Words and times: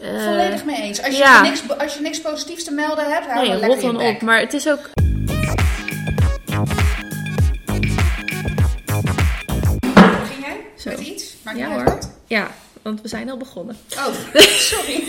Eh, 0.00 0.24
Volledig 0.24 0.64
mee 0.64 0.76
eens. 0.76 1.02
Als 1.02 1.16
je, 1.16 1.22
ja. 1.22 1.42
niks, 1.42 1.62
als 1.78 1.94
je 1.94 2.00
niks 2.00 2.20
positiefs 2.20 2.64
te 2.64 2.72
melden 2.72 3.12
hebt, 3.12 3.26
hou 3.26 3.48
Nee, 3.48 3.58
lekker 3.58 3.80
dan 3.80 4.00
op. 4.00 4.22
Maar 4.22 4.40
het 4.40 4.52
is 4.52 4.68
ook... 4.68 4.90
Begin 10.20 10.40
jij 10.40 10.56
Zo. 10.76 10.90
met 10.90 11.00
iets? 11.00 11.36
Maakt 11.44 11.58
Ja 11.58 11.64
uit 11.66 11.74
hoor. 11.74 11.84
wat. 11.84 12.10
Ja, 12.26 12.50
want 12.82 13.00
we 13.02 13.08
zijn 13.08 13.30
al 13.30 13.36
begonnen. 13.36 13.76
Oh, 13.96 14.14
sorry. 14.72 15.04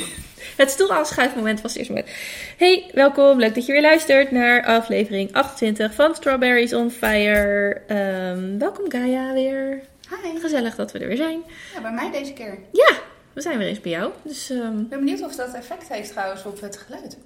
Het 0.58 0.70
stoelaanschuifmoment 0.72 1.62
was 1.62 1.72
het 1.72 1.80
eerste 1.80 1.94
moment. 1.94 2.14
Hey, 2.58 2.90
welkom. 2.94 3.40
Leuk 3.40 3.56
dat 3.56 3.66
je 3.66 3.72
weer 3.72 3.82
luistert 3.82 4.32
naar 4.32 4.66
aflevering 4.66 5.34
28 5.34 5.94
van 5.94 6.16
Strawberries 6.16 6.74
on 6.74 6.92
Fire. 6.92 7.82
Ehm, 7.88 8.58
welkom 8.58 8.92
Gaia 8.92 9.34
weer. 9.34 9.82
Hi. 10.10 10.40
Gezellig 10.40 10.76
dat 10.76 10.92
we 10.92 11.00
er 11.00 11.08
weer 11.08 11.18
zijn. 11.18 11.42
Ja, 11.74 11.82
bij 11.82 11.92
mij 11.92 12.12
deze 12.12 12.34
keer. 12.34 12.58
Ja, 12.72 12.92
we 13.34 13.42
zijn 13.42 13.58
weer 13.58 13.68
eens 13.68 13.82
bij 13.82 13.92
jou. 13.92 14.12
Dus, 14.24 14.50
ehm, 14.50 14.80
Ik 14.80 14.90
ben 14.90 15.00
benieuwd 15.00 15.22
of 15.24 15.36
dat 15.36 15.54
effect 15.54 15.88
heeft 15.88 16.10
trouwens 16.12 16.46
op 16.46 16.62
het 16.62 16.78
geluid. 16.78 17.18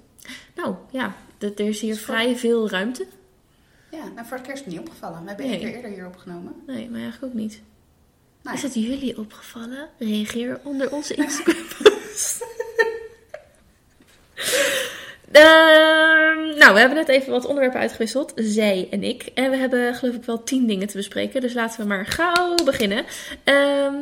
nou 0.54 0.74
ja, 0.90 1.14
er 1.38 1.60
is 1.60 1.80
hier 1.80 1.96
vrij 1.96 2.36
veel 2.36 2.68
ruimte. 2.70 3.06
Ja, 3.90 4.08
nou 4.14 4.26
voor 4.26 4.36
het 4.36 4.46
kerst 4.46 4.66
niet 4.66 4.78
opgevallen. 4.78 5.20
We 5.22 5.28
hebben 5.28 5.46
Nee. 5.46 5.54
één 5.54 5.64
keer 5.64 5.74
eerder 5.74 5.90
hier 5.90 6.06
opgenomen. 6.06 6.54
Nee, 6.66 6.90
maar 6.90 7.00
eigenlijk 7.00 7.32
ook 7.34 7.40
niet. 7.40 7.60
Nou, 8.42 8.56
Is 8.56 8.62
het 8.62 8.74
jullie 8.74 9.18
opgevallen? 9.18 9.88
Reageer 9.98 10.60
onder 10.64 10.92
onze 10.92 11.14
Instagram 11.24 11.66
post. 11.82 12.44
Ehm, 15.32 16.58
nou, 16.58 16.72
we 16.74 16.78
hebben 16.78 16.96
net 16.98 17.08
even 17.08 17.30
wat 17.32 17.44
onderwerpen 17.46 17.80
uitgewisseld, 17.80 18.32
zij 18.36 18.88
en 18.90 19.02
ik. 19.02 19.22
En 19.34 19.50
we 19.50 19.56
hebben 19.56 19.94
geloof 19.94 20.14
ik 20.14 20.24
wel 20.24 20.42
tien 20.42 20.66
dingen 20.66 20.86
te 20.88 20.96
bespreken. 20.96 21.40
Dus 21.40 21.52
laten 21.54 21.80
we 21.80 21.86
maar 21.86 22.06
gauw 22.06 22.54
beginnen. 22.64 23.04
Ehm, 23.44 23.94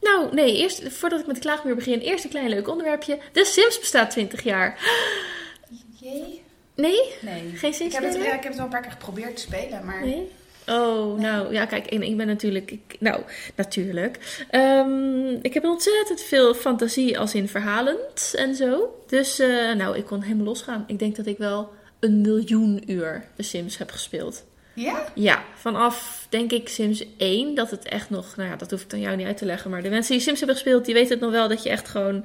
nou, 0.00 0.34
nee, 0.34 0.56
eerst, 0.56 0.92
voordat 0.92 1.20
ik 1.20 1.26
met 1.26 1.34
de 1.34 1.42
klaagmuur 1.42 1.74
begin, 1.74 2.00
eerst 2.00 2.24
een 2.24 2.30
klein 2.30 2.48
leuk 2.48 2.68
onderwerpje. 2.68 3.18
De 3.32 3.44
Sims 3.44 3.78
bestaat 3.78 4.10
20 4.10 4.42
jaar. 4.42 4.78
jee? 6.00 6.42
Nee? 6.74 7.00
Nee. 7.20 7.52
Geen 7.54 7.74
Sims 7.74 7.94
ik 7.94 8.00
heb, 8.00 8.12
het, 8.12 8.22
ja, 8.22 8.34
ik 8.34 8.42
heb 8.42 8.42
het 8.42 8.54
wel 8.54 8.64
een 8.64 8.70
paar 8.70 8.82
keer 8.82 8.90
geprobeerd 8.90 9.36
te 9.36 9.42
spelen, 9.42 9.84
maar... 9.84 10.04
Nee? 10.04 10.30
Oh, 10.68 11.18
nou 11.18 11.52
ja, 11.52 11.66
kijk, 11.66 11.86
en 11.86 12.02
ik 12.02 12.16
ben 12.16 12.26
natuurlijk. 12.26 12.70
Ik, 12.70 12.96
nou, 12.98 13.22
natuurlijk. 13.54 14.44
Ehm, 14.50 15.28
ik 15.42 15.54
heb 15.54 15.64
ontzettend 15.64 16.20
veel 16.20 16.54
fantasie 16.54 17.18
als 17.18 17.34
in 17.34 17.48
verhalend 17.48 18.34
en 18.36 18.54
zo. 18.54 19.02
Dus, 19.06 19.38
eh, 19.38 19.72
nou, 19.74 19.96
ik 19.96 20.04
kon 20.04 20.22
helemaal 20.22 20.44
losgaan. 20.44 20.84
Ik 20.86 20.98
denk 20.98 21.16
dat 21.16 21.26
ik 21.26 21.38
wel 21.38 21.72
een 22.00 22.20
miljoen 22.20 22.82
uur 22.86 23.24
de 23.36 23.42
Sims 23.42 23.78
heb 23.78 23.90
gespeeld. 23.90 24.44
Ja? 24.80 25.04
Ja, 25.14 25.42
vanaf 25.54 26.26
denk 26.28 26.52
ik 26.52 26.68
Sims 26.68 27.04
1, 27.16 27.54
dat 27.54 27.70
het 27.70 27.84
echt 27.84 28.10
nog. 28.10 28.36
Nou 28.36 28.48
ja, 28.48 28.56
dat 28.56 28.70
hoef 28.70 28.82
ik 28.82 28.92
aan 28.92 29.00
jou 29.00 29.16
niet 29.16 29.26
uit 29.26 29.36
te 29.36 29.44
leggen. 29.44 29.70
Maar 29.70 29.82
de 29.82 29.88
mensen 29.90 30.12
die 30.12 30.22
Sims 30.22 30.38
hebben 30.38 30.56
gespeeld, 30.56 30.84
die 30.84 30.94
weten 30.94 31.10
het 31.10 31.20
nog 31.20 31.30
wel 31.30 31.48
dat 31.48 31.62
je 31.62 31.68
echt 31.70 31.88
gewoon. 31.88 32.16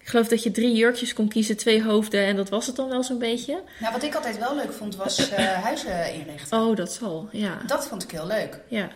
Ik 0.00 0.10
geloof 0.10 0.28
dat 0.28 0.42
je 0.42 0.50
drie 0.50 0.74
jurkjes 0.74 1.12
kon 1.14 1.28
kiezen, 1.28 1.56
twee 1.56 1.82
hoofden 1.82 2.24
en 2.26 2.36
dat 2.36 2.48
was 2.48 2.66
het 2.66 2.76
dan 2.76 2.88
wel 2.88 3.02
zo'n 3.02 3.18
beetje. 3.18 3.62
Nou, 3.80 3.92
wat 3.92 4.02
ik 4.02 4.14
altijd 4.14 4.38
wel 4.38 4.56
leuk 4.56 4.72
vond, 4.72 4.96
was 4.96 5.28
eh, 5.30 5.44
huizen 5.52 6.14
inrichten. 6.14 6.58
Oh, 6.58 6.76
dat 6.76 6.92
zal, 6.92 7.28
ja. 7.32 7.58
Dat 7.66 7.86
vond 7.86 8.02
ik 8.02 8.10
heel 8.10 8.26
leuk. 8.26 8.58
Ja. 8.68 8.88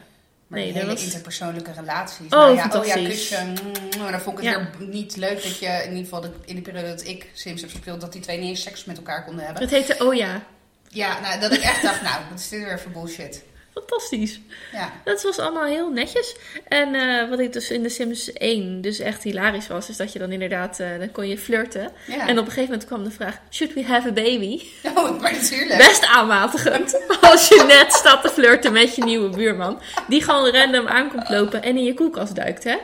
Maar 0.46 0.58
Nee, 0.58 0.72
hele 0.72 0.86
was- 0.86 1.04
interpersoonlijke 1.04 1.70
relaties. 1.76 2.24
Oh, 2.26 2.30
nou 2.30 2.42
ja, 2.44 2.50
oh 2.50 2.56
ja, 2.56 2.70
fantastisch. 2.70 3.06
kusje. 3.28 3.44
mm, 3.44 4.00
maar 4.00 4.10
dan 4.12 4.20
vond 4.20 4.38
ik 4.38 4.44
het 4.44 4.54
Ja. 4.54 4.68
weer 4.78 4.88
niet 4.88 5.16
leuk 5.16 5.42
dat 5.42 5.58
je, 5.58 5.66
in 5.66 5.88
ieder 5.88 6.04
geval 6.04 6.20
de- 6.20 6.30
in 6.44 6.54
de 6.54 6.62
periode 6.62 6.88
dat 6.88 7.06
ik 7.06 7.26
Sims 7.32 7.60
heb 7.60 7.70
gespeeld, 7.70 8.00
dat 8.00 8.12
die 8.12 8.20
twee 8.22 8.38
niet 8.38 8.48
eens 8.48 8.62
seks 8.62 8.84
met 8.84 8.96
elkaar 8.96 9.24
konden 9.24 9.44
hebben. 9.44 9.62
Het 9.62 9.70
heette 9.72 10.04
Oh 10.04 10.14
ja. 10.14 10.42
Ja, 10.88 11.20
nou, 11.20 11.40
dat 11.40 11.52
ik 11.52 11.60
echt 11.60 11.82
dacht, 11.82 12.02
nou, 12.02 12.20
wat 12.30 12.38
is 12.38 12.48
dit 12.48 12.64
weer 12.64 12.80
voor 12.80 12.90
bullshit. 12.90 13.42
Fantastisch. 13.72 14.40
Ja. 14.72 14.92
Dat 15.04 15.22
was 15.22 15.38
allemaal 15.38 15.64
heel 15.64 15.90
netjes. 15.90 16.36
En 16.68 16.94
eh, 16.94 17.28
wat 17.28 17.38
ik 17.38 17.52
dus 17.52 17.70
in 17.70 17.82
de 17.82 17.88
Sims 17.88 18.32
1 18.32 18.80
dus 18.80 18.98
echt 18.98 19.22
hilarisch 19.22 19.66
was, 19.66 19.88
is 19.88 19.96
dat 19.96 20.12
je 20.12 20.18
dan 20.18 20.32
inderdaad, 20.32 20.80
eh, 20.80 20.88
dan 20.98 21.12
kon 21.12 21.28
je 21.28 21.38
flirten. 21.38 21.92
ja. 22.06 22.26
En 22.26 22.38
op 22.38 22.44
een 22.44 22.52
gegeven 22.52 22.64
moment 22.64 22.84
kwam 22.84 23.04
de 23.04 23.10
vraag, 23.10 23.38
should 23.50 23.74
we 23.74 23.84
have 23.84 24.08
a 24.08 24.12
baby? 24.12 24.62
Oh, 24.94 25.20
maar 25.20 25.32
natuurlijk. 25.32 25.78
Best 25.78 26.06
aanmatigend. 26.06 27.00
Als 27.30 27.48
je 27.48 27.64
net 27.66 27.92
staat 27.92 28.22
te 28.22 28.28
flirten 28.28 28.72
met 28.72 28.94
je 28.94 29.04
nieuwe 29.04 29.28
buurman. 29.28 29.80
Die 30.08 30.22
gewoon 30.22 30.50
random 30.50 30.86
aankomt 30.86 31.28
lopen 31.28 31.62
en 31.62 31.76
in 31.76 31.84
je 31.84 31.94
koelkast 31.94 32.34
duikt, 32.34 32.64
hè? 32.64 32.76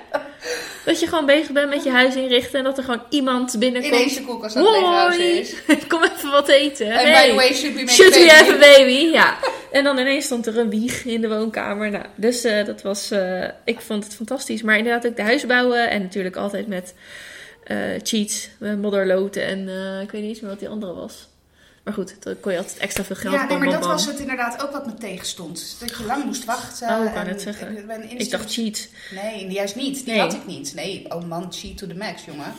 Dat 0.85 1.01
je 1.01 1.07
gewoon 1.07 1.27
bezig 1.27 1.51
bent 1.51 1.69
met 1.69 1.85
je 1.85 1.91
huis 1.91 2.15
inrichten 2.17 2.59
en 2.59 2.65
dat 2.65 2.79
er 2.79 2.85
gewoon 2.85 3.03
iemand 3.09 3.59
binnenkomt. 3.59 3.95
Ineens 3.95 4.15
je 4.15 4.25
koelkast 4.25 4.57
aan 4.57 5.11
het 5.11 5.19
is. 5.19 5.55
kom 5.89 6.03
even 6.03 6.31
wat 6.31 6.49
eten. 6.49 6.87
En 6.87 7.13
by 7.13 7.29
the 7.29 7.35
way, 7.35 7.55
should 7.55 7.75
we 7.75 7.81
make 7.81 7.93
Should 7.93 8.15
a 8.15 8.19
we 8.19 8.27
baby? 8.27 8.35
have 8.35 8.53
a 8.53 8.59
baby? 8.59 9.11
Ja. 9.13 9.39
En 9.73 9.85
dan 9.85 9.99
ineens 9.99 10.25
stond 10.25 10.47
er 10.47 10.59
een 10.59 10.71
wieg 10.71 11.05
in 11.05 11.21
de 11.21 11.29
woonkamer. 11.29 11.91
Nou, 11.91 12.05
dus 12.15 12.45
eh, 12.45 12.65
dat 12.65 12.83
was, 12.83 13.11
eh, 13.11 13.49
ik 13.65 13.81
vond 13.81 14.05
het 14.05 14.15
fantastisch. 14.15 14.63
Maar 14.63 14.77
inderdaad 14.77 15.07
ook 15.07 15.17
de 15.17 15.23
huis 15.23 15.47
bouwen 15.47 15.91
en 15.91 16.03
natuurlijk 16.03 16.37
altijd 16.37 16.67
met 16.67 16.95
eh, 17.65 17.77
cheats, 18.03 18.49
modderloten 18.59 19.45
en 19.45 19.69
ik 20.03 20.11
weet 20.11 20.21
niet 20.21 20.31
eens 20.31 20.41
meer 20.41 20.51
wat 20.51 20.59
die 20.59 20.69
andere 20.69 20.95
was. 20.95 21.29
Maar 21.85 21.95
goed, 21.95 22.23
dan 22.23 22.41
kon 22.41 22.53
je 22.53 22.59
altijd 22.59 22.79
extra 22.79 23.05
veel 23.05 23.17
geld 23.17 23.35
Ja, 23.35 23.39
nee, 23.39 23.49
bam, 23.49 23.59
maar 23.59 23.67
bam, 23.69 23.77
dat 23.77 23.89
bam. 23.89 23.97
was 23.97 24.07
het 24.07 24.19
inderdaad 24.19 24.63
ook 24.63 24.71
wat 24.73 24.87
me 24.87 24.95
tegenstond. 24.95 25.77
Dat 25.81 25.89
je 25.99 26.05
lang 26.05 26.25
moest 26.25 26.45
wachten. 26.45 26.89
Oh, 26.99 27.05
ik 27.05 27.15
en 27.15 27.27
net 27.27 27.41
zeggen. 27.43 27.91
Ik, 28.19 28.31
dacht 28.31 28.53
cheat. 28.53 28.89
Nee, 29.11 29.51
juist 29.51 29.77
niet. 29.77 29.95
Die 29.95 30.07
Nee. 30.07 30.19
had 30.21 30.33
ik 30.35 30.47
niet. 30.47 30.75
Nee, 30.75 31.07
oh 31.09 31.25
man, 31.25 31.53
cheat 31.53 31.77
to 31.79 31.87
the 31.87 31.95
max, 31.95 32.25
jongen. 32.25 32.53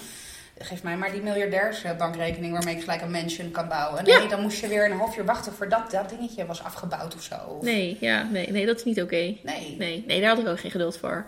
Geef 0.60 0.84
mij 0.84 0.98
maar 0.98 1.12
die 1.12 1.22
miljardairsbankrekening 1.22 2.54
waarmee 2.54 2.76
ik 2.76 2.82
gelijk 2.82 3.02
een 3.02 3.12
mansion 3.12 3.52
kan 3.52 3.68
bouwen. 3.68 4.04
Nee, 4.04 4.22
Ja. 4.22 4.28
dan 4.28 4.42
moest 4.42 4.60
je 4.60 4.68
weer 4.68 4.86
een 4.92 4.98
half 4.98 5.18
uur 5.18 5.26
wachten 5.26 5.54
voordat 5.54 5.92
dat 5.92 6.10
dingetje 6.10 6.46
was 6.46 6.64
afgebouwd 6.64 7.16
of 7.16 7.24
zo. 7.24 7.60
Nee, 7.62 7.98
ja, 8.00 8.24
nee, 8.32 8.52
nee, 8.52 8.66
dat 8.66 8.78
is 8.78 8.84
niet 8.84 9.02
oké. 9.02 9.16
Nee. 9.16 9.76
Nee, 9.78 10.04
nee, 10.08 10.20
daar 10.22 10.30
had 10.30 10.40
ik 10.40 10.48
ook 10.48 10.60
geen 10.60 10.72
geduld 10.72 10.98
voor. 10.98 11.26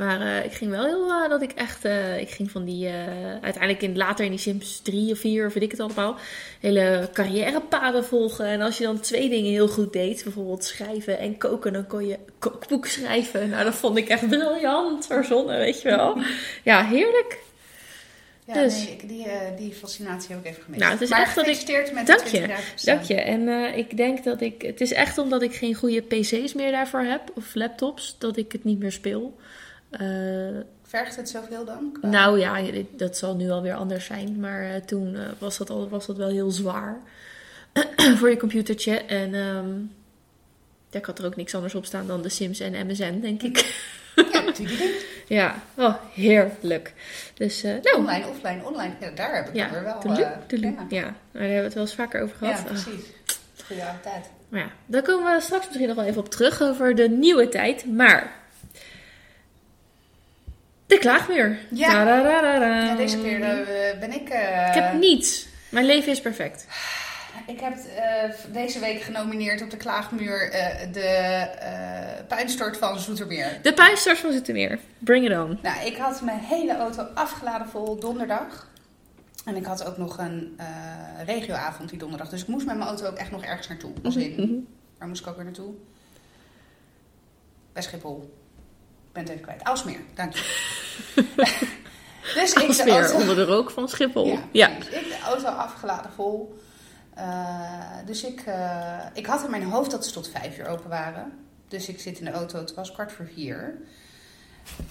Maar 0.00 0.20
eh, 0.20 0.44
ik 0.44 0.52
ging 0.52 0.70
wel 0.70 0.84
heel, 0.84 1.10
eh, 1.10 1.28
dat 1.28 1.42
ik 1.42 1.52
echt, 1.52 1.84
eh, 1.84 2.20
ik 2.20 2.30
ging 2.30 2.50
van 2.50 2.64
die, 2.64 2.88
uiteindelijk 3.42 3.82
in, 3.82 3.96
later 3.96 4.24
in 4.24 4.30
die 4.30 4.40
Sims 4.40 4.80
3 4.80 5.12
of 5.12 5.18
4 5.18 5.46
of 5.46 5.52
weet 5.54 5.62
ik 5.62 5.70
het 5.70 5.80
allemaal, 5.80 6.16
hele 6.60 7.08
carrièrepaden 7.12 8.04
volgen. 8.04 8.44
En 8.46 8.60
als 8.60 8.78
je 8.78 8.84
dan 8.84 9.00
twee 9.00 9.28
dingen 9.28 9.50
heel 9.50 9.68
goed 9.68 9.92
deed, 9.92 10.24
bijvoorbeeld 10.24 10.64
schrijven 10.64 11.18
en 11.18 11.36
koken, 11.38 11.72
dan 11.72 11.86
kon 11.86 12.06
je 12.06 12.18
kookboek 12.38 12.86
schrijven. 12.86 13.48
Nou, 13.48 13.64
dat 13.64 13.74
vond 13.74 13.96
ik 13.96 14.08
echt 14.08 14.28
briljant 14.28 15.06
verzonnen, 15.06 15.58
weet 15.58 15.82
je 15.82 15.88
wel. 15.88 16.18
Ja, 16.64 16.84
heerlijk. 16.84 17.38
Ja, 18.46 18.54
Dus. 18.62 18.84
nee, 18.84 18.92
ik- 18.92 19.08
die, 19.08 19.26
die 19.56 19.72
fascinatie 19.72 20.28
heb 20.34 20.38
ik 20.44 20.50
even 20.50 20.62
gemist. 20.62 20.80
Nou, 20.80 20.92
het 20.92 21.02
is 21.02 21.08
maar 21.08 21.20
echt 21.20 21.34
dat 21.34 21.46
ik- 21.46 21.92
met 21.94 22.06
Dank 22.06 22.20
je, 22.20 22.26
20 22.28 22.48
jaar 22.48 22.62
bestaan. 22.72 22.94
Dank 22.96 23.06
je. 23.08 23.14
En 23.20 23.48
ik 23.76 23.96
denk 23.96 24.24
dat 24.24 24.40
ik, 24.40 24.62
het 24.62 24.80
is 24.80 24.92
echt 24.92 25.18
omdat 25.18 25.42
ik 25.42 25.54
geen 25.54 25.74
goede 25.74 26.00
PC's 26.00 26.54
meer 26.54 26.70
daarvoor 26.70 27.00
heb, 27.02 27.22
of 27.34 27.54
laptops, 27.54 28.16
dat 28.18 28.36
ik 28.36 28.52
het 28.52 28.64
niet 28.64 28.78
meer 28.78 28.92
speel. 28.92 29.36
Eh, 29.90 30.60
Vergt 30.82 31.16
het 31.16 31.28
zoveel 31.28 31.64
dan? 31.64 31.92
Qua- 32.00 32.08
Nou 32.08 32.38
ja, 32.38 32.60
dat 32.96 33.16
zal 33.16 33.36
nu 33.36 33.50
alweer 33.50 33.74
anders 33.74 34.04
zijn. 34.04 34.40
Maar 34.40 34.62
eh, 34.64 34.76
toen 34.80 35.16
eh, 35.16 35.22
was, 35.38 35.58
dat 35.58 35.70
al, 35.70 35.88
was 35.88 36.06
dat 36.06 36.16
wel 36.16 36.28
heel 36.28 36.50
zwaar 36.50 36.98
voor 38.18 38.30
je 38.30 38.36
computertje. 38.36 38.96
En 38.96 39.34
ehm, 39.34 39.68
ja, 40.90 40.98
ik 40.98 41.04
had 41.04 41.18
er 41.18 41.24
ook 41.24 41.36
niks 41.36 41.54
anders 41.54 41.74
op 41.74 41.84
staan 41.84 42.06
dan 42.06 42.22
The 42.22 42.28
Sims 42.28 42.60
en 42.60 42.86
MSN, 42.86 43.20
denk 43.20 43.42
ik. 43.42 43.82
Ja, 44.32 44.40
natuurlijk. 44.40 45.06
ja, 45.28 45.54
oh, 45.76 45.94
heerlijk. 46.14 46.92
Dus, 47.34 47.62
nou, 47.62 47.96
Online, 47.96 48.26
offline, 48.28 48.64
online. 48.64 48.92
Ja, 49.00 49.10
daar 49.10 49.34
heb 49.36 49.48
ik 49.48 49.54
ja, 49.54 49.64
het 49.64 49.72
weer 49.72 49.82
wel. 49.82 49.98
tuurlijk. 50.46 50.78
ja. 50.88 50.98
ja, 50.98 51.02
daar 51.32 51.42
hebben 51.42 51.56
we 51.58 51.64
het 51.64 51.74
wel 51.74 51.82
eens 51.82 51.94
vaker 51.94 52.22
over 52.22 52.36
gehad. 52.36 52.56
ja, 52.58 52.62
precies. 52.64 53.04
Goeie 53.66 53.84
oude 53.84 54.00
tijd. 54.00 54.30
Maar 54.48 54.60
ja, 54.60 54.70
daar 54.86 55.02
komen 55.02 55.34
we 55.34 55.40
straks 55.40 55.66
misschien 55.66 55.86
nog 55.86 55.96
wel 55.96 56.04
even 56.04 56.20
op 56.20 56.30
terug 56.30 56.62
over 56.62 56.94
de 56.94 57.08
nieuwe 57.08 57.48
tijd. 57.48 57.84
Maar 57.84 58.32
de 60.90 60.98
klaagmuur. 60.98 61.58
Ja. 61.70 62.02
Ja, 62.02 62.94
deze 62.96 63.20
keer 63.20 63.42
eh, 63.42 63.98
ben 64.00 64.12
ik... 64.12 64.28
eh, 64.28 64.66
Ik 64.68 64.74
heb 64.74 64.92
niets. 64.92 65.46
Mijn 65.68 65.86
leven 65.86 66.12
is 66.12 66.20
perfect. 66.20 66.66
Ik 67.46 67.60
heb 67.60 67.72
eh, 67.76 68.30
deze 68.52 68.78
week 68.78 69.00
genomineerd 69.02 69.62
op 69.62 69.70
de 69.70 69.76
klaagmuur 69.76 70.50
de 70.92 71.46
puinstort 72.28 72.76
van 72.76 72.98
Zoetermeer. 72.98 73.58
De 73.62 73.72
puinstort 73.72 74.18
van 74.18 74.32
Zoetermeer. 74.32 74.78
Bring 74.98 75.24
it 75.30 75.38
on. 75.38 75.58
Nou, 75.62 75.86
ik 75.86 75.96
had 75.96 76.20
mijn 76.22 76.38
hele 76.38 76.76
auto 76.76 77.02
afgeladen 77.14 77.68
vol 77.68 77.98
donderdag. 78.00 78.68
En 79.44 79.56
ik 79.56 79.64
had 79.64 79.84
ook 79.84 79.96
nog 79.96 80.18
een 80.18 80.58
regioavond 81.24 81.88
die 81.88 81.98
donderdag. 81.98 82.28
Dus 82.28 82.40
ik 82.42 82.48
moest 82.48 82.66
met 82.66 82.76
mijn 82.76 82.88
auto 82.88 83.06
ook 83.06 83.16
echt 83.16 83.30
nog 83.30 83.44
ergens 83.44 83.68
naartoe. 83.68 83.92
Als 84.04 84.16
in, 84.16 84.30
Mhm. 84.36 84.52
waar 84.98 85.08
moest 85.08 85.20
ik 85.20 85.26
ook 85.26 85.36
weer 85.36 85.44
naartoe? 85.44 85.72
Bij 87.72 87.82
Schiphol. 87.82 88.34
Ik 89.10 89.16
ben 89.16 89.22
het 89.22 89.32
even 89.32 89.42
kwijt. 89.44 89.62
Aalsmeer, 89.64 90.00
dank 90.14 90.34
je. 90.34 90.42
dus 92.34 92.52
ik 92.52 92.58
de 92.58 92.66
Alsmeer, 92.66 93.00
auto... 93.02 93.16
onder 93.16 93.34
de 93.36 93.44
rook 93.44 93.70
van 93.70 93.88
Schiphol. 93.88 94.26
Ja, 94.26 94.38
Ja. 94.52 94.68
precies. 94.68 94.94
Ik 94.94 95.08
de 95.08 95.18
auto 95.24 95.46
afgeladen 95.46 96.10
vol. 96.12 96.58
Eh, 97.14 97.96
dus 98.06 98.24
ik, 98.24 98.40
eh, 98.40 98.98
ik 99.14 99.26
had 99.26 99.44
in 99.44 99.50
mijn 99.50 99.62
hoofd 99.62 99.90
dat 99.90 100.06
ze 100.06 100.12
tot 100.12 100.30
vijf 100.30 100.58
uur 100.58 100.66
open 100.66 100.88
waren. 100.90 101.32
Dus 101.68 101.88
ik 101.88 102.00
zit 102.00 102.18
in 102.18 102.24
de 102.24 102.30
auto, 102.30 102.58
het 102.58 102.74
was 102.74 102.92
kwart 102.92 103.12
voor 103.12 103.28
vier. 103.34 103.78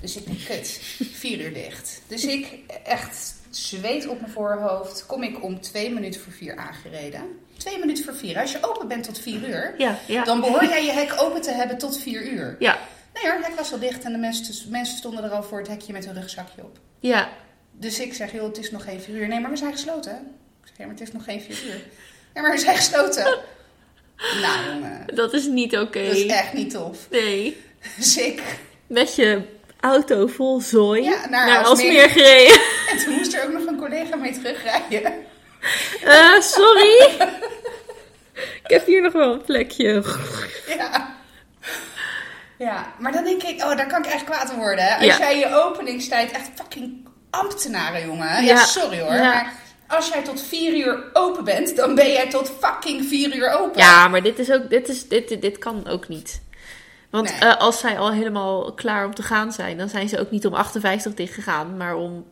Dus 0.02 0.16
ik 0.16 0.26
denk, 0.26 0.40
kut, 0.46 0.68
vier 1.12 1.40
uur 1.40 1.54
dicht. 1.54 2.02
Dus 2.08 2.26
ik 2.26 2.60
echt 2.84 3.36
zweet 3.50 4.08
op 4.08 4.20
mijn 4.20 4.32
voorhoofd. 4.32 5.06
Kom 5.06 5.24
ik 5.24 5.44
om 5.44 5.62
twee 5.62 5.94
minuten 5.94 6.22
voor 6.22 6.34
vier 6.34 6.58
aangereden. 6.58 7.22
Twee 7.58 7.80
minuten 7.80 8.04
voor 8.04 8.16
vier. 8.16 8.40
Als 8.40 8.52
je 8.52 8.58
open 8.62 8.88
bent 8.88 9.04
tot 9.04 9.20
vier 9.20 9.50
uur, 9.50 9.74
Ja, 9.78 9.98
ja. 10.08 10.24
dan 10.24 10.40
behoor 10.40 10.64
jij 10.66 10.86
je 10.86 10.92
hek 10.92 11.14
open 11.22 11.42
te 11.42 11.52
hebben 11.52 11.78
tot 11.78 11.98
vier 11.98 12.32
uur. 12.32 12.56
Ja, 12.60 12.78
Nee 13.22 13.32
hoor, 13.32 13.40
het 13.40 13.48
hek 13.48 13.58
was 13.58 13.72
al 13.72 13.80
dicht 13.80 14.04
en 14.04 14.12
de 14.12 14.18
mensen, 14.18 14.70
mensen 14.72 14.98
stonden 14.98 15.24
er 15.24 15.30
al 15.30 15.44
voor 15.44 15.58
het 15.58 15.68
hekje 15.68 15.94
met 15.94 16.06
hun 16.06 16.14
rugzakje 16.22 16.62
op. 16.64 16.78
ja. 17.00 17.30
Dus 17.72 18.00
ik 18.00 18.14
zeg, 18.14 18.32
joh, 18.32 18.44
het 18.44 18.58
is 18.58 18.72
nog 18.72 18.84
geen 18.84 19.02
vier 19.02 19.16
uur. 19.16 19.28
Nee, 19.28 19.40
maar 19.40 19.52
we 19.52 19.58
zijn 19.58 19.72
gesloten. 19.72 20.12
Ik 20.62 20.68
zeg, 20.68 20.78
ja, 20.78 20.84
maar 20.86 20.94
het 20.94 21.04
is 21.04 21.12
nog 21.12 21.24
geen 21.24 21.42
vier 21.42 21.64
uur. 21.66 21.82
Ja, 22.34 22.42
maar 22.42 22.52
we 22.52 22.58
zijn 22.58 22.76
gesloten. 22.76 23.24
nou, 24.42 24.66
jongen. 24.74 25.06
Dat 25.16 25.34
is 25.34 25.46
niet 25.46 25.78
oké. 25.78 26.06
Dat 26.06 26.16
is 26.16 26.26
echt 26.26 26.54
niet 26.54 26.72
tof. 26.72 27.08
Nee. 27.10 27.58
Dus 27.98 28.18
ik... 28.18 28.42
Met 28.88 29.16
je 29.16 29.42
auto 29.80 30.28
vol 30.28 30.60
zooi 30.62 31.04
Ja, 31.04 31.30
naar 31.30 31.48
naar. 31.48 31.64
Alsmeer 31.64 32.10
gereden. 32.10 32.62
En 32.92 32.98
toen 32.98 33.14
moest 33.14 33.34
er 33.34 33.44
ook 33.44 33.52
nog 33.52 33.66
een 33.66 33.78
collega 33.78 34.16
mee 34.16 34.32
terugrijden. 34.32 35.14
Eh, 36.04 36.40
sorry. 36.42 37.28
Ik 38.64 38.70
heb 38.76 38.86
hier 38.86 39.02
nog 39.02 39.14
wel 39.14 39.34
een 39.34 39.42
plekje. 39.42 40.04
Ja. 40.68 41.19
Ja, 42.60 42.86
maar 43.00 43.12
dan 43.12 43.24
denk 43.24 43.44
ik, 43.44 43.62
oh, 43.64 43.78
daar 43.78 43.88
kan 43.88 44.04
ik 44.06 44.12
echt 44.12 44.24
kwaad 44.24 44.52
om 44.52 44.58
worden. 44.58 44.96
Als 44.96 45.06
Ja. 45.06 45.18
jij 45.18 45.38
je 45.40 45.56
openingstijd 45.66 46.32
echt 46.32 46.50
fucking 46.56 47.08
ambtenaren, 47.30 48.06
jongen. 48.06 48.44
Ja, 48.44 48.64
sorry 48.64 49.00
hoor. 49.00 49.12
Maar 49.12 49.54
als 49.88 50.10
jij 50.10 50.22
tot 50.24 50.42
vier 50.42 50.76
uur 50.76 51.04
open 51.14 51.44
bent, 51.44 51.76
dan 51.76 51.96
ben 51.96 52.12
jij 52.12 52.30
tot 52.30 52.52
fucking 52.60 53.06
vier 53.06 53.36
uur 53.36 53.50
open. 53.52 53.82
Ja, 53.82 54.08
maar 54.08 54.22
dit 54.22 54.40
is 54.40 54.52
ook, 54.52 54.70
dit, 54.70 54.90
is, 54.90 55.08
dit, 55.08 55.28
dit, 55.28 55.42
dit 55.42 55.58
kan 55.58 55.88
ook 55.88 56.08
niet. 56.08 56.42
Want 57.10 57.30
Nee. 57.40 57.50
eh, 57.50 57.58
als 57.58 57.80
zij 57.80 58.00
al 58.00 58.12
helemaal 58.12 58.74
klaar 58.74 59.06
om 59.06 59.14
te 59.16 59.24
gaan 59.24 59.52
zijn, 59.52 59.78
dan 59.78 59.90
zijn 59.90 60.10
ze 60.10 60.20
ook 60.20 60.32
niet 60.32 60.46
om 60.46 60.54
58 60.54 61.14
dicht 61.14 61.34
gegaan, 61.34 61.78
maar 61.78 61.96
om 61.96 62.26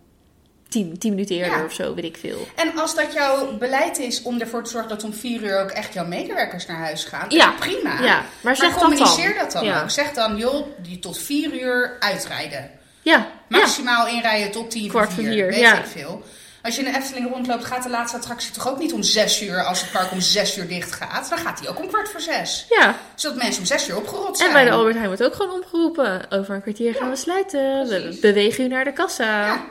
10, 0.70 0.98
10 0.98 1.10
minuten 1.12 1.36
eerder 1.36 1.58
Ja. 1.58 1.66
of 1.66 1.74
zo, 1.74 1.94
weet 1.94 2.04
ik 2.06 2.18
veel. 2.18 2.48
En 2.56 2.78
als 2.78 2.96
dat 2.96 3.14
jouw 3.14 3.58
beleid 3.58 3.98
is 4.00 4.22
om 4.22 4.40
ervoor 4.40 4.64
te 4.64 4.70
zorgen 4.70 4.90
dat 4.90 5.04
om 5.04 5.14
vier 5.14 5.42
uur 5.44 5.60
ook 5.62 5.70
echt 5.70 5.94
jouw 5.94 6.06
medewerkers 6.06 6.66
naar 6.66 6.78
huis 6.78 7.04
gaan, 7.04 7.26
Ja. 7.30 7.54
prima. 7.60 8.02
Ja, 8.02 8.22
maar 8.42 8.56
zeg 8.56 8.70
dat 8.70 8.78
communiceer 8.84 9.30
dan. 9.34 9.38
dat 9.44 9.52
dan 9.52 9.66
Ja. 9.66 9.82
ook. 9.82 9.90
Zeg 9.90 10.12
dan, 10.12 10.38
joh, 10.38 10.68
die 10.82 11.00
tot 11.00 11.18
vier 11.18 11.54
uur 11.54 11.96
uitrijden. 12.00 12.70
Ja. 13.02 13.28
Maximaal 13.50 14.08
inrijden 14.08 14.52
tot 14.52 14.72
tien 14.72 14.90
Kwart 14.90 15.14
vier, 15.14 15.32
vier, 15.32 15.48
weet 15.48 15.62
ik 15.78 15.86
veel. 15.86 16.24
Als 16.62 16.76
je 16.76 16.82
in 16.84 16.92
de 16.92 16.98
Efteling 16.98 17.30
rondloopt, 17.32 17.66
gaat 17.66 17.84
de 17.84 17.90
laatste 17.90 18.18
attractie 18.18 18.52
toch 18.52 18.68
ook 18.70 18.80
niet 18.80 18.94
om 18.94 19.04
zes 19.04 19.42
uur 19.42 19.64
als 19.64 19.82
het 19.82 19.92
park 19.92 20.12
om 20.12 20.22
zes 20.22 20.58
uur 20.58 20.68
dicht 20.68 20.92
gaat. 20.92 21.30
Dan 21.30 21.38
gaat 21.38 21.60
die 21.60 21.70
ook 21.70 21.80
om 21.80 21.88
kwart 21.88 22.10
voor 22.10 22.20
zes. 22.22 22.66
ja. 22.70 22.96
Zodat 23.16 23.38
mensen 23.38 23.60
om 23.62 23.66
zes 23.68 23.90
uur 23.90 23.98
opgerot 23.98 24.38
zijn. 24.38 24.50
En 24.50 24.56
bij 24.56 24.64
de 24.66 24.72
Albert 24.72 24.94
Heijn 24.96 25.08
wordt 25.08 25.24
ook 25.24 25.34
gewoon 25.36 25.52
omgeroepen. 25.56 26.26
Over 26.32 26.56
een 26.56 26.62
kwartier 26.62 26.94
gaan 26.94 27.10
we 27.10 27.16
sluiten. 27.16 27.88
We 27.88 28.02
precies. 28.02 28.20
bewegen 28.20 28.64
u 28.64 28.68
naar 28.68 28.84
de 28.84 28.94
kassa. 28.94 29.62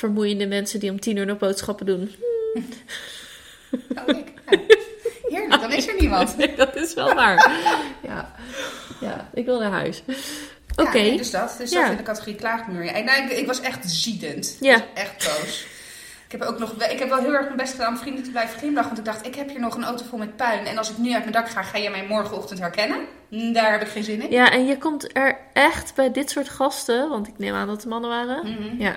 Vermoeiende 0.00 0.46
mensen 0.46 0.80
die 0.80 0.90
om 0.90 1.00
10 1.00 1.16
uur 1.16 1.26
nog 1.26 1.38
boodschappen 1.38 1.86
doen. 1.86 2.14
Oh, 2.54 4.06
leuk. 4.06 4.32
Ja. 4.50 4.58
Heerlijk, 5.28 5.60
dan 5.60 5.72
is 5.72 5.88
er 5.88 5.94
niemand. 5.98 6.36
Nee, 6.36 6.54
dat 6.64 6.76
is 6.76 6.94
wel 6.94 7.14
waar. 7.14 7.50
ja. 8.08 8.34
ja, 9.00 9.28
ik 9.34 9.44
wil 9.44 9.60
naar 9.60 9.70
huis. 9.70 10.02
Oké. 10.76 10.98
Ja, 10.98 11.16
dus 11.16 11.30
dat. 11.30 11.54
Dus 11.58 11.70
Ja. 11.70 11.80
dat 11.82 11.90
in 11.90 11.96
de 11.96 12.02
categorie 12.02 12.34
klaagmuur. 12.34 12.86
En 12.86 13.04
nou, 13.04 13.22
ik, 13.22 13.30
ik 13.30 13.46
was 13.46 13.60
echt 13.60 13.90
ziedend. 13.90 14.56
Ja. 14.60 14.76
Ik 14.76 14.82
was 14.94 15.02
echt 15.04 15.16
boos. 15.40 15.66
Ik 16.28 16.38
heb, 16.40 16.48
ook 16.48 16.58
nog, 16.58 16.72
ik 16.72 16.98
heb 16.98 17.08
wel 17.08 17.18
heel 17.18 17.32
erg 17.32 17.44
mijn 17.44 17.56
best 17.56 17.70
gedaan 17.72 17.92
om 17.92 17.98
vrienden 17.98 18.24
te 18.24 18.30
blijven 18.30 18.58
glimlachen. 18.58 18.88
Want 18.94 18.98
ik 19.06 19.12
dacht, 19.12 19.26
ik 19.26 19.34
heb 19.34 19.48
hier 19.48 19.60
nog 19.60 19.74
een 19.76 19.84
auto 19.84 20.04
vol 20.08 20.18
met 20.18 20.36
puin. 20.36 20.66
En 20.66 20.78
als 20.78 20.90
ik 20.90 20.98
nu 20.98 21.12
uit 21.12 21.20
mijn 21.20 21.32
dak 21.32 21.48
ga, 21.48 21.62
ga 21.62 21.78
je 21.78 21.90
mij 21.90 22.06
morgenochtend 22.08 22.58
herkennen. 22.60 22.98
Hm, 23.28 23.52
Daar 23.52 23.72
heb 23.72 23.80
ik 23.82 23.88
geen 23.88 24.04
zin 24.04 24.22
in. 24.22 24.30
Ja, 24.30 24.50
en 24.52 24.66
je 24.66 24.78
komt 24.78 25.16
er 25.16 25.38
echt 25.52 25.94
bij 25.94 26.12
dit 26.12 26.30
soort 26.30 26.48
gasten, 26.48 27.08
want 27.08 27.28
ik 27.28 27.34
neem 27.38 27.54
aan 27.54 27.66
dat 27.66 27.76
het 27.76 27.86
mannen 27.86 28.10
waren. 28.10 28.50
Mhm. 28.52 28.82
Ja. 28.82 28.96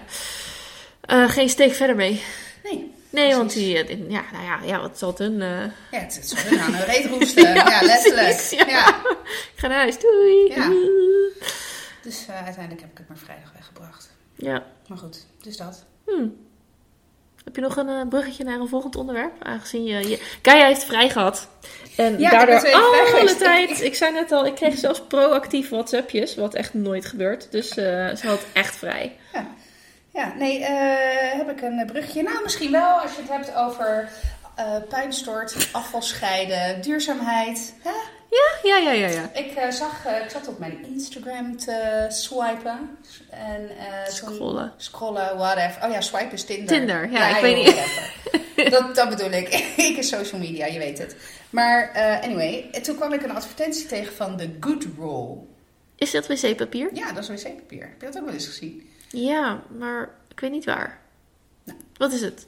Eh, 1.06 1.30
geen 1.30 1.50
steek 1.50 1.74
verder 1.74 1.96
mee. 1.96 2.22
Nee. 2.64 2.92
Nee, 3.10 3.24
Precies. 3.24 3.36
want 3.38 3.54
die, 3.54 3.84
eh, 3.86 4.10
ja, 4.10 4.24
nou 4.32 4.44
ja, 4.46 4.60
ja, 4.66 4.80
wat 4.82 4.98
zal 4.98 5.10
het 5.10 5.18
hun... 5.18 5.42
eh, 5.42 5.50
Ja, 5.92 6.00
het 6.00 6.20
is 6.24 6.44
hun 6.44 6.60
aan 6.60 6.74
hun 6.74 6.86
reet 6.86 7.06
roesten. 7.06 7.54
ja, 7.54 7.80
letterlijk. 7.82 8.26
precies, 8.36 8.50
ja. 8.60 8.66
ja. 8.68 8.88
ik 9.28 9.52
ga 9.56 9.68
naar 9.68 9.78
huis, 9.78 10.00
doei! 10.00 10.54
Ja. 10.56 10.72
Dus 12.04 12.26
uiteindelijk 12.30 12.82
heb 12.82 12.92
ik 12.92 12.98
het 12.98 13.08
maar 13.08 13.18
vrijdag 13.18 13.52
weggebracht. 13.54 14.10
Ja. 14.36 14.64
Maar 14.88 14.98
goed, 14.98 15.26
dus 15.42 15.58
dat. 15.58 15.86
Hm. 16.06 16.28
Heb 17.44 17.56
je 17.56 17.62
nog 17.62 17.76
een 17.78 18.10
bruggetje 18.10 18.44
naar 18.44 18.60
een 18.60 18.68
volgend 18.68 18.96
onderwerp? 18.96 19.32
Aangezien 19.44 19.84
je... 19.84 20.10
je... 20.10 20.20
Gaia 20.42 20.66
heeft 20.66 20.84
vrij 20.84 21.10
gehad. 21.10 21.48
En 21.98 22.20
Ja, 22.20 22.30
daardoor 22.30 22.74
alle 22.74 23.36
tijd... 23.40 23.70
Ik- 23.70 23.78
Ik, 23.78 23.96
zei 23.96 24.14
net 24.14 24.32
al, 24.32 24.46
ik 24.46 24.56
kreeg 24.56 24.78
zelfs 24.78 25.02
proactief 25.08 25.70
WhatsAppjes. 25.70 26.36
Wat 26.36 26.54
echt 26.54 26.74
nooit 26.74 27.06
gebeurt. 27.06 27.52
Dus 27.52 27.68
ze 27.70 28.14
had 28.24 28.40
echt 28.54 28.76
vrij. 28.76 29.18
Ja, 29.34 29.48
ja 30.14 30.34
nee, 30.38 30.64
eh, 30.64 31.38
heb 31.38 31.50
ik 31.50 31.62
een 31.62 31.86
bruggetje? 31.86 32.24
Nou, 32.24 32.44
misschien 32.44 32.72
wel 32.72 33.00
als 33.00 33.16
je 33.16 33.22
het 33.22 33.30
hebt 33.30 33.56
over 33.56 34.10
eh 34.56 34.76
puinstort, 34.90 35.70
afval 35.72 36.02
scheiden, 36.02 36.82
duurzaamheid. 36.82 37.74
Ja, 38.30 38.42
ja, 38.64 38.78
ja, 38.78 38.92
ja. 38.92 39.08
ja. 39.08 39.30
Ik 39.34 39.56
eh, 39.56 39.70
zag, 39.70 40.06
ik 40.24 40.30
zat 40.30 40.48
op 40.48 40.60
mijn 40.60 40.86
Instagram 40.86 41.58
te 41.58 42.06
swipen. 42.10 42.98
En, 43.30 43.70
Scrollen. 44.08 44.74
Scrollen, 44.78 45.38
whatever. 45.38 45.84
Oh 45.84 45.92
ja, 45.92 46.02
swipen 46.02 46.32
is 46.32 46.44
Tinder. 46.44 46.78
Tinder, 46.78 47.12
ja, 47.12 47.36
ik 47.36 47.42
weet 47.42 47.56
niet. 47.56 48.72
dat, 48.72 48.96
dat 48.96 49.10
bedoel 49.10 49.32
ik. 49.32 49.48
ik 49.90 49.98
is 49.98 50.08
social 50.08 50.42
media, 50.42 50.66
je 50.66 50.80
weet 50.80 50.98
het. 50.98 51.16
Maar 51.50 51.92
anyway, 52.24 52.70
en 52.72 52.82
toen 52.82 52.96
kwam 52.96 53.14
ik 53.14 53.24
een 53.24 53.36
advertentie 53.36 53.86
tegen 53.86 54.14
van 54.14 54.38
The 54.38 54.50
Good 54.60 54.86
Roll. 54.98 55.38
Is 55.96 56.12
dat 56.12 56.28
wc-papier? 56.28 56.90
Ja, 56.94 57.12
dat 57.12 57.30
is 57.30 57.44
wc-papier. 57.44 57.82
Heb 57.82 58.00
je 58.00 58.06
dat 58.06 58.18
ook 58.18 58.26
wel 58.26 58.34
eens 58.34 58.48
gezien? 58.48 58.93
Ja, 59.14 59.64
maar 59.78 60.10
ik 60.28 60.40
weet 60.40 60.52
niet 60.52 60.66
waar. 60.66 61.00
Nou. 61.64 61.78
Wat 61.98 62.14
is 62.14 62.22
het? 62.22 62.48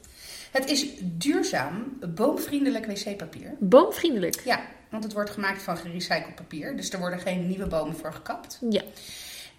Het 0.51 0.69
is 0.69 0.87
duurzaam, 1.01 1.99
boomvriendelijk 2.15 2.85
wc-papier. 2.85 3.55
Boomvriendelijk. 3.59 4.41
Ja, 4.45 4.61
want 4.89 5.03
het 5.03 5.13
wordt 5.13 5.29
gemaakt 5.29 5.61
van 5.61 5.77
gerecycled 5.77 6.35
papier. 6.35 6.75
Dus 6.77 6.89
er 6.89 6.99
worden 6.99 7.19
geen 7.19 7.47
nieuwe 7.47 7.67
bomen 7.67 7.95
voor 7.95 8.13
gekapt. 8.13 8.59
Ja. 8.69 8.81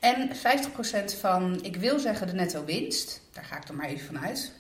En 0.01 0.31
50% 0.37 1.19
van, 1.21 1.59
ik 1.63 1.77
wil 1.77 1.99
zeggen 1.99 2.27
de 2.27 2.33
netto 2.33 2.65
winst, 2.65 3.21
daar 3.33 3.45
ga 3.45 3.57
ik 3.57 3.69
er 3.69 3.75
maar 3.75 3.89
even 3.89 4.07
van 4.07 4.19
uit, 4.19 4.53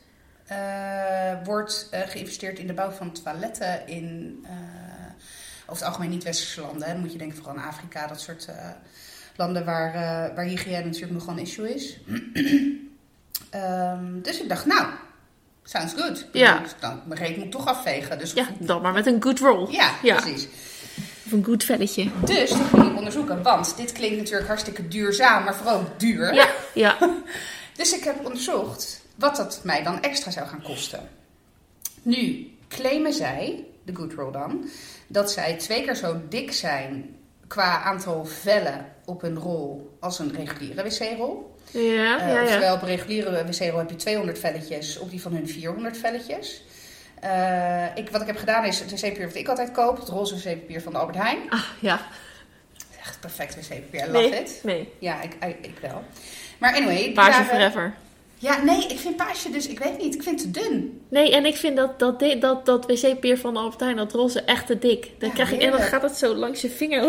eh, 0.46 1.44
wordt 1.44 1.88
eh, 1.90 2.00
geïnvesteerd 2.00 2.58
in 2.58 2.66
de 2.66 2.72
bouw 2.72 2.90
van 2.90 3.12
toiletten 3.12 3.86
in, 3.86 4.38
eh, 4.44 4.52
over 5.60 5.82
het 5.82 5.82
algemeen 5.82 6.10
niet 6.10 6.24
westerse 6.24 6.60
landen. 6.60 6.86
Hè. 6.86 6.92
Dan 6.92 7.02
moet 7.02 7.12
je 7.12 7.18
denken 7.18 7.36
vooral 7.36 7.56
aan 7.56 7.68
Afrika, 7.68 8.06
dat 8.06 8.20
soort 8.20 8.48
landen 9.36 9.64
waar, 9.64 9.94
eh, 9.94 10.34
waar 10.34 10.44
hygiëne 10.44 10.84
natuurlijk 10.84 11.12
nog 11.12 11.26
een 11.26 11.38
issue 11.38 11.74
is. 11.74 11.96
Ehm, 13.50 14.20
dus 14.22 14.40
ik 14.40 14.48
dacht, 14.48 14.66
nou, 14.66 14.86
sounds 15.64 15.92
good. 15.96 16.26
Ja. 16.32 16.58
Dus 16.58 16.70
Dan, 16.80 17.00
mijn 17.06 17.20
reet 17.20 17.36
moet 17.36 17.50
toch 17.50 17.66
afvegen. 17.66 18.18
Dus 18.18 18.32
Ja, 18.32 18.46
dan 18.58 18.82
maar 18.82 18.92
met 18.92 19.06
een 19.06 19.22
good 19.22 19.38
roll. 19.38 19.70
ja, 19.70 19.90
Ja. 20.02 20.16
precies. 20.20 20.48
Of 21.26 21.32
een 21.32 21.44
goed 21.44 21.64
velletje. 21.64 22.10
Dus 22.24 22.50
dat 22.50 22.60
ging 22.72 22.90
ik 22.90 22.96
onderzoeken, 22.96 23.42
want 23.42 23.76
dit 23.76 23.92
klinkt 23.92 24.16
natuurlijk 24.16 24.46
hartstikke 24.46 24.88
duurzaam, 24.88 25.44
maar 25.44 25.54
vooral 25.54 25.84
duur. 25.96 26.34
Ja, 26.34 26.48
ja. 26.74 26.96
Dus 27.76 27.92
ik 27.96 28.04
heb 28.04 28.24
onderzocht 28.24 29.02
wat 29.14 29.36
dat 29.36 29.60
mij 29.62 29.82
dan 29.82 30.02
extra 30.02 30.30
zou 30.30 30.46
gaan 30.46 30.62
kosten. 30.62 31.08
Nu 32.02 32.50
claimen 32.68 33.12
zij, 33.12 33.64
de 33.84 33.94
Goodroll 33.94 34.32
dan, 34.32 34.68
dat 35.06 35.30
zij 35.32 35.54
twee 35.56 35.84
keer 35.84 35.94
zo 35.96 36.20
dik 36.28 36.52
zijn 36.52 37.15
qua 37.48 37.82
aantal 37.82 38.24
vellen 38.24 38.86
op 39.04 39.22
een 39.22 39.38
rol 39.38 39.96
als 40.00 40.18
een 40.18 40.34
reguliere 40.34 40.82
wc-rol. 40.82 41.54
Ja, 41.70 41.80
Eh, 42.20 42.28
ja, 42.28 42.34
ja. 42.34 42.42
Oftewel, 42.42 42.74
op 42.74 42.82
een 42.82 42.88
reguliere 42.88 43.44
wc-rol 43.44 43.78
heb 43.78 43.90
je 43.90 43.96
200 43.96 44.38
velletjes, 44.38 44.98
op 44.98 45.10
die 45.10 45.20
van 45.22 45.32
hun 45.32 45.48
400 45.48 45.96
velletjes. 45.96 46.64
Eh, 47.20 47.84
ik, 47.96 48.10
wat 48.10 48.20
ik 48.20 48.26
heb 48.26 48.36
gedaan 48.36 48.64
is 48.64 48.78
het 48.80 48.90
wc-papier 48.90 49.26
wat 49.26 49.34
ik 49.34 49.48
altijd 49.48 49.70
koop, 49.72 49.96
het 49.98 50.08
roze 50.08 50.34
wc-papier 50.34 50.82
van 50.82 50.92
de 50.92 50.98
Albert 50.98 51.18
Heijn. 51.18 51.38
Ah, 51.50 51.60
ja. 51.80 52.00
Echt 53.00 53.20
perfect 53.20 53.54
wc-papier, 53.54 54.00
I 54.08 54.10
love 54.10 54.28
Nee, 54.28 54.40
it. 54.40 54.60
nee. 54.62 54.92
Ja, 54.98 55.22
ik, 55.22 55.34
ik, 55.40 55.56
ik 55.66 55.78
wel. 55.80 56.04
Maar 56.58 56.74
anyway, 56.74 57.14
waren- 57.14 57.44
forever. 57.44 57.94
Ja, 58.38 58.62
nee, 58.62 58.86
ik 58.88 58.98
vind 58.98 59.16
paasje 59.16 59.50
dus, 59.50 59.66
ik 59.68 59.78
weet 59.78 59.98
niet, 59.98 60.14
ik 60.14 60.22
vind 60.22 60.42
het 60.42 60.52
te 60.52 60.60
dun. 60.60 61.00
Nee, 61.08 61.32
en 61.34 61.46
ik 61.46 61.56
vind 61.56 61.76
dat, 61.76 61.98
dat, 61.98 62.18
di- 62.18 62.38
dat, 62.38 62.66
dat 62.66 62.86
wc-papier 62.86 63.38
van 63.38 63.54
de 63.54 63.60
Albert 63.60 63.80
Heijn, 63.80 63.96
dat 63.96 64.12
roze, 64.12 64.40
echt 64.40 64.66
te 64.66 64.78
dik. 64.78 65.10
Dan 65.18 65.28
Ja, 65.28 65.34
krijg 65.34 65.50
je, 65.50 65.56
en 65.58 65.70
dan 65.70 65.80
gaat 65.80 66.02
het 66.02 66.16
zo 66.16 66.34
langs 66.34 66.60
je 66.60 66.70
vinger. 66.70 67.02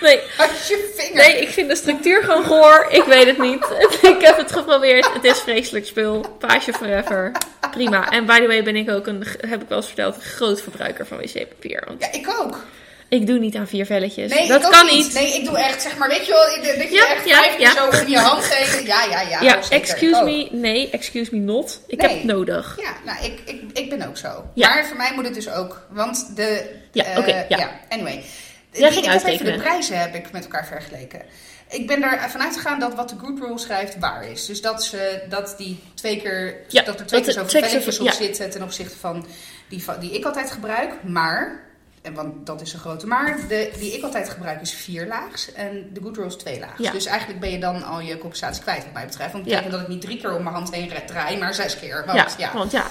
Nee, 0.00 0.18
Als 0.38 0.68
je 0.68 0.92
vinger. 0.96 1.26
nee, 1.26 1.40
ik 1.40 1.48
vind 1.48 1.68
de 1.68 1.76
structuur 1.76 2.22
gewoon 2.22 2.44
goor. 2.44 2.86
Ik 2.90 3.02
weet 3.04 3.26
het 3.26 3.38
niet. 3.38 3.64
ik 4.16 4.16
heb 4.20 4.36
het 4.36 4.52
geprobeerd. 4.52 5.12
Het 5.12 5.24
is 5.24 5.38
vreselijk 5.40 5.86
spul. 5.86 6.24
Paasje 6.38 6.72
forever. 6.72 7.32
Prima. 7.70 8.10
En 8.10 8.26
by 8.26 8.40
the 8.40 8.46
way 8.46 8.62
ben 8.64 8.76
ik 8.76 8.90
ook 8.90 9.06
een, 9.06 9.24
heb 9.40 9.62
ik 9.62 9.68
wel 9.68 9.78
eens 9.78 9.86
verteld, 9.86 10.14
een 10.14 10.20
groot 10.22 10.60
verbruiker 10.62 11.06
van 11.06 11.18
wc-papier. 11.18 11.82
Want 11.86 12.00
Ja, 12.00 12.12
ik 12.12 12.34
ook. 12.40 12.64
Ik 13.12 13.26
doe 13.26 13.38
niet 13.38 13.56
aan 13.56 13.66
vier 13.68 13.86
velletjes. 13.86 14.32
Nee, 14.32 14.48
dat 14.48 14.68
kan 14.68 14.86
niet. 14.86 15.12
Nee, 15.12 15.34
ik 15.34 15.44
doe 15.44 15.58
echt, 15.58 15.82
zeg 15.82 15.96
maar, 15.96 16.08
weet 16.08 16.26
je 16.26 16.32
wel, 16.32 16.74
dat 16.78 16.88
je 16.88 16.94
Ja, 16.94 17.14
echt 17.14 17.28
ja, 17.28 17.42
vijf 17.42 17.58
ja. 17.58 17.72
zo 17.72 18.00
in 18.04 18.10
je 18.10 18.18
hand 18.18 18.44
geeft. 18.44 18.86
Ja, 18.92 19.04
ja, 19.04 19.20
ja. 19.20 19.40
Ja, 19.40 19.60
excuse 19.70 20.24
me. 20.24 20.48
Nee, 20.50 20.90
excuse 20.90 21.36
me 21.36 21.40
not. 21.40 21.80
Ik 21.86 22.00
Nee. 22.00 22.08
heb 22.08 22.18
het 22.18 22.26
nodig. 22.26 22.78
Ja, 22.80 23.12
nou, 23.12 23.24
ik, 23.24 23.40
ik, 23.44 23.62
ik 23.72 23.90
ben 23.90 24.08
ook 24.08 24.16
zo. 24.16 24.44
Maar 24.54 24.86
voor 24.86 24.96
mij 24.96 25.12
moet 25.14 25.24
het 25.24 25.34
dus 25.34 25.50
ook, 25.50 25.86
want 25.90 26.36
de... 26.36 26.70
Ja, 26.92 27.04
eh, 27.04 27.18
oké, 27.18 27.46
ja. 27.48 27.70
Anyway. 27.88 28.24
Jij 28.72 28.88
ik 28.88 28.94
ging 28.94 29.06
heb 29.06 29.14
even 29.14 29.26
uittekenen. 29.28 29.52
de 29.52 29.58
prijzen 29.62 29.98
heb 30.00 30.14
ik 30.14 30.32
met 30.32 30.42
elkaar 30.42 30.66
vergeleken. 30.66 31.22
Ik 31.70 31.86
ben 31.86 32.02
er 32.02 32.30
vanuit 32.30 32.56
gegaan 32.56 32.80
dat 32.80 32.94
wat 32.94 33.08
de 33.08 33.14
Good 33.18 33.38
Rule 33.38 33.58
schrijft 33.58 33.98
waar 33.98 34.30
is. 34.30 34.46
Dus 34.46 34.60
dat, 34.60 34.84
ze, 34.84 35.22
dat, 35.28 35.54
die 35.58 35.78
twee 35.94 36.20
keer, 36.20 36.56
dat 36.68 37.00
er 37.00 37.06
twee 37.06 37.22
dat 37.22 37.34
keer 37.34 37.44
er 37.44 37.50
zoveel 37.50 37.60
velletjes 37.60 37.98
op 37.98 38.10
zitten 38.10 38.50
ten 38.50 38.62
opzichte 38.62 38.96
van 38.98 39.26
die, 39.68 39.82
die 40.00 40.12
ik 40.12 40.24
altijd 40.24 40.50
gebruik. 40.50 40.90
Maar 41.02 41.70
want 42.14 42.46
dat 42.46 42.60
is 42.60 42.72
een 42.72 42.78
grote. 42.78 43.06
Maar 43.06 43.38
de, 43.48 43.72
die 43.78 43.92
ik 43.92 44.02
altijd 44.02 44.28
gebruik 44.28 44.60
is 44.60 44.74
vier 44.74 45.06
laags 45.06 45.52
en 45.52 45.90
de 45.92 46.00
Good 46.02 46.16
Rolls 46.16 46.36
twee 46.36 46.60
laags. 46.60 46.78
Ja. 46.78 46.92
Dus 46.92 47.06
eigenlijk 47.06 47.40
ben 47.40 47.50
je 47.50 47.58
dan 47.58 47.82
al 47.82 48.00
je 48.00 48.18
compensatie 48.18 48.62
kwijt 48.62 48.84
wat 48.84 48.92
mij 48.92 49.06
betreft. 49.06 49.32
Want 49.32 49.44
dat 49.44 49.52
Ja. 49.52 49.58
betekent 49.58 49.80
dat 49.80 49.90
ik 49.90 49.94
niet 49.94 50.04
drie 50.04 50.20
keer 50.20 50.34
om 50.34 50.42
mijn 50.42 50.54
hand 50.54 50.74
heen 50.74 50.92
draai, 51.06 51.38
maar 51.38 51.54
zes 51.54 51.78
keer. 51.78 52.02
Want, 52.06 52.18
ja, 52.18 52.26
ja. 52.38 52.52
want 52.52 52.72
ja. 52.72 52.84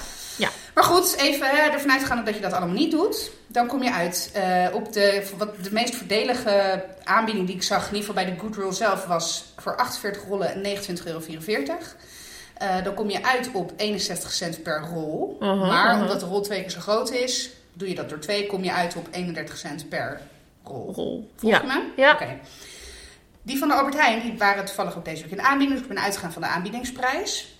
Maar 0.74 0.84
goed, 0.84 1.16
even 1.16 1.72
ervan 1.72 1.90
uitgaande 1.90 2.22
dat 2.22 2.34
je 2.34 2.40
dat 2.40 2.52
allemaal 2.52 2.74
niet 2.74 2.90
doet. 2.90 3.30
Dan 3.46 3.66
kom 3.66 3.82
je 3.82 3.92
uit 3.92 4.30
eh, 4.32 4.74
op 4.74 4.92
de, 4.92 5.22
wat 5.36 5.64
de 5.64 5.72
meest 5.72 5.94
voordelige 5.94 6.84
aanbieding 7.04 7.46
die 7.46 7.56
ik 7.56 7.62
zag, 7.62 7.88
in 7.88 7.94
ieder 7.94 8.08
geval 8.08 8.24
bij 8.24 8.34
de 8.34 8.40
Good 8.40 8.56
Roll 8.56 8.72
zelf, 8.72 9.06
was 9.06 9.44
voor 9.56 9.76
48 9.76 10.24
rollen 10.28 10.62
29,44 10.64 11.04
euro. 11.04 11.20
Eh, 12.54 12.84
dan 12.84 12.94
kom 12.94 13.10
je 13.10 13.24
uit 13.24 13.50
op 13.52 13.72
61 13.76 14.32
cent 14.32 14.62
per 14.62 14.80
rol. 14.92 15.36
Mhm, 15.40 15.58
maar 15.58 15.92
mhm. 15.92 16.02
omdat 16.02 16.20
de 16.20 16.26
rol 16.26 16.40
twee 16.40 16.60
keer 16.60 16.70
zo 16.70 16.80
groot 16.80 17.10
is, 17.10 17.50
doe 17.72 17.88
je 17.88 17.94
dat 17.94 18.08
door 18.08 18.18
twee, 18.18 18.46
kom 18.46 18.64
je 18.64 18.72
uit 18.72 18.96
op 18.96 19.08
31 19.10 19.56
cent 19.58 19.88
per 19.88 20.20
rol. 20.64 20.92
Rol. 20.94 21.30
Volg 21.36 21.52
Ja. 21.52 21.62
me? 21.62 21.82
Ja. 21.96 22.12
Oké. 22.12 22.38
Die 23.42 23.58
van 23.58 23.68
de 23.68 23.74
Albert 23.74 23.96
Heijn, 23.96 24.20
die 24.20 24.38
waren 24.38 24.64
toevallig 24.64 24.96
ook 24.96 25.04
deze 25.04 25.22
week 25.22 25.30
in 25.32 25.42
aanbieding. 25.42 25.70
Dus 25.78 25.88
ik 25.88 25.94
ben 25.94 26.04
uitgegaan 26.04 26.32
van 26.32 26.42
de 26.42 26.48
aanbiedingsprijs. 26.48 27.54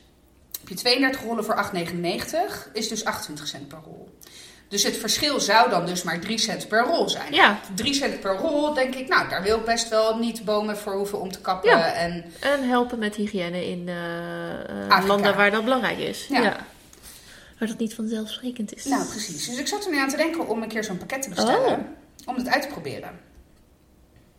Heb 0.60 0.68
je 0.68 0.74
32 0.74 1.22
rollen 1.22 1.44
voor 1.44 1.54
8,99, 1.54 2.68
is 2.72 2.88
dus 2.88 3.04
28 3.04 3.46
cent 3.46 3.68
per 3.68 3.78
rol. 3.84 4.18
Dus 4.68 4.82
het 4.82 4.96
verschil 4.96 5.40
zou 5.40 5.70
dan 5.70 5.86
dus 5.86 6.02
maar 6.02 6.18
3 6.18 6.38
cent 6.38 6.68
per 6.68 6.84
rol 6.84 7.08
zijn. 7.08 7.32
Ja. 7.32 7.58
3 7.74 7.94
cent 7.94 8.20
per 8.20 8.36
rol, 8.36 8.74
denk 8.74 8.94
ik, 8.94 9.08
nou, 9.08 9.28
daar 9.28 9.42
wil 9.42 9.58
ik 9.58 9.64
best 9.64 9.88
wel 9.88 10.18
niet 10.18 10.44
bomen 10.44 10.76
voor 10.78 10.92
hoeven 10.94 11.20
om 11.20 11.32
te 11.32 11.40
kappen. 11.40 11.70
Ja. 11.70 11.92
En 11.92 12.24
En 12.40 12.68
helpen 12.68 12.98
met 12.98 13.14
hygiëne 13.14 13.66
in 13.70 13.88
eh, 13.88 14.96
eh, 14.98 15.06
landen 15.06 15.36
waar 15.36 15.50
dat 15.50 15.64
belangrijk 15.64 15.98
is. 15.98 16.26
Ja. 16.30 16.42
Ja. 16.42 16.56
Waar 17.62 17.70
dat 17.70 17.80
niet 17.80 17.94
vanzelfsprekend 17.94 18.74
is. 18.74 18.84
nou, 18.84 19.06
precies. 19.08 19.46
Dus 19.48 19.58
ik 19.58 19.66
zat 19.66 19.84
er 19.84 19.90
nu 19.90 19.98
aan 19.98 20.08
te 20.08 20.16
denken 20.16 20.48
om 20.48 20.62
een 20.62 20.68
keer 20.68 20.84
zo'n 20.84 20.98
pakket 20.98 21.22
te 21.22 21.28
bestellen. 21.28 21.72
Oh. 21.78 21.78
Om 22.26 22.36
het 22.36 22.48
uit 22.48 22.62
te 22.62 22.68
proberen. 22.68 23.20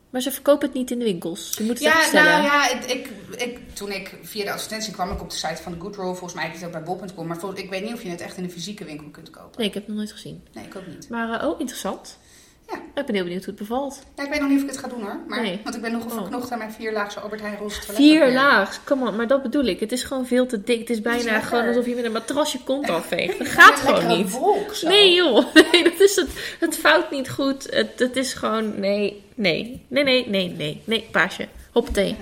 Maar 0.10 0.22
ze 0.22 0.32
verkopen 0.32 0.68
het 0.68 0.78
niet 0.78 0.92
in 0.92 1.00
de 1.00 1.04
winkels. 1.06 1.54
Je 1.58 1.64
moet 1.64 1.74
het 1.74 1.80
Ja, 1.84 1.98
bestellen. 1.98 2.32
nou 2.32 2.44
ja, 2.44 2.70
ik, 2.70 2.84
ik, 2.86 3.10
ik, 3.38 3.60
toen 3.74 3.92
ik 3.92 4.16
via 4.22 4.44
de 4.44 4.52
advertentie 4.52 4.94
kwam 4.94 5.12
ik 5.12 5.22
op 5.22 5.30
de 5.30 5.36
site 5.36 5.62
van 5.64 5.72
de. 5.72 5.92
Volgens 5.94 6.34
mij 6.34 6.44
heb 6.44 6.52
je 6.54 6.58
het 6.58 6.66
ook 6.68 6.72
bij 6.72 6.84
bol.com. 6.84 7.28
Maar 7.28 7.38
vol- 7.38 7.58
ik 7.58 7.70
weet 7.70 7.84
niet 7.84 7.94
of 7.94 8.04
je 8.04 8.10
het 8.10 8.22
echt 8.22 8.38
in 8.38 8.44
een 8.44 8.52
fysieke 8.52 8.86
winkel 8.86 9.08
kunt 9.10 9.30
kopen. 9.30 9.58
Nee, 9.60 9.68
ik 9.68 9.74
heb 9.74 9.84
het 9.84 9.92
nog 9.92 9.98
nooit 10.04 10.12
gezien. 10.12 10.44
Nee, 10.54 10.66
ik 10.66 10.76
ook 10.76 10.88
niet. 10.88 11.10
Maar, 11.10 11.42
eh, 11.42 11.48
oh, 11.50 11.60
interessant. 11.60 12.18
Ja. 12.68 12.76
Ik 12.96 13.06
ben 13.06 13.16
heel 13.16 13.24
benieuwd 13.24 13.46
hoe 13.46 13.54
het 13.54 13.68
bevalt. 13.68 14.00
Ja, 14.16 14.24
ik 14.24 14.30
weet 14.30 14.40
nog 14.40 14.50
niet 14.50 14.58
of 14.58 14.64
ik 14.64 14.70
het 14.70 14.80
ga 14.80 14.88
doen 14.88 15.02
hoor. 15.02 15.18
Maar, 15.28 15.42
Nee. 15.42 15.60
Want 15.64 15.76
ik 15.76 15.82
ben 15.82 15.92
nog 15.92 16.06
Oh. 16.06 16.12
verknocht 16.12 16.52
aan 16.52 16.58
mijn 16.58 16.72
vierlaagse 16.72 17.20
Albert 17.20 17.42
Heijn 17.42 17.58
roze 17.58 17.80
toilet. 17.80 17.96
Vier 17.96 18.32
laags, 18.32 18.80
come 18.84 19.08
on, 19.10 19.16
maar 19.16 19.28
dat 19.28 19.42
bedoel 19.44 19.64
ik. 19.66 19.80
Het 19.80 19.92
is 19.92 20.04
gewoon 20.04 20.26
veel 20.26 20.46
te 20.46 20.64
dik. 20.64 20.80
Het 20.80 20.90
is 20.90 21.02
bijna 21.02 21.40
gewoon 21.40 21.68
alsof 21.68 21.86
je 21.86 21.96
met 21.96 22.06
een 22.06 22.12
matras 22.12 22.52
je 22.52 22.60
kont 22.64 22.90
afveegt. 23.00 23.38
Dat 23.38 23.48
gaat 23.48 23.80
gewoon 23.80 24.08
niet. 24.18 24.32
Wolk. 24.32 24.82
Nee 24.82 25.14
joh, 25.14 25.46
nee, 25.72 25.84
dat 25.84 26.00
is 26.00 26.16
het. 26.16 26.30
Het 26.60 26.76
fout 26.78 27.12
niet 27.12 27.30
goed. 27.30 27.68
Het, 27.70 27.90
het 28.00 28.16
is 28.16 28.34
gewoon, 28.34 28.80
nee, 28.80 29.24
nee, 29.36 29.82
nee, 29.88 30.04
nee, 30.04 30.28
nee, 30.30 30.50
nee, 30.50 30.82
nee, 30.86 31.08
paasje. 31.12 31.48
Hoppatee. 31.72 32.08
Ja. 32.08 32.16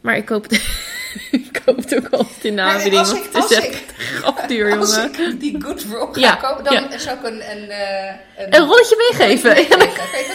Maar 0.00 0.16
ik 0.16 0.24
koop 0.24 0.42
het, 0.42 0.62
ik 1.30 1.60
koop 1.64 1.76
het 1.76 1.96
ook 1.96 2.08
altijd 2.10 2.44
in 2.44 2.56
de 2.56 2.62
aanbieding. 2.62 2.96
als 3.00 3.12
ik- 3.12 3.28
als 3.34 3.42
Als 3.44 3.50
jongen. 3.54 3.72
ik 5.32 5.40
die 5.40 5.62
Goodroll 5.62 6.12
ga 6.12 6.20
Ja, 6.20 6.34
kopen, 6.34 6.64
dan 6.64 6.72
ja. 6.72 6.98
zou 6.98 7.18
ik 7.18 7.24
een... 7.24 7.50
Een, 7.50 7.68
eh, 7.70 8.06
een, 8.36 8.54
Een 8.54 8.66
rolletje 8.66 8.96
meegeven. 9.18 9.56
Je 9.56 9.68
dat 9.68 9.78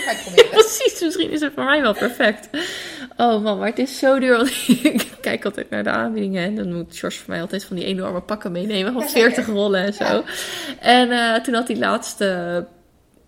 maar 0.05 0.15
proberen? 0.23 0.49
Precies, 0.49 0.99
misschien 1.01 1.31
is 1.31 1.41
het 1.41 1.53
voor 1.55 1.63
mij 1.63 1.81
wel 1.81 1.93
perfect. 1.93 2.49
Oh 3.17 3.43
man, 3.43 3.57
maar 3.57 3.67
het 3.67 3.79
is 3.79 3.97
zo 3.99 4.19
duur. 4.19 4.35
Want 4.37 4.49
ik 4.83 5.07
kijk 5.21 5.45
altijd 5.45 5.69
naar 5.69 5.83
de 5.83 5.89
aanbiedingen. 5.89 6.43
En 6.43 6.55
dan 6.55 6.73
moet 6.73 6.97
George 6.97 7.17
voor 7.19 7.29
mij 7.29 7.41
altijd 7.41 7.63
van 7.65 7.75
die 7.75 7.85
enorme 7.85 8.21
pakken 8.21 8.51
meenemen. 8.51 8.93
Van 8.93 9.01
Ja, 9.01 9.07
40 9.09 9.35
zeker. 9.35 9.53
rollen 9.53 9.83
en 9.85 9.93
zo. 9.93 10.23
En 10.79 11.11
eh, 11.11 11.41
toen 11.41 11.53
had 11.53 11.67
die 11.67 11.77
laatste, 11.77 12.65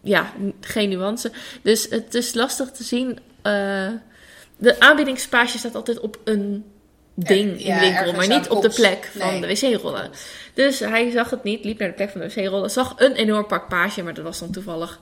ja, 0.03 0.31
geen 0.61 0.89
nuance. 0.89 1.31
Dus 1.61 1.87
het 1.89 2.13
is 2.15 2.33
lastig 2.33 2.71
te 2.71 2.83
zien. 2.83 3.19
eh, 3.41 3.87
de 4.57 4.79
aanbiedingspage 4.79 5.57
staat 5.57 5.75
altijd 5.75 5.99
op 5.99 6.19
een 6.23 6.65
ding 7.13 7.63
Ja, 7.63 7.73
in 7.75 7.79
de 7.79 7.85
winkel. 7.85 8.13
Maar 8.13 8.27
niet 8.27 8.49
op 8.49 8.61
de 8.61 8.69
plek 8.69 9.09
van 9.17 9.39
Nee. 9.39 9.41
de 9.41 9.47
wc-rollen. 9.47 10.11
Dus 10.53 10.79
hij 10.79 11.11
zag 11.11 11.29
het 11.29 11.43
niet, 11.43 11.63
liep 11.63 11.79
naar 11.79 11.87
de 11.87 11.93
plek 11.93 12.09
van 12.09 12.21
de 12.21 12.27
wc-rollen. 12.27 12.69
Zag 12.71 12.93
een 12.97 13.13
enorm 13.13 13.47
pak 13.47 13.67
page, 13.67 14.03
maar 14.03 14.13
dat 14.13 14.23
was 14.23 14.39
dan 14.39 14.51
toevallig 14.51 14.99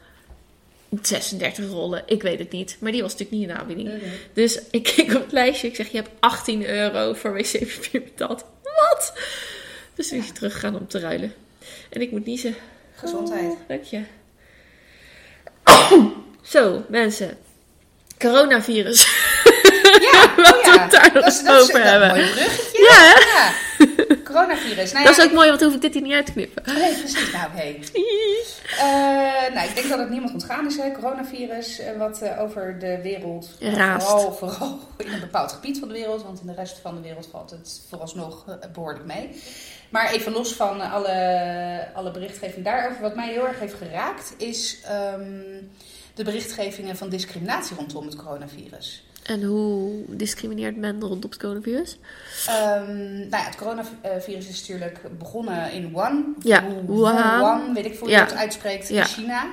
36 1.02 1.68
rollen. 1.70 2.04
Ik 2.06 2.22
weet 2.22 2.40
het 2.40 2.52
niet. 2.52 2.78
Maar 2.80 2.92
die 2.92 3.02
was 3.02 3.12
natuurlijk 3.12 3.40
niet 3.40 3.50
in 3.50 3.56
de 3.56 3.62
aanbieding. 3.62 3.88
Mhm. 3.88 4.10
Dus 4.34 4.60
ik 4.72 4.84
keek 4.84 5.16
op 5.16 5.22
het 5.24 5.32
lijstje. 5.32 5.68
Ik 5.68 5.76
zeg, 5.76 5.88
je 5.90 5.98
hebt 5.98 6.10
18 6.20 6.66
euro 6.66 7.14
voor 7.14 7.34
wc-papier 7.34 8.02
betaald. 8.04 8.46
Wat? 8.64 9.14
Dus 9.96 10.08
toen 10.08 10.18
is 10.18 10.26
hij 10.26 10.34
teruggegaan 10.34 10.76
om 10.76 10.88
te 10.88 11.00
ruilen. 11.00 11.34
En 11.90 12.02
ik 12.02 12.12
moet 12.12 12.26
niezen. 12.26 12.56
Gezondheid. 12.96 13.52
Oh, 13.52 13.58
dank 13.68 13.84
je. 13.84 14.02
Zo, 16.42 16.86
mensen. 16.90 17.38
Coronavirus. 18.18 19.08
Ja, 19.94 20.34
Laten 20.44 20.58
oh 20.58 20.64
we 20.64 20.72
ja. 20.74 20.82
het 20.82 20.92
daar 20.92 21.12
nog 21.14 21.26
eens 21.26 21.48
over 21.48 21.84
hebben. 21.84 22.10
Een 22.10 22.16
mooi 22.16 22.32
bruggetje. 22.32 22.82
Ja, 22.82 22.96
hè? 22.96 23.38
Ja. 23.38 23.68
Coronavirus. 24.24 24.92
Nou 24.92 25.06
Dat 25.06 25.16
ja, 25.16 25.24
is 25.24 25.30
ook 25.30 25.36
mooi, 25.36 25.48
want 25.48 25.60
dan 25.60 25.68
hoef 25.68 25.78
ik 25.78 25.84
dit 25.84 25.94
hier 25.94 26.04
niet 26.04 26.14
uit 26.14 26.26
te 26.26 26.32
knippen. 26.32 26.64
Nee, 26.74 26.94
precies. 26.94 27.32
Nou, 27.32 27.48
oké. 27.48 27.62
Eh, 27.62 29.54
nou, 29.54 29.68
ik 29.68 29.76
denk 29.76 29.90
dat 29.90 30.00
het 30.00 30.10
niemand 30.10 30.34
ontgaan 30.34 30.66
is, 30.66 30.78
hè. 30.78 30.92
Coronavirus, 30.92 31.82
wat 31.98 32.24
over 32.38 32.80
de 32.80 33.00
wereld... 33.02 33.50
Raast. 33.60 34.08
Vooral, 34.08 34.34
vooral 34.34 34.80
in 34.98 35.14
een 35.14 35.20
bepaald 35.20 35.52
gebied 35.52 35.80
van 35.80 35.88
de 35.88 35.94
wereld, 35.94 36.24
want 36.24 36.40
in 36.40 36.48
de 36.48 36.54
rest 36.54 36.80
van 36.82 36.96
de 36.96 37.02
wereld 37.02 37.28
valt 37.32 37.50
het 37.50 37.82
vooralsnog 37.90 38.46
eh, 38.48 38.56
behoorlijk 38.74 39.06
mee. 39.06 39.42
Maar 39.90 40.12
even 40.12 40.32
los 40.32 40.54
van 40.54 40.82
alle, 40.92 41.88
alle 41.94 42.12
berichtgeving 42.12 42.66
daarover, 42.66 43.02
wat 43.02 43.16
mij 43.16 43.32
heel 43.32 43.48
erg 43.48 43.60
heeft 43.60 43.74
geraakt, 43.74 44.34
is 44.38 44.78
de 46.14 46.24
berichtgevingen 46.24 46.98
van 46.98 47.10
discriminatie 47.10 47.76
rondom 47.76 48.06
het 48.06 48.16
coronavirus. 48.16 49.04
En 49.30 49.44
hoe 49.44 50.04
discrimineert 50.08 50.76
men 50.78 51.00
rondom 51.02 51.30
het 51.30 51.40
coronavirus? 51.40 51.98
Ehm, 52.48 53.18
nou 53.18 53.30
ja, 53.30 53.44
het 53.44 53.56
coronavirus 53.56 54.48
is 54.48 54.60
natuurlijk 54.60 55.18
begonnen 55.18 55.72
in 55.72 55.92
Wuhan. 55.94 56.36
Ja, 56.44 56.64
Wu- 56.68 56.94
Wuhan. 56.94 57.38
Wuhan, 57.40 57.74
weet 57.74 57.86
ik 57.86 57.98
hoe 58.00 58.10
je 58.10 58.16
Ja. 58.16 58.22
het 58.24 58.34
uitspreekt, 58.36 58.88
Ja. 58.88 59.00
in 59.02 59.06
China. 59.08 59.46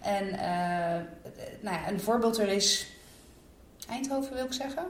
En 0.00 0.30
eh, 0.32 1.00
nou 1.60 1.76
ja, 1.76 1.88
een 1.88 2.00
voorbeeld 2.00 2.38
er 2.38 2.48
is 2.48 2.86
Eindhoven, 3.88 4.34
wil 4.34 4.44
ik 4.44 4.52
zeggen. 4.52 4.84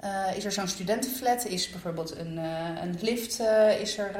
Eh, 0.00 0.36
is 0.36 0.44
er 0.44 0.52
zo'n 0.52 0.68
studentenflat, 0.68 1.44
is 1.46 1.70
bijvoorbeeld 1.70 2.16
een, 2.16 2.38
eh, 2.38 2.82
een 2.82 2.98
lift, 3.00 3.40
is 3.80 3.98
er 3.98 4.10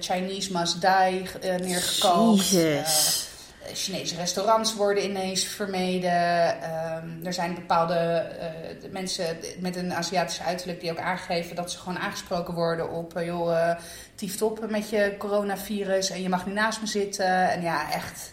Chinese 0.00 0.52
must 0.52 0.80
die 0.80 1.22
neergekalkt. 1.42 2.48
Jezus. 2.48 3.27
Chinese 3.74 4.16
restaurants 4.16 4.74
worden 4.74 5.04
ineens 5.04 5.44
vermeden. 5.44 6.62
Ehm, 6.62 7.08
er 7.26 7.32
zijn 7.32 7.54
bepaalde 7.54 7.94
eh, 7.94 8.90
mensen 8.90 9.36
met 9.60 9.76
een 9.76 9.92
Aziatische 9.94 10.42
uiterlijk 10.42 10.80
die 10.80 10.90
ook 10.90 10.98
aangeven 10.98 11.56
dat 11.56 11.70
ze 11.72 11.78
gewoon 11.78 11.98
aangesproken 11.98 12.54
worden 12.54 12.90
op, 12.90 13.16
eh, 13.16 13.26
joh, 13.26 13.58
eh 13.70 13.76
tieft 14.14 14.42
op 14.42 14.70
met 14.70 14.88
je 14.90 15.14
coronavirus 15.18 16.10
en 16.10 16.22
je 16.22 16.28
mag 16.28 16.46
niet 16.46 16.54
naast 16.54 16.80
me 16.80 16.86
zitten. 16.86 17.50
En 17.50 17.62
ja, 17.62 17.92
echt. 17.92 18.32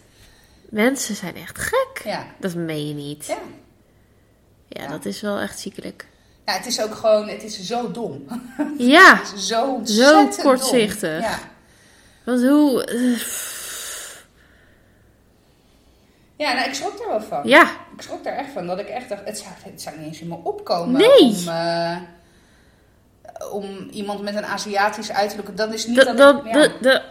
Mensen 0.69 1.15
zijn 1.15 1.35
echt 1.35 1.57
gek. 1.59 2.01
Ja, 2.03 2.25
Dat 2.39 2.55
meen 2.55 2.87
je 2.87 2.93
niet. 2.93 3.25
ja. 3.25 3.37
Ja, 4.67 4.81
Ja. 4.83 4.87
dat 4.89 5.05
is 5.05 5.21
wel 5.21 5.39
echt 5.39 5.59
ziekelijk. 5.59 6.05
ja 6.45 6.53
het 6.53 6.65
is 6.65 6.81
ook 6.81 6.95
gewoon, 6.95 7.27
het 7.27 7.43
is 7.43 7.61
zo 7.61 7.91
dom. 7.91 8.25
Ja, 8.77 9.17
Het 9.17 9.33
is 9.35 9.47
zo 9.47 9.73
ontzettend 9.73 10.35
dom. 10.35 10.43
kortzichtig. 10.45 11.21
Ja. 11.21 11.39
want 12.23 12.41
hoe... 12.41 12.83
ja, 16.35 16.53
nou, 16.53 16.67
ik 16.67 16.73
schrok 16.73 16.99
er 16.99 17.07
wel 17.07 17.21
van. 17.21 17.41
ja, 17.47 17.63
Ik 17.95 18.01
schrok 18.01 18.25
er 18.25 18.33
echt 18.33 18.51
van. 18.51 18.67
Dat 18.67 18.79
ik 18.79 18.87
echt 18.87 19.09
dacht, 19.09 19.25
het 19.25 19.37
zou, 19.37 19.49
het 19.63 19.81
zou 19.81 19.97
niet 19.97 20.05
eens 20.07 20.19
in 20.21 20.27
me 20.27 20.35
opkomen 20.43 20.97
Nee. 21.01 21.19
om, 21.23 21.47
eh, 21.47 21.97
om 23.51 23.87
iemand 23.91 24.21
met 24.21 24.35
een 24.35 24.45
Aziatisch 24.45 25.11
uiterlijk... 25.11 25.57
Dat 25.57 25.73
is 25.73 25.85
niet 25.87 25.95
dat, 25.95 26.05
dat, 26.05 26.17
dat, 26.17 26.45
ik- 26.45 26.53
ja. 26.53 26.67
dat- 26.81 27.03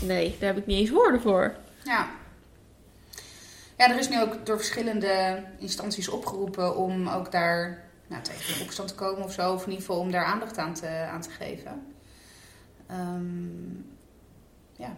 nee, 0.00 0.36
daar 0.40 0.48
heb 0.48 0.58
ik 0.58 0.66
niet 0.66 0.78
eens 0.78 0.90
woorden 0.90 1.20
voor. 1.20 1.54
Ja. 1.84 2.06
Ja, 3.78 3.90
er 3.90 3.98
is 3.98 4.08
nu 4.08 4.20
ook 4.20 4.46
door 4.46 4.56
verschillende 4.56 5.42
instanties 5.58 6.08
opgeroepen 6.08 6.76
om 6.76 7.08
ook 7.08 7.32
daar 7.32 7.84
nou, 8.06 8.22
tegen 8.22 8.62
opstand 8.64 8.88
te 8.88 8.94
komen 8.94 9.24
of 9.24 9.32
zo. 9.32 9.52
Of 9.52 9.62
in 9.64 9.70
ieder 9.70 9.86
geval 9.86 10.00
om 10.00 10.10
daar 10.10 10.24
aandacht 10.24 10.58
aan 10.58 10.74
te, 10.74 10.88
aan 11.12 11.20
te 11.20 11.30
geven. 11.30 11.86
Ehm, 12.86 13.74
ja. 14.76 14.96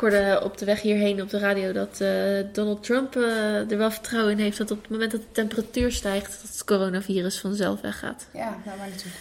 Ik 0.00 0.06
hoorde 0.06 0.40
op 0.44 0.58
de 0.58 0.64
weg 0.64 0.80
hierheen 0.80 1.22
op 1.22 1.30
de 1.30 1.38
radio 1.38 1.72
dat 1.72 2.00
eh, 2.00 2.12
Donald 2.52 2.82
Trump 2.82 3.16
eh, 3.16 3.70
er 3.70 3.78
wel 3.78 3.90
vertrouwen 3.90 4.32
in 4.32 4.38
heeft 4.38 4.58
dat 4.58 4.70
op 4.70 4.82
het 4.82 4.90
moment 4.90 5.10
dat 5.10 5.20
de 5.20 5.32
temperatuur 5.32 5.92
stijgt, 5.92 6.40
dat 6.42 6.50
het 6.50 6.64
coronavirus 6.64 7.40
vanzelf 7.40 7.80
weggaat. 7.80 8.26
ja, 8.32 8.58
nou 8.64 8.78
maar 8.78 8.88
natuurlijk. 8.88 9.16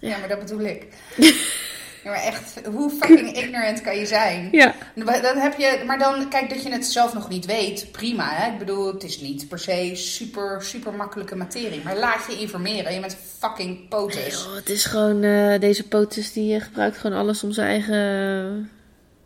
Ja. 0.00 0.08
Ja, 0.08 0.18
maar 0.18 0.28
dat 0.28 0.38
bedoel 0.38 0.60
ik. 0.60 0.86
ja, 2.04 2.10
maar 2.10 2.22
echt, 2.22 2.60
hoe 2.66 2.90
fucking 2.90 3.36
ignorant 3.36 3.80
kan 3.80 3.96
je 3.96 4.06
zijn? 4.06 4.48
Ja. 4.52 4.74
Dan 4.94 5.36
heb 5.36 5.58
je, 5.58 5.82
maar 5.86 5.98
dan, 5.98 6.28
kijk, 6.28 6.48
dat 6.50 6.62
je 6.62 6.70
het 6.70 6.86
zelf 6.86 7.14
nog 7.14 7.28
niet 7.28 7.46
weet, 7.46 7.92
prima. 7.92 8.28
Hè? 8.30 8.52
Ik 8.52 8.58
bedoel, 8.58 8.92
het 8.92 9.04
is 9.04 9.20
niet 9.20 9.48
per 9.48 9.58
se 9.58 9.90
super, 9.94 10.62
super 10.62 10.92
makkelijke 10.92 11.36
materie. 11.36 11.82
Maar 11.84 11.96
laat 11.96 12.26
je 12.30 12.38
informeren. 12.40 12.94
Je 12.94 13.00
bent 13.00 13.16
fucking 13.38 13.88
POTUS. 13.88 14.44
Joh, 14.44 14.54
het 14.54 14.68
is 14.68 14.84
gewoon, 14.84 15.22
eh, 15.22 15.60
deze 15.60 15.88
POTUS 15.88 16.32
die 16.32 16.60
gebruikt 16.60 16.98
gewoon 16.98 17.18
alles 17.18 17.42
om 17.42 17.52
zijn 17.52 17.68
eigen 17.68 18.70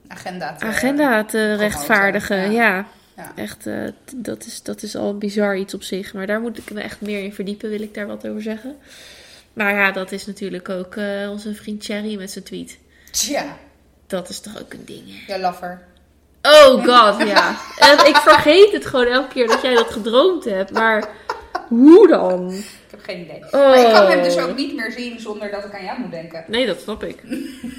agenda 0.08 0.54
te 0.54 0.64
agenda 0.64 1.24
te 1.24 1.54
rechtvaardigen. 1.54 2.52
Ja. 2.52 2.68
Ja, 2.76 2.86
Ja. 3.16 3.32
echt, 3.34 3.66
eh, 3.66 3.74
dat, 4.16 4.44
is, 4.46 4.62
dat 4.62 4.82
is 4.82 4.96
al 4.96 5.18
bizar 5.18 5.56
iets 5.56 5.74
op 5.74 5.82
zich. 5.82 6.12
Maar 6.14 6.26
daar 6.26 6.40
moet 6.40 6.58
ik 6.58 6.70
me 6.70 6.80
echt 6.80 7.00
meer 7.00 7.22
in 7.22 7.32
verdiepen, 7.34 7.70
wil 7.70 7.80
ik 7.80 7.94
daar 7.94 8.06
wat 8.06 8.28
over 8.28 8.42
zeggen. 8.42 8.76
Maar 9.52 9.74
ja, 9.74 9.90
dat 9.92 10.12
is 10.12 10.26
natuurlijk 10.26 10.68
ook 10.68 10.94
eh, 10.96 11.30
onze 11.30 11.54
vriend 11.54 11.84
Cherry 11.84 12.16
met 12.18 12.30
zijn 12.30 12.44
tweet. 12.44 12.78
Tja, 13.10 13.44
Dat 14.06 14.28
is 14.28 14.40
toch 14.40 14.60
ook 14.60 14.72
een 14.72 14.84
ding, 14.84 15.02
hè? 15.06 15.34
ja, 15.34 15.40
lover. 15.40 15.80
Oh 16.42 16.84
god, 16.84 17.28
ja. 17.28 17.56
En 17.90 18.06
ik 18.06 18.16
vergeet 18.16 18.72
het 18.72 18.86
gewoon 18.86 19.06
elke 19.06 19.28
keer 19.28 19.46
dat 19.46 19.62
jij 19.62 19.74
dat 19.74 19.90
gedroomd 19.90 20.44
hebt. 20.44 20.70
Maar 20.72 21.08
hoe 21.68 22.08
dan? 22.08 22.50
Ik 22.52 22.64
heb 22.90 23.00
geen 23.02 23.20
idee. 23.20 23.42
Oh. 23.44 23.52
Maar 23.52 23.78
ik 23.78 23.92
kan 23.92 24.06
hem 24.06 24.22
dus 24.22 24.36
ook 24.38 24.56
niet 24.56 24.74
meer 24.76 24.92
zien 24.92 25.20
zonder 25.20 25.50
dat 25.50 25.64
ik 25.64 25.74
aan 25.74 25.84
jou 25.84 26.00
moet 26.00 26.10
denken. 26.10 26.44
Nee, 26.48 26.66
dat 26.66 26.80
snap 26.80 27.04
ik. 27.04 27.22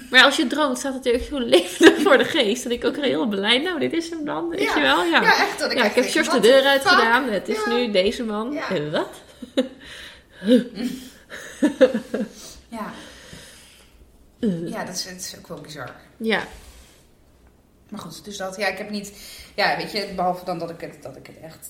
Maar 0.09 0.23
als 0.23 0.35
je 0.35 0.47
droomt, 0.47 0.77
staat 0.77 0.93
het 0.93 1.03
natuurlijk 1.03 1.29
heel 1.31 1.39
levendig 1.39 2.01
voor 2.01 2.17
de 2.17 2.23
geest. 2.25 2.65
En 2.65 2.71
ik 2.71 2.85
ook 2.85 2.95
heel 2.97 3.27
blij. 3.27 3.57
Nou, 3.57 3.79
dit 3.79 3.93
is 3.93 4.09
hem 4.09 4.25
dan, 4.25 4.49
weet 4.49 4.61
Ja. 4.61 4.75
je 4.75 4.81
wel? 4.81 5.03
Ja, 5.03 5.21
Ja, 5.21 5.37
echt. 5.37 5.59
Dat 5.59 5.71
ik 5.71 5.77
Ja, 5.77 5.83
echt 5.83 5.95
ik 5.97 6.13
heb 6.13 6.29
de 6.31 6.39
deur 6.39 6.63
uit 6.63 6.81
fuck? 6.81 6.91
gedaan. 6.91 7.29
Het 7.29 7.49
is 7.49 7.57
Ja. 7.65 7.73
nu 7.73 7.91
deze 7.91 8.23
man. 8.23 8.51
Ja. 8.51 8.69
Eh, 8.69 8.91
wat? 8.91 9.09
Ja, 12.69 12.91
Eh, 14.39 14.67
ja 14.69 14.83
dat, 14.85 14.95
is, 14.95 15.03
dat 15.03 15.13
is 15.15 15.35
ook 15.37 15.47
wel 15.47 15.61
bizar. 15.61 15.91
Ja, 16.17 16.43
Maar 17.89 17.99
goed, 17.99 18.25
dus 18.25 18.37
dat, 18.37 18.55
ja, 18.57 18.67
ik 18.67 18.77
heb 18.77 18.89
niet, 18.89 19.11
ja, 19.55 19.77
weet 19.77 19.91
je, 19.91 20.07
behalve 20.15 20.45
dan 20.45 20.59
dat 20.59 20.69
ik 20.69 20.81
het, 20.81 20.97
dat 21.01 21.15
ik 21.15 21.27
het 21.27 21.35
echt 21.43 21.69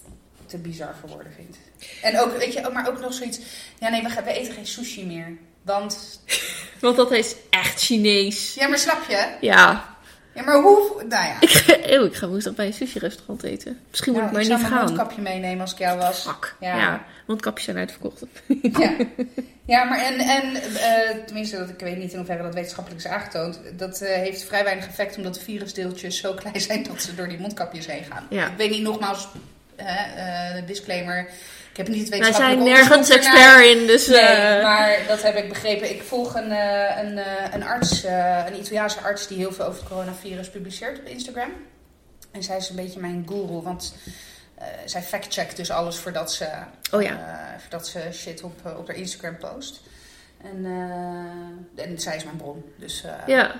te 0.50 0.58
bizar 0.58 0.96
voor 1.00 1.10
woorden 1.10 1.32
vind. 1.36 1.58
En 2.02 2.20
ook, 2.20 2.38
weet 2.38 2.54
je, 2.54 2.70
maar 2.74 2.88
ook 2.90 3.00
nog 3.02 3.14
zoiets, 3.14 3.40
ja 3.80 3.90
nee, 3.90 4.02
we, 4.04 4.10
gaan, 4.10 4.24
we 4.24 4.32
eten 4.34 4.54
geen 4.54 4.68
sushi 4.68 5.06
meer. 5.06 5.38
Want, 5.62 6.20
want 6.82 6.96
dat 6.96 7.12
is 7.12 7.36
echt 7.50 7.82
Chinees. 7.82 8.54
ja, 8.54 8.68
maar 8.68 8.78
snap 8.78 9.04
je? 9.10 9.28
Ja. 9.42 9.98
Ja, 10.34 10.44
maar 10.44 10.62
hoe, 10.62 11.04
nou 11.08 11.26
ja. 11.28 11.36
Ik 11.40 11.50
ga, 11.50 11.76
eeuw, 11.84 12.06
ik 12.06 12.16
ga 12.16 12.28
woensdag 12.28 12.56
bij 12.56 12.66
een 12.66 12.74
sushi-restaurant 12.74 13.44
eten. 13.44 13.80
Misschien 13.90 14.14
moet 14.14 14.22
Nou, 14.22 14.36
ik 14.36 14.42
ik 14.42 14.48
maar 14.50 14.58
zou 14.60 14.70
niet 14.70 14.78
gaan. 14.80 14.86
mondkapje 14.86 15.22
meenemen 15.22 15.62
als 15.62 15.72
ik 15.72 15.78
jou 15.78 15.98
was. 16.00 16.22
Fuck. 16.22 16.56
Ja. 16.60 16.78
Ja. 16.78 17.06
mondkapjes 17.28 17.66
zijn 17.66 17.78
uitverkocht. 17.78 18.24
Ja, 18.62 18.96
ja 19.74 19.84
maar 19.84 20.00
en, 20.00 20.20
en 20.20 20.56
eh, 20.56 21.18
tenminste, 21.26 21.58
dat, 21.58 21.70
ik 21.70 21.80
weet 21.80 21.98
niet 21.98 22.12
in 22.12 22.18
hoeverre 22.18 22.44
dat 22.44 22.54
wetenschappelijk 22.54 23.04
is 23.04 23.08
aangetoond. 23.12 23.60
Dat 23.78 24.02
eh, 24.02 24.16
heeft 24.16 24.44
vrij 24.44 24.64
weinig 24.64 24.88
effect 24.88 25.18
omdat 25.18 25.34
de 25.34 25.40
virusdeeltjes 25.40 26.18
zo 26.20 26.34
klein 26.34 26.62
zijn 26.62 26.84
dat 26.84 27.02
ze 27.02 27.16
door 27.16 27.28
die 27.28 27.40
mondkapjes 27.40 27.86
heen 27.88 28.04
gaan. 28.04 28.28
Ja. 28.30 28.48
Ik 28.48 28.58
weet 28.58 28.70
niet, 28.70 28.82
nogmaals, 28.82 29.28
eh, 29.80 30.58
eh, 30.58 30.66
disclaimer. 30.66 31.28
Ik 31.72 31.78
heb 31.78 31.88
niet 31.88 32.00
het 32.00 32.10
Wij 32.10 32.20
wetenschappelijk 32.20 32.76
zijn 32.78 32.88
nergens 32.88 33.10
expert 33.10 33.66
in, 33.66 33.88
dus... 33.88 34.08
Nee, 34.08 34.20
eh, 34.20 34.64
maar 34.64 35.00
dat 35.08 35.22
heb 35.22 35.36
ik 35.36 35.50
begrepen. 35.50 35.90
Ik 35.90 36.04
volg 36.04 36.36
een, 36.36 36.52
eh, 36.52 37.04
een, 37.04 37.20
een 37.54 37.64
arts, 37.64 38.04
een 38.48 38.60
Italiaanse 38.60 39.00
arts 39.00 39.28
die 39.28 39.38
heel 39.38 39.52
veel 39.52 39.66
over 39.66 39.80
het 39.80 39.90
coronavirus 39.90 40.50
publiceert 40.50 41.00
op 41.00 41.06
Instagram. 41.06 41.52
En 42.32 42.44
zij 42.44 42.58
is 42.58 42.70
een 42.70 42.76
beetje 42.76 43.00
mijn 43.00 43.26
guru, 43.28 43.62
want 43.62 43.96
zij 44.86 45.02
fact-checkt 45.02 45.56
dus 45.58 45.72
alles 45.72 45.98
voordat 45.98 46.34
ze, 46.34 46.48
Oh 46.92 47.02
ja. 47.02 47.20
voordat 47.60 47.88
ze 47.88 48.00
shit 48.12 48.44
op, 48.44 48.76
op 48.78 48.88
haar 48.88 48.98
Instagram 48.98 49.38
post. 49.38 49.82
En, 50.44 50.66
en 51.76 52.00
zij 52.00 52.16
is 52.16 52.24
mijn 52.24 52.38
bron, 52.38 52.64
dus 52.78 53.04
ja, 53.28 53.56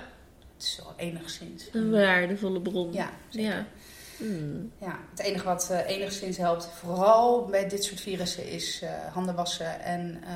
het 0.56 0.62
is 0.68 0.80
wel 0.82 0.94
enigszins. 0.96 1.68
een 1.72 1.90
waardevolle 1.90 2.60
bron. 2.60 2.92
Ja, 2.92 3.10
zeker. 3.28 3.50
Ja. 3.50 3.66
Hmm. 4.20 4.70
Ja, 4.80 4.98
het 5.10 5.20
enige 5.26 5.44
wat 5.44 5.68
eh, 5.70 5.96
enigszins 5.96 6.36
helpt, 6.36 6.68
vooral 6.84 7.44
bij 7.50 7.68
dit 7.68 7.84
soort 7.84 8.00
virussen, 8.00 8.48
is 8.48 8.80
eh, 8.82 8.90
handen 9.12 9.34
wassen. 9.34 9.80
En 9.80 10.20
eh, 10.26 10.30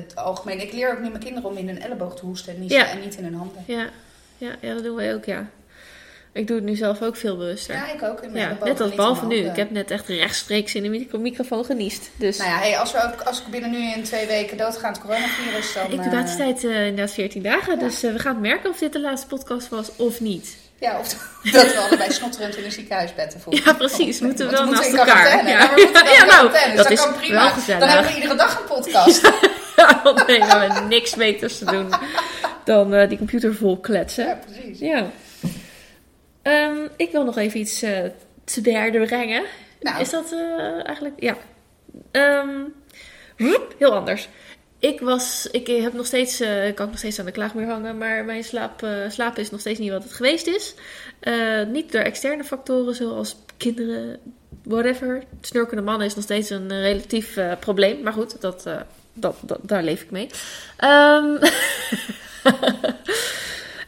het 0.00 0.16
algemeen. 0.16 0.60
Ik 0.60 0.72
leer 0.72 0.90
ook 0.92 1.00
nu 1.00 1.08
mijn 1.08 1.22
kinderen 1.22 1.50
om 1.50 1.56
in 1.56 1.66
hun 1.68 1.82
elleboog 1.82 2.16
te 2.16 2.24
hoesten 2.24 2.56
en, 2.56 2.68
Ja. 2.68 2.88
en 2.90 3.00
niet 3.00 3.16
in 3.16 3.24
hun 3.24 3.34
handen. 3.34 3.64
Ja. 3.66 3.88
Ja, 4.38 4.50
ja, 4.60 4.74
dat 4.74 4.82
doen 4.84 4.96
wij 4.96 5.14
ook, 5.14 5.24
ja. 5.24 5.48
Ik 6.32 6.46
doe 6.46 6.56
het 6.56 6.64
nu 6.64 6.74
zelf 6.76 7.02
ook 7.02 7.16
veel 7.16 7.36
bewuster. 7.36 7.74
Ja, 7.74 7.92
ik 7.92 8.02
ook. 8.02 8.20
In 8.20 8.32
mijn 8.32 8.42
Ja, 8.44 8.48
elleboog 8.50 8.68
net 8.68 8.78
als 8.80 8.88
niet 8.88 8.96
behalve 8.96 9.26
nu. 9.26 9.36
Ik 9.36 9.56
heb 9.56 9.70
net 9.70 9.90
echt 9.90 10.06
rechtstreeks 10.08 10.74
in 10.74 10.82
de 10.82 10.88
micro- 10.88 11.18
microfoon 11.18 11.64
geniest. 11.64 12.10
Dus 12.16 12.38
Nou 12.38 12.50
ja, 12.50 12.58
hey, 12.58 12.78
als, 12.78 12.92
we 12.92 13.02
ook, 13.12 13.20
als 13.20 13.40
ik 13.40 13.46
binnen 13.46 13.70
nu 13.70 13.92
in 13.92 14.02
twee 14.02 14.26
weken 14.26 14.56
doodga 14.56 14.86
aan 14.86 14.92
het 14.92 15.02
coronavirus, 15.02 15.72
dan... 15.74 15.90
incubatietijd 15.90 16.64
eh 16.64 16.86
inderdaad 16.86 17.10
14 17.14 17.42
dagen. 17.42 17.74
Ja. 17.78 17.80
Dus 17.84 18.00
we 18.00 18.18
gaan 18.18 18.40
merken 18.40 18.70
of 18.70 18.78
dit 18.78 18.92
de 18.92 19.00
laatste 19.00 19.26
podcast 19.26 19.68
was 19.68 19.96
of 19.96 20.20
niet. 20.20 20.56
Ja, 20.80 20.98
of 20.98 21.08
dat 21.52 21.72
we 21.72 21.78
allebei 21.78 22.12
snotterend 22.12 22.56
in 22.56 22.64
een 22.64 22.72
ziekenhuisbed 22.72 23.30
te 23.30 23.38
voelen. 23.38 23.62
Ja, 23.64 23.72
precies. 23.72 24.18
We 24.18 24.26
moeten 24.26 24.44
Want 24.46 24.58
wel 24.58 24.68
we 24.68 24.74
naast 24.74 24.92
elkaar. 24.92 25.46
Ja. 25.46 25.58
Ja, 25.58 25.74
we 25.74 25.80
Ja, 26.18 26.24
nou, 26.40 26.50
dus 26.50 26.76
dat 26.76 26.90
is 26.90 27.00
kan 27.00 27.14
prima. 27.14 27.40
wel 27.40 27.50
gezellig. 27.50 27.80
Dan 27.80 27.88
hebben 27.88 28.10
we 28.10 28.16
iedere 28.16 28.34
dag 28.36 28.58
een 28.60 28.66
podcast. 28.66 29.20
Ja, 29.76 30.00
want 30.02 30.26
nee, 30.26 30.38
we 30.38 30.44
hebben 30.46 30.88
niks 30.88 31.14
beters 31.14 31.58
te 31.58 31.64
doen 31.64 31.88
dan 32.64 32.94
eh, 32.94 33.08
die 33.08 33.18
computer 33.18 33.54
vol 33.54 33.80
kletsen. 33.80 34.26
ja, 34.26 34.38
precies. 34.46 34.78
Ja. 34.78 35.10
Ehm, 36.42 36.78
ik 36.96 37.10
wil 37.10 37.24
nog 37.24 37.36
even 37.36 37.60
iets 37.60 37.82
eh, 37.82 37.98
te 38.44 38.60
berden 38.60 39.06
brengen. 39.06 39.44
Nou, 39.80 40.00
Is 40.00 40.10
dat 40.10 40.32
eh, 40.32 40.86
eigenlijk... 40.86 41.14
Ja. 41.16 41.36
Ehm, 42.10 42.48
heel 43.78 43.94
anders. 43.94 44.28
Ik 44.80 45.00
was... 45.00 45.48
Ik 45.50 45.66
heb 45.66 45.92
nog 45.92 46.06
steeds... 46.06 46.40
eh, 46.40 46.66
ik 46.66 46.74
kan 46.74 46.86
nog 46.86 46.98
steeds 46.98 47.18
aan 47.18 47.24
de 47.24 47.32
klaagmuur 47.32 47.66
hangen. 47.66 47.98
Maar 47.98 48.24
mijn 48.24 48.44
slaap, 48.44 48.86
slapen 49.08 49.42
is 49.42 49.50
nog 49.50 49.60
steeds 49.60 49.78
niet 49.78 49.90
wat 49.90 50.02
het 50.02 50.12
geweest 50.12 50.46
is. 50.46 50.74
Eh, 51.20 51.62
niet 51.66 51.92
door 51.92 52.00
externe 52.00 52.44
factoren 52.44 52.94
zoals 52.94 53.36
kinderen... 53.56 54.18
Whatever. 54.62 55.22
Snurkende 55.40 55.82
mannen 55.82 56.06
is 56.06 56.14
nog 56.14 56.24
steeds 56.24 56.50
een 56.50 56.80
relatief 56.80 57.38
probleem. 57.60 58.02
Maar 58.02 58.12
goed, 58.12 58.40
dat, 58.40 58.66
dat, 59.12 59.36
dat, 59.40 59.58
daar 59.62 59.82
leef 59.82 60.02
ik 60.02 60.10
mee. 60.10 60.28
Ehm, 60.76 61.36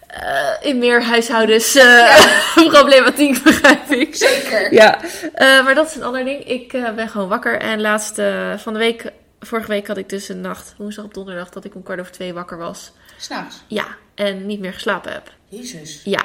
eh, 0.07 0.53
in 0.61 0.79
meer 0.79 1.03
huishoudens 1.03 1.75
eh, 1.75 2.27
problematiek 2.71 3.43
begrijp 3.43 3.91
ik. 3.91 4.17
zeker. 4.17 4.73
Ja, 4.73 4.99
maar 5.63 5.75
dat 5.75 5.89
is 5.89 5.95
een 5.95 6.03
ander 6.03 6.25
ding. 6.25 6.45
Ik 6.45 6.73
ben 6.95 7.09
gewoon 7.09 7.29
wakker. 7.29 7.61
En 7.61 7.81
laatst 7.81 8.19
eh, 8.19 8.57
van 8.57 8.73
de 8.73 8.79
week, 8.79 9.05
vorige 9.43 9.69
week 9.69 9.87
had 9.87 9.97
ik 9.97 10.09
dus 10.09 10.29
een 10.29 10.41
nacht, 10.41 10.75
woensdag 10.79 11.05
op 11.05 11.15
donderdag, 11.15 11.51
dat 11.51 11.65
ik 11.65 11.75
om 11.75 11.83
kwart 11.83 12.01
over 12.01 12.13
twee 12.13 12.33
wakker 12.35 12.59
was. 12.59 12.93
S'nachts. 13.17 13.63
Ja, 13.67 13.87
en 14.15 14.47
niet 14.47 14.61
meer 14.61 14.73
geslapen 14.73 15.13
heb. 15.13 15.33
Jezus. 15.49 16.01
Ja, 16.05 16.25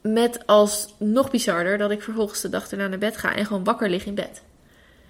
met 0.00 0.46
als 0.46 0.94
nog 0.98 1.30
bizarder 1.30 1.78
dat 1.78 1.90
ik 1.90 2.02
vervolgens 2.02 2.40
de 2.40 2.48
dag 2.48 2.70
erna 2.70 2.86
naar 2.86 2.98
bed 2.98 3.16
ga 3.16 3.34
en 3.34 3.46
gewoon 3.46 3.64
wakker 3.64 3.90
lig 3.90 4.04
in 4.04 4.14
bed. 4.14 4.42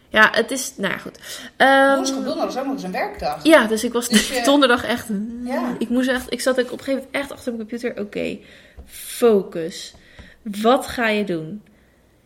Ja, 0.09 0.29
het 0.33 0.51
is, 0.51 0.73
nou 0.77 0.93
ja, 0.93 0.99
goed. 0.99 1.19
Ehm, 1.57 1.95
Woensdag 1.95 2.19
op 2.19 2.25
donderdag 2.25 2.51
is 2.55 2.59
ook 2.59 2.65
nog 2.65 2.75
eens 2.75 2.83
een 2.83 2.93
werkdag. 2.93 3.43
ja, 3.45 3.67
dus 3.67 3.85
ik 3.85 3.93
was 3.93 4.09
Dus 4.09 4.29
je- 4.37 4.43
donderdag 4.45 4.85
echt. 4.85 5.07
Ja. 5.45 5.75
Ik 5.79 5.89
moest 5.89 6.09
echt. 6.09 6.33
Ik 6.33 6.41
zat 6.41 6.61
ook 6.61 6.73
op 6.73 6.79
een 6.79 6.85
gegeven 6.85 6.95
moment 7.05 7.15
echt 7.15 7.33
achter 7.33 7.53
mijn 7.55 7.69
computer. 7.69 8.01
Oké, 8.05 8.39
focus. 8.87 9.95
Wat 10.43 10.87
ga 10.87 11.09
je 11.09 11.25
doen? 11.25 11.63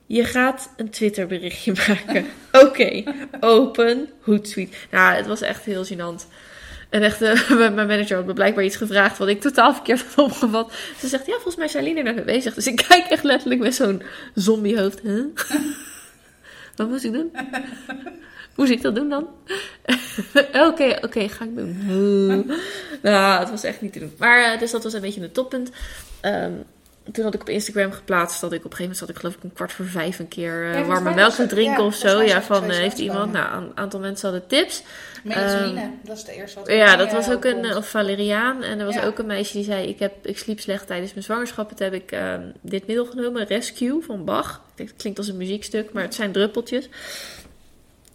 Je 0.07 0.25
gaat 0.25 0.73
een 0.77 0.90
Twitter 0.90 1.27
berichtje 1.27 1.73
maken. 1.88 2.27
Oké, 2.53 3.03
open 3.40 4.09
Hootsuite. 4.21 4.77
Nou, 4.90 5.14
het 5.14 5.27
was 5.27 5.40
echt 5.40 5.64
heel 5.64 5.85
gênant. 5.85 6.27
En 6.88 7.03
echt, 7.03 7.23
eh, 7.23 7.51
mijn 7.75 7.75
manager 7.75 8.17
had 8.17 8.27
me 8.27 8.33
blijkbaar 8.33 8.64
iets 8.64 8.77
gevraagd 8.77 9.19
wat 9.19 9.29
ik 9.29 9.40
totaal 9.40 9.75
verkeerd 9.75 10.05
had 10.14 10.25
opgevat. 10.25 10.73
Ze 10.99 11.09
zegt, 11.09 11.27
ja, 11.27 11.33
volgens 11.33 11.57
mij 11.57 11.69
zijn 11.69 11.95
daar 11.95 12.14
mee 12.14 12.25
bezig. 12.25 12.55
Dus 12.55 12.67
ik 12.67 12.85
kijk 12.88 13.07
echt 13.07 13.25
letterlijk 13.25 13.61
met 13.61 13.75
zo'n 13.75 14.03
zombiehoofd. 14.35 15.01
Huh? 15.01 15.25
wat 16.77 16.88
moest 16.88 17.05
ik 17.05 17.12
doen? 17.12 17.33
Moest 18.57 18.71
ik 18.71 18.83
dat 18.83 18.95
doen 18.95 19.09
dan? 19.09 19.29
Oké, 20.53 20.99
oké, 21.03 21.29
ga 21.29 21.45
ik 21.45 21.57
doen. 21.57 22.51
nou, 23.03 23.40
het 23.40 23.51
was 23.51 23.64
echt 23.64 23.81
niet 23.81 23.93
te 23.93 23.99
doen. 23.99 24.14
Maar 24.19 24.53
eh, 24.53 24.59
dus 24.59 24.71
dat 24.71 24.83
was 24.83 24.93
een 24.93 25.01
beetje 25.01 25.23
een 25.23 25.33
toppunt. 25.33 25.71
Ehm, 26.21 26.53
toen 27.12 27.25
had 27.25 27.35
ik 27.35 27.40
op 27.40 27.49
Instagram 27.49 27.93
geplaatst 27.93 28.40
dat 28.40 28.53
ik 28.53 28.64
op 28.64 28.71
een 28.71 28.77
gegeven 28.77 28.83
moment 28.83 28.99
zat 28.99 29.09
ik 29.09 29.17
geloof 29.17 29.35
ik 29.35 29.43
een 29.43 29.53
kwart 29.53 29.73
voor 29.73 29.85
vijf 29.85 30.19
een 30.19 30.29
keer 30.29 30.71
eh, 30.71 30.87
warme 30.87 31.14
melk 31.14 31.33
te 31.33 31.47
drinken 31.47 31.81
ja, 31.81 31.87
of 31.87 31.95
zo. 31.95 32.23
Ja, 32.23 32.43
van 32.43 32.71
eh, 32.71 32.77
heeft 32.77 32.99
iemand, 32.99 33.33
nou, 33.33 33.62
een 33.62 33.73
aantal 33.75 34.01
mensen 34.01 34.31
hadden 34.31 34.49
tips. 34.49 34.83
Melatonine, 35.25 35.90
dat 36.03 36.17
is 36.17 36.25
de 36.25 36.33
eerste 36.33 36.59
wat 36.59 36.69
Ja, 36.69 36.97
dat 36.97 37.12
was 37.12 37.31
ook 37.31 37.45
een, 37.45 37.77
of 37.77 37.88
valeriaan. 37.88 38.62
En 38.62 38.79
er 38.79 38.85
was 38.85 38.95
Ja. 38.95 39.05
ook 39.05 39.19
een 39.19 39.27
meisje 39.27 39.53
die 39.53 39.64
zei, 39.64 39.88
ik, 39.88 39.99
heb, 39.99 40.27
ik 40.27 40.38
sliep 40.38 40.61
slecht 40.61 40.87
tijdens 40.87 41.12
mijn 41.12 41.25
zwangerschap. 41.25 41.69
Toen 41.69 41.87
heb 41.87 41.95
ik 41.95 42.12
ehm, 42.12 42.43
dit 42.61 42.87
middel 42.87 43.05
genomen, 43.07 43.47
Rescue 43.47 44.03
van 44.03 44.25
Bach. 44.25 44.55
Ik 44.55 44.77
denk, 44.77 44.88
Het 44.88 44.99
klinkt 44.99 45.19
als 45.19 45.29
een 45.29 45.37
muziekstuk, 45.37 45.93
maar 45.93 46.03
het 46.03 46.14
zijn 46.14 46.33
druppeltjes. 46.33 46.88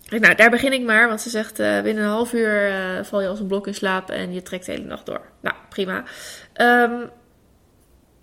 Nou, 0.09 0.35
daar 0.35 0.49
begin 0.49 0.73
ik 0.73 0.81
maar, 0.81 1.07
want 1.07 1.21
ze 1.21 1.29
zegt 1.29 1.59
eh, 1.59 1.81
binnen 1.81 2.03
een 2.03 2.09
half 2.09 2.33
uur 2.33 2.71
val 3.03 3.21
je 3.21 3.27
als 3.27 3.39
een 3.39 3.47
blok 3.47 3.67
in 3.67 3.75
slaap 3.75 4.09
en 4.09 4.33
je 4.33 4.41
trekt 4.41 4.65
de 4.65 4.71
hele 4.71 4.85
nacht 4.85 5.05
door. 5.05 5.21
Nou, 5.39 5.55
prima. 5.69 6.03
Ehm, 6.53 6.91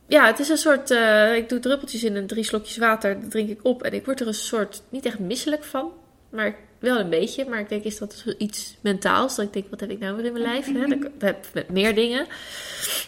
ja, 0.06 0.26
het 0.26 0.38
is 0.38 0.48
een 0.48 0.56
soort, 0.56 0.90
eh, 0.90 1.34
ik 1.36 1.48
doe 1.48 1.58
druppeltjes 1.58 2.04
in 2.04 2.16
en 2.16 2.26
drie 2.26 2.44
slokjes 2.44 2.76
water, 2.76 3.20
dat 3.20 3.30
drink 3.30 3.48
ik 3.48 3.60
op. 3.62 3.82
En 3.82 3.92
ik 3.92 4.04
word 4.04 4.20
er 4.20 4.26
een 4.26 4.34
soort, 4.34 4.82
niet 4.88 5.04
echt 5.06 5.18
misselijk 5.18 5.64
van, 5.64 5.92
maar 6.30 6.56
wel 6.78 6.98
een 6.98 7.10
beetje. 7.10 7.44
Maar 7.48 7.60
ik 7.60 7.68
denk, 7.68 7.84
is 7.84 7.98
dat 7.98 8.24
iets 8.38 8.76
mentaals? 8.80 9.36
Dat 9.36 9.44
ik 9.44 9.52
denk, 9.52 9.66
wat 9.70 9.80
heb 9.80 9.90
ik 9.90 9.98
nou 9.98 10.16
weer 10.16 10.24
in 10.24 10.32
mijn 10.32 10.44
lijf? 10.44 10.66
Hè? 10.66 10.72
Dat 10.80 10.90
ik 10.90 11.08
heb 11.18 11.46
met 11.54 11.70
meer 11.70 11.94
dingen. 11.94 12.26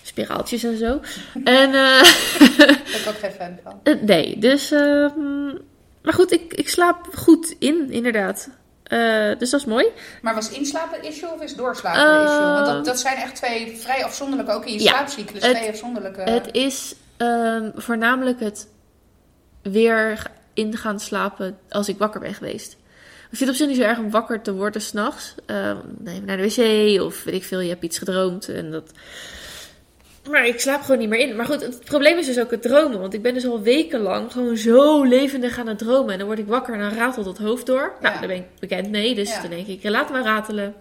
Spiraaltjes 0.02 0.64
en 0.64 0.76
zo. 0.76 1.00
En, 1.44 1.72
Daar 1.72 2.16
ben 2.66 3.00
ik 3.00 3.04
ook 3.08 3.18
geen 3.18 3.30
fan 3.32 3.58
van. 3.64 3.80
eh, 3.82 3.94
nee, 4.02 4.38
dus... 4.38 4.70
ehm, 4.70 5.46
maar 6.02 6.12
goed, 6.16 6.32
ik, 6.32 6.54
ik 6.54 6.68
slaap 6.68 7.06
goed 7.14 7.54
in, 7.58 7.90
inderdaad. 7.90 8.48
Eh, 8.88 9.38
dus 9.38 9.50
dat 9.50 9.60
is 9.60 9.66
mooi. 9.66 9.86
Maar 10.22 10.34
was 10.34 10.50
inslapen 10.50 10.98
een 10.98 11.04
issue 11.04 11.28
of 11.34 11.42
is 11.42 11.54
doorslapen 11.54 12.00
een 12.20 12.24
issue? 12.24 12.38
Want 12.52 12.66
dat, 12.66 12.84
dat 12.84 13.00
zijn 13.00 13.16
echt 13.16 13.34
twee 13.34 13.76
vrij 13.76 14.04
afzonderlijke, 14.04 14.52
ook 14.52 14.66
in 14.66 14.72
je 14.72 14.82
Ja, 14.82 14.88
slaapcyclus, 14.90 15.42
het- 15.46 15.56
twee 15.56 15.68
afzonderlijke... 15.68 16.20
Het 16.20 16.48
is 16.52 16.94
Ehm, 17.16 17.70
voornamelijk 17.74 18.40
het 18.40 18.68
weer 19.62 20.22
in 20.54 20.76
gaan 20.76 21.00
slapen 21.00 21.58
als 21.68 21.88
ik 21.88 21.98
wakker 21.98 22.20
ben 22.20 22.34
geweest. 22.34 22.72
Ik 23.30 23.36
vind 23.36 23.40
het 23.40 23.48
op 23.48 23.54
zich 23.56 23.66
niet 23.66 23.76
zo 23.76 23.82
erg 23.82 23.98
om 23.98 24.10
wakker 24.10 24.42
te 24.42 24.54
worden 24.54 24.82
s'nachts. 24.82 25.34
Uh, 25.46 25.70
even 26.04 26.24
naar 26.24 26.36
de 26.36 26.42
wc 26.42 27.00
of 27.02 27.24
weet 27.24 27.34
ik 27.34 27.44
veel, 27.44 27.60
je 27.60 27.68
hebt 27.68 27.82
iets 27.84 27.98
gedroomd. 27.98 28.48
En 28.48 28.70
dat... 28.70 28.90
Maar 30.30 30.46
ik 30.46 30.60
slaap 30.60 30.80
gewoon 30.80 30.98
niet 30.98 31.08
meer 31.08 31.18
in. 31.28 31.36
Maar 31.36 31.46
goed, 31.46 31.60
het 31.60 31.84
probleem 31.84 32.18
is 32.18 32.26
dus 32.26 32.38
ook 32.40 32.50
het 32.50 32.62
dromen. 32.62 33.00
Want 33.00 33.14
ik 33.14 33.22
ben 33.22 33.34
dus 33.34 33.46
al 33.46 33.60
wekenlang 33.62 34.32
gewoon 34.32 34.56
zo 34.56 35.04
levendig 35.04 35.58
aan 35.58 35.66
het 35.66 35.78
dromen. 35.78 36.12
En 36.12 36.18
dan 36.18 36.26
word 36.26 36.38
ik 36.38 36.46
wakker 36.46 36.74
en 36.74 36.80
dan 36.80 36.92
ratelt 36.94 37.26
het 37.26 37.38
hoofd 37.38 37.66
door. 37.66 37.92
Nou, 38.00 38.14
Ja. 38.14 38.18
daar 38.20 38.28
ben 38.28 38.36
ik 38.36 38.44
bekend 38.58 38.90
mee. 38.90 39.14
Dus 39.14 39.30
Ja. 39.30 39.40
dan 39.40 39.50
denk 39.50 39.66
ik, 39.66 39.82
laat 39.82 40.10
maar 40.10 40.22
ratelen. 40.22 40.74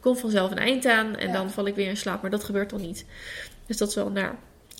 Komt 0.00 0.20
vanzelf 0.20 0.50
een 0.50 0.58
eind 0.58 0.86
aan. 0.86 1.16
En 1.16 1.26
Ja. 1.26 1.32
dan 1.32 1.50
val 1.50 1.66
ik 1.66 1.74
weer 1.74 1.88
in 1.88 1.96
slaap. 1.96 2.22
Maar 2.22 2.30
dat 2.30 2.44
gebeurt 2.44 2.70
dan 2.70 2.80
niet. 2.80 3.04
Dus 3.66 3.76
dat 3.76 3.88
is 3.88 3.94
wel 3.94 4.10
naar. 4.10 4.34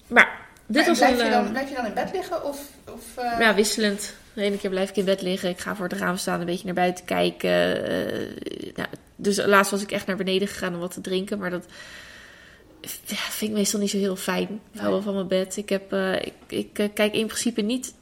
Maar, 0.07 0.39
dit 0.67 0.87
was 0.87 0.99
blijf, 0.99 1.19
een... 1.19 1.25
je 1.25 1.31
dan, 1.31 1.43
ehm, 1.43 1.53
blijf 1.53 1.69
je 1.69 1.75
dan 1.75 1.87
in 1.87 1.95
bed 1.95 2.11
liggen? 2.13 2.45
Of, 2.45 2.69
of, 2.93 3.03
eh, 3.17 3.39
ja, 3.39 3.55
wisselend. 3.55 4.15
De 4.33 4.43
ene 4.43 4.59
keer 4.59 4.71
blijf 4.71 4.89
ik 4.89 4.97
in 4.97 5.05
bed 5.05 5.23
liggen. 5.23 5.49
Ik 5.49 5.59
ga 5.59 5.77
voor 5.77 5.89
het 5.89 5.99
raam 5.99 6.17
staan, 6.17 6.41
een 6.41 6.47
beetje 6.47 6.65
naar 6.65 6.75
buiten 6.75 7.05
kijken. 7.05 7.87
Eh, 7.87 8.73
nou, 8.75 8.89
dus 9.17 9.45
laatst 9.47 9.71
was 9.71 9.83
ik 9.83 9.93
echt 9.93 10.07
naar 10.07 10.17
beneden 10.17 10.49
gegaan 10.49 10.75
om 10.75 10.81
wat 10.81 10.93
te 10.93 11.01
drinken. 11.01 11.39
Maar 11.39 11.51
dat 11.51 11.67
ja, 13.05 13.17
vind 13.17 13.51
ik 13.51 13.57
meestal 13.57 13.81
niet 13.81 13.91
zo 13.91 13.97
heel 13.99 14.17
fijn. 14.17 14.43
Ik 14.73 14.81
hou 14.81 14.83
Nee. 14.83 14.93
wel 14.93 15.03
van 15.03 15.15
mijn 15.15 15.29
bed. 15.29 15.57
Ik, 15.57 15.69
heb, 15.69 15.93
eh, 15.93 16.15
ik, 16.15 16.35
ik 16.47 16.79
eh, 16.79 16.89
kijk 16.95 17.15
in 17.15 17.27
principe 17.27 17.61
niet 17.61 17.95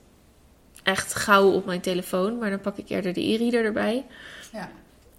echt 0.82 1.14
gauw 1.14 1.50
op 1.50 1.66
mijn 1.66 1.80
telefoon. 1.80 2.38
Maar 2.38 2.50
dan 2.50 2.60
pak 2.60 2.76
ik 2.76 2.88
eerder 2.88 3.12
de 3.12 3.28
e-reader 3.32 3.64
erbij. 3.64 4.04
Ja. 4.52 4.70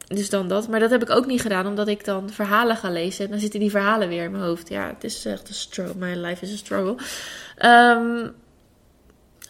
Dus 0.07 0.29
dan 0.29 0.47
dat. 0.47 0.67
Maar 0.67 0.79
dat 0.79 0.89
heb 0.89 1.01
ik 1.01 1.09
ook 1.09 1.25
niet 1.25 1.41
gedaan, 1.41 1.67
omdat 1.67 1.87
ik 1.87 2.05
dan 2.05 2.29
verhalen 2.29 2.75
ga 2.77 2.89
lezen. 2.89 3.25
En 3.25 3.31
dan 3.31 3.39
zitten 3.39 3.59
die 3.59 3.69
verhalen 3.69 4.07
weer 4.07 4.23
in 4.23 4.31
mijn 4.31 4.43
hoofd. 4.43 4.69
Ja, 4.69 4.87
het 4.87 5.03
is 5.03 5.25
echt 5.25 5.47
een 5.49 5.53
struggle. 5.55 5.95
My 5.95 6.15
life 6.15 6.45
is 6.45 6.53
a 6.53 6.57
struggle. 6.57 6.95
Ehm, 7.57 8.27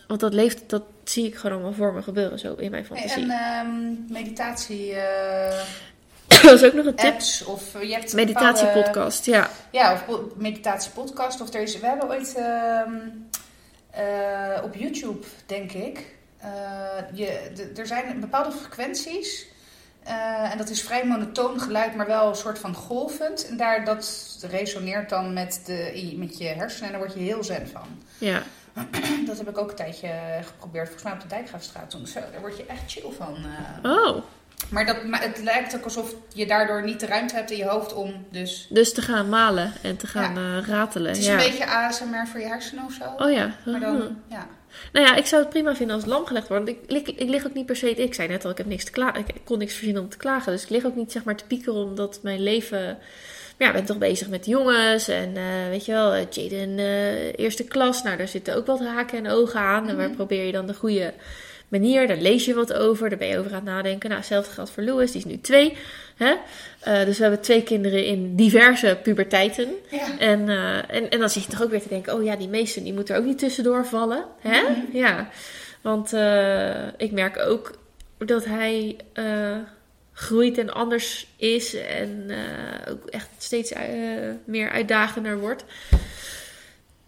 want 0.07 0.19
dat 0.19 0.33
leeft, 0.33 0.69
dat 0.69 0.83
zie 1.03 1.25
ik 1.25 1.35
gewoon 1.35 1.51
allemaal 1.55 1.73
voor 1.73 1.93
me 1.93 2.01
gebeuren, 2.01 2.39
zo 2.39 2.53
in 2.53 2.71
mijn 2.71 2.85
fantasie. 2.85 3.23
en 3.23 3.29
ehm, 3.29 4.13
meditatie 4.13 4.93
eh, 4.93 5.61
dat 6.43 6.53
is 6.53 6.63
ook 6.63 6.73
nog 6.73 6.85
een 6.85 6.95
tip. 6.95 7.11
apps 7.11 7.43
of 7.43 7.75
eh, 7.75 7.81
je 7.83 7.93
hebt 7.93 8.13
Meditatiepodcast, 8.13 9.25
ja. 9.25 9.49
Ja, 9.71 9.93
of 9.93 10.05
po- 10.05 10.31
meditatiepodcast. 10.35 11.41
Of 11.41 11.53
er 11.53 11.61
is, 11.61 11.79
we 11.79 11.85
hebben 11.87 12.09
ooit 12.09 12.35
ehm, 12.35 12.95
eh, 13.89 14.63
op 14.63 14.75
YouTube, 14.75 15.25
denk 15.45 15.71
ik, 15.71 16.05
eh, 16.37 16.49
je, 17.13 17.51
er 17.75 17.87
zijn 17.87 18.19
bepaalde 18.19 18.51
frequenties. 18.51 19.49
en 20.51 20.57
dat 20.57 20.69
is 20.69 20.81
vrij 20.81 21.05
monotoon 21.05 21.59
geluid, 21.59 21.95
maar 21.95 22.07
wel 22.07 22.27
een 22.29 22.35
soort 22.35 22.59
van 22.59 22.75
golvend. 22.75 23.47
En 23.47 23.57
daar, 23.57 23.85
dat 23.85 24.27
resoneert 24.49 25.09
dan 25.09 25.33
met, 25.33 25.61
de, 25.65 26.13
met 26.17 26.37
je 26.37 26.43
hersenen 26.47 26.85
en 26.85 26.91
daar 26.91 27.05
word 27.07 27.13
je 27.13 27.19
heel 27.25 27.43
zen 27.43 27.67
van. 27.67 27.87
ja. 28.17 28.43
Dat 29.25 29.37
heb 29.37 29.49
ik 29.49 29.57
ook 29.57 29.69
een 29.69 29.75
tijdje 29.75 30.09
geprobeerd, 30.45 30.85
volgens 30.85 31.03
mij 31.03 31.13
op 31.13 31.21
de 31.21 31.27
Dijkgraafstraat 31.27 31.89
toen. 31.89 32.07
Zo, 32.07 32.19
daar 32.31 32.39
word 32.39 32.57
je 32.57 32.65
echt 32.65 32.81
chill 32.91 33.11
van. 33.11 33.37
Oh, 33.83 34.23
Maar 34.69 34.85
dat, 34.85 34.97
het 35.11 35.41
lijkt 35.43 35.75
ook 35.75 35.83
alsof 35.83 36.15
je 36.33 36.45
daardoor 36.45 36.83
niet 36.83 36.99
de 36.99 37.05
ruimte 37.05 37.35
hebt 37.35 37.51
in 37.51 37.57
je 37.57 37.65
hoofd 37.65 37.93
om. 37.93 38.25
Dus 38.29 38.67
dus 38.69 38.93
te 38.93 39.01
gaan 39.01 39.29
malen 39.29 39.73
en 39.81 39.97
te 39.97 40.07
gaan 40.07 40.37
eh, 40.37 40.67
ratelen. 40.67 41.07
het 41.11 41.17
is 41.19 41.25
ja. 41.25 41.31
een 41.31 41.49
beetje 41.49 41.67
ASMR 41.67 42.27
voor 42.27 42.39
je 42.39 42.45
hersenen 42.45 42.85
of 42.85 42.93
zo. 42.93 43.25
Oh 43.25 43.31
ja. 43.31 43.55
Maar 43.65 43.79
dan, 43.79 44.17
ja. 44.29 44.47
Nou 44.93 45.05
ja, 45.05 45.15
ik 45.15 45.25
zou 45.25 45.41
het 45.41 45.49
prima 45.51 45.75
vinden 45.75 45.95
als 45.95 46.03
het 46.05 46.13
lam 46.13 46.25
gelegd 46.25 46.47
wordt. 46.47 46.65
Want 46.65 46.77
ik, 46.77 47.07
ik, 47.07 47.19
ik 47.19 47.29
lig 47.29 47.45
ook 47.45 47.53
niet 47.53 47.65
per 47.65 47.75
se... 47.75 47.89
Ik 47.89 48.13
zei 48.13 48.27
net 48.27 48.45
al, 48.45 48.51
ik 48.51 48.57
heb 48.57 48.65
niks 48.67 48.83
te 48.85 48.91
klagen. 48.91 49.19
Ik 49.19 49.41
kon 49.43 49.57
niks 49.57 49.73
verzinnen 49.73 50.03
om 50.03 50.09
te 50.09 50.17
klagen. 50.17 50.51
Dus 50.51 50.63
ik 50.63 50.69
lig 50.69 50.85
ook 50.85 50.95
niet 50.95 51.11
zeg 51.11 51.23
maar 51.23 51.35
te 51.35 51.45
piekeren 51.45 51.83
omdat 51.83 52.19
mijn 52.23 52.43
leven... 52.43 52.97
Ja, 53.57 53.67
ik 53.67 53.73
ben 53.73 53.85
toch 53.85 53.97
bezig 53.97 54.29
met 54.29 54.45
jongens. 54.45 55.07
En 55.07 55.37
eh, 55.37 55.69
weet 55.69 55.85
je 55.85 55.91
wel, 55.91 56.13
eh, 56.13 56.25
Jaden 56.29 56.79
eh, 56.79 57.39
eerste 57.39 57.63
klas. 57.63 58.03
Nou, 58.03 58.17
daar 58.17 58.27
zitten 58.27 58.55
ook 58.55 58.65
wat 58.65 58.79
haken 58.79 59.17
en 59.17 59.31
ogen 59.31 59.59
aan. 59.59 59.89
En 59.89 59.97
waar 59.97 60.07
Mhm. 60.07 60.15
probeer 60.15 60.45
je 60.45 60.51
dan 60.51 60.67
de 60.67 60.73
goede 60.73 61.13
manier? 61.71 62.07
Daar 62.07 62.17
lees 62.17 62.45
je 62.45 62.53
wat 62.53 62.73
over. 62.73 63.09
Daar 63.09 63.17
ben 63.17 63.27
je 63.27 63.37
over 63.37 63.51
aan 63.51 63.55
het 63.55 63.65
nadenken. 63.65 64.09
Nou, 64.09 64.21
hetzelfde 64.21 64.51
geldt 64.51 64.71
voor 64.71 64.83
Louis. 64.83 65.11
Die 65.11 65.21
is 65.21 65.31
nu 65.31 65.41
twee. 65.41 65.77
Hè? 66.15 66.35
Eh, 66.79 67.05
dus 67.05 67.17
we 67.17 67.23
hebben 67.23 67.41
twee 67.41 67.63
kinderen 67.63 68.05
in 68.05 68.35
diverse 68.35 68.99
puberteiten. 69.03 69.67
ja. 69.89 70.17
En, 70.19 70.49
eh, 70.49 70.77
en, 70.77 71.09
en 71.09 71.19
dan 71.19 71.29
zit 71.29 71.43
je 71.43 71.51
toch 71.51 71.63
ook 71.63 71.69
weer 71.69 71.81
te 71.81 71.87
denken: 71.87 72.13
oh 72.13 72.23
ja, 72.23 72.35
die 72.35 72.47
meesten 72.47 72.83
die 72.83 72.93
moeten 72.93 73.15
er 73.15 73.21
ook 73.21 73.27
niet 73.27 73.37
tussendoor 73.37 73.85
vallen. 73.85 74.25
Hè? 74.39 74.61
Mhm. 74.61 74.97
Ja. 74.97 75.29
Want 75.81 76.13
eh, 76.13 76.87
ik 76.97 77.11
merk 77.11 77.39
ook 77.39 77.79
dat 78.17 78.45
hij 78.45 78.95
groeit 80.13 80.57
en 80.57 80.69
anders 80.69 81.27
is. 81.37 81.75
En 81.75 82.31
ook 82.89 83.05
echt 83.05 83.29
steeds 83.37 83.73
meer 84.45 84.69
uitdagender 84.69 85.39
wordt. 85.39 85.63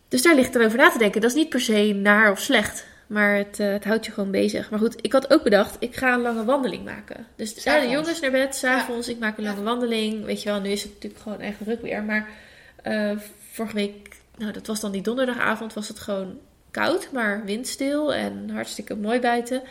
Dus 0.07 0.21
daar 0.21 0.35
ligt 0.35 0.53
dan 0.53 0.65
over 0.65 0.77
na 0.77 0.89
te 0.89 0.97
denken. 0.97 1.21
Dat 1.21 1.29
is 1.29 1.35
niet 1.35 1.49
per 1.49 1.61
se 1.61 1.93
naar 1.93 2.31
of 2.31 2.39
slecht. 2.39 2.85
Maar 3.13 3.35
het, 3.35 3.59
eh, 3.59 3.71
het 3.71 3.83
houdt 3.83 4.05
je 4.05 4.11
gewoon 4.11 4.31
bezig. 4.31 4.69
Maar 4.69 4.79
goed, 4.79 4.95
ik 5.01 5.11
had 5.11 5.33
ook 5.33 5.43
bedacht, 5.43 5.75
ik 5.79 5.95
ga 5.95 6.13
een 6.13 6.21
lange 6.21 6.45
wandeling 6.45 6.85
maken. 6.85 7.27
Dus 7.35 7.53
de 7.53 7.87
jongens 7.89 8.19
naar 8.19 8.31
bed, 8.31 8.55
s'avonds, 8.55 9.07
ik 9.07 9.19
maak 9.19 9.37
een 9.37 9.43
lange 9.43 9.63
wandeling. 9.63 10.25
Weet 10.25 10.43
je 10.43 10.49
wel, 10.49 10.59
nu 10.59 10.69
is 10.69 10.83
het 10.83 10.93
natuurlijk 10.93 11.21
gewoon 11.21 11.39
echt 11.39 11.57
druk 11.63 11.81
weer. 11.81 12.03
Maar 12.03 12.29
eh, 12.83 13.11
vorige 13.51 13.75
week, 13.75 14.15
nou 14.37 14.51
dat 14.51 14.67
was 14.67 14.79
dan 14.79 14.91
die 14.91 15.01
donderdagavond, 15.01 15.73
was 15.73 15.87
het 15.87 15.99
gewoon 15.99 16.39
koud, 16.71 17.09
maar 17.11 17.45
windstil 17.45 18.13
en 18.13 18.49
hartstikke 18.49 18.95
mooi 18.95 19.19
buiten. 19.19 19.61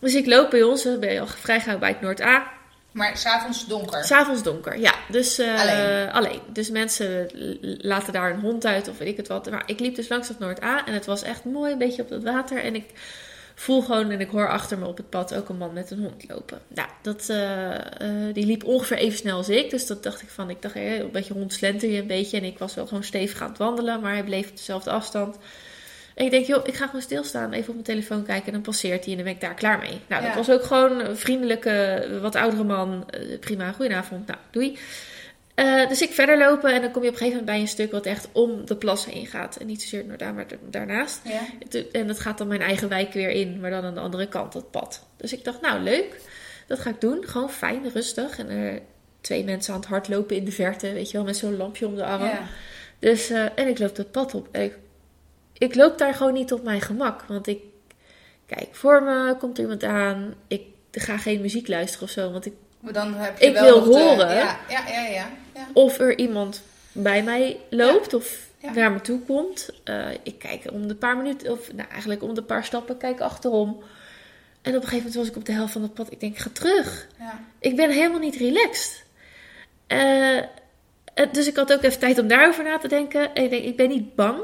Dus 0.00 0.14
ik 0.14 0.26
loop 0.26 0.50
bij 0.50 0.62
ons, 0.62 0.98
ben 0.98 1.12
je 1.12 1.20
al 1.20 1.26
vrijgehouden 1.26 1.88
bij 1.88 1.98
het 1.98 2.00
Noord-A. 2.00 2.52
Maar 2.94 3.16
s'avonds 3.16 3.66
donker. 3.66 4.04
S'avonds 4.04 4.42
donker, 4.42 4.78
ja. 4.78 4.94
Dus 5.08 5.38
eh, 5.38 5.60
Alleen. 5.60 6.12
alleen. 6.12 6.40
Dus 6.52 6.70
mensen 6.70 7.30
laten 7.78 8.12
daar 8.12 8.30
een 8.30 8.40
hond 8.40 8.66
uit 8.66 8.88
of 8.88 8.98
weet 8.98 9.08
ik 9.08 9.16
het 9.16 9.28
wat. 9.28 9.50
Maar 9.50 9.62
ik 9.66 9.80
liep 9.80 9.94
dus 9.94 10.08
langs 10.08 10.28
het 10.28 10.38
Noord-A 10.38 10.86
en 10.86 10.94
het 10.94 11.06
was 11.06 11.22
echt 11.22 11.44
mooi, 11.44 11.72
een 11.72 11.78
beetje 11.78 12.02
op 12.02 12.10
het 12.10 12.22
water. 12.22 12.62
En 12.62 12.74
ik 12.74 12.84
voel 13.54 13.82
gewoon 13.82 14.10
en 14.10 14.20
ik 14.20 14.30
hoor 14.30 14.48
achter 14.48 14.78
me 14.78 14.86
op 14.86 14.96
het 14.96 15.08
pad 15.08 15.34
ook 15.34 15.48
een 15.48 15.56
man 15.56 15.72
met 15.72 15.90
een 15.90 15.98
hond 15.98 16.24
lopen. 16.28 16.60
Nou, 16.68 16.88
dat, 17.02 17.28
eh, 17.28 17.74
eh, 17.74 18.34
die 18.34 18.46
liep 18.46 18.64
ongeveer 18.64 18.96
even 18.96 19.18
snel 19.18 19.36
als 19.36 19.48
ik. 19.48 19.70
Dus 19.70 19.86
dat 19.86 20.02
dacht 20.02 20.22
ik 20.22 20.28
van, 20.28 20.50
ik 20.50 20.62
dacht, 20.62 20.74
eh, 20.74 20.98
een 20.98 21.10
beetje 21.10 21.32
hond 21.32 21.52
slenter 21.52 21.90
je 21.90 22.00
een 22.00 22.06
beetje. 22.06 22.36
En 22.36 22.44
ik 22.44 22.58
was 22.58 22.74
wel 22.74 22.86
gewoon 22.86 23.04
stevig 23.04 23.42
aan 23.42 23.48
het 23.48 23.58
wandelen, 23.58 24.00
maar 24.00 24.12
hij 24.12 24.24
bleef 24.24 24.50
op 24.50 24.56
dezelfde 24.56 24.90
afstand. 24.90 25.36
En 26.14 26.24
ik 26.24 26.30
denk, 26.30 26.46
joh, 26.46 26.66
ik 26.66 26.74
ga 26.74 26.86
gewoon 26.86 27.02
stilstaan, 27.02 27.52
even 27.52 27.68
op 27.68 27.74
mijn 27.74 27.82
telefoon 27.86 28.24
kijken 28.24 28.46
en 28.46 28.52
dan 28.52 28.60
passeert 28.62 29.00
hij 29.04 29.10
en 29.10 29.14
dan 29.16 29.24
ben 29.24 29.34
ik 29.34 29.40
daar 29.40 29.54
klaar 29.54 29.78
mee. 29.78 30.00
Nou, 30.08 30.22
dat 30.24 30.34
was 30.34 30.50
ook 30.50 30.62
gewoon 30.64 31.00
een 31.00 31.16
vriendelijke, 31.16 32.06
wat 32.22 32.34
oudere 32.34 32.64
man. 32.64 33.10
Eh, 33.10 33.38
prima, 33.38 33.72
goedenavond, 33.72 34.26
nou, 34.26 34.38
doei. 34.50 34.78
Eh, 35.54 35.88
dus 35.88 36.02
ik 36.02 36.10
verder 36.12 36.38
lopen 36.38 36.74
en 36.74 36.80
dan 36.82 36.90
kom 36.90 37.02
je 37.02 37.08
op 37.08 37.14
een 37.14 37.20
gegeven 37.20 37.38
moment 37.40 37.44
bij 37.46 37.60
een 37.60 37.68
stuk 37.68 37.90
wat 37.90 38.06
echt 38.06 38.28
om 38.32 38.66
de 38.66 38.76
plassen 38.76 39.12
heen 39.12 39.26
gaat. 39.26 39.56
En 39.56 39.66
niet 39.66 39.82
zozeer 39.82 40.04
naar 40.04 40.16
daar, 40.18 40.34
maar 40.34 40.48
da- 40.48 40.56
daarnaast. 40.70 41.20
Ja. 41.24 41.80
En 41.92 42.06
dat 42.06 42.20
gaat 42.20 42.38
dan 42.38 42.46
mijn 42.48 42.60
eigen 42.60 42.88
wijk 42.88 43.12
weer 43.12 43.30
in, 43.30 43.60
maar 43.60 43.70
dan 43.70 43.84
aan 43.84 43.94
de 43.94 44.00
andere 44.00 44.28
kant 44.28 44.52
dat 44.52 44.70
pad. 44.70 45.06
Dus 45.16 45.32
ik 45.32 45.44
dacht, 45.44 45.60
nou 45.60 45.80
leuk, 45.80 46.20
dat 46.66 46.78
ga 46.78 46.90
ik 46.90 47.00
doen. 47.00 47.24
Gewoon 47.26 47.50
fijn, 47.50 47.90
rustig. 47.92 48.38
En 48.38 48.48
er 48.48 48.80
twee 49.20 49.44
mensen 49.44 49.74
aan 49.74 49.80
het 49.80 49.88
hardlopen 49.88 50.36
in 50.36 50.44
de 50.44 50.52
verte, 50.52 50.92
weet 50.92 51.10
je 51.10 51.16
wel, 51.16 51.26
met 51.26 51.36
zo'n 51.36 51.56
lampje 51.56 51.86
om 51.86 51.94
de 51.96 52.04
arm. 52.04 52.22
Ja. 52.24 52.42
Dus, 52.98 53.30
eh, 53.30 53.44
en 53.54 53.68
ik 53.68 53.78
loop 53.78 53.96
dat 53.96 54.10
pad 54.10 54.34
op. 54.34 54.48
En 54.50 54.62
ik, 54.62 54.76
ik 55.64 55.74
loop 55.74 55.98
daar 55.98 56.14
gewoon 56.14 56.32
niet 56.32 56.52
op 56.52 56.62
mijn 56.62 56.80
gemak. 56.80 57.22
Want 57.22 57.46
ik, 57.46 57.58
kijk, 58.46 58.68
voor 58.70 59.02
me 59.02 59.36
komt 59.38 59.56
er 59.56 59.62
iemand 59.62 59.84
aan. 59.84 60.34
Ik 60.48 60.62
ga 60.92 61.16
geen 61.18 61.40
muziek 61.40 61.68
luisteren 61.68 62.04
of 62.06 62.10
zo. 62.12 62.30
Want 62.32 62.46
ik, 62.46 62.52
Maar 62.80 62.92
dan 62.92 63.14
heb 63.14 63.38
je 63.38 63.46
Ik 63.46 63.52
wel 63.52 63.62
wil 63.64 63.92
de- 63.92 63.98
horen. 63.98 64.34
ja, 64.34 64.58
ja, 64.68 64.88
ja, 64.88 65.00
ja, 65.06 65.28
ja. 65.54 65.66
of 65.72 65.98
er 65.98 66.18
iemand 66.18 66.62
bij 66.92 67.22
mij 67.22 67.56
loopt 67.70 68.14
of 68.14 68.38
naar 68.74 68.92
me 68.92 69.00
toe 69.00 69.20
komt. 69.20 69.70
Eh, 69.84 70.06
ik 70.22 70.38
kijk 70.38 70.62
om 70.72 70.86
de 70.88 70.94
paar 70.94 71.16
minuten, 71.16 71.52
of 71.52 71.72
nou, 71.72 71.88
eigenlijk 71.90 72.22
om 72.22 72.34
de 72.34 72.42
paar 72.42 72.64
stappen, 72.64 72.96
kijk 72.96 73.20
achterom. 73.20 73.82
En 74.62 74.76
op 74.76 74.82
een 74.82 74.88
gegeven 74.88 74.96
moment 74.96 75.14
was 75.14 75.26
ik 75.28 75.36
op 75.36 75.44
de 75.44 75.52
helft 75.52 75.72
van 75.72 75.82
het 75.82 75.94
pad. 75.94 76.12
Ik 76.12 76.20
denk, 76.20 76.38
ga 76.38 76.48
terug. 76.52 77.06
ja. 77.18 77.40
Ik 77.58 77.76
ben 77.76 77.90
helemaal 77.90 78.18
niet 78.18 78.36
relaxed. 78.36 79.02
Eh, 79.86 80.38
dus 81.32 81.46
ik 81.46 81.56
had 81.56 81.72
ook 81.72 81.82
even 81.82 81.98
tijd 81.98 82.18
om 82.18 82.28
daarover 82.28 82.64
na 82.64 82.78
te 82.78 82.88
denken. 82.88 83.34
En 83.34 83.44
ik 83.44 83.50
denk, 83.50 83.64
ik 83.64 83.76
ben 83.76 83.88
niet 83.88 84.14
bang, 84.14 84.38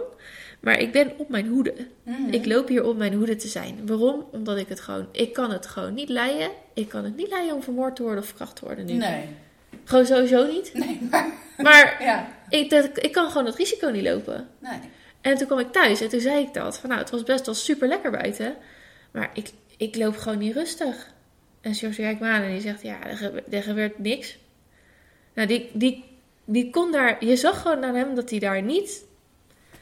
maar 0.61 0.79
ik 0.79 0.93
ben 0.93 1.13
op 1.17 1.29
mijn 1.29 1.47
hoede. 1.47 1.75
Mhm. 2.03 2.29
Ik 2.33 2.47
loop 2.47 2.69
hier 2.69 2.85
op 2.85 2.97
mijn 2.97 3.13
hoede 3.15 3.37
te 3.37 3.49
zijn. 3.49 3.87
Waarom? 3.87 4.27
Omdat 4.33 4.57
ik 4.57 4.69
het 4.69 4.81
gewoon, 4.81 5.07
ik 5.13 5.33
kan 5.33 5.51
het 5.51 5.67
gewoon 5.67 5.95
niet 5.95 6.09
leiden. 6.09 6.51
Ik 6.75 6.89
kan 6.89 7.05
het 7.05 7.17
niet 7.17 7.29
leiden 7.29 7.55
om 7.55 7.63
vermoord 7.63 7.97
te 7.97 8.03
worden 8.03 8.21
of 8.21 8.27
verkracht 8.27 8.57
te 8.57 8.65
worden 8.65 8.87
nu. 8.87 8.93
Nee. 8.93 9.25
Gewoon 9.85 10.07
sowieso 10.07 10.47
niet. 10.47 10.71
Nee, 10.85 10.99
maar... 11.11 11.27
Maar 11.57 11.97
Ja. 12.03 12.29
ik, 12.49 12.71
dat, 12.71 13.05
ik 13.05 13.13
kan 13.13 13.29
gewoon 13.29 13.45
dat 13.45 13.57
risico 13.57 13.89
niet 13.89 14.03
lopen. 14.05 14.49
Nee. 14.59 14.79
En 15.21 15.37
toen 15.37 15.47
kwam 15.47 15.59
ik 15.59 15.73
thuis 15.73 16.01
en 16.01 16.09
toen 16.09 16.21
zei 16.21 16.45
ik 16.45 16.55
dat. 16.55 16.79
Van 16.79 16.89
nou, 16.89 17.01
het 17.01 17.11
was 17.11 17.23
best 17.23 17.47
wel 17.47 17.55
super 17.55 17.89
lekker 17.89 18.11
buiten. 18.11 18.55
Maar 19.11 19.31
ik, 19.35 19.51
ik 19.77 19.97
loop 19.97 20.17
gewoon 20.17 20.39
niet 20.39 20.55
rustig. 20.55 21.13
En 21.61 21.75
George 21.75 22.01
kijkt 22.01 22.21
me 22.21 22.27
aan 22.27 22.43
en 22.43 22.51
die 22.53 22.61
zegt, 22.61 22.83
ja, 22.83 23.05
er, 23.07 23.17
gebe- 23.17 23.43
er 23.51 23.63
gebeurt 23.63 23.99
niks. 23.99 24.39
Nou, 25.35 25.49
die, 25.49 25.71
die, 25.73 26.05
die 26.45 26.71
kon 26.71 26.93
daar... 26.93 27.25
Je 27.25 27.37
zag 27.37 27.63
gewoon 27.63 27.85
aan 27.85 27.95
hem 27.95 28.15
dat 28.15 28.31
hij 28.31 28.39
daar 28.39 28.63
niet... 28.63 29.05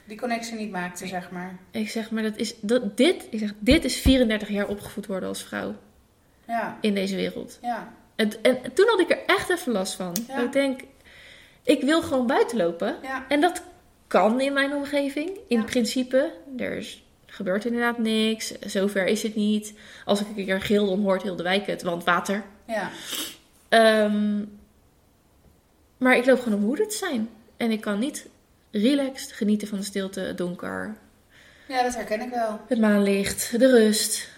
Die 0.08 0.18
connectie 0.18 0.56
niet 0.56 0.70
maakte, 0.70 1.06
zeg 1.06 1.30
maar. 1.30 1.56
Ik 1.70 1.90
zeg, 1.90 2.10
maar 2.10 2.22
dat 2.22 2.36
is... 2.36 2.54
Dat, 2.60 2.96
dit, 2.96 3.26
ik 3.30 3.38
zeg, 3.38 3.52
dit 3.58 3.84
is 3.84 3.96
34 4.00 4.48
jaar 4.48 4.66
opgevoed 4.68 5.06
worden 5.06 5.28
als 5.28 5.42
vrouw 5.42 5.74
Ja. 6.46 6.78
in 6.80 6.94
deze 6.94 7.16
wereld. 7.16 7.58
Ja. 7.62 7.92
En, 8.16 8.30
en 8.42 8.72
toen 8.74 8.86
had 8.88 9.00
ik 9.00 9.10
er 9.10 9.18
echt 9.26 9.50
even 9.50 9.72
last 9.72 9.94
van. 9.94 10.16
Ja. 10.28 10.42
Ik 10.42 10.52
denk, 10.52 10.80
ik 11.62 11.82
wil 11.82 12.02
gewoon 12.02 12.26
buiten 12.26 12.56
lopen. 12.56 12.96
Ja. 13.02 13.24
En 13.28 13.40
dat 13.40 13.62
kan 14.06 14.40
in 14.40 14.52
mijn 14.52 14.72
omgeving. 14.74 15.30
In 15.48 15.58
Ja. 15.58 15.64
principe. 15.64 16.32
Er 16.56 16.72
is, 16.76 17.04
gebeurt 17.26 17.64
inderdaad 17.64 17.98
niks. 17.98 18.58
Zover 18.58 19.06
is 19.06 19.22
het 19.22 19.34
niet. 19.34 19.74
Als 20.04 20.20
ik 20.20 20.26
een 20.36 20.44
keer 20.44 20.60
gil, 20.60 20.86
dan 20.86 21.02
hoort 21.02 21.22
heel 21.22 21.36
de 21.36 21.42
wijk 21.42 21.66
het, 21.66 21.82
want 21.82 22.04
water. 22.04 22.44
Ja. 22.66 22.90
Ehm, 23.68 24.44
maar 25.98 26.16
ik 26.16 26.26
loop 26.26 26.40
gewoon 26.40 26.58
om 26.58 26.64
moeder 26.64 26.88
te 26.88 26.96
zijn. 26.96 27.28
En 27.56 27.70
ik 27.70 27.80
kan 27.80 27.98
niet 27.98 28.28
relaxed 28.70 29.32
genieten 29.32 29.68
van 29.68 29.78
de 29.78 29.84
stilte, 29.84 30.20
het 30.20 30.38
donker, 30.38 30.96
ja, 31.68 31.82
dat 31.82 31.94
herken 31.94 32.20
ik 32.20 32.30
wel. 32.30 32.60
het 32.68 32.78
maanlicht, 32.80 33.58
de 33.58 33.70
rust. 33.70 34.28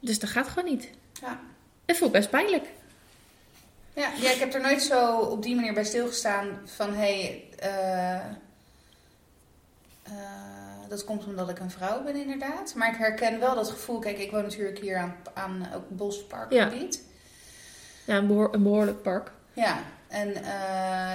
Dus 0.00 0.18
dat 0.18 0.30
gaat 0.30 0.48
gewoon 0.48 0.70
niet. 0.70 0.90
Ja. 1.20 1.40
Het 1.86 1.96
voelt 1.96 2.12
best 2.12 2.30
pijnlijk. 2.30 2.66
Ja, 3.94 4.10
ja, 4.20 4.30
ik 4.30 4.38
heb 4.38 4.54
er 4.54 4.60
nooit 4.60 4.82
zo 4.82 5.18
op 5.18 5.42
die 5.42 5.54
manier 5.54 5.72
bij 5.74 5.84
stilgestaan 5.84 6.60
van 6.64 6.94
hé, 6.94 6.96
hey, 6.98 7.44
eh, 7.58 8.14
eh, 10.02 10.12
dat 10.88 11.04
komt 11.04 11.24
omdat 11.24 11.48
ik 11.48 11.58
een 11.58 11.70
vrouw 11.70 12.02
ben 12.04 12.16
inderdaad. 12.16 12.74
Maar 12.74 12.92
ik 12.92 12.98
herken 12.98 13.40
wel 13.40 13.54
dat 13.54 13.70
gevoel. 13.70 13.98
Kijk, 13.98 14.18
ik 14.18 14.30
woon 14.30 14.42
natuurlijk 14.42 14.78
hier 14.78 14.96
aan, 14.96 15.16
aan 15.34 15.68
ook 15.74 15.88
bosparkgebied. 15.88 17.02
Ja, 18.04 18.16
een, 18.16 18.26
behoor- 18.26 18.54
een 18.54 18.62
behoorlijk 18.62 19.02
park. 19.02 19.30
Ja, 19.52 19.78
en 20.08 20.34
eh, 20.36 20.42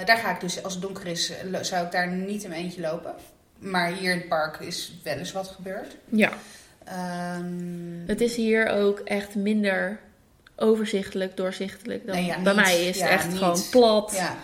daar 0.06 0.18
ga 0.18 0.34
ik 0.34 0.40
dus, 0.40 0.64
als 0.64 0.74
het 0.74 0.82
donker 0.82 1.06
is, 1.08 1.30
eh, 1.30 1.62
zou 1.62 1.86
ik 1.86 1.92
daar 1.92 2.08
niet 2.12 2.44
in 2.44 2.50
mijn 2.50 2.62
eentje 2.62 2.82
lopen. 2.82 3.16
Maar 3.58 3.92
hier 3.92 4.12
in 4.12 4.18
het 4.18 4.28
park 4.28 4.60
is 4.60 4.94
wel 5.04 5.16
eens 5.18 5.32
wat 5.32 5.48
gebeurd. 5.48 5.96
Ja. 6.10 6.32
Ehm, 6.84 8.08
Het 8.08 8.22
is 8.22 8.36
hier 8.36 8.68
ook 8.68 9.00
echt 9.00 9.36
minder 9.36 10.00
overzichtelijk, 10.56 11.38
doorzichtelijk 11.38 12.06
dan 12.06 12.16
Nee, 12.16 12.26
ja, 12.26 12.40
bij 12.42 12.54
niet. 12.54 12.62
mij 12.64 12.80
is 12.82 12.86
het 12.88 12.96
Ja, 12.96 13.10
echt 13.10 13.28
niet. 13.28 13.38
gewoon 13.38 13.62
plat. 13.72 14.14
ja. 14.16 14.36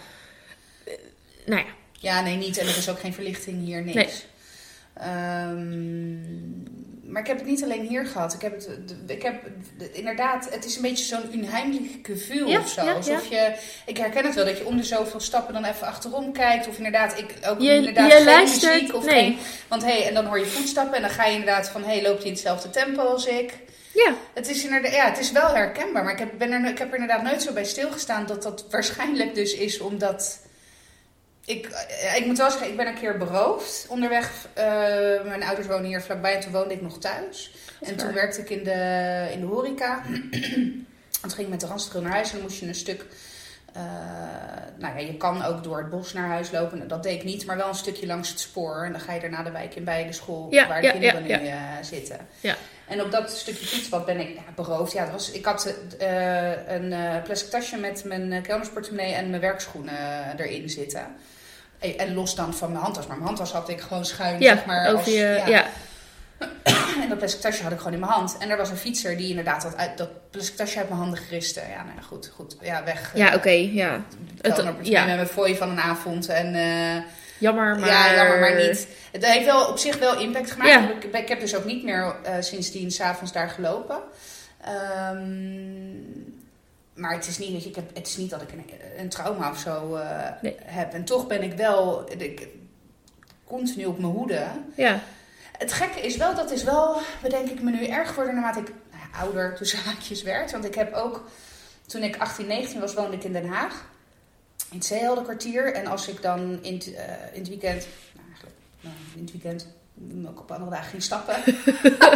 Nou 1.46 1.62
ja, 1.62 1.68
ja, 1.92 2.22
nee, 2.22 2.38
niet. 2.38 2.58
En 2.58 2.68
er 2.68 2.78
is 2.78 2.90
ook 2.90 3.00
geen 3.00 3.14
verlichting 3.14 3.66
hier, 3.66 3.82
niks. 3.84 3.96
Nee. 3.96 4.10
Ehm, 4.94 6.18
maar 7.10 7.22
ik 7.22 7.28
heb 7.28 7.38
het 7.38 7.46
niet 7.48 7.64
alleen 7.64 7.88
hier 7.88 8.06
gehad. 8.06 8.34
Ik 8.34 8.42
heb 8.42 8.56
het, 8.56 8.70
ik 9.08 9.22
heb 9.24 9.42
de- 9.78 9.92
inderdaad, 9.92 10.48
het 10.52 10.66
is 10.66 10.76
een 10.76 10.82
beetje 10.82 11.06
zo'n 11.06 11.34
unheimlich 11.34 11.92
gevoel 12.04 12.48
Ja, 12.48 12.60
of 12.60 12.70
zo. 12.70 12.84
ja, 12.86 12.94
Alsof 12.94 13.30
je, 13.30 13.54
ik 13.86 13.98
herken 13.98 14.26
het 14.26 14.36
wel, 14.36 14.46
dat 14.46 14.58
je 14.58 14.66
om 14.66 14.78
de 14.78 14.84
zoveel 14.84 15.20
stappen 15.20 15.54
dan 15.54 15.64
even 15.66 15.88
achterom 15.88 16.32
kijkt. 16.34 16.68
Of 16.68 16.78
inderdaad, 16.78 17.18
ik 17.18 17.34
ook 17.48 17.60
Je- 17.62 17.76
inderdaad 17.76 18.12
je 18.12 18.16
geen 18.18 18.26
luistert- 18.26 18.74
muziek 18.74 18.96
of 18.96 19.06
nee. 19.06 19.14
geen... 19.24 19.38
Want 19.68 19.84
hé, 19.84 19.92
hey, 19.92 20.08
en 20.08 20.14
dan 20.14 20.26
hoor 20.26 20.40
je 20.40 20.46
voetstappen 20.46 20.96
en 20.96 21.02
dan 21.02 21.12
ga 21.12 21.26
je 21.26 21.32
inderdaad 21.34 21.70
van, 21.70 21.84
hé, 21.84 21.88
hey, 21.94 22.02
loopt 22.02 22.18
hij 22.18 22.26
in 22.28 22.32
hetzelfde 22.34 22.70
tempo 22.70 23.02
als 23.02 23.26
ik? 23.26 23.54
ja, 23.94 24.14
Het 24.34 24.50
is, 24.50 24.64
inderdaad, 24.64 24.92
ja, 24.94 25.06
het 25.10 25.20
is 25.20 25.32
wel 25.32 25.48
herkenbaar, 25.54 26.04
maar 26.04 26.14
ik 26.14 26.20
heb, 26.20 26.30
ben 26.38 26.52
er, 26.52 26.70
ik 26.70 26.78
heb 26.78 26.88
er 26.94 27.00
inderdaad 27.00 27.24
nooit 27.24 27.42
zo 27.44 27.54
bij 27.54 27.66
stilgestaan 27.66 28.26
dat 28.26 28.44
dat 28.44 28.66
waarschijnlijk 28.70 29.36
dus 29.36 29.54
is 29.54 29.80
omdat. 29.80 30.40
Ik, 31.50 31.66
eh, 31.66 32.16
ik 32.16 32.26
moet 32.26 32.38
wel 32.38 32.52
zeggen, 32.52 32.70
ik 32.70 32.78
ben 32.78 32.88
een 32.88 33.00
keer 33.00 33.18
beroofd 33.18 33.86
onderweg. 33.90 34.48
eh, 34.54 34.64
mijn 35.24 35.44
ouders 35.44 35.68
wonen 35.68 35.86
hier 35.86 36.02
vlakbij 36.02 36.36
en 36.36 36.40
toen 36.40 36.52
woonde 36.52 36.74
ik 36.74 36.82
nog 36.82 37.00
thuis. 37.00 37.52
En 37.82 37.96
toen 37.96 38.14
werkte 38.14 38.42
ik 38.42 38.50
in 38.50 38.64
de, 38.64 39.28
in 39.32 39.40
de 39.40 39.46
horeca. 39.46 40.02
en 40.06 40.30
toen 41.22 41.32
ging 41.32 41.42
ik 41.42 41.48
met 41.50 41.60
de 41.60 41.68
Randstro 41.68 42.02
naar 42.02 42.12
huis 42.12 42.28
en 42.30 42.34
dan 42.34 42.42
moest 42.42 42.60
je 42.60 42.68
een 42.68 42.76
stuk... 42.76 43.06
eh, 43.74 43.82
nou 44.78 44.94
ja, 44.96 45.00
je 45.00 45.18
kan 45.18 45.44
ook 45.44 45.64
door 45.64 45.78
het 45.78 45.90
bos 45.90 46.14
naar 46.14 46.28
huis 46.28 46.52
lopen. 46.52 46.88
Dat 46.88 47.04
deed 47.04 47.16
ik 47.16 47.24
niet, 47.24 47.46
maar 47.46 47.58
wel 47.58 47.68
een 47.68 47.76
stukje 47.76 48.06
langs 48.08 48.30
het 48.30 48.40
spoor. 48.40 48.84
En 48.86 48.92
dan 48.92 49.02
ga 49.02 49.14
je 49.14 49.20
daarna 49.20 49.44
de 49.44 49.52
wijk 49.52 49.76
in 49.76 49.84
bij 49.84 50.06
de 50.06 50.14
school 50.14 50.48
Ja, 50.50 50.68
waar 50.68 50.82
de 50.82 50.88
ja, 50.88 50.92
kinderen 50.92 51.28
ja, 51.28 51.76
nu 51.78 51.84
zitten. 51.84 52.28
Ja. 52.40 52.56
En 52.88 53.02
op 53.02 53.12
dat 53.12 53.32
stukje 53.32 53.66
fietspad 53.66 54.06
ben 54.06 54.20
ik 54.20 54.40
beroofd. 54.56 54.92
Ja, 54.92 55.04
het 55.04 55.12
was, 55.12 55.32
ik 55.32 55.46
had 55.46 55.74
een 56.68 56.94
plastic 57.24 57.50
tasje 57.50 57.78
met 57.78 58.04
mijn 58.04 58.42
kelnersportemonnee 58.42 59.14
en 59.14 59.30
mijn 59.30 59.42
werkschoenen 59.42 60.38
erin 60.38 60.70
zitten. 60.70 61.06
En, 61.80 62.14
los 62.14 62.36
dan 62.36 62.54
van 62.54 62.72
mijn 62.72 62.84
handtas. 62.84 63.08
Maar 63.08 63.16
mijn 63.16 63.28
handtas 63.28 63.52
had 63.52 63.70
ik 63.70 63.82
gewoon 63.82 64.06
schuin, 64.06 64.40
ja 64.42 64.56
zeg 64.56 64.66
maar. 64.66 64.86
over 64.88 64.98
als- 64.98 65.06
je, 65.08 65.42
ja. 65.46 65.48
ja. 65.48 65.66
En 67.02 67.10
dat 67.10 67.18
plastic 67.18 67.42
tasje 67.42 67.64
had 67.64 67.72
ik 67.72 67.78
gewoon 67.78 67.94
in 67.94 68.00
mijn 68.00 68.12
hand. 68.12 68.38
En 68.40 68.50
er 68.50 68.58
was 68.58 68.70
een 68.70 68.78
fietser 68.78 69.18
die 69.18 69.30
inderdaad 69.30 69.62
dat, 69.62 69.78
uit, 69.78 69.98
dat 69.98 70.10
plastic 70.32 70.56
tasje 70.56 70.78
uit 70.78 70.88
mijn 70.90 71.02
handen 71.02 71.20
geriste. 71.20 71.60
Ja, 71.60 71.84
nou 71.84 72.02
goed, 72.08 72.32
goed. 72.36 72.56
Ja, 72.62 72.84
weg. 72.84 73.12
Ja, 73.16 73.36
oké, 73.36 73.50
ja. 73.50 73.92
Het- 73.92 74.42
kelnerportemonnee 74.42 74.92
ja. 74.92 75.06
met 75.06 75.16
mijn 75.16 75.28
fooi 75.28 75.56
van 75.58 75.70
een 75.70 75.80
avond. 75.80 76.28
En 76.30 76.56
eh, 76.56 77.04
Jammer, 77.38 77.80
maar... 77.80 77.90
ja, 77.90 78.14
jammer, 78.16 78.40
maar 78.40 78.56
niet. 78.56 78.88
Het 79.12 79.26
heeft 79.26 79.46
wel 79.46 79.68
op 79.68 79.78
zich 79.78 79.98
wel 79.98 80.20
impact 80.20 80.52
gemaakt. 80.52 80.70
Ja. 80.72 80.90
Ik, 80.90 81.04
ik 81.04 81.28
heb 81.28 81.40
dus 81.40 81.56
ook 81.56 81.66
niet 81.66 81.84
meer 81.84 82.16
eh, 82.24 82.34
sindsdien 82.40 82.92
s'avonds 82.92 83.32
daar 83.34 83.50
gelopen. 83.50 83.98
Ehm, 84.64 85.28
maar 87.00 87.14
het 87.14 87.28
is 87.28 87.38
niet 87.38 87.54
dat, 87.54 87.66
ik 87.66 87.76
heb, 87.76 87.96
het 87.96 88.08
is 88.08 88.18
niet 88.18 88.30
dat 88.30 88.42
ik 88.42 88.52
een, 88.52 88.66
een 88.98 89.10
trauma 89.10 89.50
of 89.50 89.60
zo 89.60 89.96
eh, 89.96 90.28
Nee. 90.42 90.56
heb. 90.64 90.94
En 90.94 91.06
toch 91.06 91.28
ben 91.28 91.44
ik 91.44 91.54
wel 91.54 92.12
ik, 92.18 92.48
continu 93.44 93.86
op 93.86 94.00
mijn 94.00 94.14
hoede. 94.14 94.48
Ja, 94.76 95.00
Het 95.58 95.74
gekke 95.74 96.00
is 96.00 96.18
wel, 96.18 96.36
dat 96.36 96.52
is 96.52 96.64
wel, 96.64 96.98
bedenk 97.22 97.50
ik 97.50 97.62
me 97.62 97.72
nu 97.72 97.86
erg 97.86 98.08
geworden 98.10 98.34
naarmate 98.34 98.60
ik 98.60 98.74
nou 98.92 99.24
ouder 99.24 99.56
tussen 99.56 99.80
haakjes 99.80 100.24
werd. 100.24 100.52
Want 100.52 100.66
ik 100.66 100.76
heb 100.76 100.94
ook, 100.94 101.30
toen 101.86 102.04
ik 102.04 102.18
18, 102.18 102.48
19 102.48 102.80
was, 102.80 102.94
woonde 102.94 103.16
ik 103.16 103.24
in 103.24 103.34
Den 103.34 103.48
Haag. 103.48 103.88
In 104.72 104.78
het 104.78 104.86
Zeeheldenkwartier. 104.86 105.74
En 105.74 105.86
als 105.88 106.08
ik 106.08 106.22
dan 106.22 106.64
in 106.64 106.74
het, 106.74 106.94
eh, 106.94 107.04
in 107.34 107.40
het 107.40 107.48
weekend, 107.50 107.88
nou 108.14 108.28
eigenlijk 108.28 108.56
nou, 108.82 108.96
in 109.16 109.22
het 109.22 109.32
weekend, 109.32 109.68
mm, 110.00 110.28
ook 110.28 110.40
op 110.40 110.52
andere 110.52 110.72
dagen 110.72 110.90
ging 110.90 111.04
stappen. 111.04 111.36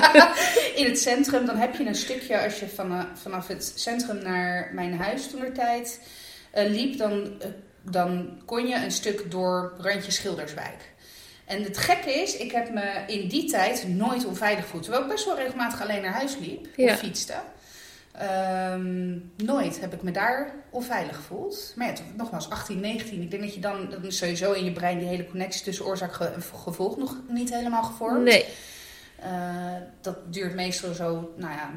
in 0.82 0.86
het 0.86 1.00
centrum, 1.00 1.46
dan 1.46 1.58
heb 1.58 1.76
je 1.76 1.86
een 1.86 1.96
stukje, 1.96 2.44
als 2.44 2.60
je 2.60 2.68
vanaf, 2.70 3.06
vanaf 3.14 3.48
het 3.48 3.74
centrum 3.76 4.24
naar 4.24 4.72
mijn 4.74 4.98
huis 4.98 5.28
toen 5.30 5.42
er 5.42 5.54
tijd 5.54 6.00
eh, 6.52 6.70
liep, 6.70 6.98
dan, 6.98 7.42
eh, 7.42 7.48
dan 7.82 8.42
kon 8.46 8.68
je 8.68 8.76
een 8.76 8.92
stuk 8.92 9.32
door 9.32 9.74
randje 9.78 10.12
Schilderswijk. 10.12 10.92
En 11.46 11.64
het 11.64 11.78
gekke 11.78 12.14
is, 12.14 12.38
ik 12.38 12.52
heb 12.52 12.74
me 12.74 13.04
in 13.08 13.28
die 13.28 13.50
tijd 13.50 13.88
nooit 13.88 14.26
onveilig 14.26 14.64
gevoeld. 14.64 14.84
Terwijl 14.84 15.04
ik 15.04 15.10
best 15.10 15.26
wel 15.26 15.36
regelmatig 15.36 15.82
alleen 15.82 16.02
naar 16.02 16.14
huis 16.14 16.38
liep 16.38 16.68
Ja. 16.76 16.94
of 16.94 17.00
fietste. 17.00 17.34
Ehm, 18.14 19.18
nooit 19.36 19.80
heb 19.80 19.94
ik 19.94 20.02
me 20.02 20.12
daar 20.12 20.56
onveilig 20.70 21.16
gevoeld. 21.16 21.74
Maar 21.76 21.88
ja, 21.88 21.94
nogmaals, 22.18 22.50
18, 22.50 22.80
19. 22.80 23.22
Ik 23.22 23.32
denk 23.32 23.44
dat 23.44 23.54
je 23.54 23.60
dan, 23.60 23.90
dan 23.90 24.04
is 24.04 24.18
sowieso 24.18 24.52
in 24.52 24.66
je 24.66 24.72
brein 24.72 25.00
die 25.00 25.08
hele 25.08 25.26
connectie 25.30 25.64
tussen 25.64 25.86
oorzaak 25.86 26.20
en 26.20 26.42
gevolg 26.42 26.98
nog 26.98 27.18
niet 27.28 27.50
helemaal 27.50 27.84
gevormd. 27.84 28.24
nee. 28.24 28.46
Eh, 29.20 29.76
dat 30.02 30.34
duurt 30.34 30.56
meestal 30.56 30.94
zo, 30.94 31.34
nou 31.36 31.54
ja, 31.54 31.72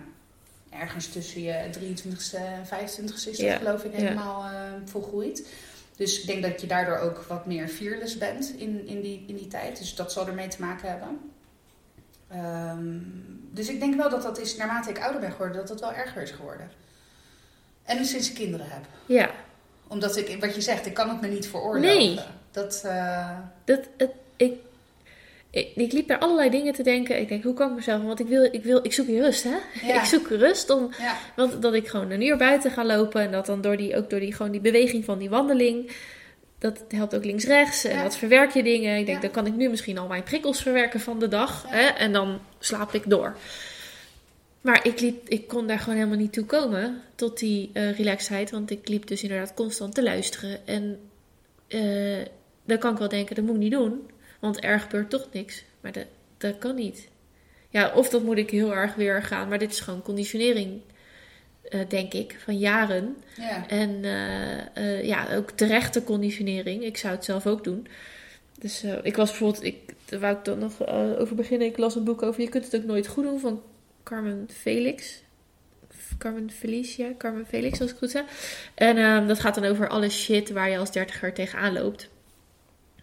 ergens 0.70 1.08
tussen 1.08 1.42
je 1.42 1.70
23ste 1.70 2.36
en 2.36 2.66
25ste 2.66 3.14
is 3.14 3.24
dat 3.24 3.36
Ja, 3.36 3.56
geloof 3.56 3.84
ik 3.84 3.92
ja. 3.92 3.98
helemaal 3.98 4.44
eh, 4.44 4.50
volgroeid. 4.84 5.48
Dus 5.96 6.20
ik 6.20 6.26
denk 6.26 6.42
dat 6.42 6.60
je 6.60 6.66
daardoor 6.66 6.98
ook 6.98 7.24
wat 7.28 7.46
meer 7.46 7.68
fearless 7.68 8.18
bent 8.18 8.54
in, 8.56 8.86
in, 8.86 9.00
die, 9.00 9.24
in 9.26 9.36
die 9.36 9.48
tijd. 9.48 9.78
Dus 9.78 9.94
dat 9.94 10.12
zal 10.12 10.26
ermee 10.26 10.48
te 10.48 10.60
maken 10.60 10.90
hebben. 10.90 11.18
Ehm, 12.28 12.98
dus 13.50 13.68
ik 13.68 13.80
denk 13.80 13.94
wel 13.94 14.10
dat 14.10 14.22
dat 14.22 14.38
is, 14.38 14.56
naarmate 14.56 14.90
ik 14.90 15.00
ouder 15.00 15.20
ben 15.20 15.30
geworden, 15.30 15.56
dat 15.56 15.68
dat 15.68 15.80
wel 15.80 15.92
erger 15.92 16.22
is 16.22 16.30
geworden. 16.30 16.70
En 17.84 18.04
sinds 18.04 18.28
ik 18.28 18.34
kinderen 18.34 18.66
heb. 18.68 18.84
Ja, 19.06 19.30
Omdat 19.88 20.16
ik, 20.16 20.40
wat 20.40 20.54
je 20.54 20.60
zegt, 20.60 20.86
ik 20.86 20.94
kan 20.94 21.08
het 21.08 21.20
me 21.20 21.28
niet 21.28 21.48
veroorloven. 21.48 21.80
Nee. 21.80 22.18
Dat, 22.50 22.82
eh, 22.84 23.38
dat, 23.64 23.80
het, 23.96 24.10
ik, 24.36 24.52
ik, 25.50 25.68
ik 25.74 25.92
liep 25.92 26.06
bij 26.06 26.18
allerlei 26.18 26.50
dingen 26.50 26.72
te 26.72 26.82
denken. 26.82 27.20
Ik 27.20 27.28
denk, 27.28 27.44
hoe 27.44 27.54
kan 27.54 27.68
ik 27.70 27.76
mezelf... 27.76 28.02
Want 28.02 28.20
ik, 28.20 28.26
wil, 28.26 28.44
ik, 28.44 28.62
wil, 28.64 28.78
ik 28.82 28.92
zoek 28.92 29.06
rust, 29.06 29.42
hè? 29.42 29.56
Ja. 29.86 29.94
Ik 30.00 30.04
zoek 30.04 30.28
rust 30.28 30.70
om... 30.70 30.90
ja, 30.98 31.16
Want 31.36 31.62
dat 31.62 31.74
ik 31.74 31.88
gewoon 31.88 32.10
een 32.10 32.22
uur 32.22 32.36
buiten 32.36 32.70
ga 32.70 32.84
lopen. 32.84 33.20
En 33.20 33.32
dat 33.32 33.46
dan 33.46 33.60
door 33.60 33.76
die, 33.76 33.96
ook 33.96 34.10
door 34.10 34.20
die, 34.20 34.32
gewoon 34.34 34.52
die 34.52 34.60
beweging 34.60 35.04
van 35.04 35.18
die 35.18 35.30
wandeling... 35.30 35.90
Dat 36.70 36.84
helpt 36.88 37.14
ook 37.14 37.24
links-rechts. 37.24 37.84
En 37.84 37.96
Ja. 37.96 38.02
dat 38.02 38.16
verwerk 38.16 38.52
je 38.52 38.62
dingen. 38.62 38.98
Ik 38.98 39.06
denk, 39.06 39.16
Ja. 39.16 39.22
dan 39.22 39.30
kan 39.32 39.46
ik 39.46 39.54
nu 39.54 39.68
misschien 39.68 39.98
al 39.98 40.06
mijn 40.06 40.22
prikkels 40.22 40.62
verwerken 40.62 41.00
van 41.00 41.18
de 41.18 41.28
dag. 41.28 41.64
Hè? 41.68 41.86
En 41.86 42.12
dan 42.12 42.40
slaap 42.58 42.94
ik 42.94 43.10
door. 43.10 43.36
Maar 44.60 44.86
ik, 44.86 45.00
liep, 45.00 45.28
ik 45.28 45.48
kon 45.48 45.66
daar 45.66 45.78
gewoon 45.78 45.94
helemaal 45.98 46.18
niet 46.18 46.32
toe 46.32 46.44
komen. 46.44 47.02
Tot 47.14 47.38
die 47.38 47.70
eh 47.72 47.96
relaxedheid. 47.96 48.50
Want 48.50 48.70
ik 48.70 48.88
liep 48.88 49.06
dus 49.06 49.22
inderdaad 49.22 49.54
constant 49.54 49.94
te 49.94 50.02
luisteren. 50.02 50.66
En 50.66 50.98
eh, 51.68 52.24
dan 52.64 52.78
kan 52.78 52.92
ik 52.92 52.98
wel 52.98 53.08
denken, 53.08 53.34
dat 53.34 53.44
moet 53.44 53.54
ik 53.54 53.60
niet 53.60 53.72
doen. 53.72 54.10
Want 54.40 54.64
er 54.64 54.80
gebeurt 54.80 55.10
toch 55.10 55.26
niks. 55.32 55.64
Maar 55.80 55.92
dat, 55.92 56.06
dat 56.38 56.58
kan 56.58 56.74
niet. 56.74 57.08
Ja, 57.70 57.92
of 57.94 58.08
dat 58.08 58.22
moet 58.22 58.38
ik 58.38 58.50
heel 58.50 58.74
erg 58.74 58.94
weer 58.94 59.22
gaan. 59.22 59.48
Maar 59.48 59.58
dit 59.58 59.72
is 59.72 59.80
gewoon 59.80 60.02
conditionering, 60.02 60.80
eh, 61.68 61.80
denk 61.88 62.14
ik, 62.14 62.36
van 62.44 62.58
jaren. 62.58 63.16
ja. 63.36 63.68
En 63.68 64.04
eh, 64.04 64.76
eh, 64.76 65.04
ja, 65.04 65.34
ook 65.34 65.50
terechte 65.50 66.04
conditionering. 66.04 66.84
Ik 66.84 66.96
zou 66.96 67.14
het 67.14 67.24
zelf 67.24 67.46
ook 67.46 67.64
doen. 67.64 67.86
Dus 68.58 68.84
ik 69.02 69.16
was 69.16 69.30
bijvoorbeeld, 69.30 69.64
ik, 69.64 69.76
daar 70.04 70.20
wou 70.20 70.36
ik 70.36 70.44
dan 70.44 70.58
nog 70.58 70.86
over 71.18 71.36
beginnen. 71.36 71.66
Ik 71.66 71.78
las 71.78 71.94
een 71.94 72.04
boek 72.04 72.22
over 72.22 72.40
Je 72.40 72.48
kunt 72.48 72.64
het 72.64 72.76
ook 72.76 72.86
nooit 72.86 73.06
goed 73.06 73.24
doen 73.24 73.40
van 73.40 73.62
Carmen 74.02 74.48
Felix. 74.52 75.22
Carmen 76.18 76.50
Felicia, 76.50 77.08
Carmen 77.18 77.46
Felix, 77.46 77.80
als 77.80 77.90
ik 77.90 77.96
het 77.96 77.98
goed 77.98 78.10
zeg. 78.10 78.24
En 78.74 78.96
ehm, 78.96 79.26
dat 79.26 79.40
gaat 79.40 79.54
dan 79.54 79.64
over 79.64 79.88
alle 79.88 80.08
shit 80.08 80.50
waar 80.50 80.70
je 80.70 80.78
als 80.78 80.92
dertiger 80.92 81.32
tegenaan 81.32 81.72
loopt. 81.72 82.08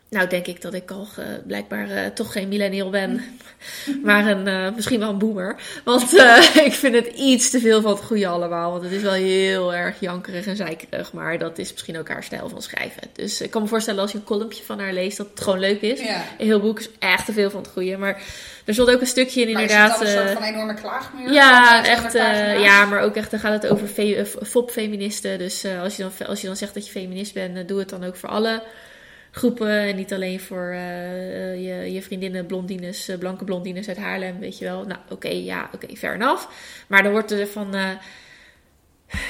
Nou, 0.10 0.28
denk 0.28 0.48
ik 0.48 0.62
dat 0.62 0.74
ik 0.74 0.92
al 0.92 1.08
eh, 1.18 1.26
blijkbaar 1.48 1.90
eh, 1.90 2.06
toch 2.06 2.32
geen 2.32 2.48
millennial 2.48 2.90
ben, 2.90 3.22
maar 4.04 4.28
een, 4.28 4.48
eh, 4.48 4.76
misschien 4.76 5.00
wel 5.00 5.10
een 5.10 5.18
boomer. 5.18 5.56
Want 5.84 6.14
ik 6.66 6.74
vind 6.74 6.96
het 6.96 7.08
iets 7.08 7.50
te 7.50 7.60
veel 7.60 7.82
van 7.82 7.92
het 7.92 8.04
goede 8.04 8.28
allemaal. 8.28 8.72
Want 8.72 8.84
het 8.84 8.92
is 8.92 9.02
wel 9.02 9.12
heel 9.12 9.74
erg 9.74 10.00
jankerig 10.00 10.46
en 10.46 10.56
zeikerig, 10.56 11.14
maar 11.14 11.38
dat 11.38 11.58
is 11.58 11.72
misschien 11.72 11.98
ook 12.00 12.08
haar 12.10 12.24
stijl 12.24 12.50
van 12.50 12.62
schrijven. 12.62 13.02
Dus 13.14 13.42
ik 13.42 13.50
kan 13.52 13.62
me 13.62 13.68
voorstellen 13.68 14.02
als 14.02 14.12
je 14.12 14.18
een 14.18 14.24
columnje 14.24 14.64
van 14.64 14.80
haar 14.80 14.94
leest, 14.94 15.18
dat 15.18 15.28
het 15.30 15.42
gewoon 15.42 15.60
leuk 15.60 15.82
is. 15.82 16.02
Ja. 16.02 16.22
Een 16.38 16.46
heel 16.46 16.60
boek 16.60 16.80
is 16.80 16.90
echt 17.00 17.26
te 17.26 17.34
veel 17.34 17.50
van 17.50 17.62
het 17.62 17.72
goede. 17.72 17.98
Maar 17.98 18.22
er 18.66 18.74
stond 18.74 18.90
ook 18.90 19.02
een 19.02 19.08
stukje 19.08 19.42
in 19.42 19.54
Maar 19.54 19.62
inderdaad. 19.62 20.02
is 20.02 20.10
het 20.10 20.18
een 20.18 20.28
soort 20.28 20.38
van 20.44 20.54
enorme 20.54 20.74
klaagmuur? 20.74 21.32
ja, 21.34 21.86
echt. 21.86 22.10
200 22.10 22.14
pagina's? 22.44 22.64
ja, 22.64 22.86
maar 22.86 23.02
ook 23.02 23.16
echt, 23.16 23.32
dan 23.32 23.40
gaat 23.40 23.62
het 23.64 23.72
over 23.72 23.88
fe- 23.88 24.26
fop-feministen. 24.44 25.38
Dus 25.38 25.66
als, 25.82 25.96
je 25.96 26.04
dan, 26.18 26.28
als 26.28 26.42
je 26.42 26.48
dan 26.48 26.56
zegt 26.58 26.74
dat 26.74 26.86
je 26.86 26.92
feminist 26.92 27.34
bent, 27.34 27.68
doe 27.68 27.80
het 27.80 27.90
dan 27.90 28.04
ook 28.04 28.16
voor 28.16 28.30
alle 28.30 28.64
groepen. 29.34 29.80
En 29.80 29.96
niet 29.96 30.14
alleen 30.14 30.40
voor 30.40 30.70
eh, 30.70 31.52
eh, 31.52 31.56
je, 31.56 31.94
je 31.94 32.02
vriendinnen, 32.02 32.46
blondines, 32.46 33.08
eh, 33.08 33.18
blanke 33.18 33.44
blondines 33.44 33.88
uit 33.88 33.98
Haarlem, 33.98 34.40
weet 34.40 34.58
je 34.58 34.66
wel. 34.66 34.84
Nou, 34.84 35.00
oké, 35.10 35.28
ja, 35.28 35.70
oké, 35.74 35.96
fair 35.96 36.14
enough. 36.14 36.48
Maar 36.88 37.04
dan 37.04 37.12
wordt 37.12 37.32
er 37.32 37.48
van... 37.48 37.76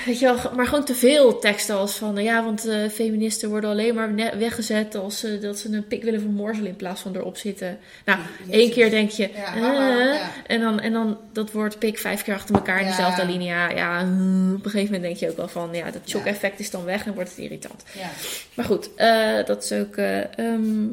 Weet 0.05 0.19
je 0.19 0.25
wel, 0.25 0.51
maar 0.55 0.65
gewoon 0.67 0.85
te 0.85 0.95
veel 0.95 1.39
teksten 1.39 1.75
als 1.75 1.95
van, 1.95 2.17
eh, 2.17 2.23
ja, 2.23 2.43
want 2.43 2.67
eh, 2.67 2.89
feministen 2.89 3.49
worden 3.49 3.69
alleen 3.69 3.95
maar 3.95 4.15
weggezet 4.37 4.95
als 4.95 5.19
ze 5.19 5.39
dat 5.39 5.59
ze 5.59 5.69
een 5.71 5.87
pik 5.87 6.03
willen 6.03 6.21
vermorzelen 6.21 6.69
in 6.69 6.75
plaats 6.75 7.01
van 7.01 7.15
erop 7.15 7.37
zitten. 7.37 7.77
Nou, 8.05 8.19
Jezus. 8.39 8.53
één 8.61 8.71
keer 8.71 8.89
denk 8.89 9.09
je, 9.09 9.29
Ja, 9.33 9.43
haha, 9.43 10.13
ja. 10.13 10.31
en, 10.47 10.59
dan, 10.61 10.79
en 10.79 10.93
dan 10.93 11.17
dat 11.33 11.51
woord 11.51 11.79
pik 11.79 11.97
vijf 11.97 12.23
keer 12.23 12.33
achter 12.33 12.55
elkaar 12.55 12.77
in 12.79 12.83
Ja. 12.85 12.89
dezelfde 12.89 13.21
alinea. 13.21 13.69
Ja, 13.69 13.99
hm, 13.99 14.53
op 14.53 14.65
een 14.65 14.71
gegeven 14.71 14.93
moment 14.93 15.03
denk 15.03 15.15
je 15.17 15.29
ook 15.29 15.37
wel 15.37 15.47
van, 15.47 15.69
ja, 15.73 15.85
dat 15.85 16.01
Ja. 16.03 16.09
shock-effect 16.09 16.59
is 16.59 16.69
dan 16.69 16.83
weg 16.85 17.05
en 17.05 17.13
wordt 17.13 17.29
het 17.29 17.37
irritant. 17.39 17.83
Ja. 17.97 18.09
Maar 18.53 18.65
goed, 18.65 18.89
eh, 18.95 19.45
dat 19.45 19.63
is 19.63 19.71
ook 19.71 19.95
eh, 19.95 20.37
ehm, 20.39 20.85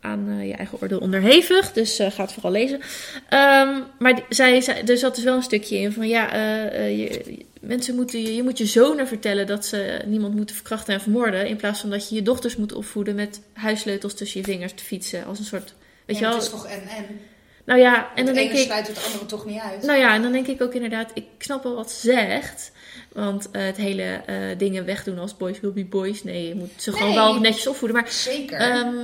aan 0.00 0.28
eh, 0.28 0.46
je 0.48 0.54
eigen 0.54 0.78
oordeel 0.82 0.98
onderhevig. 0.98 1.72
Dus 1.72 1.98
eh, 1.98 2.10
ga 2.10 2.22
het 2.22 2.32
vooral 2.32 2.50
lezen. 2.52 2.80
Ehm, 3.28 3.78
maar 3.98 4.14
die- 4.14 4.24
zij, 4.28 4.60
zij, 4.60 4.84
er 4.86 4.98
zat 4.98 5.14
dus 5.14 5.24
wel 5.24 5.36
een 5.36 5.42
stukje 5.42 5.78
in 5.78 5.92
van 5.92 6.08
ja, 6.08 6.32
eh, 6.32 6.98
je, 6.98 7.38
mensen 7.60 7.94
moeten, 7.94 8.22
je, 8.22 8.34
je 8.34 8.42
moet 8.42 8.58
je 8.58 8.66
zonen 8.66 9.06
vertellen 9.08 9.46
dat 9.46 9.66
ze 9.66 10.00
niemand 10.06 10.34
moeten 10.34 10.54
verkrachten 10.56 10.94
en 10.94 11.00
vermoorden. 11.00 11.46
In 11.46 11.56
plaats 11.56 11.80
van 11.80 11.90
dat 11.90 12.08
je 12.08 12.14
je 12.14 12.22
dochters 12.22 12.56
moet 12.56 12.72
opvoeden 12.72 13.14
met 13.14 13.40
huissleutels 13.52 14.14
tussen 14.14 14.40
je 14.40 14.46
vingers 14.46 14.72
te 14.74 14.84
fietsen. 14.84 15.24
Als 15.26 15.38
een 15.38 15.44
soort. 15.44 15.74
Weet 16.06 16.18
Ja, 16.18 16.22
je 16.22 16.28
wel? 16.28 16.34
Het 16.34 16.42
is 16.44 16.50
toch 16.50 16.66
en 16.66 16.82
en. 16.88 17.04
Nou 17.64 17.80
ja, 17.82 17.94
en 18.14 18.16
dan 18.16 18.26
het 18.26 18.34
denk 18.34 18.50
ene 18.50 18.58
ik. 18.60 18.64
sluit 18.66 18.86
het 18.86 19.04
andere 19.06 19.26
toch 19.26 19.46
niet 19.46 19.60
uit. 19.60 19.82
Nou 19.82 19.98
ja, 19.98 20.14
en 20.14 20.22
dan 20.22 20.32
denk 20.32 20.46
ik 20.46 20.62
ook 20.62 20.74
inderdaad, 20.74 21.10
ik 21.14 21.24
snap 21.38 21.62
wel 21.62 21.74
wat 21.74 21.90
ze 21.90 22.00
zegt. 22.10 22.72
Want 23.12 23.48
het 23.52 23.76
hele 23.76 24.02
eh, 24.02 24.36
dingen 24.58 24.84
wegdoen 24.84 25.18
als 25.18 25.36
boys 25.36 25.60
will 25.60 25.72
be 25.72 25.84
boys. 25.84 26.24
Nee, 26.24 26.48
je 26.48 26.54
moet 26.54 26.70
ze 26.76 26.92
gewoon 26.92 27.14
wel 27.14 27.40
netjes 27.40 27.66
opvoeden. 27.66 28.00
Maar 28.00 28.10
Zeker. 28.10 28.58
ehm, 28.58 28.94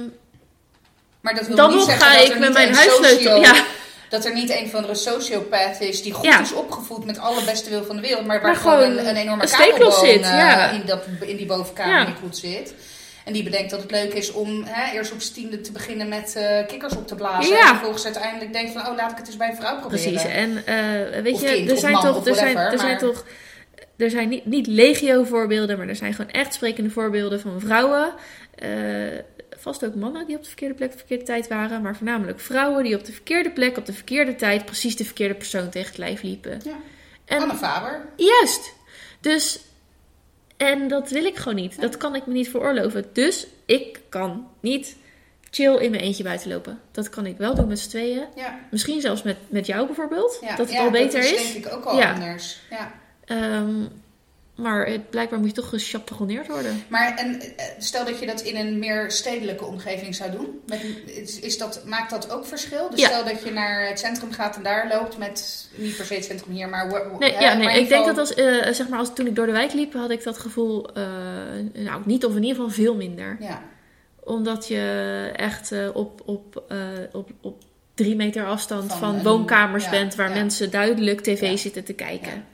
maar 1.27 1.35
dat 1.35 1.47
wil 1.47 1.57
dan 1.57 1.71
niet 1.77 1.85
zeggen 1.85 2.07
ga 2.07 2.12
dat 2.17 2.27
ik 2.27 2.33
er 2.33 2.39
met 2.39 2.49
niet 2.49 2.59
mijn 2.59 2.75
huissleutel. 2.75 3.41
Ja, 3.41 3.65
Dat 4.09 4.25
er 4.25 4.35
niet 4.35 4.51
een 4.51 4.71
van 4.71 4.83
de 4.83 4.95
sociopath 4.95 5.81
is 5.81 6.03
die 6.03 6.12
goed 6.12 6.25
Ja. 6.25 6.41
is 6.41 6.53
opgevoed 6.53 7.05
met 7.05 7.19
alle 7.19 7.45
beste 7.45 7.71
wil 7.71 7.85
van 7.85 7.97
de 7.97 8.03
wereld. 8.03 8.27
Maar 8.27 8.41
waar 8.41 8.51
Maar 8.53 8.61
gewoon 8.61 8.79
gewoon 8.79 8.99
een, 8.99 9.09
een 9.09 9.17
enorme 9.17 9.49
kabelboom 9.49 10.07
zit, 10.07 10.23
eh, 10.23 10.29
ja. 10.29 10.71
in, 10.71 10.83
dat, 10.87 11.03
in 11.21 11.37
die 11.37 11.47
bovenkamer 11.47 12.07
die 12.07 12.15
goed 12.23 12.37
zit. 12.37 12.75
En 13.25 13.33
die 13.33 13.43
bedenkt 13.43 13.71
dat 13.71 13.83
het 13.83 13.91
leuk 13.91 14.12
is 14.12 14.33
om 14.33 14.65
hè, 14.67 14.93
eerst 14.97 15.12
op 15.12 15.19
tiende 15.19 15.61
te 15.61 15.73
beginnen 15.73 16.09
met 16.09 16.35
eh, 16.37 16.67
kikkers 16.67 16.97
op 16.97 17.07
te 17.07 17.15
blazen. 17.15 17.53
Ja. 17.55 17.61
En 17.61 17.67
vervolgens 17.67 18.05
uiteindelijk 18.05 18.53
denkt 18.53 18.73
van, 18.73 18.87
oh 18.87 18.97
laat 18.97 19.11
ik 19.11 19.17
het 19.17 19.27
eens 19.27 19.37
bij 19.37 19.49
een 19.49 19.57
vrouw 19.57 19.79
proberen. 19.81 20.12
precies. 20.12 20.31
En 20.31 20.62
eh, 20.67 21.23
weet 21.23 21.41
je, 21.41 21.47
kind, 21.47 21.71
er 21.71 21.79
zijn 21.79 21.95
toch, 21.95 22.27
er 22.27 22.35
zijn, 22.35 22.57
er 22.57 22.79
zijn 22.79 22.99
toch, 22.99 23.25
er 23.97 24.11
zijn 24.11 24.29
niet, 24.29 24.47
niet 24.47 24.67
legio 24.67 25.25
voorbeelden, 25.25 25.79
maar 25.79 25.89
er 25.89 25.97
zijn 25.97 26.15
gewoon 26.15 26.31
echt 26.31 26.55
sprekende 26.55 26.91
voorbeelden 26.91 27.41
van 27.41 27.61
vrouwen. 27.61 28.12
Vast 29.56 29.85
ook 29.85 29.94
mannen 29.94 30.26
die 30.26 30.37
op 30.37 30.42
de 30.42 30.48
verkeerde 30.48 30.74
plek 30.74 30.87
op 30.88 30.92
de 30.92 30.98
verkeerde 30.98 31.24
tijd 31.24 31.48
waren, 31.48 31.82
maar 31.82 31.96
voornamelijk 31.96 32.40
vrouwen 32.40 32.85
die 32.85 32.94
op 32.96 33.04
de 33.04 33.12
verkeerde 33.12 33.50
plek 33.50 33.76
op 33.76 33.87
de 33.87 33.92
verkeerde 33.92 34.35
tijd 34.35 34.64
precies 34.64 34.96
de 34.96 35.04
verkeerde 35.04 35.35
persoon 35.35 35.68
tegen 35.70 35.88
het 35.88 35.98
lijf 35.98 36.22
liepen. 36.22 36.61
Ja. 36.64 36.76
En 37.24 37.40
Anne 37.40 37.54
Faber. 37.54 38.06
Juist. 38.16 38.72
Dus, 39.20 39.61
en 40.56 40.88
dat 40.88 41.11
wil 41.11 41.24
ik 41.24 41.37
gewoon 41.37 41.54
niet. 41.54 41.80
Dat 41.80 41.96
kan 41.96 42.14
ik 42.14 42.26
me 42.26 42.32
niet 42.32 42.50
veroorloven. 42.50 43.04
Dus 43.12 43.46
ik 43.64 44.00
kan 44.09 44.48
niet 44.61 44.96
chill 45.50 45.76
in 45.76 45.90
mijn 45.90 46.02
eentje 46.02 46.22
buiten 46.22 46.48
lopen. 46.50 46.80
Dat 46.92 47.09
kan 47.09 47.26
ik 47.26 47.37
wel 47.38 47.54
doen 47.54 47.68
met 47.68 47.78
z'n 47.78 47.88
tweeën. 47.88 48.24
Ja. 48.35 48.59
Misschien 48.70 49.00
zelfs 49.00 49.22
met, 49.22 49.37
met 49.48 49.66
jou 49.66 49.87
bijvoorbeeld. 49.87 50.38
Ja. 50.40 50.56
dat 50.56 50.68
het 50.70 50.78
al 50.78 50.90
beter 50.90 51.20
dat 51.20 51.30
is. 51.30 51.42
is. 51.42 51.52
denk 51.52 51.66
ik 51.66 51.72
ook 51.72 51.85
al 51.85 51.98
Ja. 51.98 52.12
anders. 52.12 52.61
Ja. 52.70 52.92
Ehm, 53.24 53.85
maar 54.57 54.87
het, 54.87 55.11
blijkbaar 55.11 55.38
moet 55.38 55.49
je 55.49 55.55
toch 55.55 55.69
gecharponneerd 55.69 56.47
worden. 56.47 56.85
Maar 56.88 57.16
en, 57.16 57.40
eh, 57.40 57.64
stel 57.79 58.05
dat 58.05 58.19
je 58.19 58.27
dat 58.27 58.40
in 58.40 58.57
een 58.57 58.79
meer 58.79 59.11
stedelijke 59.11 59.64
omgeving 59.64 60.14
zou 60.14 60.31
doen. 60.31 60.61
Met, 60.66 60.81
is, 61.07 61.40
is 61.40 61.59
dat, 61.59 61.83
maakt 61.85 62.11
dat 62.11 62.31
ook 62.31 62.47
verschil? 62.47 62.90
Dus 62.90 63.01
Ja. 63.01 63.07
stel 63.07 63.25
dat 63.25 63.42
je 63.45 63.53
naar 63.53 63.88
het 63.88 63.99
centrum 63.99 64.33
gaat 64.33 64.57
en 64.57 64.62
daar 64.62 64.88
loopt 64.88 65.19
met, 65.19 65.69
niet 65.75 65.97
per 65.97 66.05
se 66.05 66.14
het 66.14 66.25
centrum 66.25 66.55
hier, 66.55 66.69
maar... 66.69 66.87
Nee, 67.19 67.33
hè, 67.33 67.45
ja, 67.45 67.55
nee 67.55 67.81
ik 67.81 67.88
denk 67.88 68.07
dat 68.07 68.19
als, 68.19 68.35
eh, 68.35 68.73
zeg 68.73 68.88
maar 68.88 68.99
als 68.99 69.14
toen 69.14 69.27
ik 69.27 69.35
door 69.35 69.47
de 69.47 69.53
wijk 69.53 69.73
liep, 69.73 69.92
had 69.92 70.11
ik 70.11 70.25
dat 70.25 70.38
gevoel, 70.38 70.95
eh, 70.95 71.03
nou 71.73 72.03
niet 72.05 72.25
of 72.25 72.37
in 72.37 72.42
ieder 72.42 72.57
geval 72.57 72.71
veel 72.71 72.95
minder. 72.95 73.37
Ja, 73.40 73.62
Omdat 74.25 74.69
je 74.69 75.33
echt 75.37 75.73
op, 75.92 76.23
op, 76.25 76.62
op, 77.12 77.31
op 77.40 77.62
drie 77.95 78.16
meter 78.16 78.47
afstand 78.47 78.92
Van 78.92 79.23
woonkamers 79.23 79.85
ja, 79.85 79.90
bent 79.90 80.14
waar 80.14 80.31
mensen 80.31 80.71
duidelijk 80.71 81.21
tv 81.21 81.59
zitten 81.59 81.85
te 81.85 81.92
kijken. 81.92 82.45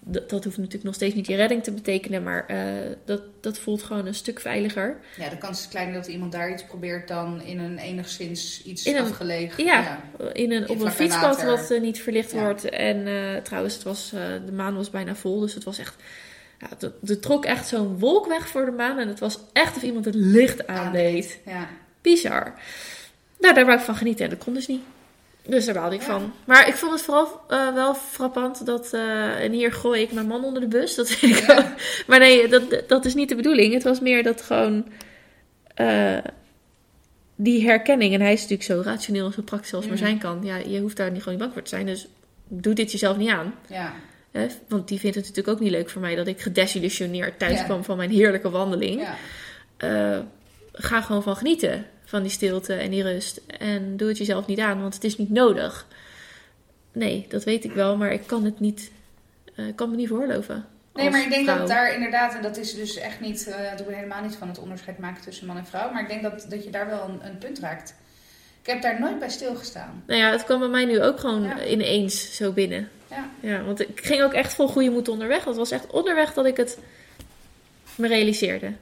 Dat, 0.00 0.30
dat 0.30 0.44
hoeft 0.44 0.56
natuurlijk 0.56 0.84
nog 0.84 0.94
steeds 0.94 1.14
niet 1.14 1.26
je 1.26 1.36
redding 1.36 1.62
te 1.62 1.72
betekenen, 1.72 2.22
maar 2.22 2.46
eh, 2.46 2.56
dat, 3.04 3.22
dat 3.40 3.58
voelt 3.58 3.82
gewoon 3.82 4.06
een 4.06 4.14
stuk 4.14 4.40
veiliger. 4.40 4.96
ja, 5.18 5.28
de 5.28 5.38
kans 5.38 5.60
is 5.60 5.68
kleiner 5.68 5.94
dat 5.94 6.06
iemand 6.06 6.32
daar 6.32 6.50
iets 6.52 6.64
probeert 6.64 7.08
dan 7.08 7.42
in 7.42 7.58
een 7.58 7.78
enigszins 7.78 8.62
iets 8.64 8.84
In 8.86 8.96
een- 8.96 9.02
afgelegen. 9.02 9.64
Ja, 9.64 10.00
in 10.32 10.52
een, 10.52 10.68
op 10.68 10.80
een 10.80 10.90
fietspad 10.90 11.42
wat 11.42 11.70
eh, 11.70 11.80
niet 11.80 12.00
verlicht 12.02 12.32
Ja. 12.32 12.40
wordt. 12.44 12.64
En 12.64 13.06
eh, 13.06 13.42
trouwens, 13.42 13.74
het 13.74 13.82
was, 13.82 14.10
de 14.46 14.52
maan 14.52 14.74
was 14.76 14.90
bijna 14.90 15.14
vol, 15.14 15.40
dus 15.40 15.54
het 15.54 15.64
was 15.64 15.78
echt... 15.78 15.94
Ja, 16.60 16.68
er 17.06 17.20
trok 17.20 17.44
echt 17.44 17.68
zo'n 17.68 17.98
wolk 17.98 18.26
weg 18.26 18.48
voor 18.48 18.64
de 18.64 18.70
maan 18.70 18.98
en 18.98 19.08
het 19.08 19.18
was 19.18 19.38
echt 19.52 19.76
of 19.76 19.82
iemand 19.82 20.04
het 20.04 20.14
licht 20.14 20.66
aandeed. 20.66 21.38
Ja. 21.46 21.68
Bizar. 22.02 22.54
Nou, 23.38 23.54
daar 23.54 23.64
wou 23.66 23.78
ik 23.78 23.84
van 23.84 23.96
genieten 23.96 24.24
en 24.24 24.30
dat 24.30 24.44
kon 24.44 24.54
dus 24.54 24.66
niet. 24.66 24.82
Dus 25.48 25.64
daar 25.64 25.74
baalde 25.74 25.94
ik 25.94 26.00
Ja. 26.00 26.06
van. 26.06 26.32
Maar 26.44 26.68
ik 26.68 26.74
vond 26.74 26.92
het 26.92 27.02
vooral 27.02 27.40
eh, 27.48 27.74
wel 27.74 27.94
frappant 27.94 28.66
dat... 28.66 28.92
eh, 28.92 29.44
en 29.44 29.52
hier 29.52 29.72
gooi 29.72 30.02
ik 30.02 30.12
mijn 30.12 30.26
man 30.26 30.44
onder 30.44 30.60
de 30.60 30.68
bus. 30.68 30.94
Dat 31.00 31.08
vind 31.10 31.36
ik 31.38 31.46
Ja. 31.46 31.58
ook. 31.58 31.66
Maar 32.06 32.18
nee, 32.18 32.48
dat, 32.48 32.82
dat 32.86 33.04
is 33.04 33.14
niet 33.14 33.28
de 33.28 33.34
bedoeling. 33.36 33.72
Het 33.74 33.82
was 33.82 34.00
meer 34.00 34.22
dat 34.22 34.42
gewoon... 34.42 34.86
eh, 35.74 36.16
die 37.36 37.64
herkenning. 37.66 38.14
En 38.14 38.20
hij 38.20 38.32
is 38.32 38.40
natuurlijk 38.40 38.68
zo 38.70 38.90
rationeel 38.90 39.26
en 39.26 39.32
zo 39.32 39.42
praktisch 39.42 39.74
als 39.74 39.84
maar 39.84 39.92
Mm. 39.96 39.98
zijn 40.00 40.18
kan. 40.18 40.40
Ja, 40.42 40.56
je 40.56 40.80
hoeft 40.80 40.96
daar 40.96 41.10
niet 41.10 41.22
gewoon 41.22 41.34
niet 41.38 41.42
bang 41.42 41.52
voor 41.52 41.62
te 41.62 41.68
zijn. 41.68 41.86
Dus 41.86 42.08
doe 42.48 42.74
dit 42.74 42.92
jezelf 42.92 43.16
niet 43.16 43.30
aan. 43.30 43.54
Ja. 43.68 43.92
Hè? 44.30 44.46
Want 44.68 44.88
die 44.88 44.98
vindt 45.00 45.16
het 45.16 45.26
natuurlijk 45.26 45.56
ook 45.56 45.62
niet 45.62 45.72
leuk 45.72 45.90
voor 45.90 46.00
mij... 46.00 46.14
dat 46.14 46.26
ik 46.26 46.40
gedesillusioneerd 46.40 47.38
thuis 47.38 47.64
kwam 47.64 47.84
van 47.84 47.96
mijn 47.96 48.10
heerlijke 48.10 48.50
wandeling. 48.50 49.00
ja. 49.78 50.24
Ga 50.72 51.00
gewoon 51.00 51.22
van 51.22 51.36
genieten. 51.36 51.86
Van 52.08 52.22
die 52.22 52.30
stilte 52.30 52.74
en 52.74 52.90
die 52.90 53.02
rust. 53.02 53.40
En 53.58 53.96
doe 53.96 54.08
het 54.08 54.18
jezelf 54.18 54.46
niet 54.46 54.58
aan, 54.58 54.80
want 54.80 54.94
het 54.94 55.04
is 55.04 55.16
niet 55.18 55.30
nodig. 55.30 55.86
Nee, 56.92 57.26
dat 57.28 57.44
weet 57.44 57.64
ik 57.64 57.72
wel, 57.72 57.96
maar 57.96 58.12
ik 58.12 58.26
kan 58.26 58.44
het 58.44 58.60
niet. 58.60 58.90
ik 59.54 59.76
kan 59.76 59.90
me 59.90 59.96
niet 59.96 60.08
voorloven. 60.08 60.66
Nee, 60.94 61.10
maar 61.10 61.22
ik 61.22 61.30
denk 61.30 61.44
vrouw. 61.44 61.58
dat 61.58 61.68
daar 61.68 61.94
inderdaad, 61.94 62.34
en 62.34 62.42
dat 62.42 62.56
is 62.56 62.74
dus 62.74 62.96
echt 62.96 63.20
niet, 63.20 63.46
eh 63.46 63.68
dat 63.68 63.78
doen 63.78 63.86
we 63.86 63.94
helemaal 63.94 64.22
niet 64.22 64.34
van 64.36 64.48
het 64.48 64.58
onderscheid 64.58 64.98
maken 64.98 65.22
tussen 65.22 65.46
man 65.46 65.56
en 65.56 65.66
vrouw, 65.66 65.92
maar 65.92 66.02
ik 66.02 66.08
denk 66.08 66.22
dat, 66.22 66.46
dat 66.48 66.64
je 66.64 66.70
daar 66.70 66.86
wel 66.86 67.02
een, 67.08 67.26
een 67.26 67.38
punt 67.38 67.58
raakt. 67.58 67.94
Ik 68.62 68.66
heb 68.66 68.82
daar 68.82 69.00
nooit 69.00 69.18
bij 69.18 69.28
stilgestaan. 69.30 70.02
Nou 70.06 70.20
ja, 70.20 70.30
het 70.30 70.44
kwam 70.44 70.58
bij 70.58 70.68
mij 70.68 70.84
nu 70.84 71.02
ook 71.02 71.20
gewoon 71.20 71.42
Ja. 71.42 71.64
ineens 71.64 72.36
zo 72.36 72.52
binnen. 72.52 72.88
Ja. 73.10 73.28
Ja, 73.40 73.62
want 73.62 73.80
ik 73.80 74.00
ging 74.06 74.22
ook 74.22 74.32
echt 74.32 74.54
vol 74.54 74.68
goede 74.68 74.90
moed 74.90 75.08
onderweg. 75.08 75.44
Het 75.44 75.56
was 75.56 75.70
echt 75.70 75.86
onderweg 75.86 76.34
dat 76.34 76.46
ik 76.46 76.56
het 76.56 76.78
me 77.94 78.08
realiseerde. 78.08 78.72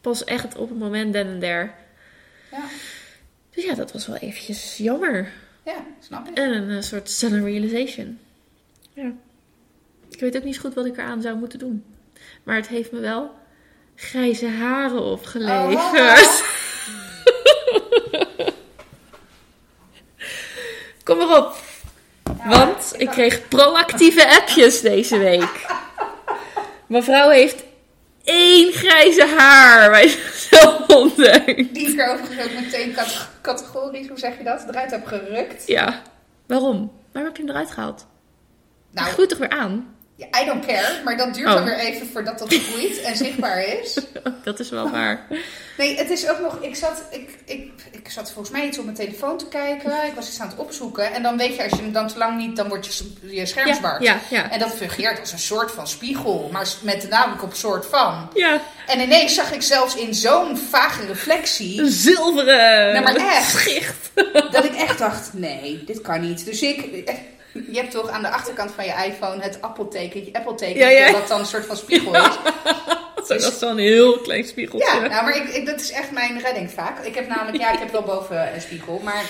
Pas 0.00 0.24
echt 0.24 0.56
op 0.56 0.68
het 0.68 0.78
moment 0.78 1.12
dan 1.12 1.26
en 1.26 1.38
der. 1.38 1.74
Ja, 2.52 2.64
Dus 3.54 3.64
ja, 3.64 3.74
dat 3.74 3.92
was 3.92 4.06
wel 4.06 4.16
eventjes 4.16 4.76
jammer. 4.76 5.32
ja 5.64 5.84
snap 6.00 6.28
ik. 6.28 6.36
En 6.38 6.50
een 6.52 6.76
eh, 6.76 6.82
soort 6.82 7.10
sudden 7.10 7.44
realization. 7.44 8.18
Ja. 8.92 9.12
Ik 10.10 10.20
weet 10.20 10.36
ook 10.36 10.44
niet 10.44 10.54
zo 10.54 10.60
goed 10.60 10.74
wat 10.74 10.86
ik 10.86 10.96
eraan 10.96 11.22
zou 11.22 11.36
moeten 11.36 11.58
doen. 11.58 11.84
Maar 12.42 12.56
het 12.56 12.68
heeft 12.68 12.92
me 12.92 13.00
wel 13.00 13.30
grijze 13.94 14.48
haren 14.48 15.02
opgeleverd. 15.02 16.44
Kom 21.04 21.16
maar 21.18 21.38
op. 21.38 21.56
Ja, 22.38 22.48
Want 22.48 22.94
ik 22.96 23.08
kreeg 23.08 23.48
proactieve 23.48 24.36
appjes 24.40 24.80
deze 24.80 25.18
week. 25.18 25.66
Mevrouw 26.86 27.30
heeft 27.30 27.64
één 28.26 28.72
grijze 28.72 29.26
haar 29.26 29.90
bij 29.90 30.16
ontdekt. 30.96 31.74
Die 31.74 31.88
ik 31.88 31.98
er 32.00 32.12
overigens 32.12 32.46
ook 32.46 32.60
meteen 32.60 32.92
cate- 32.92 33.26
categorisch, 33.40 34.08
hoe 34.08 34.18
zeg 34.18 34.38
je 34.38 34.44
dat, 34.44 34.64
eruit 34.68 34.90
heb 34.90 35.06
gerukt. 35.06 35.66
Ja. 35.66 36.02
Waarom? 36.46 36.92
Waarom 37.12 37.32
heb 37.32 37.36
je 37.40 37.42
hem 37.46 37.50
eruit 37.56 37.70
gehaald? 37.70 38.06
Nou, 38.90 39.08
groeit 39.08 39.28
toch 39.28 39.38
weer 39.38 39.48
aan? 39.50 39.95
Ja, 40.16 40.26
I 40.42 40.44
don't 40.44 40.66
care. 40.66 41.02
Maar 41.04 41.16
dat 41.16 41.34
duurt 41.34 41.48
Oh. 41.48 41.54
dan 41.54 41.64
weer 41.64 41.78
even 41.78 42.06
voordat 42.12 42.38
dat 42.38 42.54
groeit 42.54 43.00
en 43.02 43.16
zichtbaar 43.16 43.64
is. 43.64 43.98
Dat 44.44 44.60
is 44.60 44.70
wel 44.70 44.90
waar. 44.90 45.26
Nee, 45.78 45.96
het 45.96 46.10
is 46.10 46.28
ook 46.28 46.40
nog... 46.40 46.58
Ik 46.60 46.76
zat, 46.76 47.02
ik, 47.10 47.30
ik, 47.44 47.70
ik 47.90 48.08
zat 48.10 48.32
volgens 48.32 48.50
mij 48.56 48.66
iets 48.66 48.78
op 48.78 48.84
mijn 48.84 48.96
telefoon 48.96 49.38
te 49.38 49.48
kijken. 49.48 49.90
Ik 50.06 50.12
was 50.14 50.28
iets 50.28 50.40
aan 50.40 50.48
het 50.48 50.58
opzoeken. 50.58 51.12
En 51.12 51.22
dan 51.22 51.36
weet 51.36 51.56
je, 51.56 51.62
als 51.62 51.70
je 51.72 51.76
hem 51.82 51.92
dan 51.92 52.08
te 52.08 52.18
lang 52.18 52.36
niet... 52.38 52.56
Dan 52.56 52.68
wordt 52.68 52.86
je, 52.86 53.12
je 53.36 53.46
scherm 53.46 53.68
Ja, 53.68 53.74
zwart. 53.74 54.02
ja, 54.02 54.18
ja. 54.30 54.50
En 54.50 54.58
dat 54.58 54.74
fungeert 54.74 55.20
als 55.20 55.32
een 55.32 55.38
soort 55.38 55.70
van 55.72 55.88
spiegel. 55.88 56.48
Maar 56.52 56.66
met 56.82 57.00
de 57.00 57.08
nadruk 57.08 57.42
op 57.42 57.54
soort 57.54 57.86
van. 57.86 58.30
Ja, 58.34 58.60
En 58.86 59.00
ineens 59.00 59.34
zag 59.34 59.52
ik 59.52 59.62
zelfs 59.62 59.96
in 59.96 60.14
zo'n 60.14 60.56
vage 60.56 61.06
reflectie... 61.06 61.80
een 61.80 61.90
zilveren 61.90 62.92
Nou, 62.92 63.04
maar 63.04 63.16
echt. 63.16 63.50
schicht. 63.50 64.10
Dat 64.50 64.64
ik 64.64 64.74
echt 64.74 64.98
dacht, 64.98 65.32
nee, 65.32 65.82
dit 65.86 66.00
kan 66.00 66.20
niet. 66.20 66.44
Dus 66.44 66.62
ik... 66.62 67.10
Je 67.70 67.78
hebt 67.78 67.90
toch 67.90 68.10
aan 68.10 68.22
de 68.22 68.28
achterkant 68.30 68.70
van 68.74 68.84
je 68.84 68.92
iPhone 69.06 69.42
het 69.42 69.58
Apple-tekentje, 69.62 70.32
Apple-tekentje, 70.32 70.84
Ja, 70.90 71.06
ja. 71.06 71.12
wat 71.12 71.28
dan 71.28 71.40
een 71.40 71.46
soort 71.46 71.66
van 71.66 71.76
spiegel 71.76 72.14
is. 72.16 72.22
Zo, 73.26 73.34
dat 73.38 73.52
is 73.52 73.58
zo'n 73.58 73.78
heel 73.78 74.18
klein 74.18 74.44
spiegeltje. 74.44 74.88
Ja, 74.94 75.00
nou, 75.06 75.24
maar 75.24 75.36
ik, 75.36 75.48
ik, 75.48 75.66
dat 75.66 75.80
is 75.80 75.90
echt 75.90 76.10
mijn 76.10 76.40
redding 76.40 76.70
vaak. 76.70 77.04
Ik 77.04 77.14
heb 77.14 77.28
namelijk, 77.28 77.58
ja, 77.58 77.72
ik 77.72 77.78
heb 77.78 77.92
wel 77.92 78.02
boven 78.02 78.54
een 78.54 78.60
spiegel, 78.60 79.00
maar 79.04 79.24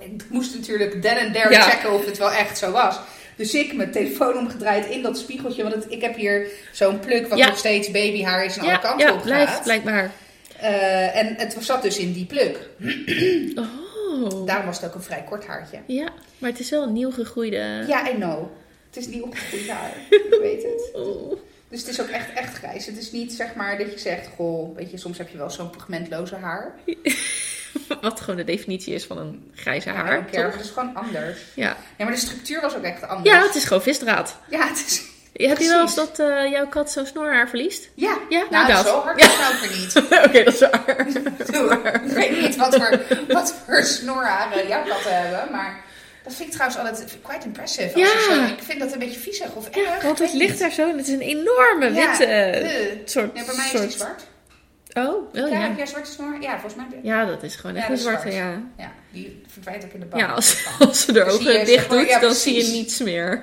ik 0.00 0.24
moest 0.28 0.54
natuurlijk 0.54 1.02
den 1.02 1.16
en 1.16 1.32
der 1.32 1.52
Ja. 1.52 1.60
checken 1.60 1.92
of 1.92 2.04
het 2.04 2.18
wel 2.18 2.30
echt 2.32 2.58
zo 2.58 2.70
was. 2.70 2.96
Dus 3.36 3.54
ik 3.54 3.72
mijn 3.74 3.90
telefoon 3.90 4.36
omgedraaid 4.38 4.86
in 4.86 5.02
dat 5.02 5.18
spiegeltje, 5.18 5.62
want 5.62 5.74
het- 5.74 5.86
ik 5.88 6.00
heb 6.00 6.16
hier 6.16 6.46
zo'n 6.72 6.98
pluk 7.00 7.28
wat 7.28 7.38
Ja. 7.38 7.46
nog 7.46 7.58
steeds 7.58 7.90
babyhaar 7.90 8.44
is 8.44 8.54
en 8.56 8.62
alle 8.62 8.70
ja, 8.70 8.76
kanten 8.76 9.06
ja 9.06 9.12
op 9.14 9.22
blijft 9.22 9.52
gaat. 9.52 9.62
blijkbaar. 9.62 10.10
Eh, 10.60 11.16
en 11.16 11.34
het 11.38 11.56
zat 11.60 11.82
dus 11.82 11.98
in 11.98 12.12
die 12.12 12.24
pluk. 12.26 12.58
Oh. 13.54 13.64
Daarom 14.46 14.66
was 14.66 14.80
het 14.80 14.86
ook 14.88 14.94
een 14.94 15.02
vrij 15.02 15.22
kort 15.28 15.46
haartje. 15.46 15.78
Ja, 15.86 16.08
maar 16.38 16.50
het 16.50 16.60
is 16.60 16.70
wel 16.70 16.82
een 16.82 16.92
nieuw 16.92 17.10
gegroeide... 17.10 17.84
Ja, 17.88 18.10
I 18.10 18.14
know. 18.14 18.44
Het 18.86 18.96
is 18.96 19.06
niet 19.06 19.22
opgegroeid 19.22 19.68
haar. 19.68 19.92
ik 20.30 20.36
weet 20.40 20.62
het. 20.62 20.90
Oh. 20.92 21.38
Dus 21.68 21.80
het 21.80 21.88
is 21.88 22.00
ook 22.00 22.08
echt, 22.08 22.32
echt 22.32 22.54
grijs. 22.54 22.86
Het 22.86 22.96
is 22.98 23.12
niet 23.12 23.32
zeg 23.32 23.54
maar 23.54 23.78
dat 23.78 23.92
je 23.92 23.98
zegt, 23.98 24.28
goh, 24.36 24.76
weet 24.76 24.90
je, 24.90 24.96
soms 24.96 25.18
heb 25.18 25.28
je 25.28 25.38
wel 25.38 25.50
zo'n 25.50 25.70
pigmentloze 25.70 26.34
haar. 26.34 26.74
Wat 28.00 28.20
gewoon 28.20 28.36
de 28.36 28.44
definitie 28.44 28.94
is 28.94 29.04
van 29.04 29.18
een 29.18 29.50
grijze 29.54 29.88
Ja, 29.88 29.94
haar, 29.94 30.30
toch? 30.30 30.52
het 30.52 30.64
is 30.64 30.70
gewoon 30.70 30.94
anders. 30.94 31.40
Ja. 31.54 31.76
Ja, 31.96 32.04
maar 32.04 32.14
de 32.14 32.20
structuur 32.20 32.60
was 32.60 32.76
ook 32.76 32.82
echt 32.82 33.02
anders. 33.02 33.36
ja, 33.36 33.42
het 33.46 33.54
is 33.54 33.64
gewoon 33.64 33.82
visdraad. 33.82 34.36
Ja, 34.50 34.68
het 34.68 34.76
is... 34.86 35.04
Heb 35.36 35.58
je 35.58 35.68
wel 35.68 35.80
eens 35.80 35.94
dat 35.94 36.18
eh, 36.18 36.50
jouw 36.50 36.66
kat 36.68 36.90
zo'n 36.90 37.06
snorhaar 37.06 37.48
verliest? 37.48 37.88
Ja, 37.94 38.18
Ja, 38.28 38.38
nou, 38.50 38.50
nou 38.50 38.66
dat. 38.72 38.86
zo 38.86 39.00
hard 39.00 39.20
is 39.20 39.26
ook 39.52 39.60
weer 39.68 39.78
niet. 39.78 39.96
Oké, 40.26 40.44
dat 40.44 40.54
is 40.54 40.60
waar. 40.60 41.06
Ik 42.06 42.12
weet 42.12 42.40
niet 42.40 42.56
wat 42.56 42.74
voor, 42.76 43.00
wat 43.28 43.54
voor 43.66 43.82
snorharen 43.82 44.68
jouw 44.68 44.84
katten 44.84 45.16
hebben, 45.22 45.52
maar 45.52 45.84
dat 46.24 46.34
vind 46.34 46.48
ik 46.48 46.54
trouwens 46.54 46.80
altijd 46.80 47.18
quite 47.22 47.46
impressive. 47.46 47.98
Ja. 47.98 48.06
zo, 48.06 48.42
ik 48.42 48.62
vind 48.62 48.80
dat 48.80 48.92
een 48.92 48.98
beetje 48.98 49.20
viezig 49.20 49.54
of 49.54 49.68
erg. 49.68 49.76
Ja, 49.76 50.06
want 50.06 50.18
het 50.18 50.32
ligt 50.32 50.58
daar 50.58 50.70
zo 50.72 50.88
en 50.88 50.96
het 50.96 51.06
is 51.06 51.12
een 51.14 51.20
enorme 51.20 51.92
Ja, 51.92 52.08
witte 52.08 52.24
eh. 52.24 52.96
soort... 53.04 53.30
Ja, 53.34 53.44
bij 53.44 53.54
mij 53.56 53.70
is 53.72 53.80
die 53.80 53.90
zwart. 53.90 54.26
Oh, 54.94 55.04
oh 55.14 55.24
ja, 55.32 55.46
ja. 55.46 55.54
heb 55.60 55.76
jij 55.76 55.86
zwarte 55.86 56.10
snor? 56.10 56.36
Ja, 56.40 56.50
volgens 56.60 56.74
mij. 56.74 56.86
Ja, 57.02 57.24
dat 57.24 57.42
is 57.42 57.54
gewoon 57.56 57.74
Ja, 57.76 57.80
echt 57.80 57.88
een 57.88 57.94
is 57.94 58.02
zwarte, 58.02 58.30
zwart. 58.30 58.34
ja. 58.44 58.60
Ja, 58.84 58.92
die 59.12 59.42
verdwijnt 59.52 59.84
ook 59.84 59.92
in 59.92 60.00
de 60.00 60.06
bank. 60.06 60.22
Ja, 60.22 60.28
als, 60.28 60.64
als 60.78 61.04
ze 61.04 61.12
je, 61.12 61.24
ogen 61.24 61.64
dicht 61.64 61.90
doet, 61.90 62.08
ja, 62.08 62.18
dan 62.18 62.34
zie 62.34 62.54
je 62.64 62.72
niets 62.72 62.98
meer. 62.98 63.42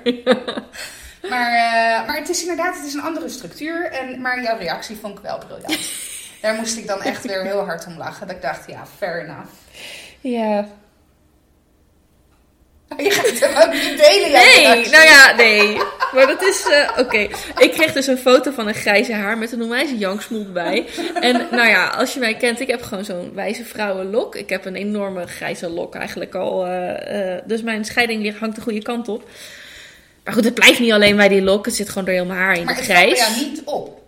Maar, 1.28 1.52
eh, 1.52 2.06
maar 2.06 2.16
het 2.16 2.28
is 2.28 2.40
inderdaad 2.40 2.76
het 2.76 2.86
is 2.86 2.94
een 2.94 3.02
andere 3.02 3.28
structuur. 3.28 3.90
En, 3.90 4.20
maar 4.20 4.42
jouw 4.42 4.58
reactie 4.58 4.96
vond 4.96 5.16
ik 5.18 5.24
wel 5.24 5.38
briljant. 5.38 5.88
Daar 6.42 6.54
moest 6.54 6.76
ik 6.76 6.86
dan 6.86 7.02
echt 7.02 7.26
weer 7.26 7.42
heel 7.42 7.64
hard 7.64 7.86
om 7.86 7.96
lachen. 7.96 8.26
Dat 8.26 8.36
ik 8.36 8.42
dacht, 8.42 8.66
ja, 8.70 8.86
fair 8.98 9.22
enough. 9.22 9.50
Ja. 10.20 10.66
Je 12.96 13.10
gaat 13.10 13.38
hem 13.40 13.62
ook 13.62 13.72
niet 13.72 13.98
delen. 13.98 14.30
Nee, 14.30 14.60
reactie. 14.60 14.92
nou 14.92 15.04
ja, 15.04 15.34
nee. 15.36 15.76
Maar 16.12 16.26
dat 16.26 16.42
is, 16.42 16.66
eh, 16.68 16.98
oké. 16.98 17.18
Ik 17.58 17.70
kreeg 17.72 17.92
dus 17.92 18.06
een 18.06 18.18
foto 18.18 18.50
van 18.50 18.68
een 18.68 18.74
grijze 18.74 19.12
haar 19.12 19.38
met 19.38 19.52
een 19.52 19.62
onwijs 19.62 19.90
janksmoel 19.98 20.52
bij. 20.52 20.86
En 21.20 21.46
nou 21.50 21.68
ja, 21.68 21.86
als 21.86 22.14
je 22.14 22.20
mij 22.20 22.34
kent, 22.36 22.60
ik 22.60 22.68
heb 22.68 22.82
gewoon 22.82 23.04
zo'n 23.04 23.34
wijze 23.34 23.64
vrouwenlok. 23.64 24.36
Ik 24.36 24.48
heb 24.48 24.64
een 24.64 24.76
enorme 24.76 25.26
grijze 25.26 25.68
lok 25.68 25.94
eigenlijk 25.94 26.34
al. 26.34 26.66
eh, 26.66 27.38
dus 27.44 27.62
mijn 27.62 27.84
scheiding 27.84 28.38
hangt 28.38 28.56
de 28.56 28.62
goede 28.62 28.82
kant 28.82 29.08
op. 29.08 29.28
Maar 30.24 30.34
goed, 30.34 30.44
het 30.44 30.54
blijft 30.54 30.80
niet 30.80 30.92
alleen 30.92 31.16
bij 31.16 31.28
die 31.28 31.42
lok. 31.42 31.64
Het 31.64 31.74
zit 31.74 31.88
gewoon 31.88 32.04
door 32.04 32.14
heel 32.14 32.24
mijn 32.24 32.38
haar 32.38 32.58
in 32.58 32.64
Maar 32.64 32.74
het 32.76 32.84
grijs. 32.84 33.18
jou 33.18 33.48
niet 33.48 33.62
op. 33.64 34.02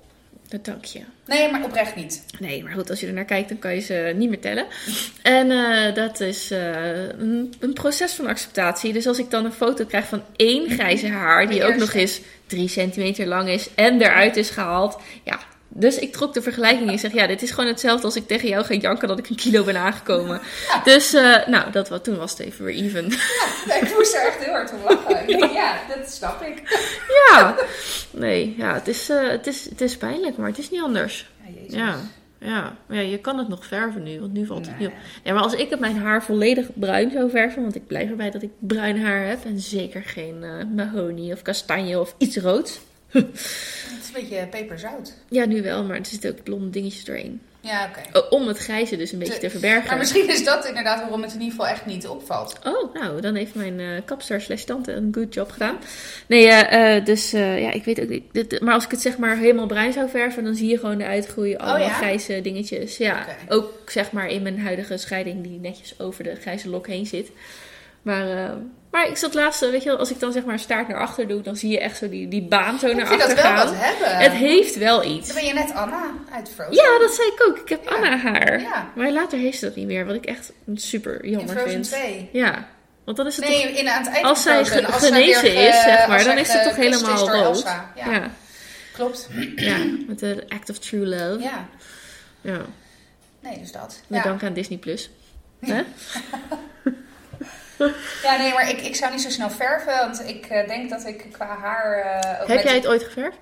Dat 0.49 0.65
dank 0.65 0.85
je. 0.85 1.01
Nee, 1.27 1.51
maar 1.51 1.65
oprecht 1.65 1.97
niet. 1.97 2.23
Nee, 2.39 2.63
maar 2.63 2.73
goed, 2.73 2.91
als 2.91 3.01
je 3.01 3.07
er 3.07 3.13
naar 3.13 3.25
kijkt, 3.25 3.49
dan 3.49 3.59
kan 3.59 3.75
je 3.75 3.81
ze 3.81 4.13
niet 4.17 4.29
meer 4.29 4.41
tellen. 4.41 4.67
En 5.23 5.51
eh, 5.51 5.95
dat 5.95 6.21
is 6.21 6.51
eh, 6.51 7.03
een, 7.19 7.55
een 7.61 7.73
proces 7.73 8.13
van 8.13 8.27
acceptatie. 8.27 8.93
Dus 8.93 9.07
als 9.07 9.19
ik 9.19 9.31
dan 9.31 9.45
een 9.45 9.53
foto 9.53 9.85
krijg 9.85 10.07
van 10.07 10.23
één 10.37 10.71
grijze 10.71 11.09
haar, 11.09 11.49
die 11.49 11.65
ook 11.65 11.77
nog 11.77 11.93
eens 11.95 12.21
drie 12.47 12.69
centimeter 12.69 13.27
lang 13.27 13.49
is 13.49 13.69
en 13.75 14.01
eruit 14.03 14.37
is 14.37 14.51
gehaald. 14.51 14.99
Ja, 15.25 15.39
dus 15.79 15.99
ik 15.99 16.13
trok 16.13 16.35
de 16.35 16.43
vergelijking. 16.43 16.93
Ik 16.93 16.99
zeg, 16.99 17.13
ja, 17.13 17.27
dit 17.27 17.43
is 17.43 17.51
gewoon 17.51 17.71
hetzelfde 17.71 18.05
als 18.05 18.17
ik 18.17 18.27
tegen 18.27 18.49
jou 18.49 18.65
ga 18.65 18.75
janken 18.75 19.09
dat 19.09 19.19
ik 19.19 19.29
een 19.29 19.37
kilo 19.37 19.65
ben 19.65 19.77
aangekomen. 19.77 20.41
Dus, 20.85 21.15
eh, 21.15 21.47
nou, 21.47 21.71
dat, 21.71 21.89
wat, 21.89 22.05
toen 22.05 22.17
was 22.17 22.31
het 22.31 22.41
even 22.41 22.65
weer 22.65 22.75
even. 22.75 23.09
Ja, 23.67 23.75
ik 23.75 23.95
moest 23.95 24.15
er 24.15 24.27
echt 24.27 24.45
heel 24.45 24.53
hard 24.53 24.73
om 24.73 24.79
lachen. 24.89 25.27
Denk, 25.27 25.53
ja, 25.53 25.79
dat 25.89 26.11
snap 26.11 26.43
ik. 26.43 26.63
ja, 27.29 27.57
nee, 28.11 28.55
ja, 28.59 28.75
het 28.75 28.89
is, 28.89 29.09
eh, 29.09 29.29
het, 29.29 29.47
is, 29.47 29.65
het 29.69 29.81
is 29.81 29.97
pijnlijk, 29.97 30.37
maar 30.37 30.49
het 30.49 30.59
is 30.59 30.71
niet 30.71 30.83
anders. 30.83 31.31
Ja. 31.69 31.77
Ja, 31.77 31.97
ja. 32.39 32.77
Ja, 32.89 33.01
je 33.01 33.19
kan 33.19 33.39
het 33.39 33.49
nog 33.49 33.67
verven 33.67 34.03
nu, 34.03 34.21
want 34.21 34.33
nu 34.33 34.47
valt 34.47 34.67
het 34.67 34.79
niet 34.79 34.89
op. 34.89 34.95
Ja, 35.23 35.33
maar 35.33 35.43
als 35.43 35.55
ik 35.55 35.71
het 35.71 35.81
mijn 35.81 35.97
haar 35.97 36.23
volledig 36.23 36.67
bruin 36.75 37.11
zou 37.11 37.31
verven, 37.31 37.63
want 37.63 37.75
ik 37.75 37.87
blijf 37.87 38.11
erbij 38.11 38.31
dat 38.31 38.43
ik 38.43 38.51
bruin 38.59 39.05
haar 39.05 39.27
heb 39.27 39.45
en 39.45 39.61
zeker 39.61 40.03
geen 40.03 40.43
eh 40.43 40.65
mahonie 40.75 41.33
of 41.33 41.43
kastanje 41.43 42.01
of 42.01 42.15
iets 42.19 42.37
roods. 42.37 42.81
Het 43.11 43.25
is 44.03 44.07
een 44.07 44.13
beetje 44.13 44.47
peperzout. 44.47 45.15
Ja, 45.29 45.45
nu 45.47 45.63
wel, 45.63 45.85
maar 45.85 45.97
er 45.99 46.07
zitten 46.07 46.31
ook 46.31 46.43
blonde 46.43 46.71
dingetjes 46.71 47.05
doorheen. 47.05 47.41
Ja, 47.61 47.89
oké. 47.89 48.19
Oh, 48.19 48.33
om 48.33 48.47
het 48.49 48.59
grijze 48.59 48.97
dus 48.97 49.13
een 49.13 49.19
beetje 49.19 49.35
De- 49.35 49.41
te 49.41 49.51
verbergen. 49.51 49.87
Maar 49.89 49.99
misschien 49.99 50.29
is 50.29 50.45
dat 50.45 50.67
inderdaad 50.67 51.01
waarom 51.01 51.23
het 51.23 51.33
in 51.35 51.41
ieder 51.41 51.55
geval 51.57 51.67
echt 51.73 51.87
niet 51.87 52.07
opvalt. 52.07 52.59
Oh, 52.65 52.95
nou, 52.95 53.21
dan 53.21 53.35
heeft 53.35 53.55
mijn 53.55 53.81
eh 53.81 53.87
kapster 54.05 54.41
slash 54.41 54.63
tante 54.65 54.93
een 54.93 55.09
good 55.15 55.35
job 55.35 55.51
gedaan. 55.51 55.77
Nee, 56.27 56.47
eh, 56.49 57.05
dus 57.05 57.31
ja, 57.31 57.73
ik 57.73 57.85
weet 57.85 58.01
ook 58.01 58.09
niet. 58.09 58.25
dit- 58.33 58.61
maar 58.61 58.75
als 58.75 58.85
ik 58.85 58.91
het 58.91 59.01
zeg 59.01 59.19
maar 59.19 59.37
helemaal 59.37 59.67
bruin 59.67 59.93
zou 59.93 60.09
verven, 60.09 60.45
dan 60.45 60.55
zie 60.55 60.69
je 60.69 60.79
gewoon 60.79 60.99
de 60.99 61.05
allemaal 61.59 61.75
Oh 61.75 61.79
ja? 61.79 61.93
grijze 61.93 62.41
dingetjes. 62.41 62.97
Ja, 62.97 63.27
ook 63.49 63.91
zeg 63.91 64.13
maar 64.13 64.29
in 64.29 64.43
mijn 64.43 64.61
huidige 64.61 64.97
scheiding 64.97 65.43
die 65.43 65.59
netjes 65.61 66.01
over 66.01 66.25
de 66.25 66.35
grijze 66.35 66.69
lok 66.69 66.87
heen 66.87 67.07
zit. 67.07 67.31
Maar, 68.03 68.31
eh, 68.45 68.51
maar 68.97 69.09
ik 69.09 69.17
zat 69.17 69.35
laatst, 69.35 69.63
eh, 69.63 69.71
weet 69.71 69.83
je 69.83 69.89
wel, 69.89 69.99
als 69.99 70.11
ik 70.11 70.21
dan 70.21 70.33
zeg 70.33 70.45
maar 70.45 70.53
een 70.53 70.59
staart 70.61 70.89
naar 70.89 70.99
achter 71.01 71.29
doe, 71.29 71.41
dan 71.43 71.57
zie 71.57 71.71
je 71.71 71.81
echt 71.81 71.97
zo 71.97 72.09
die, 72.09 72.29
die 72.29 72.43
baan 72.43 72.79
zo 72.79 72.87
Ik 72.87 72.97
naar 72.97 73.07
achter 73.11 73.35
wel 73.35 73.45
gaan. 73.45 73.67
wat 73.67 73.75
hebben. 73.77 74.17
Het 74.17 74.33
heeft 74.33 74.77
wel 74.77 75.05
iets. 75.05 75.27
Dan 75.27 75.37
ben 75.37 75.45
je 75.47 75.53
net 75.53 75.75
Anna 75.75 76.11
uit 76.33 76.51
Frozen. 76.55 76.75
Ja, 76.75 76.99
dat 76.99 77.15
zei 77.15 77.29
ik 77.29 77.45
ook. 77.49 77.59
Ik 77.59 77.69
heb 77.69 77.85
Ja. 77.85 77.91
Anna 77.97 78.17
haar. 78.17 78.61
Ja. 78.61 78.91
Maar 78.95 79.11
later 79.11 79.39
heeft 79.39 79.59
ze 79.59 79.65
dat 79.65 79.77
niet 79.77 79.87
meer, 79.87 80.07
wat 80.07 80.15
ik 80.15 80.25
echt 80.27 80.53
super 80.75 81.25
in 81.25 81.31
jammer 81.31 81.55
Frozen 81.55 81.71
vind. 81.71 81.85
2. 81.85 82.29
Ja, 82.33 82.69
want 83.05 83.17
dan 83.17 83.27
is 83.27 83.37
het 83.37 83.45
Nee, 83.49 83.63
toch... 83.69 83.77
in, 83.79 83.89
aan 83.89 84.03
het 84.05 84.13
eind 84.13 84.27
Als 84.27 84.43
zij 84.43 84.65
ge- 84.65 84.87
als 84.87 85.01
zij 85.01 85.11
genezen 85.11 85.43
weer 85.43 85.69
is, 85.69 85.83
zeg 85.83 86.09
maar, 86.09 86.25
dan 86.25 86.39
is 86.39 86.53
het 86.53 86.63
toch 86.63 86.77
helemaal 86.77 87.29
rood. 87.29 87.63
Ja, 87.63 87.93
Ja. 87.95 88.31
klopt. 88.93 89.29
Ja, 89.57 89.77
met 90.07 90.19
de 90.19 90.45
Act 90.49 90.71
of 90.71 90.79
True 90.79 91.07
Love. 91.07 91.43
Ja, 91.43 91.69
Ja, 92.41 92.61
nee, 93.41 93.59
dus 93.59 93.73
dat. 93.73 94.01
met 94.07 94.23
dank 94.23 94.43
aan 94.43 94.53
Disney+. 94.53 94.79
Plus. 94.79 95.11
Hè? 95.61 95.83
ja, 98.23 98.37
nee, 98.37 98.53
maar 98.53 98.69
ik, 98.71 98.81
ik 98.81 98.95
zou 98.97 99.13
niet 99.13 99.21
zo 99.23 99.31
snel 99.31 99.51
verven, 99.51 99.97
want 99.99 100.29
ik 100.29 100.47
eh, 100.47 100.69
denk 100.69 100.91
dat 100.91 101.07
ik 101.07 101.27
qua 101.33 101.47
haar... 101.47 102.05
ook 102.43 102.49
Heb 102.49 102.63
jij 102.63 102.75
het 102.75 102.87
ooit 102.87 103.03
geverfd? 103.03 103.39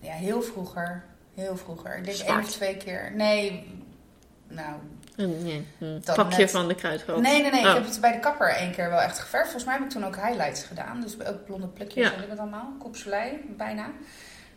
Ja, 0.00 0.12
heel 0.12 0.42
vroeger. 0.42 1.04
Heel 1.34 1.56
vroeger. 1.56 1.96
Ik 1.96 2.04
denk 2.04 2.18
één 2.18 2.38
of 2.38 2.50
twee 2.50 2.76
keer. 2.76 3.12
Nee, 3.14 3.66
nou... 4.48 4.72
Een 5.16 5.42
nee, 5.42 5.66
een 5.80 6.00
Dat 6.04 6.16
pakje 6.16 6.38
net. 6.38 6.50
van 6.50 6.68
de 6.68 6.74
kruidvat. 6.74 7.20
Nee, 7.20 7.42
nee, 7.42 7.50
nee. 7.50 7.62
Oh. 7.62 7.68
Ik 7.68 7.74
heb 7.74 7.84
het 7.84 8.00
bij 8.00 8.12
de 8.12 8.20
kapper 8.20 8.48
één 8.48 8.72
keer 8.72 8.90
wel 8.90 9.00
echt 9.00 9.18
geverfd. 9.18 9.44
Volgens 9.44 9.64
mij 9.64 9.74
heb 9.74 9.82
ik 9.84 9.90
toen 9.90 10.04
ook 10.04 10.16
highlights 10.16 10.62
gedaan. 10.62 11.00
Dus 11.00 11.26
ook 11.26 11.44
blonde 11.44 11.66
plukjes 11.66 12.08
Ja. 12.08 12.14
en 12.14 12.30
het 12.30 12.38
allemaal. 12.38 12.72
Koepselij, 12.78 13.40
bijna. 13.56 13.90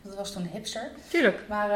Dat 0.02 0.14
was 0.14 0.32
toen 0.32 0.48
hipster. 0.52 0.90
Tuurlijk. 1.08 1.38
Maar 1.48 1.70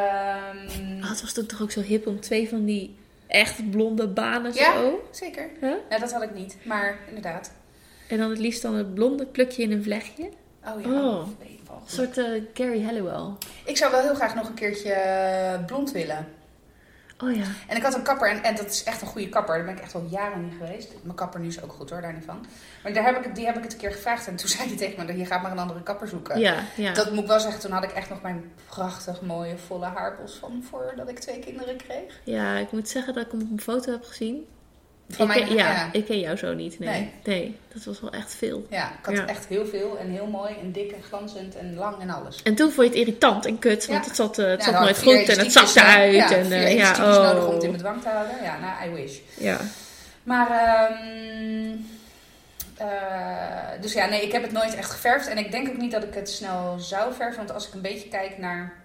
Oh, 1.02 1.08
het 1.08 1.20
was 1.20 1.32
toen 1.32 1.46
toch 1.46 1.62
ook 1.62 1.70
zo 1.70 1.80
hip 1.80 2.06
om 2.06 2.20
twee 2.20 2.48
van 2.48 2.64
die 2.64 2.98
echt 3.34 3.70
blonde 3.70 4.08
banen 4.08 4.52
Ja. 4.54 4.72
zo. 4.74 5.08
zeker. 5.10 5.50
Huh? 5.60 5.72
Ja, 5.90 5.98
dat 5.98 6.12
had 6.12 6.22
ik 6.22 6.34
niet. 6.34 6.56
Maar 6.64 6.98
inderdaad. 7.08 7.52
En 8.08 8.18
dan 8.18 8.30
het 8.30 8.38
liefst 8.38 8.62
dan 8.62 8.74
het 8.74 8.94
blonde 8.94 9.26
plukje 9.26 9.62
in 9.62 9.72
een 9.72 9.82
vlechtje. 9.82 10.28
Oh 10.66 10.80
ja, 10.82 10.88
Oh. 10.88 11.28
Een 11.84 11.90
soort 11.90 12.18
eh, 12.18 12.42
Gary 12.54 12.82
Halliwell. 12.82 13.32
Ik 13.64 13.76
zou 13.76 13.90
wel 13.92 14.00
heel 14.00 14.14
graag 14.14 14.34
nog 14.34 14.48
een 14.48 14.54
keertje 14.54 14.92
eh, 14.92 15.64
blond 15.64 15.92
willen. 15.92 16.26
Oh 17.24 17.36
ja. 17.36 17.44
En 17.68 17.76
ik 17.76 17.82
had 17.82 17.94
een 17.94 18.02
kapper, 18.02 18.30
en, 18.30 18.42
en 18.42 18.56
dat 18.56 18.66
is 18.66 18.84
echt 18.84 19.00
een 19.00 19.06
goede 19.06 19.28
kapper. 19.28 19.56
Daar 19.56 19.64
ben 19.64 19.74
ik 19.76 19.80
echt 19.80 19.94
al 19.94 20.06
jaren 20.10 20.44
niet 20.44 20.54
geweest. 20.58 20.92
Mijn 21.02 21.16
kapper 21.16 21.40
nu 21.40 21.46
is 21.46 21.62
ook 21.62 21.72
goed 21.72 21.90
hoor, 21.90 22.00
daar 22.00 22.12
niet 22.12 22.24
van. 22.24 22.46
Maar 22.82 22.92
daar 22.92 23.04
heb 23.04 23.24
ik, 23.24 23.34
die 23.34 23.46
heb 23.46 23.56
ik 23.56 23.62
het 23.62 23.72
een 23.72 23.78
keer 23.78 23.92
gevraagd. 23.92 24.26
En 24.26 24.36
toen 24.36 24.48
zei 24.56 24.68
hij 24.68 24.76
tegen 24.76 25.06
me, 25.06 25.16
je 25.16 25.26
gaat 25.26 25.42
maar 25.42 25.50
een 25.50 25.58
andere 25.58 25.82
kapper 25.82 26.08
zoeken. 26.08 26.38
Ja, 26.38 26.62
ja. 26.76 26.92
Dat 26.92 27.10
moet 27.10 27.22
ik 27.22 27.28
wel 27.28 27.40
zeggen, 27.40 27.60
toen 27.60 27.70
had 27.70 27.84
ik 27.84 27.90
echt 27.90 28.08
nog 28.08 28.22
mijn 28.22 28.52
prachtig 28.66 29.20
mooie 29.20 29.58
volle 29.58 29.86
haarbos 29.86 30.34
van 30.34 30.64
voordat 30.70 31.08
ik 31.08 31.18
twee 31.18 31.38
kinderen 31.38 31.76
kreeg. 31.76 32.20
Ja, 32.24 32.56
ik 32.56 32.72
moet 32.72 32.88
zeggen 32.88 33.14
dat 33.14 33.24
ik 33.24 33.30
hem 33.30 33.42
op 33.42 33.50
een 33.50 33.60
foto 33.60 33.92
heb 33.92 34.04
gezien. 34.04 34.46
Van 35.08 35.30
ik, 35.32 35.44
ken- 35.46 35.54
ja, 35.54 35.70
ja. 35.70 35.88
ik 35.92 36.04
ken 36.04 36.20
jou 36.20 36.36
zo 36.36 36.54
niet. 36.54 36.78
Nee. 36.78 36.88
Nee. 36.90 37.12
nee. 37.24 37.58
dat 37.72 37.84
was 37.84 38.00
wel 38.00 38.10
echt 38.12 38.34
veel. 38.34 38.66
Ja, 38.70 38.90
ik 38.98 39.06
had 39.06 39.14
Ja. 39.16 39.26
echt 39.26 39.46
heel 39.46 39.66
veel 39.66 39.98
en 39.98 40.10
heel 40.10 40.26
mooi 40.26 40.54
en 40.62 40.72
dik 40.72 40.92
en 40.92 41.02
glanzend 41.02 41.56
en 41.56 41.74
lang 41.74 42.00
en 42.00 42.10
alles. 42.10 42.42
En 42.42 42.54
toen 42.54 42.70
vond 42.72 42.86
je 42.86 42.92
het 42.92 43.08
irritant 43.08 43.46
en 43.46 43.58
kut, 43.58 43.86
want 43.86 44.00
Ja. 44.02 44.08
het 44.08 44.16
zat, 44.16 44.38
eh, 44.38 44.46
het 44.46 44.62
zat 44.62 44.80
nooit 44.80 44.98
goed 44.98 45.12
en 45.12 45.18
het 45.18 45.28
elastiekjes, 45.28 45.72
zakte 45.72 45.80
eh, 45.90 45.94
uit. 45.96 46.14
Ja, 46.14 46.30
en, 46.30 46.52
eh, 46.52 46.62
ja, 46.62 46.68
elastiekjes 46.68 47.16
nodig 47.16 47.46
om 47.46 47.54
het 47.54 47.62
in 47.62 47.68
oh. 47.68 47.74
bedwang 47.74 48.02
te 48.02 48.08
houden. 48.08 48.34
Ja, 48.42 48.58
nou, 48.58 48.90
I 48.90 48.94
wish. 48.94 49.18
ja. 49.38 49.60
Maar, 50.22 50.50
ehm, 50.50 51.76
eh, 52.76 53.80
dus 53.80 53.92
ja, 53.92 54.06
nee, 54.06 54.22
ik 54.22 54.32
heb 54.32 54.42
het 54.42 54.52
nooit 54.52 54.74
echt 54.74 54.90
geverfd. 54.90 55.28
En 55.28 55.38
ik 55.38 55.50
denk 55.50 55.68
ook 55.68 55.76
niet 55.76 55.92
dat 55.92 56.02
ik 56.04 56.14
het 56.14 56.30
snel 56.30 56.78
zou 56.78 57.14
verven. 57.14 57.36
Want 57.36 57.52
als 57.52 57.66
ik 57.68 57.74
een 57.74 57.80
beetje 57.82 58.08
kijk 58.08 58.38
naar 58.38 58.82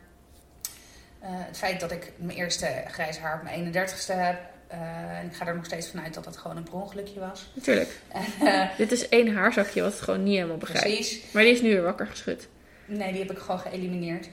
het 1.22 1.57
feit 1.57 1.80
dat 1.80 1.91
ik 1.91 2.11
mijn 2.15 2.38
eerste 2.38 2.84
grijs 2.88 3.17
haar 3.17 3.36
op 3.36 3.43
mijn 3.43 3.55
31ste 3.55 4.13
heb. 4.13 4.38
Eh, 4.70 5.17
en 5.20 5.26
ik 5.26 5.34
ga 5.34 5.45
er 5.47 5.55
nog 5.55 5.65
steeds 5.65 5.89
vanuit 5.89 6.13
dat 6.13 6.24
dat 6.24 6.38
gewoon 6.38 6.57
een 6.57 6.63
per 6.63 6.74
ongelukje 6.74 7.20
was. 7.20 7.49
Natuurlijk. 7.53 7.99
Dit 8.78 8.91
is 8.91 9.09
één 9.09 9.36
haarzakje 9.36 9.82
wat 9.82 9.91
het 9.91 10.01
gewoon 10.01 10.24
niet 10.24 10.36
helemaal 10.36 10.57
begrijpt. 10.57 10.88
precies. 10.88 11.22
Maar 11.32 11.43
die 11.43 11.51
is 11.51 11.61
nu 11.61 11.70
weer 11.70 11.82
wakker 11.82 12.07
geschud. 12.07 12.47
Nee, 12.86 13.11
die 13.11 13.22
heb 13.22 13.32
ik 13.32 13.38
gewoon 13.38 13.59
geëlimineerd. 13.59 14.28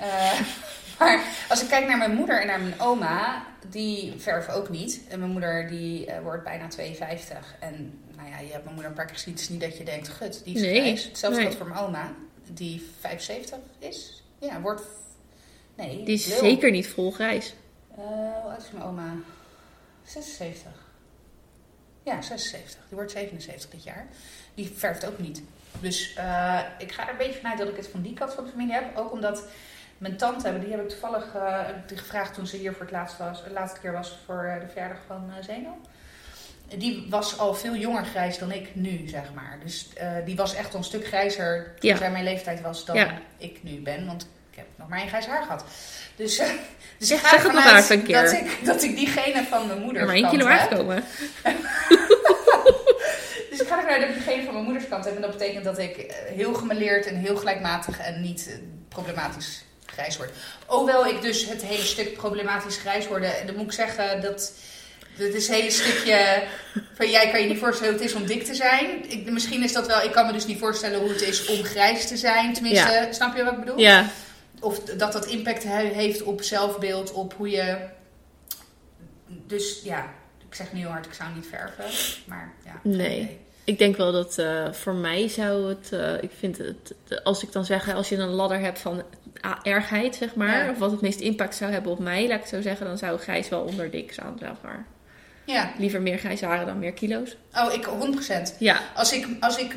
Eh, 0.00 0.40
maar 0.98 1.24
als 1.48 1.62
ik 1.62 1.68
kijk 1.68 1.86
naar 1.86 1.98
mijn 1.98 2.14
moeder 2.14 2.40
en 2.40 2.46
naar 2.46 2.60
mijn 2.60 2.80
oma, 2.80 3.44
die 3.70 4.14
verven 4.18 4.54
ook 4.54 4.68
niet. 4.68 5.00
En 5.08 5.18
mijn 5.18 5.30
moeder 5.30 5.68
die 5.68 6.06
eh, 6.06 6.22
wordt 6.22 6.44
bijna 6.44 6.68
52. 6.68 7.54
En 7.60 8.00
nou 8.16 8.28
ja, 8.28 8.38
je 8.38 8.50
hebt 8.52 8.62
mijn 8.62 8.74
moeder 8.74 8.86
een 8.86 8.96
paar 8.96 9.06
keer 9.06 9.14
gezien. 9.14 9.32
Het 9.32 9.42
is 9.42 9.48
niet 9.48 9.60
dat 9.60 9.78
je 9.78 9.84
denkt, 9.84 10.08
gut, 10.08 10.44
die 10.44 10.54
is 10.54 10.60
Nee, 10.60 10.80
grijs. 10.80 11.04
Hetzelfde 11.04 11.38
nee. 11.40 11.48
geldt 11.48 11.62
voor 11.64 11.74
mijn 11.74 11.86
oma, 11.86 12.12
die 12.52 12.90
75 13.00 13.58
is. 13.78 14.22
Ja, 14.38 14.60
wordt... 14.60 14.82
Nee, 15.76 16.04
Die 16.04 16.14
is 16.14 16.26
lul. 16.26 16.38
zeker 16.38 16.70
niet 16.70 16.86
vol 16.88 17.10
grijs. 17.10 17.54
Eh, 17.96 17.98
hoe 18.42 18.50
oud 18.52 18.62
is 18.62 18.70
mijn 18.72 18.84
oma? 18.84 19.14
76. 20.04 20.72
Ja, 22.02 22.22
76. 22.22 22.80
Die 22.88 22.96
wordt 22.96 23.10
77 23.10 23.70
dit 23.70 23.84
jaar. 23.84 24.06
Die 24.54 24.72
verft 24.76 25.06
ook 25.06 25.18
niet. 25.18 25.42
Dus 25.80 26.14
eh, 26.14 26.60
ik 26.78 26.92
ga 26.92 27.02
er 27.04 27.10
een 27.10 27.16
beetje 27.16 27.40
vanuit 27.40 27.58
dat 27.58 27.68
ik 27.68 27.76
het 27.76 27.88
van 27.88 28.02
die 28.02 28.14
kant 28.14 28.32
van 28.34 28.44
de 28.44 28.50
familie 28.50 28.74
heb. 28.74 28.96
Ook 28.96 29.12
omdat 29.12 29.44
mijn 29.98 30.16
tante, 30.16 30.58
die 30.58 30.70
heb 30.70 30.80
ik 30.80 30.88
toevallig 30.88 31.34
eh, 31.34 31.60
gevraagd 31.86 32.34
toen 32.34 32.46
ze 32.46 32.56
hier 32.56 32.72
voor 32.72 32.82
het 32.82 32.90
laatst 32.90 33.18
was, 33.18 33.44
de 33.44 33.50
laatste 33.50 33.80
keer 33.80 33.92
was 33.92 34.18
voor 34.24 34.44
eh, 34.44 34.60
de 34.60 34.66
verjaardag 34.66 34.98
van 35.06 35.30
eh 35.36 35.44
Zeno. 35.44 35.76
Die 36.78 37.06
was 37.10 37.38
al 37.38 37.54
veel 37.54 37.76
jonger 37.76 38.04
grijs 38.04 38.38
dan 38.38 38.52
ik 38.52 38.74
nu, 38.74 39.08
zeg 39.08 39.32
maar. 39.34 39.58
Dus 39.64 39.88
die 40.24 40.36
was 40.36 40.54
echt 40.54 40.72
al 40.72 40.78
een 40.78 40.84
stuk 40.84 41.06
grijzer 41.06 41.74
toen 41.78 41.90
Ja. 41.90 41.96
zij 41.96 42.10
mijn 42.10 42.24
leeftijd 42.24 42.60
was 42.60 42.84
dan 42.84 42.96
Ja. 42.96 43.18
ik 43.36 43.62
nu 43.62 43.80
ben. 43.80 44.06
Want 44.06 44.26
ik 44.54 44.60
heb 44.60 44.68
nog 44.76 44.88
maar 44.88 44.98
één 44.98 45.08
grijs 45.08 45.26
haar 45.26 45.42
gehad. 45.42 45.64
Dus, 46.16 46.36
dus 46.98 47.10
ik 47.10 47.18
ga 47.18 47.28
zeg 47.28 47.44
ervan 47.44 47.62
uit 47.62 47.90
een 47.90 48.02
keer. 48.02 48.22
Dat 48.22 48.32
ik, 48.32 48.58
dat 48.64 48.82
ik 48.82 48.96
diegene 48.96 49.44
van 49.44 49.66
mijn 49.66 49.80
moeder 49.80 50.04
maar 50.04 50.14
één 50.14 50.28
kilo 50.28 50.46
aangekomen. 50.46 50.96
dus 53.50 53.60
ik 53.60 53.66
ga 53.68 53.76
ervan 53.76 53.90
uit 53.90 54.00
dat 54.00 54.08
ik 54.08 54.14
diegene 54.14 54.44
van 54.44 54.52
mijn 54.52 54.64
moederskant 54.64 55.04
heb. 55.04 55.14
En 55.14 55.20
dat 55.20 55.30
betekent 55.30 55.64
dat 55.64 55.78
ik 55.78 55.96
eh, 55.96 56.14
heel 56.34 56.54
gemeleerd 56.54 57.06
en 57.06 57.16
heel 57.16 57.36
gelijkmatig 57.36 57.98
en 57.98 58.20
niet 58.20 58.48
eh, 58.48 58.54
problematisch 58.88 59.64
grijs 59.86 60.16
word. 60.16 60.30
Hoewel 60.66 61.06
ik 61.06 61.22
dus 61.22 61.46
het 61.46 61.62
hele 61.62 61.84
stuk 61.84 62.16
problematisch 62.16 62.76
grijs 62.76 63.06
worden, 63.06 63.32
dan 63.46 63.56
moet 63.56 63.64
ik 63.64 63.72
zeggen 63.72 64.20
dat... 64.20 64.52
Dat 65.16 65.34
is 65.34 65.48
een 65.48 65.54
hele 65.54 65.70
stukje 65.70 66.42
van 66.94 67.10
jij 67.10 67.30
kan 67.30 67.40
je 67.40 67.48
niet 67.48 67.58
voorstellen 67.58 67.92
hoe 67.92 68.02
het 68.02 68.10
is 68.10 68.16
om 68.16 68.26
dik 68.26 68.44
te 68.44 68.54
zijn. 68.54 69.10
Ik, 69.10 69.30
misschien 69.30 69.62
is 69.62 69.72
dat 69.72 69.86
wel, 69.86 70.02
ik 70.02 70.12
kan 70.12 70.26
me 70.26 70.32
dus 70.32 70.46
niet 70.46 70.58
voorstellen 70.58 71.00
hoe 71.00 71.08
het 71.08 71.22
is 71.22 71.46
om 71.46 71.64
grijs 71.64 72.06
te 72.06 72.16
zijn. 72.16 72.52
Tenminste, 72.52 73.08
snap 73.10 73.36
je 73.36 73.44
wat 73.44 73.52
ik 73.52 73.58
bedoel? 73.58 73.78
Ja, 73.78 74.10
Of 74.64 74.78
dat 74.80 75.12
dat 75.12 75.26
impact 75.26 75.62
he- 75.64 75.92
heeft 75.94 76.22
op 76.22 76.42
zelfbeeld, 76.42 77.12
op 77.12 77.34
hoe 77.36 77.50
je. 77.50 77.76
Dus 79.46 79.80
ja, 79.84 80.12
ik 80.48 80.54
zeg 80.54 80.72
niet 80.72 80.82
heel 80.82 80.90
hard, 80.90 81.06
ik 81.06 81.12
zou 81.12 81.34
niet 81.34 81.46
verven. 81.46 81.84
Maar 82.26 82.52
ja. 82.64 82.80
Nee. 82.82 83.38
ik 83.64 83.78
denk 83.78 83.96
wel 83.96 84.12
dat 84.12 84.38
eh, 84.38 84.72
voor 84.72 84.94
mij 84.94 85.28
zou 85.28 85.68
het... 85.68 85.92
eh, 85.92 86.22
ik 86.22 86.30
vind 86.38 86.58
het... 86.58 86.94
Als 87.24 87.42
ik 87.42 87.52
dan 87.52 87.64
zeg, 87.64 87.94
als 87.94 88.08
je 88.08 88.16
een 88.16 88.28
ladder 88.28 88.58
hebt 88.60 88.78
van 88.78 89.02
ergheid, 89.62 90.16
zeg 90.16 90.34
maar... 90.34 90.64
Ja. 90.64 90.70
Of 90.70 90.78
wat 90.78 90.90
het 90.90 91.00
meest 91.00 91.20
impact 91.20 91.54
zou 91.56 91.72
hebben 91.72 91.92
op 91.92 91.98
mij, 91.98 92.22
laat 92.22 92.34
ik 92.36 92.40
het 92.40 92.48
zo 92.48 92.60
zeggen... 92.60 92.86
dan 92.86 92.98
zou 92.98 93.18
grijs 93.18 93.48
wel 93.48 93.60
onder 93.62 93.90
dik 93.90 94.12
staan, 94.12 94.36
zeg 94.40 94.52
maar. 94.62 94.86
Ja, 95.46 95.72
Liever 95.78 96.02
meer 96.02 96.18
grijze 96.18 96.46
haren 96.46 96.66
dan 96.66 96.78
meer 96.78 96.92
kilo's. 96.92 97.36
oh, 97.54 97.72
ik 97.72 97.88
100%. 98.54 98.58
Ja, 98.58 98.80
Als 98.94 99.12
ik, 99.12 99.26
als 99.40 99.56
ik 99.58 99.76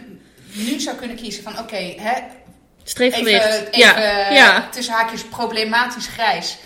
nu 0.53 0.79
zou 0.79 0.97
kunnen 0.97 1.17
kiezen 1.17 1.43
van 1.43 1.59
oké, 1.59 1.75
hè, 1.75 2.21
streefgewicht. 2.89 3.45
even, 3.45 3.67
even 3.67 3.79
ja, 3.79 4.29
ja, 4.31 4.67
tussen 4.71 4.93
haakjes 4.93 5.23
problematisch 5.23 6.07
grijs. 6.07 6.57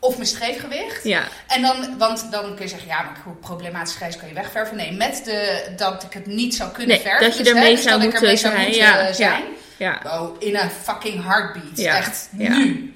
Of 0.00 0.14
mijn 0.16 0.28
streefgewicht. 0.28 1.04
ja. 1.04 1.22
En 1.46 1.62
dan, 1.62 1.98
want 1.98 2.26
dan 2.32 2.54
kun 2.54 2.64
je 2.64 2.68
zeggen, 2.68 2.88
ja, 2.88 3.02
maar 3.02 3.16
hoe 3.24 3.34
problematisch 3.34 3.94
grijs 3.94 4.16
kan 4.16 4.28
je 4.28 4.34
wegverven? 4.34 4.76
Nee, 4.76 4.92
met 4.92 5.22
de, 5.24 5.62
dat 5.76 6.02
ik 6.02 6.12
het 6.12 6.26
niet 6.26 6.54
zou 6.54 6.70
kunnen 6.70 6.96
Nee, 6.96 7.04
verven. 7.06 7.26
dat 7.28 7.36
je 7.36 7.42
dus, 7.42 7.52
ermee 7.52 7.74
dus 7.74 7.82
zou 7.84 8.00
moeten 8.00 8.20
ermee 8.20 8.36
zou 8.36 8.52
zijn, 8.54 8.66
moeten 8.66 8.82
ja, 8.84 9.00
ja. 9.06 9.12
zijn. 9.12 9.42
Ja, 9.76 10.02
Oh, 10.06 10.36
in 10.42 10.56
een 10.56 10.70
fucking 10.70 11.24
heartbeat. 11.24 11.76
Ja, 11.78 11.96
Echt, 11.96 12.28
ja. 12.38 12.48
nu. 12.56 12.94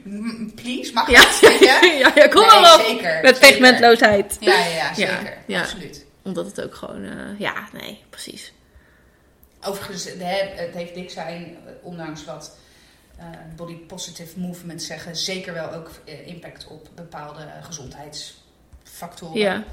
Please, 0.55 0.93
mag 0.93 1.11
ja. 1.11 1.21
dat? 1.23 1.39
Je? 1.41 1.57
ja, 2.05 2.11
ja, 2.15 2.29
kom 2.29 2.47
Nee, 2.47 2.61
maar 2.61 2.75
op. 2.75 2.87
zeker. 2.87 3.19
Met 3.23 3.39
pigmentloosheid. 3.39 4.37
Ja, 4.41 4.53
ja, 4.59 4.67
ja, 4.67 4.75
Ja, 4.75 4.95
zeker. 4.95 5.37
ja. 5.47 5.61
Absoluut. 5.61 6.05
Omdat 6.25 6.47
het 6.47 6.63
ook 6.63 6.75
gewoon... 6.75 7.05
eh, 7.05 7.39
ja, 7.39 7.55
nee, 7.73 8.01
precies. 8.11 8.53
Overigens, 9.65 10.05
het 10.05 10.75
heeft 10.75 10.95
dik 10.95 11.11
zijn, 11.11 11.57
eh, 11.67 11.73
ondanks 11.83 12.25
wat 12.25 12.51
eh, 12.57 12.62
body 13.57 13.75
positive 13.75 14.41
movements 14.41 14.87
zeggen, 14.87 15.17
zeker 15.17 15.53
wel 15.53 15.73
ook 15.73 15.91
eh, 16.05 16.27
impact 16.27 16.67
op 16.67 16.89
bepaalde 16.95 17.47
gezondheidsfactoren. 17.63 19.39
Ja. 19.39 19.65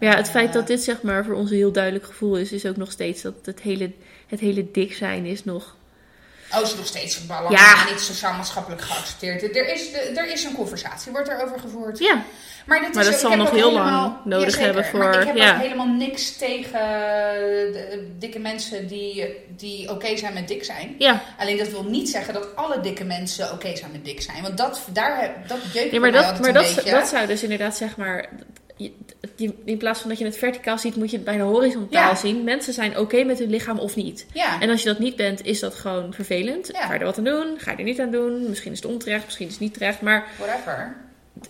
Maar 0.00 0.10
ja, 0.10 0.16
het 0.16 0.26
Eh, 0.26 0.32
feit 0.32 0.52
dat 0.52 0.66
dit 0.66 0.82
zeg 0.82 1.02
maar 1.02 1.24
voor 1.24 1.34
ons 1.34 1.50
een 1.50 1.56
heel 1.56 1.72
duidelijk 1.72 2.04
gevoel 2.04 2.38
is... 2.38 2.52
is 2.52 2.66
ook 2.66 2.76
nog 2.76 2.90
steeds 2.90 3.22
dat 3.22 3.34
het 3.44 3.60
hele, 3.60 3.92
het 4.26 4.40
hele 4.40 4.70
dik 4.70 4.94
zijn 4.94 5.24
is 5.24 5.44
nog... 5.44 5.76
Oh, 6.54 6.60
is 6.62 6.74
nog 6.74 6.86
steeds 6.86 7.26
belangrijk, 7.26 7.58
Ja. 7.60 7.74
maar 7.74 7.90
niet 7.92 8.00
sociaal-maatschappelijk 8.00 8.82
geaccepteerd. 8.82 9.42
Er 9.56 9.72
is, 9.72 9.92
er 10.16 10.26
is 10.32 10.44
een 10.44 10.54
conversatie, 10.54 11.12
wordt 11.12 11.28
er 11.28 11.42
over 11.44 11.58
gevoerd. 11.58 11.98
Ja, 11.98 12.22
Maar, 12.66 12.80
dit 12.80 12.94
Maar 12.94 13.04
is, 13.04 13.10
dat 13.10 13.20
zal 13.20 13.36
nog 13.36 13.50
heel 13.50 13.68
helemaal- 13.68 14.00
lang 14.02 14.14
nodig 14.24 14.58
hebben 14.58 14.84
voor- 14.84 14.98
Maar 14.98 15.20
ik 15.20 15.26
heb 15.26 15.36
ja. 15.36 15.54
ook 15.54 15.60
helemaal 15.60 15.86
niks 15.86 16.36
tegen 16.36 16.80
de 17.72 18.14
dikke 18.18 18.38
mensen 18.38 18.86
die, 18.86 19.24
die 19.56 19.90
oké 19.90 20.16
zijn 20.16 20.34
met 20.34 20.48
dik 20.48 20.64
zijn. 20.64 20.94
ja. 20.98 21.22
Alleen 21.38 21.56
dat 21.56 21.68
wil 21.68 21.84
niet 21.84 22.08
zeggen 22.08 22.34
dat 22.34 22.56
alle 22.56 22.80
dikke 22.80 23.04
mensen 23.04 23.52
oké 23.52 23.76
zijn 23.76 23.90
met 23.92 24.04
dik 24.04 24.22
zijn. 24.22 24.42
Want 24.42 24.56
dat, 24.58 24.80
daar, 24.92 25.20
heb- 25.20 25.48
dat 25.48 25.58
jeukt 25.72 25.90
Nee, 25.90 26.00
maar 26.00 26.12
dat, 26.12 26.40
maar 26.40 26.52
dat, 26.52 26.74
beetje. 26.74 26.90
dat 26.90 27.08
zou 27.08 27.26
dus 27.26 27.42
inderdaad 27.42 27.76
zeg 27.76 27.96
maar... 27.96 28.28
In 29.64 29.76
plaats 29.78 30.00
van 30.00 30.08
dat 30.08 30.18
je 30.18 30.24
het 30.24 30.36
verticaal 30.36 30.78
ziet, 30.78 30.96
moet 30.96 31.10
je 31.10 31.16
het 31.16 31.24
bijna 31.24 31.44
horizontaal 31.44 32.08
Ja. 32.10 32.14
zien. 32.14 32.44
Mensen 32.44 32.72
zijn 32.72 32.98
oké 32.98 33.24
met 33.24 33.38
hun 33.38 33.50
lichaam 33.50 33.78
of 33.78 33.96
niet. 33.96 34.26
Ja, 34.32 34.60
En 34.60 34.70
als 34.70 34.82
je 34.82 34.88
dat 34.88 34.98
niet 34.98 35.16
bent, 35.16 35.44
is 35.44 35.60
dat 35.60 35.74
gewoon 35.74 36.12
vervelend. 36.14 36.68
Ja. 36.72 36.86
Ga 36.86 36.92
je 36.92 36.98
er 36.98 37.04
wat 37.04 37.18
aan 37.18 37.24
doen? 37.24 37.54
Ga 37.58 37.70
je 37.70 37.76
er 37.76 37.84
niet 37.84 38.00
aan 38.00 38.10
doen? 38.10 38.48
Misschien 38.48 38.72
is 38.72 38.82
het 38.82 38.90
onterecht, 38.90 39.24
misschien 39.24 39.46
is 39.46 39.52
het 39.52 39.60
niet 39.62 39.72
terecht. 39.74 40.00
Maar 40.00 40.26
whatever. 40.38 40.96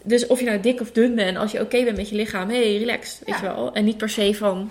dus 0.02 0.26
of 0.26 0.38
je 0.40 0.44
nou 0.46 0.60
dik 0.60 0.80
of 0.80 0.90
dun 0.92 1.14
bent, 1.14 1.36
als 1.36 1.52
je 1.52 1.60
oké 1.60 1.84
bent 1.84 1.96
met 1.96 2.08
je 2.08 2.16
lichaam, 2.16 2.48
hey, 2.48 2.76
relaxed, 2.76 3.22
weet 3.26 3.36
je 3.36 3.42
wel. 3.42 3.72
En 3.74 3.84
niet 3.84 3.96
per 3.96 4.08
se 4.08 4.34
van 4.34 4.70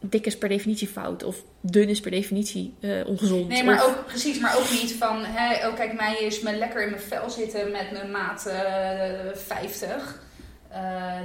dik 0.00 0.26
is 0.26 0.38
per 0.38 0.48
definitie 0.48 0.88
fout 0.88 1.24
of 1.24 1.36
dun 1.60 1.88
is 1.88 2.00
per 2.00 2.10
definitie 2.10 2.74
eh, 2.80 2.90
ongezond. 3.06 3.48
Nee, 3.48 3.64
maar 3.64 3.84
Of- 3.84 3.86
ook, 3.98 4.06
precies, 4.06 4.38
maar 4.38 4.56
ook 4.58 4.70
niet 4.70 4.92
van, 4.98 5.24
hè, 5.24 5.68
oh 5.68 5.74
kijk, 5.74 5.92
mij 5.92 6.16
is 6.20 6.40
me 6.40 6.56
lekker 6.56 6.82
in 6.82 6.90
mijn 6.90 7.02
vel 7.02 7.30
zitten 7.30 7.70
met 7.70 7.90
mijn 7.92 8.10
maat 8.10 8.46
eh 8.46 9.10
50. 9.34 10.24
Eh, 10.70 10.80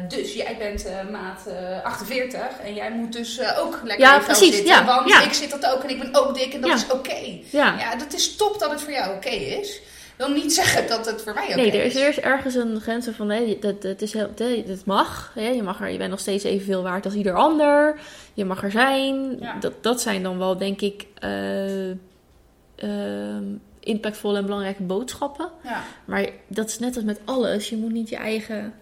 dus 0.07 0.33
jij 0.33 0.55
bent 0.57 0.85
eh, 0.85 1.09
maat 1.09 1.47
eh 1.47 1.83
48 1.85 2.39
en 2.63 2.73
jij 2.73 2.91
moet 2.91 3.13
dus 3.13 3.37
eh, 3.37 3.59
ook 3.59 3.79
lekker 3.83 4.05
Ja, 4.05 4.15
in 4.17 4.23
precies, 4.23 4.55
zitten. 4.55 4.73
ja, 4.73 4.85
want 4.85 5.09
ja. 5.09 5.21
ik 5.21 5.33
zit 5.33 5.51
dat 5.51 5.65
ook 5.75 5.83
en 5.83 5.89
ik 5.89 5.99
ben 5.99 6.15
ook 6.15 6.35
dik 6.35 6.53
en 6.53 6.61
dat 6.61 6.69
Ja. 6.69 6.75
is 6.75 6.87
oké. 6.91 7.39
ja. 7.51 7.75
Ja, 7.79 7.95
dat 7.95 8.13
is 8.13 8.35
top 8.35 8.59
dat 8.59 8.71
het 8.71 8.81
voor 8.81 8.91
jou 8.93 9.15
oké 9.15 9.29
is. 9.29 9.81
Wil 10.17 10.29
niet 10.29 10.53
zeggen 10.61 10.87
dat 10.87 11.05
het 11.05 11.21
voor 11.21 11.33
mij 11.33 11.45
oké 11.47 11.55
Nee, 11.55 11.71
er 11.71 11.83
is, 11.83 11.93
is. 11.95 12.01
er 12.01 12.07
is 12.07 12.19
ergens 12.19 12.55
een 12.55 12.81
grens 12.81 13.07
van 13.11 13.27
nee, 13.27 13.59
dat, 13.59 13.81
dat, 13.81 14.01
is 14.01 14.13
heel, 14.13 14.29
dat, 14.65 14.85
mag. 14.85 15.31
Hè? 15.35 15.47
Je, 15.49 15.63
mag 15.63 15.81
er, 15.81 15.89
je 15.89 15.97
bent 15.97 16.09
nog 16.09 16.19
steeds 16.19 16.43
evenveel 16.43 16.83
waard 16.83 17.05
als 17.05 17.13
ieder 17.13 17.33
ander. 17.33 17.99
Je 18.33 18.45
mag 18.45 18.63
er 18.63 18.71
zijn. 18.71 19.39
Dat, 19.59 19.83
dat 19.83 20.01
zijn 20.01 20.23
dan 20.23 20.37
wel, 20.37 20.57
denk 20.57 20.81
ik, 20.81 21.05
eh, 21.19 21.89
ehm, 22.75 23.43
impactvolle 23.79 24.37
en 24.37 24.45
belangrijke 24.45 24.83
boodschappen. 24.83 25.49
Ja. 25.63 25.83
Maar 26.05 26.29
dat 26.47 26.67
is 26.69 26.79
net 26.79 26.95
als 26.95 27.05
met 27.05 27.19
alles. 27.25 27.69
Je 27.69 27.77
moet 27.77 27.91
niet 27.91 28.09
je 28.09 28.15
eigen. 28.15 28.73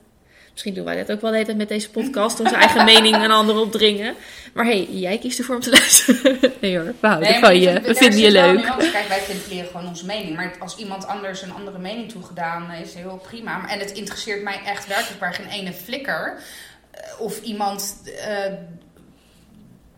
Misschien 0.60 0.84
doen 0.84 0.94
wij 0.94 1.04
dat 1.06 1.16
ook 1.16 1.22
wel 1.22 1.30
de 1.30 1.36
hele 1.36 1.48
tijd 1.48 1.58
met 1.58 1.70
deze 1.70 1.90
podcast. 1.90 2.40
Onze 2.40 2.56
eigen 2.56 2.86
mening 2.86 3.16
aan 3.16 3.32
anderen 3.32 3.62
opdringen. 3.62 4.16
Maar 4.54 4.66
hey, 4.66 4.88
jij 4.90 5.18
kiest 5.18 5.40
ervoor 5.40 5.56
om 5.56 5.62
te 5.62 5.70
luisteren. 5.80 6.40
Nee 6.60 6.78
hoor, 6.78 6.94
we 7.00 7.08
houden 7.08 7.30
Nee, 7.30 7.40
van 7.40 7.60
je. 7.60 7.82
We 7.82 7.96
vinden 7.96 8.20
je 8.20 8.26
een 8.26 8.32
leuk. 8.32 8.62
Kijk, 8.92 9.08
wij 9.08 9.20
ventileren 9.20 9.70
gewoon 9.70 9.88
onze 9.88 10.06
mening. 10.06 10.36
Maar 10.36 10.56
als 10.60 10.78
iemand 10.78 11.08
anders 11.08 11.42
een 11.42 11.54
andere 11.54 11.78
mening 11.78 12.12
toegedaan 12.12 12.72
is, 12.72 12.94
heel 12.94 13.22
prima. 13.28 13.70
En 13.70 13.80
het 13.80 13.92
interesseert 13.92 14.44
mij 14.44 14.60
echt 14.66 14.88
werkelijk 14.88 15.20
waar 15.20 15.34
geen 15.34 15.48
ene 15.50 15.74
flikker. 15.74 16.40
Eh, 16.92 17.02
Of 17.20 17.42
iemand 17.42 17.96
eh, 18.28 18.54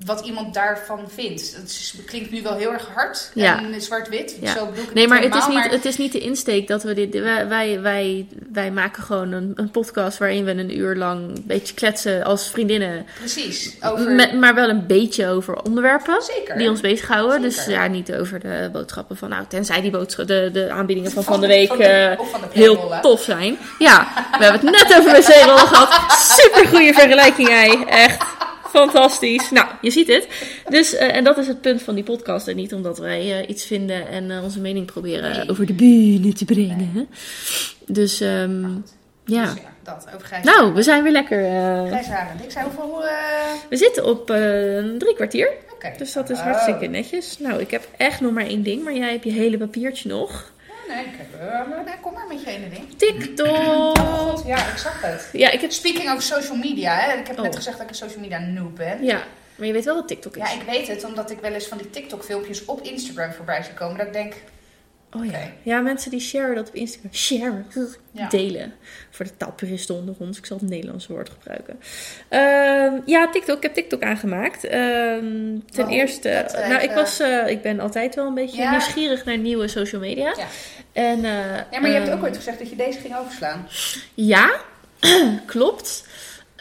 wat 0.06 0.26
iemand 0.26 0.54
daarvan 0.54 1.00
vindt. 1.16 1.56
Het 1.56 1.70
is- 1.70 1.94
klinkt 2.06 2.32
nu 2.32 2.42
wel 2.42 2.56
heel 2.58 2.74
erg 2.74 2.88
hard 2.94 3.32
Ja. 3.34 3.64
en 3.64 3.82
zwart-wit. 3.82 4.38
Ja. 4.42 4.54
Zo 4.54 4.66
bedoel 4.66 4.80
ik 4.82 4.86
het 4.86 4.94
Nee, 4.94 5.08
maar 5.08 5.22
het 5.22 5.36
is, 5.36 5.46
niet, 5.46 5.54
maar- 5.56 5.70
het 5.70 5.86
is 5.86 5.98
niet 5.98 6.12
de 6.12 6.20
insteek 6.20 6.68
dat 6.68 6.84
we 6.84 6.94
dit. 6.94 7.20
Wij, 7.20 7.48
wij, 7.48 7.82
wij, 7.82 8.28
wij 8.52 8.72
maken 8.72 9.04
gewoon 9.04 9.32
een, 9.32 9.52
een 9.56 9.72
podcast 9.72 10.18
waarin 10.18 10.44
we 10.46 10.52
een 10.52 10.78
uur 10.78 10.96
lang 10.96 11.22
een 11.38 11.44
beetje 11.48 11.74
kletsen 11.74 12.24
als 12.24 12.50
vriendinnen. 12.50 13.06
Precies. 13.20 13.76
Over... 13.82 14.12
Met, 14.12 14.34
maar 14.34 14.56
wel 14.56 14.70
een 14.70 14.88
beetje 14.88 15.28
over 15.28 15.62
onderwerpen 15.64 16.22
Zeker. 16.22 16.58
die 16.58 16.70
ons 16.70 16.80
bezighouden. 16.82 17.42
Dus 17.42 17.66
ja, 17.66 17.88
niet 17.88 18.14
over 18.14 18.40
de 18.40 18.70
boodschappen 18.74 19.18
van. 19.18 19.30
Nou, 19.30 19.44
tenzij 19.48 19.82
die 19.82 19.92
de, 19.92 20.50
de 20.54 20.70
aanbiedingen 20.70 21.12
van 21.12 21.24
Van 21.24 21.34
van 21.34 21.42
de 21.42 21.48
week 21.48 21.68
van 21.68 21.78
de- 21.78 21.84
eh, 21.84 22.20
of 22.20 22.30
van 22.32 22.42
de 22.42 22.48
heel 22.52 22.94
tof 23.02 23.22
zijn. 23.22 23.58
Ja, 23.80 24.08
we 24.38 24.44
hebben 24.44 24.70
het 24.72 24.88
net 24.88 24.98
over 24.98 25.12
wc-rollen 25.12 25.68
gehad. 25.68 26.12
Super 26.40 26.68
goede 26.68 26.94
vergelijking, 26.94 27.48
hij. 27.48 27.84
Echt. 27.88 28.24
Fantastisch. 28.72 29.50
Nou, 29.52 29.68
je 29.82 29.92
ziet 29.92 30.08
het. 30.08 30.28
Dus, 30.70 30.96
eh, 30.96 31.16
en 31.16 31.24
dat 31.24 31.38
is 31.38 31.48
het 31.48 31.62
punt 31.62 31.82
van 31.82 31.96
die 31.96 32.04
podcast. 32.04 32.48
En 32.48 32.56
niet 32.56 32.74
omdat 32.74 32.98
wij 32.98 33.40
eh, 33.42 33.50
iets 33.50 33.66
vinden 33.66 34.08
en 34.08 34.32
eh, 34.32 34.44
onze 34.44 34.60
mening 34.60 34.86
proberen 34.86 35.50
over 35.50 35.66
de 35.66 35.74
bühne 35.74 36.34
te 36.34 36.46
brengen. 36.46 37.08
Dus, 37.88 38.22
ehm, 38.22 38.62
ja. 39.26 39.46
Dus 39.46 39.62
ja, 39.62 39.70
dat. 39.84 40.06
Over 40.16 40.28
grijs. 40.28 40.44
Nou, 40.46 40.74
we 40.74 40.82
zijn 40.82 41.04
weer 41.04 41.12
lekker. 41.12 41.46
eh, 41.46 41.86
Grijs 41.88 42.08
haar 42.08 42.30
en 42.38 42.44
ik 42.44 42.52
zei 42.52 42.66
hoeveel... 42.66 43.04
we 43.70 43.78
zitten 43.78 44.06
op 44.06 44.26
drie 44.98 45.16
kwartier. 45.16 45.50
Dus 45.98 46.14
dat 46.14 46.30
is 46.30 46.38
Oh. 46.38 46.44
hartstikke 46.44 46.86
netjes. 46.86 47.38
Nou, 47.40 47.60
ik 47.62 47.72
heb 47.72 47.88
echt 47.98 48.22
nog 48.22 48.32
maar 48.32 48.46
één 48.46 48.64
ding. 48.64 48.84
Maar 48.84 48.96
jij 48.96 49.12
hebt 49.12 49.24
je 49.24 49.32
hele 49.32 49.58
papiertje 49.58 50.10
nog. 50.10 50.52
Ja, 50.92 50.98
nee, 50.98 51.06
ik 51.06 51.18
heb... 51.18 51.42
eh, 51.42 51.48
maar 51.70 51.84
nee, 51.86 51.94
kom 52.02 52.14
maar 52.14 52.28
met 52.28 52.44
je 52.44 52.50
ene 52.50 52.70
ding. 52.70 52.98
TikTok. 52.98 53.48
Oh 53.98 54.46
ja, 54.46 54.58
ik 54.58 54.78
zag 54.78 55.02
het. 55.02 55.30
Ja, 55.34 55.52
ik 55.52 55.62
heb... 55.62 55.72
Speaking 55.72 56.12
of 56.12 56.22
social 56.22 56.56
media, 56.58 56.96
hè. 56.96 57.18
Ik 57.20 57.28
heb 57.28 57.38
Oh. 57.38 57.44
net 57.44 57.56
gezegd 57.56 57.76
dat 57.78 57.86
ik 57.86 57.90
een 57.92 57.98
social 57.98 58.20
media 58.22 58.40
noob 58.40 58.76
ben. 58.76 59.04
Ja, 59.04 59.24
maar 59.56 59.68
je 59.68 59.74
weet 59.74 59.86
wel 59.86 59.96
wat 59.96 60.08
TikTok 60.08 60.36
is. 60.38 60.52
Ja, 60.52 60.56
ik 60.60 60.66
weet 60.68 60.88
het, 60.88 61.04
omdat 61.04 61.32
ik 61.32 61.40
wel 61.40 61.52
eens 61.54 61.68
van 61.68 61.78
die 61.78 61.90
TikTok-filmpjes 61.90 62.66
op 62.66 62.82
Instagram 62.82 63.32
voorbij 63.32 63.64
zie 63.64 63.74
komen. 63.74 63.98
Dat 63.98 64.08
ik 64.08 64.14
denk, 64.14 64.34
Oh 65.18 65.26
ja. 65.26 65.40
Ja, 65.64 65.80
mensen 65.80 66.12
die 66.12 66.20
sharen 66.20 66.56
dat 66.56 66.68
op 66.68 66.76
Instagram. 66.76 67.14
Share. 67.14 67.64
Ja. 68.12 68.30
Delen. 68.30 68.74
Voor 69.10 69.26
de 69.26 69.38
taalpuristen 69.38 69.96
onder 69.96 70.16
ons. 70.20 70.38
Ik 70.38 70.46
zal 70.46 70.58
het 70.58 70.70
Nederlandse 70.70 71.14
woord 71.14 71.30
gebruiken. 71.30 71.80
Ehm, 72.30 73.02
ja, 73.06 73.30
TikTok. 73.30 73.58
Ik 73.58 73.64
heb 73.64 73.74
TikTok 73.74 74.02
aangemaakt. 74.02 74.64
Ehm, 74.64 75.58
ten 75.72 75.88
eerste... 75.88 76.46
nou, 76.70 76.82
ik, 76.82 76.92
was, 76.92 77.20
eh, 77.20 77.48
ik 77.48 77.62
ben 77.62 77.80
altijd 77.80 78.16
wel 78.16 78.28
een 78.28 78.34
beetje 78.34 78.62
Ja. 78.62 78.72
nieuwsgierig 78.72 79.26
naar 79.26 79.38
nieuwe 79.38 79.68
social 79.68 80.02
media. 80.02 80.34
Ja. 80.38 80.46
En, 80.94 81.26
eh, 81.26 81.56
ja, 81.72 81.80
maar 81.80 81.90
je 81.90 81.96
hebt 81.96 82.08
ehm, 82.08 82.18
ook 82.18 82.24
ooit 82.24 82.36
gezegd 82.38 82.60
dat 82.60 82.70
je 82.70 82.76
deze 82.76 83.00
ging 83.00 83.18
overslaan. 83.18 83.68
Ja, 84.14 84.60
klopt. 85.46 86.04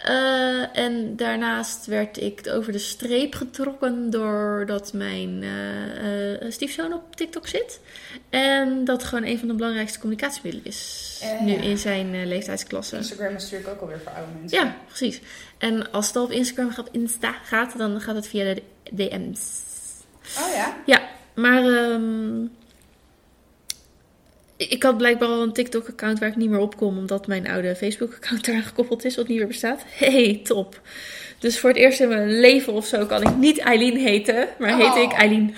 Eh, 0.04 0.78
en 0.78 1.16
daarnaast 1.16 1.86
werd 1.86 2.20
ik 2.20 2.48
over 2.52 2.72
de 2.72 2.78
streep 2.78 3.34
getrokken 3.34 4.10
doordat 4.10 4.92
mijn 4.92 5.42
eh, 5.42 6.42
eh, 6.42 6.52
stiefzoon 6.52 6.92
op 6.92 7.16
TikTok 7.16 7.46
zit. 7.46 7.80
En 8.30 8.84
dat 8.84 9.04
gewoon 9.04 9.24
een 9.24 9.38
van 9.38 9.48
de 9.48 9.54
belangrijkste 9.54 9.98
communicatiemiddelen 9.98 10.66
is. 10.66 11.22
Nu 11.40 11.52
ja. 11.52 11.60
in 11.60 11.78
zijn 11.78 12.26
leeftijdsklasse. 12.26 12.96
Instagram 12.96 13.34
is 13.34 13.42
natuurlijk 13.42 13.70
ook 13.70 13.80
alweer 13.80 14.00
voor 14.00 14.12
oude 14.12 14.32
mensen. 14.40 14.58
Ja, 14.58 14.76
precies. 14.86 15.20
En 15.58 15.90
als 15.90 16.06
het 16.06 16.16
al 16.16 16.24
op 16.24 16.30
Instagram 16.30 16.70
gaat, 16.70 16.88
Insta 16.92 17.32
gaat, 17.32 17.78
dan 17.78 18.00
gaat 18.00 18.14
het 18.14 18.28
via 18.28 18.54
de 18.54 18.62
DM's. 18.90 19.40
Oh 20.38 20.54
ja? 20.54 20.76
Ja, 20.86 21.08
maar 21.34 21.64
ehm, 21.64 22.46
ik 24.68 24.82
had 24.82 24.96
blijkbaar 24.96 25.28
al 25.28 25.42
een 25.42 25.52
TikTok-account 25.52 26.18
waar 26.18 26.28
ik 26.28 26.36
niet 26.36 26.50
meer 26.50 26.58
op 26.58 26.76
kom, 26.76 26.98
omdat 26.98 27.26
mijn 27.26 27.48
oude 27.48 27.76
Facebook-account 27.76 28.46
eraan 28.48 28.62
gekoppeld 28.62 29.04
is, 29.04 29.16
wat 29.16 29.28
niet 29.28 29.38
meer 29.38 29.46
bestaat. 29.46 29.82
Hey, 29.86 30.40
top. 30.44 30.80
Dus 31.38 31.58
voor 31.58 31.70
het 31.70 31.78
eerst 31.78 32.00
in 32.00 32.08
mijn 32.08 32.40
leven 32.40 32.72
of 32.72 32.86
zo 32.86 33.06
kan 33.06 33.22
ik 33.22 33.36
niet 33.36 33.58
Eileen 33.58 33.96
heten, 33.96 34.48
maar 34.58 34.76
heet 34.76 34.86
Oh. 34.86 35.02
ik 35.02 35.12
Eileen. 35.12 35.54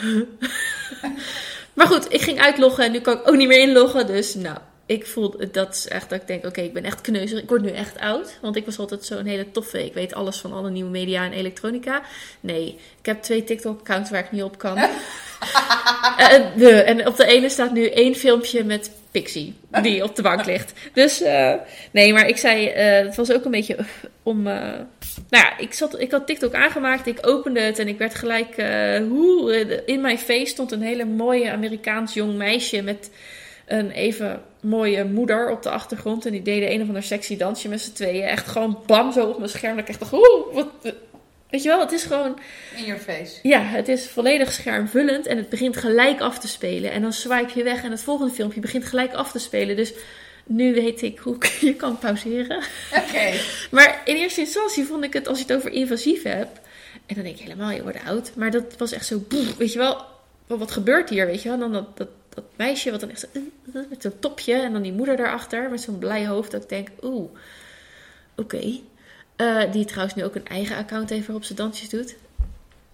maar 1.74 1.86
goed, 1.86 2.12
ik 2.12 2.20
ging 2.20 2.40
uitloggen 2.40 2.84
en 2.84 2.92
nu 2.92 3.00
kan 3.00 3.14
ik 3.18 3.28
ook 3.28 3.36
niet 3.36 3.48
meer 3.48 3.60
inloggen, 3.60 4.06
dus 4.06 4.34
nou. 4.34 4.58
Ik 4.92 5.06
voel, 5.06 5.34
dat 5.52 5.74
is 5.74 5.88
echt 5.88 6.10
dat 6.10 6.20
ik 6.20 6.26
denk, 6.26 6.46
oké, 6.46 6.60
ik 6.60 6.72
ben 6.72 6.84
echt 6.84 7.00
kneuzig. 7.00 7.42
Ik 7.42 7.48
word 7.48 7.62
nu 7.62 7.70
echt 7.70 7.98
oud. 7.98 8.38
Want 8.40 8.56
ik 8.56 8.64
was 8.64 8.78
altijd 8.78 9.04
zo'n 9.04 9.24
hele 9.26 9.50
toffe. 9.50 9.84
Ik 9.84 9.94
weet 9.94 10.14
alles 10.14 10.36
van 10.38 10.52
alle 10.52 10.70
nieuwe 10.70 10.90
media 10.90 11.24
en 11.24 11.32
elektronica. 11.32 12.02
Nee, 12.40 12.78
ik 12.98 13.06
heb 13.06 13.22
twee 13.22 13.44
TikTok-accounts 13.44 14.10
waar 14.10 14.24
ik 14.24 14.32
niet 14.32 14.42
op 14.42 14.58
kan. 14.58 14.78
Eh, 16.18 16.40
de, 16.56 16.70
en 16.82 17.06
op 17.06 17.16
de 17.16 17.26
ene 17.26 17.48
staat 17.48 17.72
nu 17.72 17.86
één 17.88 18.14
filmpje 18.14 18.64
met 18.64 18.90
Pixie, 19.10 19.54
die 19.82 20.02
op 20.04 20.16
de 20.16 20.22
bank 20.22 20.44
ligt. 20.44 20.72
Dus 20.92 21.20
eh, 21.22 21.52
nee, 21.90 22.12
maar 22.12 22.28
ik 22.28 22.36
zei, 22.36 22.66
eh, 22.66 23.06
het 23.06 23.16
was 23.16 23.32
ook 23.32 23.44
een 23.44 23.50
beetje 23.50 23.76
om. 24.22 24.46
eh, 24.46 24.54
nou 25.30 25.44
ja, 25.44 25.58
ik, 25.58 25.72
zat, 25.72 26.00
ik 26.00 26.10
had 26.10 26.26
TikTok 26.26 26.54
aangemaakt, 26.54 27.06
ik 27.06 27.26
opende 27.26 27.60
het 27.60 27.78
en 27.78 27.88
ik 27.88 27.98
werd 27.98 28.14
gelijk. 28.14 28.56
eh, 28.56 28.98
hoe, 29.08 29.52
eh, 29.52 29.78
in 29.94 30.00
mijn 30.00 30.18
face 30.18 30.46
stond 30.46 30.72
een 30.72 30.82
hele 30.82 31.04
mooie 31.04 31.50
Amerikaans 31.50 32.14
jong 32.14 32.34
meisje 32.36 32.82
met 32.82 33.10
een 33.72 33.90
even 33.90 34.42
mooie 34.60 35.04
moeder 35.04 35.50
op 35.50 35.62
de 35.62 35.70
achtergrond. 35.70 36.26
En 36.26 36.32
die 36.32 36.42
deden 36.42 36.72
een 36.72 36.80
of 36.80 36.86
ander 36.86 37.02
sexy 37.02 37.36
dansje 37.36 37.68
met 37.68 37.80
z'n 37.80 37.92
tweeën. 37.92 38.22
Echt 38.22 38.48
gewoon 38.48 38.78
bam 38.86 39.12
zo 39.12 39.26
op 39.26 39.38
mijn 39.38 39.50
scherm. 39.50 39.76
Dat 39.76 39.84
ik 39.84 39.88
echt 39.88 39.98
dacht, 39.98 40.12
oeh, 40.12 40.54
wat. 40.54 40.68
Weet 41.50 41.62
je 41.62 41.68
wel, 41.68 41.80
het 41.80 41.92
is 41.92 42.02
gewoon. 42.02 42.38
In 42.76 42.84
your 42.84 43.00
face. 43.00 43.38
Ja, 43.42 43.62
het 43.62 43.88
is 43.88 44.08
volledig 44.08 44.52
schermvullend 44.52 45.26
en 45.26 45.36
het 45.36 45.48
begint 45.48 45.76
gelijk 45.76 46.20
af 46.20 46.38
te 46.38 46.48
spelen. 46.48 46.90
En 46.90 47.02
dan 47.02 47.12
swipe 47.12 47.58
je 47.58 47.64
weg 47.64 47.82
en 47.82 47.90
het 47.90 48.02
volgende 48.02 48.32
filmpje 48.32 48.60
begint 48.60 48.84
gelijk 48.84 49.12
af 49.12 49.32
te 49.32 49.38
spelen. 49.38 49.76
Dus 49.76 49.92
nu 50.46 50.74
weet 50.74 51.02
ik 51.02 51.18
hoe 51.18 51.34
ik 51.34 51.44
je 51.70 51.74
kan 51.74 51.98
pauzeren. 51.98 52.62
Oké. 52.96 53.32
Maar 53.70 54.02
in 54.04 54.16
eerste 54.16 54.40
instantie 54.40 54.84
vond 54.84 55.04
ik 55.04 55.12
het, 55.12 55.28
als 55.28 55.38
je 55.38 55.44
het 55.44 55.56
over 55.56 55.70
invasief 55.72 56.22
hebt... 56.22 56.60
En 57.06 57.14
dan 57.14 57.24
denk 57.24 57.36
je 57.36 57.42
helemaal, 57.42 57.70
je 57.70 57.82
wordt 57.82 58.04
oud. 58.06 58.32
Maar 58.36 58.50
dat 58.50 58.76
was 58.78 58.92
echt 58.92 59.06
zo, 59.06 59.24
boef, 59.28 59.56
weet 59.56 59.72
je 59.72 59.78
wel... 59.78 60.04
Wat, 60.46 60.58
wat 60.58 60.70
gebeurt 60.70 61.08
hier, 61.08 61.26
weet 61.26 61.42
je 61.42 61.48
wel? 61.48 61.54
En 61.54 61.60
dan 61.60 61.72
dat, 61.72 61.96
dat, 61.96 62.08
dat 62.34 62.44
meisje 62.56 62.90
wat 62.90 63.00
dan 63.00 63.10
echt 63.10 63.20
zo... 63.20 63.26
uh, 63.32 63.42
uh, 63.74 63.82
met 63.90 64.02
zo'n 64.02 64.18
topje 64.18 64.54
en 64.54 64.72
dan 64.72 64.82
die 64.82 64.92
moeder 64.92 65.16
daarachter 65.16 65.70
met 65.70 65.80
zo'n 65.80 65.98
blij 65.98 66.26
hoofd. 66.26 66.50
Dat 66.50 66.62
ik 66.62 66.68
denk, 66.68 66.88
oeh, 67.02 67.30
oké. 68.36 68.78
Eh, 69.36 69.72
die 69.72 69.84
trouwens 69.84 70.14
nu 70.14 70.24
ook 70.24 70.34
een 70.34 70.46
eigen 70.46 70.76
account 70.76 71.10
heeft 71.10 71.26
waarop 71.26 71.44
ze 71.44 71.54
dansjes 71.54 71.88
doet. 71.88 72.10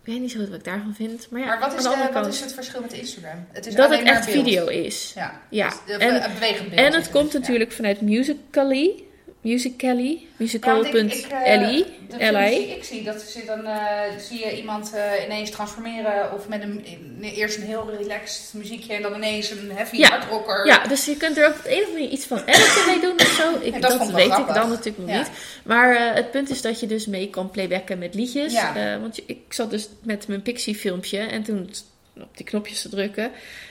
Ik 0.02 0.14
weet 0.14 0.20
niet 0.20 0.30
zo 0.30 0.38
goed 0.38 0.48
wat 0.48 0.58
ik 0.58 0.64
daarvan 0.64 0.94
vind. 0.94 1.30
Maar 1.30 1.40
ja, 1.40 1.46
maar 1.46 1.58
wat 1.60 1.68
is, 1.70 1.76
de 1.76 1.82
de, 1.82 1.88
andere 1.88 2.12
wat 2.12 2.22
kant, 2.22 2.34
is 2.34 2.40
het 2.40 2.52
verschil 2.52 2.80
met 2.80 2.92
Instagram? 2.92 3.46
Het 3.52 3.66
is 3.66 3.74
dat 3.74 3.90
het 3.90 4.02
echt 4.02 4.24
beeld. 4.26 4.38
video 4.38 4.66
is. 4.66 5.12
Ja. 5.14 5.40
Ja, 5.50 5.68
Dus, 5.86 5.96
eh, 5.96 6.06
en- 6.06 6.24
een 6.24 6.32
bewegend 6.34 6.68
beeld 6.70 6.80
En 6.80 6.92
het 6.92 7.10
komt 7.10 7.32
ja. 7.32 7.38
natuurlijk 7.38 7.72
vanuit 7.72 8.00
Musical.ly. 8.00 9.02
Musical.ly. 9.40 10.08
Ja, 10.10 10.26
Musical.ly. 10.36 11.84
LA. 12.18 12.48
die 12.48 12.76
ik 12.76 12.84
zie, 12.84 13.02
dat 13.02 13.20
ze 13.20 13.42
dan, 13.46 13.64
eh, 13.66 14.02
zie 14.18 14.38
je 14.38 14.56
iemand 14.56 14.92
eh, 14.94 15.24
ineens 15.24 15.50
transformeren 15.50 16.32
of 16.32 16.48
met 16.48 16.62
een, 16.62 16.84
eerst 17.22 17.56
een 17.56 17.62
heel 17.62 17.90
relaxed 17.98 18.54
muziekje 18.54 18.92
en 18.94 19.02
dan 19.02 19.14
ineens 19.14 19.50
een 19.50 19.70
heavy 19.72 19.96
Ja. 19.96 20.08
hardrocker. 20.08 20.66
Ja, 20.66 20.86
dus 20.86 21.04
je 21.04 21.16
kunt 21.16 21.36
er 21.36 21.46
ook 21.46 21.54
op 21.56 21.62
de 21.64 21.76
een 21.76 21.82
of 21.82 21.88
andere 21.88 22.08
iets 22.08 22.24
van 22.26 22.38
editen 22.38 22.86
mee 22.86 23.00
doen 23.00 23.14
of 23.14 23.26
zo. 23.26 23.50
Ik, 23.66 23.74
Ja, 23.74 23.80
dat 23.80 23.98
dat 23.98 24.10
weet 24.10 24.38
ik 24.38 24.46
dan 24.54 24.68
natuurlijk 24.68 24.98
nog 24.98 25.08
Ja. 25.08 25.18
niet. 25.18 25.30
Maar 25.64 25.96
eh, 25.96 26.14
het 26.14 26.30
punt 26.30 26.50
is 26.50 26.62
dat 26.62 26.80
je 26.80 26.86
dus 26.86 27.06
mee 27.06 27.30
kan 27.30 27.50
playbacken 27.50 27.98
met 27.98 28.14
liedjes. 28.14 28.52
Ja. 28.52 28.98
Want 29.00 29.20
ik 29.26 29.38
zat 29.48 29.70
dus 29.70 29.88
met 30.02 30.28
mijn 30.28 30.42
Pixie 30.42 30.74
filmpje 30.74 31.18
en 31.18 31.42
toen 31.42 31.70
op 32.16 32.36
die 32.36 32.46
knopjes 32.46 32.82
te 32.82 32.88
drukken. 32.88 33.30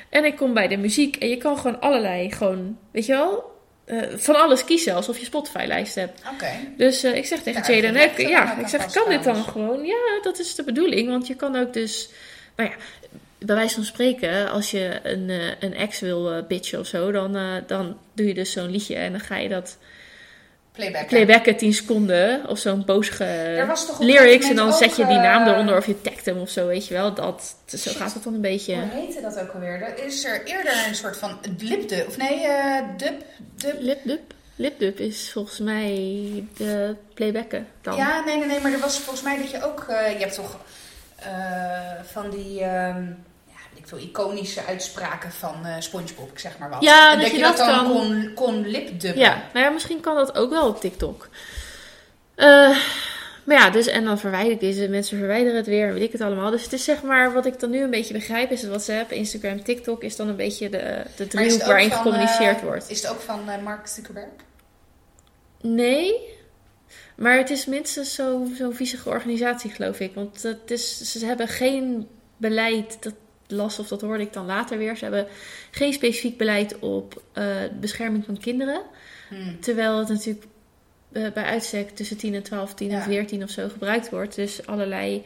En 0.10 0.26
ik 0.26 0.36
kom 0.36 0.54
bij 0.54 0.68
de 0.68 0.78
muziek 0.78 1.16
en 1.16 1.30
je 1.30 1.38
kan 1.38 1.58
gewoon 1.58 1.80
allerlei, 1.82 2.32
gewoon, 2.32 2.78
weet 2.92 3.06
je 3.06 3.12
wel, 3.12 3.56
eh, 3.88 4.02
van 4.16 4.36
alles 4.36 4.66
kiezen 4.66 4.96
alsof 4.96 5.18
je 5.20 5.26
Spotify-lijst 5.26 5.96
hebt. 5.96 6.22
Oké. 6.34 6.52
Dus 6.78 7.04
eh, 7.04 7.16
ik 7.16 7.26
zeg 7.26 7.42
tegen 7.42 7.74
Ja, 7.74 7.92
Jaden, 7.92 8.28
ja, 8.30 8.58
ik 8.58 8.68
zeg, 8.68 8.92
kan 8.92 9.10
dit 9.10 9.24
dan 9.24 9.44
gewoon? 9.44 9.86
Ja, 9.86 10.20
dat 10.22 10.40
is 10.40 10.56
de 10.56 10.64
bedoeling, 10.64 11.10
want 11.10 11.28
je 11.28 11.36
kan 11.36 11.56
ook 11.56 11.74
dus, 11.74 12.10
nou 12.56 12.70
ja, 12.70 12.76
bij 13.38 13.56
wijze 13.56 13.76
van 13.76 13.84
spreken, 13.84 14.52
als 14.52 14.72
je 14.72 15.00
een, 15.04 15.30
eh, 15.30 15.52
een 15.60 15.74
ex 15.74 16.00
wil 16.00 16.46
bitchen 16.48 16.80
of 16.80 16.88
zo, 16.88 17.12
dan, 17.12 17.64
dan 17.68 17.98
doe 18.14 18.28
je 18.28 18.34
dus 18.34 18.52
zo'n 18.52 18.72
liedje 18.72 18.96
en 18.96 19.12
dan 19.12 19.22
ga 19.22 19.38
je 19.38 19.50
dat 19.50 19.78
Playback. 20.78 21.08
playbacken 21.08 21.58
10 21.58 21.74
seconden 21.74 22.48
of 22.50 22.60
zo'n 22.60 22.84
een 22.88 23.86
lyrics 24.00 24.50
en 24.50 24.56
dan 24.56 24.74
zet 24.74 24.96
je 24.96 25.06
die 25.06 25.18
naam 25.18 25.48
eh, 25.48 25.52
eronder 25.54 25.78
of 25.78 25.86
je 25.86 26.02
tagt 26.02 26.26
hem 26.26 26.38
of 26.38 26.50
zo, 26.50 26.68
weet 26.68 26.88
je 26.88 26.94
wel. 26.94 27.14
Dat, 27.14 27.56
zo 27.66 27.78
Shit. 27.78 27.96
gaat 27.96 28.14
het 28.14 28.24
dan 28.24 28.34
een 28.34 28.42
beetje. 28.42 28.76
Hoe 28.76 29.02
heette 29.02 29.22
dat 29.22 29.40
ook 29.40 29.52
alweer? 29.54 29.82
Er 29.82 30.06
is 30.06 30.26
er 30.26 30.44
eerder 30.46 30.74
een 30.88 30.96
soort 30.96 31.18
van 31.18 31.40
lipdub. 31.60 32.08
Of 32.08 32.18
nee, 32.18 32.48
eh 32.48 32.82
dub. 32.98 33.24
dub. 33.56 33.76
Lipdub? 33.80 34.22
Lipdub 34.56 35.00
is 35.00 35.32
volgens 35.32 35.60
mij 35.60 35.94
de 36.58 36.96
playbacken 37.14 37.68
dan. 37.82 37.96
Ja, 37.96 38.24
nee, 38.26 38.38
nee, 38.38 38.48
nee. 38.48 38.60
Maar 38.60 38.74
er 38.74 38.80
was 38.80 39.00
volgens 39.00 39.26
mij 39.26 39.38
dat 39.38 39.52
je 39.52 39.64
ook... 39.66 39.86
eh, 39.90 40.12
je 40.12 40.20
hebt 40.20 40.36
toch 40.36 40.58
van 42.04 42.30
die... 42.30 42.62
ehm, 42.62 43.04
veel 43.88 43.98
iconische 43.98 44.66
uitspraken 44.66 45.32
van 45.32 45.66
eh 45.66 45.76
SpongeBob, 45.80 46.32
ik 46.32 46.40
zeg 46.40 46.58
maar 46.58 46.70
wat. 46.70 46.84
Ja, 46.84 47.12
en 47.12 47.20
dat 47.20 47.28
dat, 47.28 47.36
je 47.36 47.42
dat 47.42 47.58
dat 47.58 47.68
dan 47.68 47.78
kan- 47.78 47.88
kon, 47.92 48.32
kon 48.36 48.68
lipdubben. 48.68 49.22
Ja, 49.24 49.44
nou 49.54 49.66
ja, 49.66 49.72
misschien 49.72 50.00
kan 50.00 50.16
dat 50.16 50.36
ook 50.38 50.50
wel 50.50 50.68
op 50.68 50.80
TikTok. 50.80 51.30
Eh, 52.36 52.78
maar 53.44 53.58
ja, 53.58 53.70
dus 53.70 53.88
en 53.88 54.06
dan 54.06 54.20
verwijder 54.20 54.52
ik 54.52 54.60
deze 54.60 54.88
mensen 54.88 55.18
verwijderen 55.18 55.56
het 55.58 55.66
weer 55.68 55.88
en 55.88 55.94
weet 55.94 56.04
ik 56.04 56.12
het 56.12 56.22
allemaal. 56.22 56.52
Dus 56.52 56.64
het 56.64 56.74
is 56.74 56.84
zeg 56.84 57.02
maar, 57.04 57.34
wat 57.34 57.46
ik 57.46 57.60
dan 57.60 57.70
nu 57.70 57.82
een 57.84 57.90
beetje 57.90 58.14
begrijp, 58.14 58.52
is 58.52 58.62
het 58.62 58.70
WhatsApp, 58.70 59.12
Instagram, 59.12 59.64
TikTok 59.64 60.04
is 60.04 60.16
dan 60.16 60.28
een 60.28 60.36
beetje 60.36 60.70
de, 60.70 61.02
de 61.16 61.28
driehoek 61.28 61.64
waarin 61.64 61.90
van, 61.90 61.98
gecommuniceerd 61.98 62.58
eh, 62.58 62.64
wordt. 62.64 62.90
Is 62.90 63.02
het 63.02 63.12
ook 63.12 63.20
van 63.22 63.40
Mark 63.64 63.88
Zuckerberg? 63.88 64.28
Nee, 65.62 66.36
Maar 67.16 67.38
het 67.38 67.50
is 67.50 67.66
minstens 67.66 68.14
zo'n 68.16 68.56
zo 68.58 68.72
viezige 68.72 69.10
organisatie, 69.10 69.72
geloof 69.72 70.00
ik. 70.00 70.14
Want 70.14 70.42
het 70.44 70.72
is, 70.72 71.02
ze 71.12 71.26
hebben 71.26 71.48
geen 71.48 72.08
beleid, 72.38 72.98
dat 73.04 73.14
las 73.48 73.80
of 73.80 73.88
dat 73.88 74.02
hoorde 74.02 74.24
ik 74.24 74.34
dan 74.34 74.46
later 74.46 74.78
weer. 74.78 74.98
Ze 74.98 75.04
hebben 75.04 75.28
geen 75.72 75.94
specifiek 75.94 76.38
beleid 76.38 76.80
op 76.80 77.22
uh, 77.38 77.46
bescherming 77.80 78.26
van 78.26 78.38
kinderen. 78.38 78.82
Hmm. 79.30 79.60
Terwijl 79.60 80.00
het 80.00 80.08
natuurlijk 80.10 80.46
uh, 81.12 81.32
bij 81.32 81.44
uitstek 81.44 81.90
tussen 81.90 82.18
10 82.18 82.34
en 82.34 82.44
12, 82.44 82.74
10 82.74 82.90
en 82.92 82.98
Ja. 82.98 83.04
14 83.04 83.44
of 83.44 83.50
zo 83.50 83.70
gebruikt 83.70 84.10
wordt. 84.10 84.36
Dus 84.36 84.66
allerlei 84.66 85.24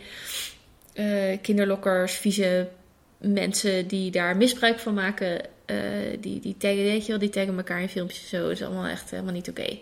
eh, 0.93 1.37
kinderlokkers, 1.41 2.13
vieze 2.13 2.69
mensen 3.17 3.87
die 3.87 4.11
daar 4.11 4.37
misbruik 4.37 4.79
van 4.79 4.93
maken. 4.93 5.41
eh, 5.65 5.77
die, 6.19 6.39
die, 6.39 6.57
taggen, 6.57 6.83
weet 6.83 7.01
je 7.05 7.11
wel, 7.11 7.19
die 7.19 7.29
taggen 7.29 7.57
elkaar 7.57 7.81
in 7.81 7.89
filmpjes 7.89 8.21
en 8.21 8.27
zo. 8.27 8.41
Dat 8.41 8.51
is 8.51 8.63
allemaal 8.63 8.85
echt 8.87 9.11
helemaal 9.11 9.33
niet 9.33 9.49
oké. 9.49 9.77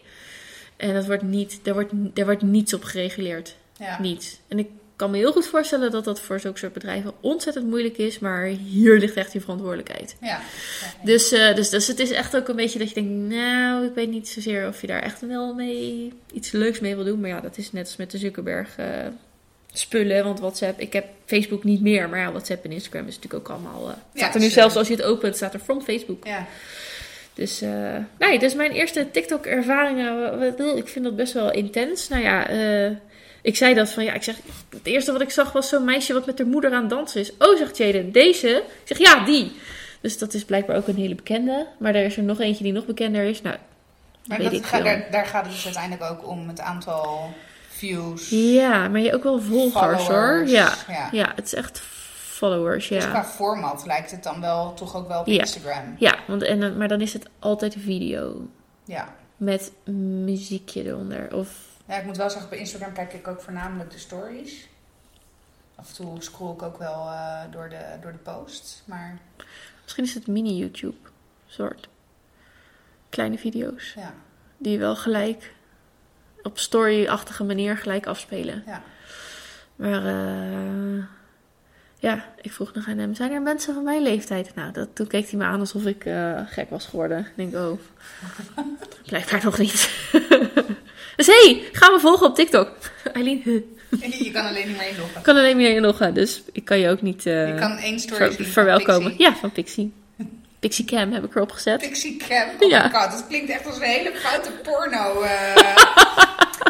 En 0.77 0.93
dat 0.93 1.05
wordt 1.05 1.23
niet, 1.23 1.59
daar, 1.63 1.73
wordt, 1.73 1.91
daar 1.93 2.25
wordt 2.25 2.41
niets 2.41 2.73
op 2.73 2.83
gereguleerd. 2.83 3.55
Ja. 3.79 4.01
Niets. 4.01 4.39
En 4.47 4.59
ik 4.59 4.69
kan 4.99 5.11
me 5.11 5.17
heel 5.17 5.31
goed 5.31 5.47
voorstellen 5.47 5.91
dat 5.91 6.03
dat 6.03 6.19
voor 6.19 6.39
zulke 6.39 6.57
soort 6.57 6.73
bedrijven 6.73 7.13
ontzettend 7.21 7.67
moeilijk 7.67 7.97
is. 7.97 8.19
Maar 8.19 8.45
hier 8.45 8.99
ligt 8.99 9.15
echt 9.15 9.33
je 9.33 9.41
verantwoordelijkheid. 9.41 10.15
Ja. 10.21 10.41
Dus, 11.03 11.31
eh, 11.31 11.55
dus, 11.55 11.69
dus 11.69 11.87
het 11.87 11.99
is 11.99 12.11
echt 12.11 12.35
ook 12.35 12.47
een 12.47 12.55
beetje 12.55 12.79
dat 12.79 12.89
je 12.89 12.93
denkt, 12.93 13.33
nou, 13.33 13.85
ik 13.85 13.93
weet 13.93 14.09
niet 14.09 14.27
zozeer 14.27 14.67
of 14.67 14.81
je 14.81 14.87
daar 14.87 15.01
echt 15.01 15.21
wel 15.21 15.53
mee 15.53 16.13
iets 16.33 16.51
leuks 16.51 16.79
mee 16.79 16.95
wil 16.95 17.03
doen. 17.05 17.19
Maar 17.19 17.29
ja, 17.29 17.39
dat 17.39 17.57
is 17.57 17.71
net 17.71 17.85
als 17.85 17.95
met 17.95 18.11
de 18.11 18.17
Zuckerberg 18.17 18.77
eh, 18.77 18.87
spullen. 19.73 20.23
Want 20.23 20.39
WhatsApp, 20.39 20.79
ik 20.79 20.93
heb 20.93 21.05
Facebook 21.25 21.63
niet 21.63 21.81
meer. 21.81 22.09
Maar 22.09 22.19
ja, 22.19 22.31
WhatsApp 22.31 22.65
en 22.65 22.71
Instagram 22.71 23.07
is 23.07 23.15
natuurlijk 23.15 23.49
ook 23.49 23.55
allemaal... 23.55 23.89
eh 23.89 23.95
Ja, 24.13 24.19
staat 24.19 24.35
er 24.35 24.41
nu 24.41 24.49
zelfs 24.49 24.75
als 24.75 24.87
je 24.87 24.95
het 24.95 25.03
opent, 25.03 25.35
staat 25.35 25.53
er 25.53 25.59
from 25.59 25.81
Facebook. 25.81 26.25
Ja. 26.25 26.47
Dus 27.33 27.63
nee, 28.19 28.39
dus 28.39 28.53
mijn 28.53 28.71
eerste 28.71 29.11
TikTok-ervaringen, 29.11 30.77
ik 30.77 30.87
vind 30.87 31.05
dat 31.05 31.15
best 31.15 31.33
wel 31.33 31.51
intens. 31.51 32.07
Nou 32.07 32.21
ja, 32.21 32.47
ik 33.41 33.55
zei 33.57 33.73
dat 33.73 33.89
van 33.91 34.03
ja, 34.03 34.13
ik 34.13 34.23
zeg, 34.23 34.35
het 34.69 34.85
eerste 34.85 35.11
wat 35.11 35.21
ik 35.21 35.29
zag 35.29 35.51
was 35.51 35.69
zo'n 35.69 35.85
meisje 35.85 36.13
wat 36.13 36.25
met 36.25 36.37
haar 36.37 36.47
moeder 36.47 36.71
aan 36.73 36.81
het 36.81 36.89
dansen 36.89 37.21
is. 37.21 37.31
Oh, 37.37 37.57
zegt 37.57 37.77
Jaden, 37.77 38.11
deze? 38.11 38.47
Ik 38.83 38.87
zeg 38.87 38.97
ja, 38.97 39.25
die. 39.25 39.51
Dus 40.01 40.17
dat 40.17 40.33
is 40.33 40.45
blijkbaar 40.45 40.75
ook 40.77 40.87
een 40.87 40.95
hele 40.95 41.15
bekende. 41.15 41.67
Maar 41.79 41.95
er 41.95 42.05
is 42.05 42.17
er 42.17 42.23
nog 42.23 42.39
eentje 42.39 42.63
die 42.63 42.73
nog 42.73 42.85
bekender 42.85 43.23
is. 43.23 43.41
Nou, 43.41 43.55
Maar 44.25 44.37
weet 44.37 44.51
dat 44.51 44.59
ik 44.59 44.65
ga- 44.65 44.81
daar, 44.81 45.07
daar 45.11 45.25
gaat 45.25 45.43
het 45.45 45.53
dus 45.53 45.65
uiteindelijk 45.65 46.11
ook 46.11 46.27
om 46.27 46.47
het 46.47 46.59
aantal 46.59 47.33
views, 47.69 48.29
Ja, 48.29 48.87
maar 48.87 48.99
je 49.01 49.13
ook 49.15 49.23
wel 49.23 49.41
volgers 49.41 50.01
hoor. 50.01 50.05
followers. 50.05 50.51
Ja. 50.51 50.73
ja. 50.87 51.09
ja, 51.11 51.31
het 51.35 51.45
is 51.45 51.53
echt 51.53 51.81
followers, 52.15 52.87
Dus 52.87 53.03
ja. 53.03 53.09
qua 53.09 53.23
format 53.25 53.83
lijkt 53.85 54.11
het 54.11 54.23
dan 54.23 54.41
wel 54.41 54.73
toch 54.73 54.95
ook 54.95 55.07
wel 55.07 55.19
op 55.19 55.27
Ja. 55.27 55.39
Instagram. 55.39 55.95
Ja, 55.97 56.15
want, 56.27 56.41
en, 56.43 56.77
maar 56.77 56.87
dan 56.87 57.01
is 57.01 57.13
het 57.13 57.25
altijd 57.39 57.75
video 57.79 58.47
Ja. 58.85 59.13
met 59.37 59.71
muziekje 60.25 60.83
eronder. 60.85 61.35
Of 61.35 61.47
ja, 61.89 61.95
ik 61.97 62.05
moet 62.05 62.17
wel 62.17 62.29
zeggen, 62.29 62.49
bij 62.49 62.59
Instagram 62.59 62.93
kijk 62.93 63.13
ik 63.13 63.27
ook 63.27 63.41
voornamelijk 63.41 63.91
de 63.91 63.97
stories. 63.97 64.67
Af 65.75 65.89
en 65.89 65.95
toe 65.95 66.21
scroll 66.21 66.53
ik 66.53 66.61
ook 66.61 66.77
wel 66.77 67.07
eh, 67.07 67.41
door, 67.51 67.69
de, 67.69 67.97
door 68.01 68.11
de 68.11 68.17
posts. 68.17 68.81
Maar 68.85 69.17
Misschien 69.83 70.03
is 70.03 70.13
het 70.13 70.27
mini-YouTube 70.27 70.97
soort. 71.47 71.89
Kleine 73.09 73.37
video's. 73.37 73.93
ja, 73.93 74.13
Die 74.57 74.79
wel 74.79 74.95
gelijk 74.95 75.53
op 76.43 76.57
story-achtige 76.59 77.43
manier 77.43 77.77
gelijk 77.77 78.05
afspelen. 78.07 78.63
ja. 78.65 78.81
Maar 79.75 80.05
eh, 80.05 81.03
ja, 81.95 82.25
ik 82.41 82.51
vroeg 82.51 82.73
nog 82.73 82.87
aan 82.87 82.97
hem: 82.97 83.15
zijn 83.15 83.31
er 83.31 83.41
mensen 83.41 83.73
van 83.73 83.83
mijn 83.83 84.01
leeftijd? 84.01 84.55
Nou, 84.55 84.71
dat, 84.71 84.95
toen 84.95 85.07
keek 85.07 85.29
hij 85.29 85.39
me 85.39 85.45
aan 85.45 85.59
alsof 85.59 85.85
ik 85.85 86.05
eh, 86.05 86.41
gek 86.45 86.69
was 86.69 86.85
geworden. 86.85 87.19
Ik 87.19 87.31
denk, 87.35 87.55
oh, 87.55 87.79
blijkbaar 89.05 89.43
nog 89.43 89.57
niet. 89.57 89.89
dus 91.19 91.27
hé, 91.27 91.33
hey, 91.49 91.63
ga 91.71 91.89
me 91.91 91.99
volgen 91.99 92.27
op 92.27 92.35
TikTok. 92.35 92.69
Eileen, 93.13 93.41
je 93.99 94.31
kan 94.33 94.45
alleen 94.45 94.67
niet 94.67 94.77
meer 94.77 94.87
inloggen. 94.89 95.17
ik 95.17 95.23
kan 95.23 95.35
alleen 95.37 95.57
meer 95.57 95.75
inloggen, 95.75 96.13
dus 96.13 96.41
ik 96.51 96.65
kan 96.65 96.79
je 96.79 96.89
ook 96.89 97.01
niet 97.01 97.25
eh, 97.25 97.47
Je 97.47 97.55
kan 97.59 97.77
één 97.77 97.99
story 97.99 98.15
ver- 98.17 98.27
zien 98.31 98.43
van 98.43 98.53
verwelkomen. 98.53 99.13
Ja, 99.17 99.35
van 99.35 99.51
Pixie. 99.51 99.91
Pixie 100.59 100.85
Cam 100.85 101.11
heb 101.11 101.23
ik 101.23 101.35
erop 101.35 101.51
gezet. 101.51 101.79
Pixie 101.79 102.17
Cam. 102.27 102.47
Oh 102.59 102.69
Ja. 102.69 102.89
god, 102.89 103.11
dat 103.11 103.25
klinkt 103.27 103.49
echt 103.51 103.65
als 103.65 103.75
een 103.75 103.81
hele 103.81 104.11
foute 104.15 104.49
porno. 104.63 105.21
eh. 105.21 105.55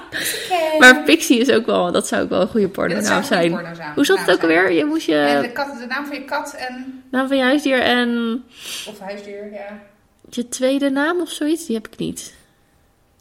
Pixie. 0.09 0.79
Maar 0.79 1.03
Pixie 1.03 1.39
is 1.39 1.49
ook 1.51 1.65
wel, 1.65 1.91
dat 1.91 2.07
zou 2.07 2.23
ook 2.23 2.29
wel 2.29 2.41
een 2.41 2.47
goede 2.47 2.69
porno 2.69 2.99
naam 2.99 3.23
zijn. 3.23 3.51
Hoe 3.95 4.05
zat 4.05 4.19
het 4.19 4.31
ook 4.31 4.41
alweer? 4.41 4.71
Je 4.71 4.85
moest 4.85 5.07
En 5.09 5.35
je 5.35 5.41
de, 5.41 5.51
kat, 5.51 5.67
de 5.79 5.85
naam 5.85 6.05
van 6.05 6.15
je 6.15 6.25
kat 6.25 6.53
en... 6.53 7.03
naam 7.11 7.27
van 7.27 7.37
je 7.37 7.43
huisdier 7.43 7.81
en 7.81 8.43
Of 8.87 8.99
huisdier, 8.99 9.51
ja. 9.53 9.79
je 10.29 10.47
tweede 10.49 10.89
naam 10.89 11.19
of 11.21 11.29
zoiets, 11.29 11.65
die 11.65 11.75
heb 11.75 11.87
ik 11.87 11.97
niet. 11.97 12.33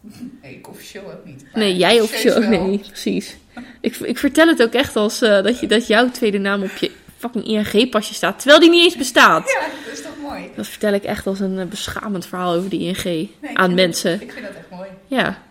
Nee, 0.43 0.55
ik 0.55 0.69
officieel 0.69 1.03
ook 1.13 1.25
niet. 1.25 1.45
Nee, 1.55 1.77
jij 1.77 2.01
officieel 2.01 2.37
ook 2.37 2.45
nee, 2.45 2.79
precies. 2.79 3.37
Ik, 3.81 3.97
ik 3.97 4.19
vertel 4.19 4.47
het 4.47 4.63
ook 4.63 4.73
echt 4.73 4.97
als 4.97 5.23
eh, 5.23 5.43
dat, 5.43 5.61
je, 5.61 5.67
dat 5.67 5.87
jouw 5.87 6.11
tweede 6.11 6.39
naam 6.39 6.63
op 6.63 6.77
je 6.77 6.91
fucking 7.17 7.45
ING-pasje 7.45 8.15
staat, 8.15 8.39
terwijl 8.39 8.61
die 8.61 8.71
niet 8.71 8.85
eens 8.85 8.97
bestaat. 8.97 9.51
Ja, 9.51 9.67
dat 9.85 9.93
is 9.93 10.03
toch 10.03 10.17
mooi. 10.23 10.51
Dat 10.57 10.67
vertel 10.67 10.93
ik 10.93 11.05
echt 11.05 11.27
als 11.27 11.41
een 11.41 11.59
eh, 11.59 11.67
beschamend 11.67 12.27
verhaal 12.27 12.55
over 12.55 12.71
de 12.71 12.79
ING 12.79 13.31
aan 13.55 13.75
mensen. 13.75 14.21
Ik 14.21 14.33
vind 14.33 14.47
dat 14.47 14.57
echt 14.57 14.71
mooi. 14.71 14.89
Ja. 15.07 15.43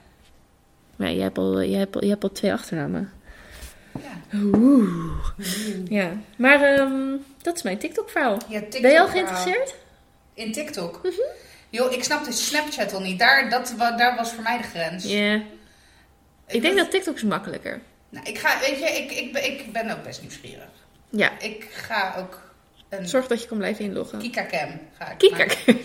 Maar 0.96 1.12
jij 1.12 1.24
hebt 1.24 1.38
al, 1.38 1.64
jij 1.64 1.80
hebt 1.80 1.96
al, 1.96 2.02
jij 2.02 2.10
hebt 2.10 2.24
al 2.24 2.32
twee 2.32 2.54
achternamen. 2.54 3.12
Ja. 3.92 4.40
Oeh. 4.40 4.90
Ja. 5.90 6.12
Maar 6.38 6.62
ehm, 6.62 7.16
dat 7.42 7.56
is 7.56 7.62
mijn 7.62 7.78
TikTok-verhaal. 7.78 8.38
Ja, 8.50 8.60
TikTok 8.60 8.82
Ben 8.82 8.92
je 8.92 9.00
al 9.00 9.08
geïnteresseerd? 9.08 9.76
In 10.34 10.52
TikTok? 10.52 11.00
Mhm. 11.04 11.47
Joh, 11.70 11.92
ik 11.92 12.04
snap 12.04 12.26
de 12.26 12.32
Snapchat 12.32 12.94
al 12.94 13.00
niet. 13.00 13.20
Daar, 13.20 13.50
dat, 13.50 13.74
daar 13.78 14.16
was 14.16 14.32
voor 14.32 14.44
mij 14.44 14.58
de 14.58 14.64
grens. 14.64 15.04
Ja. 15.04 15.34
Ik 16.48 16.62
denk 16.62 16.64
was- 16.74 16.76
dat 16.76 16.92
TikTok 16.92 17.16
is 17.16 17.24
makkelijker. 17.24 17.82
Nou, 18.10 18.26
ik 18.26 18.38
ga, 18.38 18.60
weet 18.60 18.80
je, 18.80 18.86
ik, 18.86 19.12
ik, 19.12 19.34
ben- 19.34 19.46
ik 19.46 19.72
ben 19.72 19.90
ook 19.92 20.04
best 20.04 20.22
nieuwsgierig. 20.22 20.68
Ja. 21.10 21.40
Ik 21.40 21.68
ga 21.72 22.16
ook 22.18 22.42
een 22.90 23.08
Zorg 23.08 23.28
dat 23.28 23.42
je 23.42 23.48
kan 23.48 23.58
blijven 23.58 23.86
inloggen. 23.86 24.20
Kika-cam 24.20 24.80
ga 24.98 25.12
ik 25.12 25.18
Kika. 25.18 25.38
maken. 25.38 25.82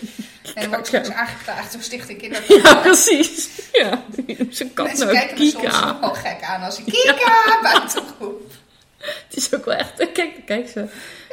En 0.55 0.67
word 0.69 0.79
ik 0.79 0.85
straks 0.85 1.09
aangeklaagd 1.11 1.71
door 1.73 1.81
Stichting 1.81 2.21
Ja, 2.21 2.27
Kinderporno. 2.29 2.81
precies. 2.81 3.49
Ja. 3.71 4.03
Zijn 4.49 4.73
kat 4.73 4.85
Mensen 4.87 5.05
nou 5.05 5.17
kijken 5.17 5.37
me 5.39 5.49
soms 5.49 5.99
wel 5.99 6.13
gek 6.13 6.41
aan 6.41 6.61
als 6.63 6.79
ik 6.79 6.85
Kika 6.85 7.59
buiten 7.61 8.03
roep. 8.19 8.51
Het 8.97 9.35
is 9.37 9.53
ook 9.53 9.65
wel 9.65 9.75
echt... 9.75 10.11
Kijk, 10.11 10.45
kijk 10.45 10.69
ze. 10.69 10.85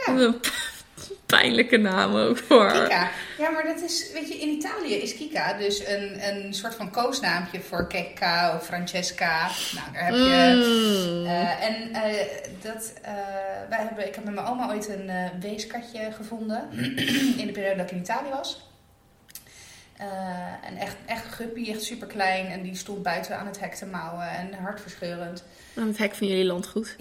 Ja. 0.07 0.35
Pijnlijke 1.31 1.77
naam 1.77 2.15
ook 2.15 2.39
voor. 2.39 2.73
Kika. 2.73 3.11
Ja, 3.39 3.51
maar 3.51 3.65
dat 3.65 3.81
is, 3.83 4.13
weet 4.13 4.29
je, 4.29 4.35
in 4.35 4.49
Italië 4.49 4.95
is 4.95 5.17
Kika 5.17 5.53
dus 5.53 5.87
een, 5.87 6.29
een 6.29 6.55
soort 6.55 6.75
van 6.75 6.91
koosnaampje 6.91 7.61
voor 7.61 7.87
Kekka 7.87 8.55
of 8.57 8.65
Francesca. 8.65 9.49
Nou, 9.75 9.93
daar 9.93 10.05
heb 10.05 10.15
je... 10.15 10.55
Mm. 10.55 11.27
Eh, 11.27 11.65
en 11.65 11.93
eh, 11.93 12.27
dat, 12.63 12.93
eh, 13.03 13.13
wij 13.69 13.79
hebben, 13.79 14.07
ik 14.07 14.15
heb 14.15 14.25
met 14.25 14.35
mijn 14.35 14.47
oma 14.47 14.69
ooit 14.69 14.89
een 14.89 15.11
weeskatje 15.41 16.13
gevonden 16.13 16.69
in 17.41 17.47
de 17.47 17.53
periode 17.53 17.77
dat 17.77 17.87
ik 17.87 17.97
in 17.97 18.03
Italië 18.03 18.31
was. 18.31 18.69
En 20.63 20.77
echt, 20.77 20.97
echt 21.07 21.25
guppy, 21.35 21.71
echt 21.71 21.83
super 21.83 22.07
klein. 22.07 22.47
En 22.47 22.63
die 22.63 22.77
stond 22.77 23.03
buiten 23.03 23.39
aan 23.39 23.47
het 23.47 23.61
hek 23.61 23.75
te 23.75 23.87
mouwen 23.87 24.31
en 24.31 24.53
hartverscheurend. 24.53 25.45
Aan 25.77 25.87
het 25.87 25.99
hek 25.99 26.15
van 26.15 26.27
jullie 26.27 26.45
landgoed. 26.45 26.97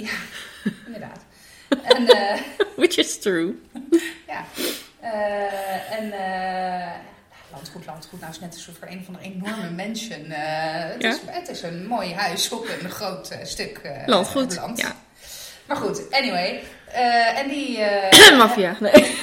Inderdaad. 0.86 1.26
En 1.84 2.08
eh, 2.08 2.40
Which 2.78 2.98
is 2.98 3.20
true. 3.20 3.54
ja, 4.28 4.46
Eh, 5.02 5.98
en 6.00 6.12
eh, 6.12 6.88
landgoed, 7.52 7.86
landgoed, 7.86 8.20
nou 8.20 8.32
is 8.32 8.40
net 8.40 8.54
alsof 8.54 8.82
er 8.82 8.92
een 8.92 9.04
van 9.06 9.14
de 9.14 9.20
enorme 9.22 9.70
mansion. 9.72 10.26
eh, 10.32 10.92
het, 10.94 11.02
Ja. 11.02 11.10
is, 11.10 11.18
het 11.26 11.50
is 11.50 11.62
een 11.62 11.88
mooi 11.88 12.14
huis 12.14 12.52
op 12.52 12.68
een 12.82 12.90
groot 12.90 13.36
stuk 13.44 13.82
Landgoed. 14.06 14.56
land. 14.56 14.78
Ja. 14.80 14.96
Maar 15.66 15.78
goed, 15.78 16.12
anyway. 16.12 16.64
Eh, 16.92 17.40
en 17.40 17.48
die... 17.50 17.78
eh, 17.82 18.38
Maffia. 18.38 18.76
Nee. 18.80 18.92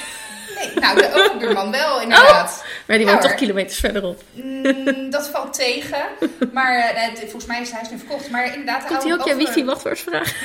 Nee, 0.57 0.71
nou, 0.75 0.97
de 0.99 1.11
overbuurman 1.15 1.71
wel, 1.71 2.01
inderdaad. 2.01 2.65
Maar 2.87 2.97
die 2.97 3.07
woont 3.07 3.21
toch 3.21 3.31
hoor. 3.31 3.39
kilometers 3.39 3.79
verderop. 3.79 4.23
Mm, 4.33 5.11
dat 5.11 5.29
valt 5.29 5.55
tegen. 5.55 6.05
Maar 6.53 6.79
eh, 6.79 7.03
volgens 7.19 7.47
mij 7.47 7.61
is 7.61 7.67
het 7.69 7.77
huis 7.77 7.91
nu 7.91 7.99
verkocht. 7.99 8.31
Maar 8.31 8.47
inderdaad... 8.47 8.83
de 8.83 8.89
Komt 8.89 9.03
hij 9.03 9.13
ook 9.13 9.19
oude 9.19 9.31
jouw 9.35 9.41
over- 9.41 9.55
wifi-wachtwoord 9.55 9.99
vragen? 10.01 10.37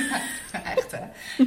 Echt, 0.78 0.92
hè? 0.92 1.00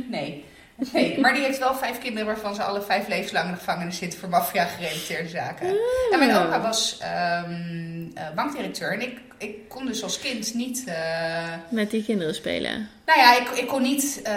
Nee. 0.08 0.44
Nee, 0.92 1.20
maar 1.20 1.32
die 1.34 1.42
heeft 1.42 1.58
wel 1.58 1.74
vijf 1.74 1.98
kinderen 1.98 2.26
waarvan 2.26 2.54
ze 2.54 2.62
alle 2.62 2.82
vijf 2.82 3.08
levenslang 3.08 3.44
in 3.46 3.52
de 3.52 3.58
gevangenis 3.58 3.98
zitten 3.98 4.18
voor 4.18 4.28
maffia-gerelateerde 4.28 5.28
zaken. 5.28 5.66
En 6.12 6.18
mijn 6.18 6.36
opa 6.36 6.60
was 6.60 6.98
ehm, 7.00 8.06
eh, 8.14 8.22
bankdirecteur 8.34 8.92
en 8.92 9.00
ik, 9.02 9.18
ik 9.38 9.68
kon 9.68 9.86
dus 9.86 10.02
als 10.02 10.18
kind 10.18 10.54
niet. 10.54 10.84
eh, 10.86 11.52
Met 11.68 11.90
die 11.90 12.04
kinderen 12.04 12.34
spelen. 12.34 12.88
nou 13.06 13.18
ja, 13.18 13.36
ik, 13.40 13.48
ik 13.48 13.66
kon 13.68 13.82
niet. 13.82 14.20
eh, 14.22 14.32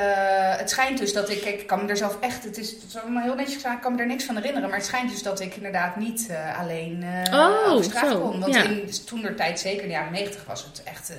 het 0.58 0.70
schijnt 0.70 0.98
dus 0.98 1.14
dat 1.14 1.30
ik. 1.30 1.44
Ik 1.46 1.68
kan 1.68 1.84
me 1.86 1.90
er 1.90 1.98
zelf 1.98 2.18
echt. 2.20 2.44
Het 2.44 2.58
is, 2.58 2.72
het 2.72 2.84
is 2.88 2.98
allemaal 2.98 3.24
heel 3.24 3.36
netjes 3.36 3.56
gedaan, 3.56 3.76
ik 3.76 3.82
kan 3.82 3.96
me 3.96 4.02
er 4.02 4.08
niks 4.08 4.24
van 4.24 4.36
herinneren. 4.36 4.70
Maar 4.70 4.78
het 4.78 4.88
schijnt 4.88 5.12
dus 5.12 5.24
dat 5.24 5.40
ik 5.40 5.56
inderdaad 5.56 5.96
niet 5.96 6.30
alleen 6.60 7.06
Oh, 7.32 7.72
over 7.72 7.84
straat 7.86 8.12
zo, 8.12 8.20
kon. 8.20 8.40
Want 8.40 8.54
ja. 8.54 8.64
in 8.64 8.90
toen 9.06 9.22
der 9.22 9.36
tijd, 9.36 9.60
zeker 9.60 9.82
in 9.82 9.88
de 9.88 9.94
jaren 9.94 10.12
negentig, 10.12 10.46
was 10.46 10.64
het 10.64 10.84
echt. 10.84 11.12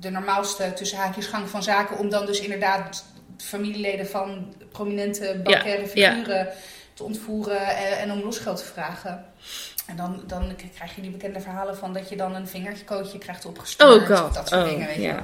de 0.00 0.10
normaalste 0.10 0.72
tussen 0.72 0.98
haakjes 0.98 1.26
gang 1.26 1.48
van 1.48 1.62
zaken. 1.62 1.98
Om 1.98 2.10
dan 2.10 2.26
dus 2.26 2.40
inderdaad 2.40 3.04
familieleden 3.44 4.06
van 4.08 4.54
prominente 4.72 5.40
bankaire 5.44 5.86
figuren 5.86 6.48
te 6.94 7.02
ontvoeren 7.02 7.76
en, 7.76 7.98
en 7.98 8.12
om 8.12 8.20
losgeld 8.22 8.56
te 8.56 8.64
vragen. 8.64 9.24
En 9.86 9.96
dan, 9.96 10.22
dan 10.26 10.56
krijg 10.74 10.94
je 10.94 11.00
die 11.02 11.10
bekende 11.10 11.40
verhalen 11.40 11.76
van 11.76 11.92
dat 11.92 12.08
je 12.08 12.16
dan 12.16 12.34
een 12.34 12.48
vingertje 12.48 13.18
krijgt 13.18 13.44
opgestuurd. 13.44 13.90
Oh 14.10 14.16
god. 14.18 14.34
Dat 14.34 14.48
soort 14.48 14.62
Oh, 14.62 14.68
dingen, 14.68 14.86
weet 14.86 14.96
je 14.96 15.02
ja. 15.02 15.22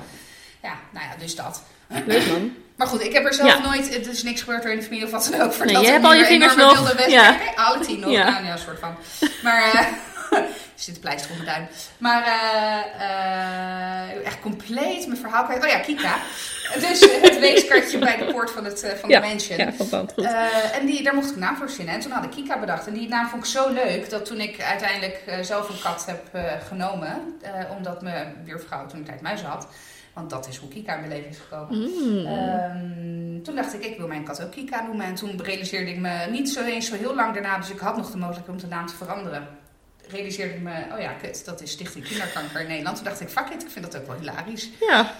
nou 0.92 1.06
ja, 1.06 1.16
dus 1.18 1.34
dat. 1.36 1.62
Leuk 2.06 2.26
man. 2.26 2.52
Maar 2.76 2.86
goed, 2.86 3.00
ik 3.04 3.12
heb 3.12 3.24
er 3.24 3.34
zelf 3.34 3.48
Ja. 3.48 3.58
nooit, 3.58 3.94
het 3.94 4.06
is 4.06 4.22
niks 4.22 4.40
gebeurd 4.40 4.62
door 4.62 4.70
in 4.72 4.76
de 4.78 4.82
familie 4.84 5.04
of 5.04 5.10
wat 5.10 5.28
dan 5.30 5.40
ook. 5.40 5.52
Voor 5.52 5.64
Nee, 5.66 5.74
dat 5.74 5.84
je 5.84 5.90
hebt 5.90 6.04
al 6.04 6.14
je 6.14 6.24
vingers 6.24 6.56
nog. 6.56 7.06
Ja. 7.08 7.30
Nee, 7.30 7.48
alle 7.56 7.84
tien 7.84 8.00
nog. 8.00 8.10
Ja. 8.10 8.26
Ja, 8.26 8.38
ja, 8.38 8.52
een 8.52 8.58
soort 8.58 8.78
van. 8.78 8.94
Maar, 9.42 9.72
eh 9.74 9.86
zit 10.74 10.94
een 10.94 11.00
pleister 11.00 11.30
op 11.30 11.36
mijn 11.36 11.48
duim. 11.48 11.68
Maar 11.98 12.22
eh, 12.22 14.10
eh, 14.10 14.26
echt 14.26 14.40
compleet 14.40 15.06
mijn 15.06 15.20
verhaal 15.20 15.44
kwijt. 15.44 15.64
Oh 15.64 15.70
ja, 15.70 15.78
Kika. 15.78 16.16
Dus 16.74 17.00
het 17.00 17.38
weeskartje 17.38 17.98
bij 17.98 18.16
de 18.16 18.24
poort 18.24 18.50
van, 18.50 18.64
het, 18.64 18.82
eh, 18.82 18.96
van 18.96 19.08
Ja, 19.08 19.20
de 19.20 19.26
mansion. 19.26 19.58
Ja, 19.58 19.72
verband 19.72 20.12
goed. 20.12 20.24
En 20.72 20.86
die, 20.86 21.02
daar 21.02 21.14
mocht 21.14 21.28
ik 21.28 21.34
een 21.34 21.40
naam 21.40 21.56
voor 21.56 21.68
zinnen. 21.68 21.94
En 21.94 22.00
toen 22.00 22.12
had 22.12 22.24
ik 22.24 22.30
Kika 22.30 22.58
bedacht. 22.58 22.86
En 22.86 22.94
die 22.94 23.08
naam 23.08 23.28
vond 23.28 23.44
ik 23.44 23.50
zo 23.50 23.72
leuk 23.72 24.10
dat 24.10 24.24
toen 24.24 24.40
ik 24.40 24.60
uiteindelijk 24.62 25.22
zelf 25.40 25.68
een 25.68 25.80
kat 25.82 26.06
heb 26.06 26.54
genomen, 26.68 27.38
omdat 27.76 28.02
mijn 28.02 28.36
buurvrouw 28.44 28.86
toen 28.86 28.98
een 28.98 29.04
tijd 29.04 29.20
muizen 29.20 29.46
had, 29.46 29.66
want 30.12 30.30
dat 30.30 30.48
is 30.48 30.56
hoe 30.56 30.68
Kika 30.68 30.94
in 30.94 31.00
mijn 31.00 31.12
leven 31.12 31.30
is 31.30 31.38
gekomen. 31.38 31.78
Mm. 31.78 32.26
Ehm, 32.26 33.42
toen 33.42 33.54
dacht 33.54 33.74
ik, 33.74 33.84
ik 33.84 33.98
wil 33.98 34.06
mijn 34.06 34.24
kat 34.24 34.42
ook 34.42 34.50
Kika 34.50 34.82
noemen. 34.82 35.06
En 35.06 35.14
toen 35.14 35.42
realiseerde 35.42 35.90
ik 35.90 35.98
me 35.98 36.26
niet 36.30 36.50
zo 36.50 36.64
eens 36.64 36.88
zo 36.88 36.96
heel 36.96 37.14
lang 37.14 37.34
daarna, 37.34 37.58
dus 37.58 37.70
ik 37.70 37.78
had 37.78 37.96
nog 37.96 38.10
de 38.10 38.18
mogelijkheid 38.18 38.62
om 38.62 38.68
de 38.68 38.74
naam 38.74 38.86
te 38.86 38.94
veranderen. 38.94 39.48
Realiseerde 40.09 40.54
ik 40.54 40.61
me, 40.61 40.72
oh 40.92 41.00
ja, 41.00 41.12
kut, 41.22 41.44
dat 41.44 41.62
is 41.62 41.70
Stichting 41.70 42.09
Kinderkanker 42.09 42.61
in 42.61 42.66
Nederland. 42.66 42.96
Toen 42.96 43.04
dacht 43.04 43.20
ik, 43.20 43.28
fuck 43.28 43.48
it, 43.54 43.62
ik 43.62 43.70
vind 43.70 43.92
dat 43.92 44.00
ook 44.00 44.07
wel 44.07 44.16
hilarisch. 44.18 44.68
ja, 44.80 45.14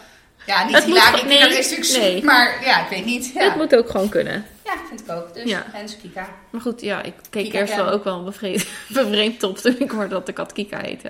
Ja, 0.47 0.65
niet 0.65 0.75
Het 0.75 0.85
hilarisch, 0.85 1.23
nee, 1.23 1.39
is 1.59 1.71
natuurlijk 1.71 2.13
nee. 2.13 2.25
maar 2.25 2.65
ja, 2.65 2.83
ik 2.83 2.89
weet 2.89 3.05
niet. 3.05 3.31
Ja, 3.35 3.43
het 3.45 3.57
moet 3.57 3.77
ook 3.77 3.91
gewoon 3.91 4.09
kunnen. 4.09 4.47
ja 4.65 4.73
vind 4.89 5.01
ik 5.01 5.11
ook. 5.11 5.35
Dus 5.35 5.45
Ja. 5.45 5.65
Hens 5.73 5.97
Kika. 5.97 6.29
Maar 6.51 6.61
goed, 6.61 6.81
ja, 6.81 7.03
ik 7.03 7.15
keek 7.31 7.45
Kika 7.45 7.59
eerst 7.59 7.77
wel 7.77 7.91
ook 7.91 8.05
wel 8.05 8.25
bevreemd, 8.25 8.67
bevreemd 8.89 9.43
op 9.43 9.59
toen 9.59 9.77
ik 9.79 9.91
hoorde 9.91 10.09
dat 10.09 10.27
de 10.27 10.33
kat 10.33 10.53
Kika 10.53 10.79
heette. 10.81 11.09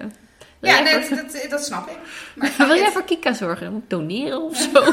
Wil 0.59 0.70
Ja, 0.70 0.81
nee, 0.81 1.03
voor- 1.05 1.16
dat, 1.16 1.47
dat 1.51 1.64
snap 1.64 1.89
ik. 1.91 1.97
Maar 2.35 2.53
wil 2.66 2.74
jij 2.77 2.85
het- 2.85 2.93
voor 2.93 3.05
Kika 3.05 3.33
zorgen? 3.33 3.72
Moet 3.72 3.83
ik 3.83 3.91
doneren 3.91 4.43
of 4.43 4.57
zo? 4.72 4.85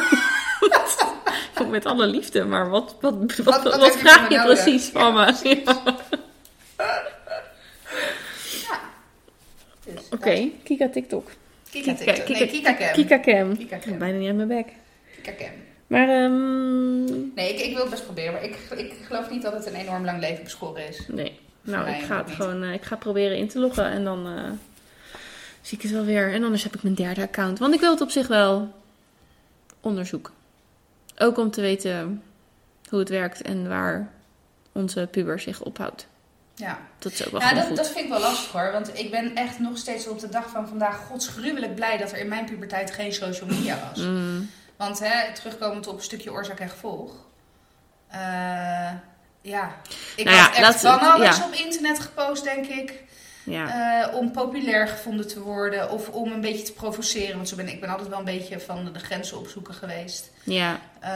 Met 1.70 1.86
alle 1.86 2.06
liefde, 2.08 2.44
maar 2.46 2.70
wat, 2.70 2.96
wat, 3.02 3.16
wat, 3.44 3.64
wat 3.64 3.98
vraag 3.98 4.30
je 4.30 4.42
precies 4.42 4.86
van 4.94 5.14
me? 5.14 5.34
Oké, 10.14 10.50
Kika 10.64 10.90
TikTok. 10.90 11.32
Kika 11.70 11.94
Kika- 11.94 12.14
TikTok. 12.14 12.28
Nee, 12.38 12.48
Kika 12.48 12.74
Cam. 12.76 12.94
Kika 12.94 13.20
Cam. 13.20 13.58
Kika 13.58 13.76
Ik 13.76 13.82
Cam. 13.82 13.98
bijna 13.98 14.18
niet 14.18 14.30
aan 14.30 14.36
mijn 14.36 14.48
bek. 14.48 14.68
Kika 15.16 15.32
Cam. 15.38 15.52
Maar, 15.88 16.10
ehm 16.10 17.04
Nee, 17.36 17.54
ik, 17.54 17.60
ik 17.60 17.72
wil 17.74 17.82
het 17.82 17.90
best 17.90 18.04
proberen, 18.06 18.34
maar 18.34 18.44
ik, 18.44 18.58
ik 18.78 18.94
geloof 19.08 19.30
niet 19.30 19.42
dat 19.42 19.54
het 19.54 19.66
een 19.66 19.76
enorm 19.76 20.06
lang 20.06 20.20
leven 20.20 20.44
beschoren 20.44 20.88
is. 20.88 21.08
nee. 21.08 21.40
Nou, 21.62 21.90
ik 21.90 22.02
ga 22.04 22.18
het 22.18 22.28
niet. 22.28 22.36
gewoon, 22.36 22.64
eh, 22.64 22.74
ik 22.74 22.84
ga 22.84 22.96
proberen 22.96 23.38
in 23.38 23.48
te 23.48 23.60
loggen 23.60 23.86
en 23.86 24.04
dan 24.04 24.28
eh, 24.28 24.52
zie 25.62 25.78
ik 25.78 25.84
het 25.84 25.92
wel 25.92 26.06
weer. 26.06 26.34
En 26.34 26.44
anders 26.44 26.64
heb 26.64 26.76
ik 26.76 26.84
mijn 26.84 26.96
derde 26.96 27.22
account. 27.22 27.60
Want 27.60 27.74
ik 27.74 27.80
wil 27.80 27.92
het 27.92 28.02
op 28.02 28.10
zich 28.10 28.28
wel 28.28 28.72
onderzoeken. 29.82 30.34
Ook 31.18 31.38
om 31.38 31.52
te 31.52 31.62
weten 31.62 32.24
hoe 32.90 33.00
het 33.00 33.10
werkt 33.10 33.42
en 33.42 33.68
waar 33.68 34.12
onze 34.72 35.08
puber 35.12 35.40
zich 35.40 35.62
ophoudt. 35.62 36.08
Ja, 36.56 36.80
Dat 37.00 37.12
is 37.12 37.26
ook 37.26 37.32
wel 37.32 37.42
ja 37.42 37.54
dat, 37.54 37.66
goed. 37.66 37.76
dat 37.78 37.88
vind 37.90 38.00
ik 38.06 38.10
wel 38.10 38.20
lastig 38.20 38.52
hoor. 38.52 38.72
Want 38.72 38.98
ik 39.00 39.12
ben 39.12 39.36
echt 39.36 39.60
nog 39.60 39.78
steeds 39.78 40.08
op 40.08 40.20
de 40.20 40.30
dag 40.30 40.50
van 40.50 40.68
vandaag 40.68 40.98
godsgruwelijk 40.98 41.76
blij 41.76 41.98
dat 41.98 42.12
er 42.12 42.18
in 42.18 42.28
mijn 42.28 42.46
puberteit 42.46 42.92
geen 42.92 43.14
social 43.14 43.50
media 43.50 43.80
was. 43.90 44.04
Mm, 44.04 44.50
Want 44.78 45.00
hè, 45.00 45.34
terugkomend 45.34 45.88
op 45.88 45.96
een 45.96 46.04
stukje 46.04 46.32
oorzaak 46.32 46.60
en 46.60 46.70
gevolg. 46.70 47.12
eh, 48.08 48.92
ja, 49.42 49.76
ik 50.16 50.26
Nou 50.26 50.38
ja, 50.38 50.44
had 50.44 50.56
echt 50.56 50.80
van 50.82 51.00
alles 51.00 51.38
ja. 51.38 51.46
op 51.46 51.54
internet 51.54 52.00
gepost, 52.00 52.44
denk 52.44 52.66
ik. 52.66 53.04
Ja. 53.44 54.02
eh, 54.08 54.16
om 54.16 54.32
populair 54.32 54.88
gevonden 54.88 55.28
te 55.28 55.40
worden 55.42 55.92
of 55.92 56.10
om 56.10 56.32
een 56.32 56.42
beetje 56.42 56.64
te 56.64 56.74
provoceren. 56.74 57.36
Want 57.36 57.50
zo 57.50 57.56
ben 57.56 57.68
ik 57.68 57.80
ben 57.80 57.90
altijd 57.90 58.10
wel 58.10 58.20
een 58.20 58.26
beetje 58.26 58.60
van 58.60 58.90
de 58.94 59.00
grenzen 59.00 59.38
opzoeken 59.38 59.74
geweest. 59.74 60.32
ja. 60.44 60.80
Eh, 61.00 61.10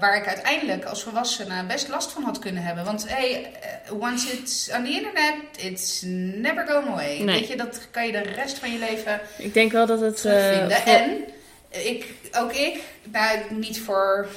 waar 0.00 0.16
ik 0.16 0.26
uiteindelijk 0.26 0.84
als 0.84 1.02
volwassene 1.02 1.64
best 1.64 1.88
last 1.88 2.12
van 2.12 2.22
had 2.22 2.38
kunnen 2.38 2.62
hebben. 2.62 2.84
Want 2.84 3.08
hey, 3.08 3.52
eh, 3.86 3.92
once 4.00 4.32
it's 4.32 4.70
on 4.76 4.84
the 4.84 4.90
internet, 4.90 5.34
it's 5.56 6.02
never 6.36 6.66
going 6.66 6.88
away. 6.88 7.18
Nee. 7.22 7.38
Weet 7.40 7.48
je, 7.48 7.56
dat 7.56 7.88
kan 7.90 8.06
je 8.06 8.12
de 8.12 8.18
rest 8.18 8.58
van 8.58 8.72
je 8.72 8.78
leven 8.78 9.20
Ik 9.38 9.54
denk 9.54 9.72
wel 9.72 9.86
dat 9.86 10.00
het... 10.00 10.20
voor- 10.20 10.30
En 10.30 11.24
ik, 11.68 12.06
ook 12.38 12.52
ik, 12.52 12.82
nou 13.12 13.38
niet 13.50 13.80
voor 13.80 14.28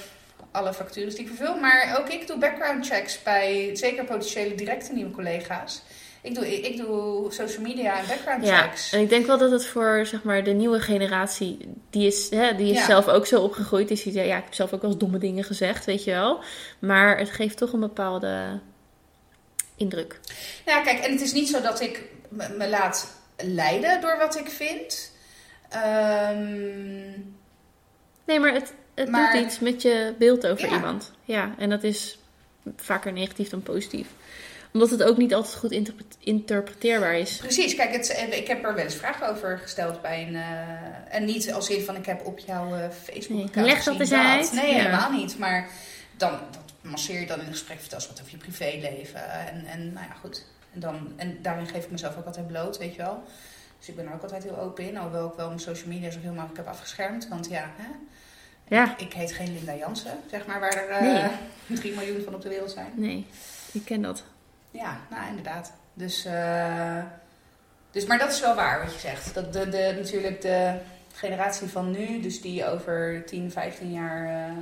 alle 0.52 0.74
factures 0.74 1.16
die 1.16 1.26
ik 1.26 1.34
vervul, 1.36 1.56
maar 1.56 1.96
ook 2.00 2.10
ik 2.10 2.28
doe 2.28 2.38
background 2.38 2.88
checks 2.88 3.24
bij 3.24 3.70
zeker 3.74 4.04
potentiële 4.04 4.56
directe 4.56 4.94
nieuwe 4.94 5.12
collega's. 5.12 5.82
Ik 6.24 6.36
doe, 6.36 6.62
ik, 6.62 6.78
doe 6.78 7.32
social 7.32 7.62
media 7.64 8.00
en 8.00 8.08
background 8.08 8.46
Ja, 8.46 8.62
checks. 8.62 8.92
en 8.92 9.00
ik 9.00 9.10
denk 9.10 9.26
wel 9.26 9.38
dat 9.38 9.52
het 9.52 9.66
voor 9.66 10.06
zeg 10.06 10.24
maar, 10.24 10.44
de 10.44 10.52
nieuwe 10.52 10.80
generatie, 10.80 11.58
die 11.90 12.08
is, 12.08 12.30
hè, 12.30 12.56
die 12.56 12.72
is 12.72 12.78
Ja. 12.78 12.86
zelf 12.86 13.08
ook 13.08 13.26
zo 13.26 13.42
opgegroeid. 13.42 13.88
Die 13.88 13.98
ziet, 13.98 14.14
ja, 14.14 14.22
ik 14.22 14.30
heb 14.44 14.54
zelf 14.54 14.74
ook 14.74 14.82
wel 14.82 14.90
eens 14.92 15.00
domme 15.00 15.18
dingen 15.18 15.44
gezegd, 15.44 15.86
weet 15.86 16.04
je 16.04 16.12
wel. 16.12 16.40
Maar 16.80 17.18
het 17.18 17.30
geeft 17.32 17.58
toch 17.58 17.74
een 17.74 17.80
bepaalde 17.80 18.60
indruk. 19.76 20.20
Nou, 20.66 20.78
ja, 20.78 20.84
kijk, 20.84 21.00
en 21.06 21.12
het 21.12 21.22
is 21.22 21.34
niet 21.34 21.50
zo 21.50 21.62
dat 21.62 21.82
ik 21.82 22.04
me, 22.30 22.70
laat 22.70 23.12
leiden 23.38 24.02
door 24.02 24.18
wat 24.18 24.38
ik 24.40 24.50
vind. 24.50 25.12
Ehm, 25.70 27.22
Nee, 28.26 28.40
maar 28.40 28.54
het, 28.54 28.74
het 28.96 29.10
Maar- 29.10 29.34
doet 29.34 29.42
iets 29.46 29.60
met 29.60 29.82
je 29.82 30.14
beeld 30.18 30.48
over 30.48 30.70
Ja. 30.70 30.74
iemand. 30.76 31.12
Ja, 31.24 31.56
en 31.58 31.70
dat 31.70 31.84
is 31.84 32.18
vaker 32.76 33.14
negatief 33.14 33.50
dan 33.50 33.64
positief. 33.64 34.08
Omdat 34.74 34.90
het 34.90 35.04
ook 35.04 35.18
niet 35.18 35.34
altijd 35.34 35.56
goed 35.56 35.72
interpre- 35.72 36.06
interpreteerbaar 36.20 37.16
is. 37.18 37.38
precies, 37.38 37.76
kijk, 37.76 37.92
het, 37.92 38.10
eh, 38.10 38.38
ik 38.38 38.48
heb 38.48 38.64
er 38.66 38.76
wel 38.76 38.84
eens 38.84 38.96
vragen 38.96 39.30
over 39.30 39.58
gesteld 39.60 40.02
bij 40.02 40.28
een. 40.28 40.36
eh, 40.36 41.16
en 41.16 41.26
niet 41.26 41.54
als 41.54 41.70
in 41.70 41.84
van 41.84 41.96
ik 41.96 42.06
heb 42.06 42.26
op 42.26 42.40
jouw 42.40 42.76
eh, 42.76 42.90
Facebook. 43.04 43.56
Nee, 43.56 43.66
leg 43.66 43.84
dat 43.84 44.00
eens 44.00 44.12
uit. 44.14 44.52
Nee, 44.54 44.68
Ja. 44.76 44.78
helemaal 44.84 45.12
niet. 45.12 45.38
Maar 45.38 45.70
dan 46.18 46.32
dat 46.52 46.62
masseer 46.82 47.20
je 47.20 47.26
dan 47.26 47.40
in 47.40 47.46
een 47.46 47.52
gesprek, 47.52 47.80
vertel 47.80 47.98
eens 47.98 48.08
wat 48.08 48.20
over 48.20 48.32
je 48.32 48.38
privéleven. 48.38 49.32
En, 49.48 49.66
en 49.66 49.94
nou 49.94 50.06
ja, 50.08 50.14
goed. 50.14 50.46
En, 50.74 50.80
dan, 50.80 51.14
en 51.16 51.38
daarin 51.42 51.68
geef 51.68 51.84
ik 51.84 51.92
mezelf 51.92 52.18
ook 52.18 52.26
altijd 52.26 52.48
bloot, 52.48 52.78
weet 52.78 52.96
je 52.96 53.02
wel. 53.02 53.24
Dus 53.80 53.88
ik 53.90 53.96
ben 53.96 54.08
er 54.08 54.14
ook 54.14 54.22
altijd 54.24 54.44
heel 54.44 54.58
open 54.60 54.88
in. 54.88 54.98
Alhoewel 54.98 55.28
ik 55.28 55.34
wel 55.36 55.48
mijn 55.48 55.60
social 55.60 55.88
media 55.90 56.10
zo 56.12 56.20
heel 56.22 56.34
mogelijk 56.34 56.58
heb 56.58 56.68
afgeschermd. 56.68 57.28
Want 57.28 57.48
ja, 57.50 57.72
hè, 57.78 57.88
Ja, 58.76 58.98
ik 58.98 59.14
heet 59.14 59.32
geen 59.34 59.54
Linda 59.54 59.76
Jansen, 59.76 60.20
zeg 60.32 60.46
maar, 60.46 60.60
waar 60.60 60.74
er 60.90 61.02
Nee. 61.02 61.78
3 61.80 61.96
miljoen 61.96 62.22
van 62.24 62.34
op 62.36 62.42
de 62.42 62.50
wereld 62.50 62.72
zijn. 62.72 62.92
nee, 62.96 63.26
ik 63.72 63.86
ken 63.86 64.02
dat. 64.02 64.24
Ja, 64.74 64.98
nou 65.10 65.28
inderdaad. 65.30 65.74
Dus, 65.94 66.26
eh, 66.26 67.04
dus, 67.92 68.06
maar 68.06 68.20
dat 68.20 68.32
is 68.32 68.40
wel 68.42 68.56
waar 68.56 68.84
wat 68.84 68.94
je 68.94 69.00
zegt. 69.00 69.34
Dat 69.34 69.54
de, 69.54 69.70
de, 69.70 69.94
natuurlijk 69.98 70.42
de 70.42 70.74
generatie 71.14 71.68
van 71.68 71.92
nu, 71.92 72.22
dus 72.22 72.42
die 72.42 72.66
over 72.70 73.24
10, 73.26 73.52
15 73.52 73.92
jaar 73.92 74.26
eh, 74.26 74.54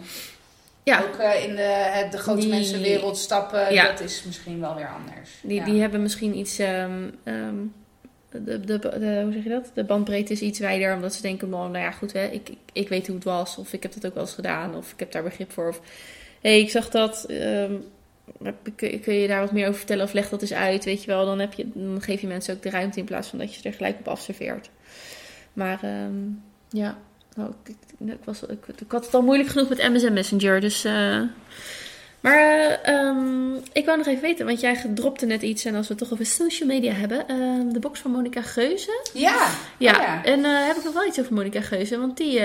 Ja, 0.84 1.02
ook 1.02 1.18
eh, 1.18 1.44
in 1.44 1.56
de, 1.56 2.08
de 2.12 2.18
grote 2.18 2.40
Die- 2.40 2.50
mensenwereld 2.50 3.18
stappen, 3.18 3.74
Ja. 3.74 3.86
dat 3.88 4.00
is 4.00 4.24
misschien 4.24 4.60
wel 4.60 4.76
weer 4.76 4.90
anders. 4.90 5.30
Die, 5.44 5.60
ja. 5.60 5.66
die 5.66 5.82
hebben 5.82 6.02
misschien 6.02 6.38
iets. 6.38 6.60
ehm, 6.60 7.10
ehm, 7.24 7.56
de, 8.32 8.60
de, 8.60 8.80
de, 8.80 9.20
hoe 9.24 9.32
zeg 9.34 9.44
je 9.44 9.50
dat? 9.50 9.72
De 9.74 9.84
bandbreedte 9.84 10.34
is 10.34 10.42
iets 10.42 10.60
wijder, 10.60 10.94
omdat 10.96 11.14
ze 11.14 11.22
denken: 11.22 11.50
nou, 11.50 11.70
nou 11.72 11.84
ja, 11.84 11.92
goed, 11.92 12.14
hè, 12.14 12.26
ik, 12.26 12.50
ik, 12.50 12.58
ik 12.74 12.90
weet 12.90 13.06
hoe 13.08 13.16
het 13.16 13.24
was, 13.26 13.58
of 13.58 13.74
ik 13.74 13.84
heb 13.84 13.94
dat 13.94 14.06
ook 14.06 14.14
wel 14.14 14.24
eens 14.24 14.34
gedaan, 14.34 14.76
of 14.76 14.92
ik 14.92 15.00
heb 15.00 15.12
daar 15.12 15.24
begrip 15.24 15.52
voor. 15.52 15.68
Of 15.68 15.80
hé, 16.42 16.50
hey, 16.50 16.60
ik 16.60 16.70
zag 16.70 16.90
dat. 16.90 17.24
ehm, 17.26 17.74
kun, 18.76 19.00
kun 19.00 19.14
je 19.14 19.28
daar 19.28 19.40
wat 19.40 19.52
meer 19.52 19.66
over 19.68 19.78
vertellen 19.78 20.06
of 20.06 20.14
leg 20.14 20.30
dat 20.30 20.42
eens 20.42 20.54
uit, 20.54 20.86
weet 20.86 21.02
je 21.04 21.08
wel? 21.08 21.26
Dan, 21.26 21.40
heb 21.40 21.54
je, 21.54 21.70
dan 21.74 22.02
geef 22.02 22.22
je 22.22 22.28
mensen 22.28 22.56
ook 22.56 22.62
de 22.62 22.70
ruimte 22.70 23.00
in 23.00 23.06
plaats 23.06 23.28
van 23.28 23.40
dat 23.40 23.56
je 23.56 23.70
er 23.70 23.76
gelijk 23.76 24.00
op 24.00 24.08
afserveert. 24.08 24.70
Maar 25.54 25.80
ehm, 25.84 26.20
ja, 26.70 26.98
nou, 27.36 27.54
ik, 27.64 27.70
ik, 28.00 28.10
ik 28.10 28.24
was, 28.24 28.44
ik, 28.44 28.68
ik 28.68 28.92
had 28.92 29.06
het 29.06 29.14
al 29.14 29.22
moeilijk 29.22 29.50
genoeg 29.50 29.70
met 29.70 29.90
MSN 29.90 30.14
Messenger, 30.14 30.62
dus. 30.62 30.84
eh, 30.84 31.22
maar 32.20 32.38
eh, 32.40 32.88
ehm, 32.96 33.54
ik 33.74 33.86
wou 33.86 33.98
nog 33.98 34.08
even 34.08 34.22
weten, 34.22 34.46
want 34.46 34.60
jij 34.60 34.86
dropte 34.94 35.26
net 35.26 35.42
iets 35.42 35.66
en 35.66 35.76
als 35.76 35.88
we 35.88 35.94
het 35.94 36.04
toch 36.04 36.12
over 36.12 36.26
social 36.26 36.70
media 36.70 36.94
hebben, 36.94 37.28
ehm, 37.28 37.70
de 37.70 37.80
box 37.80 38.00
van 38.00 38.12
Monica 38.12 38.42
Geuze. 38.42 39.06
Ja, 39.14 39.50
Ja, 39.78 39.92
Oh 39.96 40.02
ja. 40.02 40.24
en 40.24 40.46
eh, 40.46 40.68
heb 40.68 40.76
ik 40.78 40.84
nog 40.84 40.94
wel 40.94 41.06
iets 41.08 41.20
over 41.20 41.34
Monica 41.34 41.62
Geuze, 41.62 42.00
want 42.00 42.18
die, 42.18 42.40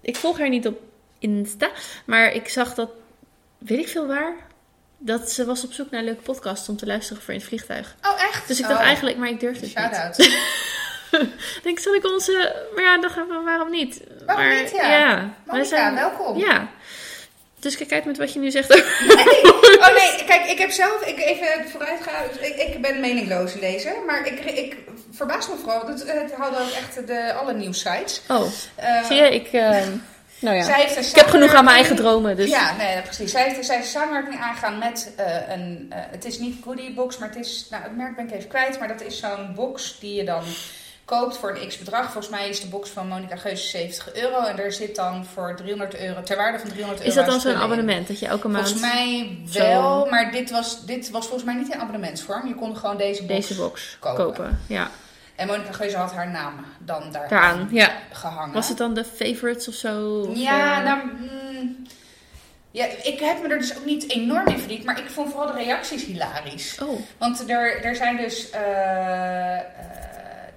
ik 0.00 0.16
volg 0.16 0.38
haar 0.38 0.48
niet 0.48 0.66
op 0.66 0.80
Insta, 1.18 1.70
maar 2.04 2.32
ik 2.32 2.48
zag 2.48 2.74
dat, 2.74 2.90
weet 3.58 3.78
ik 3.78 3.88
veel 3.88 4.06
waar, 4.06 4.34
dat 5.06 5.30
ze 5.32 5.44
was 5.44 5.64
op 5.64 5.72
zoek 5.72 5.90
naar 5.90 6.00
een 6.00 6.06
leuke 6.06 6.22
podcast 6.22 6.68
om 6.68 6.76
te 6.76 6.86
luisteren 6.86 7.22
voor 7.22 7.32
in 7.34 7.38
het 7.40 7.48
vliegtuig. 7.48 7.94
Oh 8.02 8.22
echt? 8.22 8.48
Dus 8.48 8.58
ik 8.60 8.66
dacht 8.68 8.80
Oh, 8.80 8.86
eigenlijk, 8.86 9.16
maar 9.16 9.28
ik 9.28 9.40
durfde 9.40 9.66
het 9.66 9.74
niet. 9.76 9.78
Shout-out. 9.78 10.18
Ik 11.56 11.60
denk, 11.62 11.78
zal 11.78 11.94
ik 11.94 12.04
onze, 12.04 12.54
maar 12.74 12.84
ja, 12.84 12.98
dacht 13.00 13.14
waarom 13.44 13.70
niet? 13.70 14.00
Waarom 14.26 14.44
maar, 14.46 14.62
niet, 14.62 14.70
ja. 14.70 15.30
Monica, 15.44 15.66
zijn- 15.68 15.94
welkom. 15.94 16.38
Ja. 16.38 16.68
Dus 17.58 17.76
kijk 17.76 17.92
uit 17.92 18.04
met 18.04 18.18
wat 18.18 18.32
je 18.32 18.38
nu 18.38 18.50
zegt. 18.50 18.68
Nee. 19.14 19.44
Oh 19.78 19.94
nee, 19.94 20.24
kijk, 20.26 20.46
ik 20.46 20.58
heb 20.58 20.70
zelf, 20.70 21.02
ik 21.06 21.18
even 21.18 21.68
vooruit 21.70 22.02
gaan. 22.02 22.24
Ik, 22.40 22.56
ik 22.56 22.82
ben 22.82 23.00
meningloze 23.00 23.58
lezer, 23.58 23.94
maar 24.06 24.26
ik, 24.26 24.40
ik 24.44 24.76
verbaas 25.12 25.48
me 25.48 25.54
vooral. 25.62 25.86
Het, 25.86 26.06
het 26.12 26.32
houden 26.32 26.60
ook 26.60 26.70
echt 26.70 27.06
de 27.06 27.32
alle 27.32 27.52
nieuwsites. 27.54 28.20
Oh, 28.28 28.46
Eh, 28.74 29.04
zie 29.04 29.16
je, 29.16 29.34
ik... 29.34 29.46
ehm, 29.52 29.88
Nou 30.38 30.56
ja, 30.56 30.62
Zij 30.62 30.80
heeft 30.80 30.96
een 30.96 31.02
ik 31.04 31.14
heb 31.14 31.28
genoeg 31.28 31.54
aan 31.54 31.64
mijn 31.64 31.76
eigen 31.76 31.96
dromen. 31.96 32.36
Dus 32.36 32.50
Ja, 32.50 32.76
nee, 32.76 33.02
precies. 33.02 33.30
Zij 33.30 33.42
heeft, 33.48 33.66
zij 33.66 33.74
heeft 33.76 33.86
een 33.94 34.00
samenwerking 34.00 34.40
aangegaan 34.40 34.78
met 34.78 35.12
eh, 35.16 35.26
een... 35.48 35.86
eh, 35.90 35.98
het 36.10 36.24
is 36.24 36.38
niet 36.38 36.56
Goodie 36.64 36.94
Box, 36.94 37.18
maar 37.18 37.28
het 37.28 37.38
is... 37.38 37.66
Nou, 37.70 37.82
het 37.82 37.96
merk 37.96 38.16
ben 38.16 38.28
ik 38.28 38.34
even 38.34 38.48
kwijt. 38.48 38.78
Maar 38.78 38.88
dat 38.88 39.02
is 39.02 39.18
zo'n 39.18 39.52
box 39.54 39.96
die 40.00 40.14
je 40.14 40.24
dan 40.24 40.42
koopt 41.04 41.36
voor 41.36 41.50
een 41.56 41.68
x-bedrag. 41.68 42.04
Volgens 42.12 42.28
mij 42.28 42.48
is 42.48 42.60
de 42.60 42.66
box 42.66 42.90
van 42.90 43.08
Monica 43.08 43.36
Geus 43.36 43.70
70 43.70 44.14
euro. 44.14 44.44
En 44.44 44.58
er 44.58 44.72
zit 44.72 44.96
dan 44.96 45.24
voor 45.34 45.54
300 45.56 46.00
euro... 46.00 46.22
Ter 46.22 46.36
waarde 46.36 46.58
van 46.58 46.68
300 46.68 47.00
euro 47.00 47.10
is 47.10 47.24
dat 47.24 47.26
dan 47.26 47.40
zo'n 47.40 47.62
abonnement 47.62 48.08
dat 48.08 48.18
je 48.18 48.26
elke 48.26 48.48
maand 48.48 48.68
Volgens 48.68 48.92
mij 48.92 49.38
Zo. 49.50 49.58
wel, 49.60 50.06
maar 50.10 50.30
dit 50.32 50.50
was, 50.50 50.84
dit 50.86 51.10
was 51.10 51.24
volgens 51.24 51.44
mij 51.44 51.54
niet 51.54 51.72
in 51.72 51.80
abonnementsvorm. 51.80 52.48
Je 52.48 52.54
kon 52.54 52.76
gewoon 52.76 52.96
deze 52.96 53.22
box, 53.24 53.48
deze 53.48 53.60
box 53.60 53.96
kopen. 54.00 54.24
kopen? 54.24 54.60
Ja, 54.66 54.90
En 55.36 55.46
Monica 55.46 55.72
Geuze 55.72 55.96
had 55.96 56.12
haar 56.12 56.30
naam 56.30 56.54
dan 56.78 57.12
daar 57.12 57.28
daaraan. 57.28 57.68
Ja. 57.70 57.90
gehangen. 58.12 58.54
Was 58.54 58.68
het 58.68 58.78
dan 58.78 58.94
de 58.94 59.04
favorites 59.04 59.68
of 59.68 59.74
zo? 59.74 60.20
Of, 60.20 60.36
Ja, 60.38 60.78
eh, 60.78 60.84
nou, 60.84 61.06
mm, 61.06 61.86
ja, 62.70 62.84
ik 63.02 63.18
heb 63.20 63.42
me 63.42 63.48
er 63.48 63.58
dus 63.58 63.76
ook 63.76 63.84
niet 63.84 64.10
enorm 64.10 64.46
in 64.46 64.58
verdiept, 64.58 64.84
maar 64.84 64.98
ik 64.98 65.10
vond 65.10 65.30
vooral 65.32 65.46
de 65.52 65.58
reacties 65.64 66.04
hilarisch. 66.04 66.78
Oh, 66.82 67.00
Want 67.18 67.50
er, 67.50 67.84
er 67.84 67.96
zijn 67.96 68.16
dus, 68.16 68.50
eh, 68.50 68.60
eh, 69.58 69.64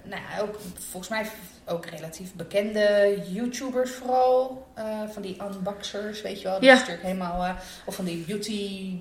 nou 0.02 0.20
ja, 0.30 0.40
ook, 0.40 0.58
volgens 0.90 1.08
mij 1.08 1.26
ook 1.66 1.86
relatief 1.86 2.32
bekende 2.34 3.16
YouTubers 3.28 3.90
vooral. 3.90 4.68
van 5.12 5.22
die 5.22 5.36
unboxers, 5.42 6.22
weet 6.22 6.40
je 6.40 6.48
wel. 6.48 6.58
Die 6.60 6.68
Ja. 6.68 6.74
is 6.74 6.78
natuurlijk 6.80 7.06
helemaal, 7.06 7.56
of 7.84 7.94
van 7.94 8.04
die 8.04 8.24
beauty, 8.26 8.94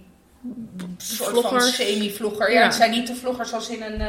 soort 0.97 1.29
Vloggers. 1.29 1.63
van 1.63 1.73
semi-vlogger. 1.73 2.51
Ja. 2.51 2.59
Ja. 2.59 2.65
het 2.65 2.75
zijn 2.75 2.91
niet 2.91 3.07
de 3.07 3.15
vloggers 3.15 3.53
als 3.53 3.69
in 3.69 3.81
een 3.83 4.01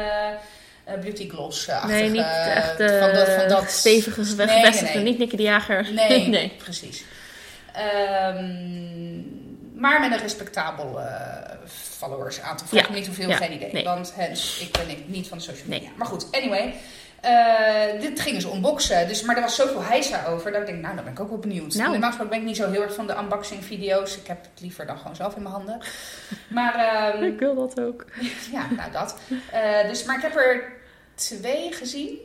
beauty 1.01 1.29
gloss 1.29 1.67
uh, 1.67 1.85
nee, 1.85 2.09
niet 2.09 2.25
echt 2.55 2.77
de 2.77 2.97
van 2.99 3.13
dat, 3.13 3.29
van 3.29 3.47
dat 3.47 3.69
stevige 3.71 4.21
Nee, 4.23 4.35
nee, 4.71 4.81
nee. 4.95 5.03
Niet 5.03 5.17
Nicky 5.17 5.35
de 5.35 5.43
Jager. 5.43 5.87
Nee, 5.93 6.27
nee. 6.27 6.51
precies. 6.57 7.03
Ehm, 7.73 9.79
maar 9.79 9.99
met 9.99 10.11
een 10.11 10.19
respectabel 10.19 10.99
eh 10.99 11.55
followers 11.97 12.41
aantal. 12.41 12.67
Vraag 12.67 12.81
Ja, 12.81 12.89
me 12.89 12.95
niet 12.97 13.05
hoeveel, 13.05 13.29
ja, 13.29 13.35
geen 13.35 13.53
idee. 13.53 13.73
nee. 13.73 13.83
Want 13.83 14.13
hens, 14.15 14.59
ik 14.59 14.71
ben 14.71 14.87
niet- 14.87 15.09
niet 15.09 15.27
van 15.27 15.37
de 15.37 15.43
social 15.43 15.67
media. 15.67 15.87
Nee. 15.87 15.97
Maar 15.97 16.07
goed, 16.07 16.25
anyway. 16.31 16.73
Eh, 17.21 18.01
dit 18.01 18.19
gingen 18.19 18.41
ze 18.41 18.51
unboxen. 18.53 19.07
Dus, 19.07 19.21
maar 19.21 19.35
er 19.35 19.41
was 19.41 19.55
zoveel 19.55 19.83
heisa 19.83 20.25
over 20.25 20.51
dat 20.51 20.61
ik 20.61 20.67
denk, 20.67 20.81
nou, 20.81 20.95
dan 20.95 21.03
ben 21.03 21.13
ik 21.13 21.19
ook 21.19 21.29
wel 21.29 21.37
benieuwd. 21.37 21.73
Nou. 21.73 21.89
Normaal 21.89 22.09
gesproken 22.09 22.29
ben 22.29 22.39
ik 22.39 22.45
niet 22.45 22.57
zo 22.57 22.71
heel 22.71 22.81
erg 22.81 22.93
van 22.93 23.07
de 23.07 23.17
unboxing 23.17 23.65
video's. 23.65 24.17
Ik 24.17 24.27
heb 24.27 24.41
het 24.41 24.61
liever 24.61 24.85
dan 24.85 24.97
gewoon 24.97 25.15
zelf 25.15 25.35
in 25.35 25.41
mijn 25.41 25.53
handen. 25.53 25.81
Maar 26.47 26.75
ehm, 26.75 27.23
Ik 27.33 27.39
wil 27.39 27.55
dat 27.55 27.79
ook. 27.79 28.05
ja, 28.55 28.67
nou 28.77 28.91
dat. 28.91 29.17
Eh, 29.51 29.87
dus, 29.87 30.03
maar 30.03 30.15
ik 30.15 30.21
heb 30.21 30.35
er 30.35 30.73
twee 31.15 31.71
gezien. 31.73 32.17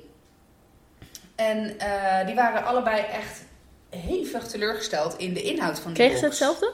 En 1.35 1.79
eh, 1.79 2.27
die 2.27 2.35
waren 2.35 2.65
allebei 2.65 3.01
echt 3.01 3.45
hevig 3.91 4.47
teleurgesteld 4.47 5.17
in 5.17 5.35
de 5.35 5.43
inhoud 5.43 5.79
van 5.79 5.93
die 5.93 6.03
Kregen 6.03 6.19
ze 6.19 6.25
hetzelfde? 6.25 6.73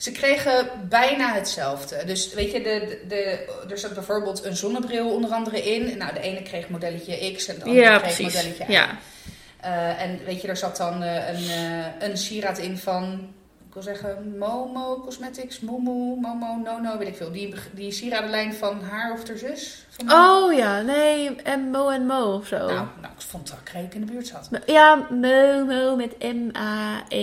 Ze 0.00 0.12
kregen 0.12 0.70
bijna 0.88 1.34
hetzelfde. 1.34 2.04
Dus 2.04 2.34
weet 2.34 2.52
je, 2.52 2.62
de, 2.62 3.00
de, 3.08 3.46
er 3.70 3.78
zat 3.78 3.94
bijvoorbeeld 3.94 4.44
een 4.44 4.56
zonnebril 4.56 5.14
onder 5.14 5.30
andere 5.30 5.62
in. 5.62 5.98
Nou, 5.98 6.12
de 6.12 6.20
ene 6.20 6.42
kreeg 6.42 6.68
modelletje 6.68 7.32
X 7.32 7.46
en 7.48 7.54
de 7.54 7.64
andere 7.64 7.80
Ja, 7.80 7.98
kreeg 7.98 8.16
precies. 8.16 8.34
modelletje 8.34 8.64
Y. 8.64 8.72
Ja. 8.72 8.98
Eh, 9.60 10.02
en 10.02 10.20
weet 10.24 10.42
je, 10.42 10.48
er 10.48 10.56
zat 10.56 10.76
dan 10.76 11.02
eh, 11.02 11.28
een, 11.28 11.50
eh, 11.50 12.08
een 12.08 12.16
sieraad 12.16 12.58
in 12.58 12.78
van, 12.78 13.32
ik 13.70 13.76
wil 13.76 13.84
zeggen, 13.84 14.38
Momo 14.38 15.00
Cosmetics, 15.04 15.60
Momo, 15.60 16.16
Momo, 16.16 16.60
Nono, 16.64 16.98
weet 16.98 17.08
ik 17.08 17.16
veel. 17.16 17.32
Die, 17.32 17.54
die 17.72 17.92
sieradenlijn 17.92 18.54
van 18.54 18.80
haar 18.82 19.12
of 19.12 19.28
haar 19.28 19.38
zus. 19.38 19.86
Van. 19.88 20.12
Oh 20.12 20.52
ja, 20.52 20.80
nee, 20.80 21.36
en 21.36 21.70
Mo 21.70 21.88
en 21.88 22.06
Mo 22.06 22.34
of 22.34 22.46
zo. 22.46 22.56
Nou, 22.56 22.68
nou, 23.00 23.12
ik 23.16 23.22
vond 23.28 23.48
dat 23.48 23.62
Kreek 23.62 23.94
in 23.94 24.00
de 24.00 24.12
buurt 24.12 24.26
zat. 24.26 24.48
Ja, 24.66 25.06
Mo, 25.10 25.64
Mo 25.64 25.96
met 25.96 26.18
M-A-E-U. 26.18 27.20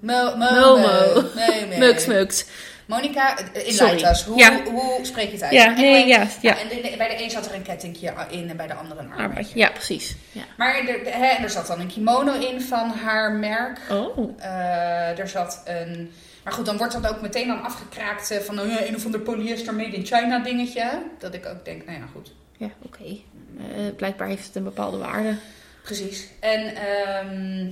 Mo, 0.00 0.36
Mo, 0.36 0.50
Momo. 0.50 1.22
Nee, 1.34 1.66
nee. 1.66 1.78
Mux, 1.84 2.06
mux. 2.06 2.46
Monica, 2.86 3.38
eh, 3.38 3.66
in 3.66 3.72
Sorry. 3.72 3.90
Lighthouse, 3.92 4.28
hoe, 4.28 4.38
Ja. 4.38 4.62
hoe 4.64 4.98
spreek 5.02 5.26
je 5.26 5.32
het 5.32 5.42
uit? 5.42 5.52
Ja, 5.52 5.64
Anyway, 5.66 5.90
nee, 5.90 6.06
ja, 6.06 6.26
ja. 6.40 6.54
nou, 6.54 6.62
en 6.62 6.68
de- 6.82 6.88
de- 6.90 6.96
bij 6.96 7.16
de 7.16 7.22
een 7.22 7.30
zat 7.30 7.46
er 7.46 7.54
een 7.54 7.62
kettingje 7.62 8.12
in 8.30 8.50
en 8.50 8.56
bij 8.56 8.66
de 8.66 8.74
andere 8.74 9.00
een 9.00 9.12
armbandje. 9.12 9.58
Ja, 9.58 9.70
precies. 9.70 10.16
Ja. 10.32 10.42
Maar 10.56 10.74
er, 10.78 10.84
de- 11.04 11.10
hè, 11.10 11.26
en 11.26 11.42
er 11.42 11.50
zat 11.50 11.66
dan 11.66 11.80
een 11.80 11.86
kimono 11.86 12.32
in 12.40 12.60
van 12.60 12.90
haar 12.90 13.32
merk. 13.32 13.78
Oh. 13.90 14.30
Eh, 14.38 15.18
er 15.18 15.28
zat 15.28 15.62
een... 15.64 16.12
Maar 16.44 16.52
goed, 16.54 16.66
dan 16.66 16.76
wordt 16.76 16.92
dat 17.02 17.08
ook 17.14 17.20
meteen 17.20 17.46
dan 17.46 17.62
afgekraakt 17.62 18.30
eh, 18.30 18.38
van 18.38 18.54
ja, 18.68 18.86
een 18.86 18.94
of 18.96 19.04
ander 19.04 19.20
polyester 19.20 19.74
made 19.74 19.96
in 19.96 20.04
China 20.06 20.38
dingetje. 20.38 21.02
Dat 21.18 21.34
ik 21.34 21.46
ook 21.46 21.64
denk, 21.64 21.86
nou 21.86 21.98
ja, 21.98 22.04
goed. 22.12 22.32
Ja, 22.56 22.68
oké. 22.82 23.04
Eh, 23.04 23.94
blijkbaar 23.96 24.28
heeft 24.28 24.46
het 24.46 24.56
een 24.56 24.64
bepaalde 24.64 24.96
waarde. 24.96 25.34
Precies. 25.82 26.26
En 26.40 26.74
ehm, 26.76 27.66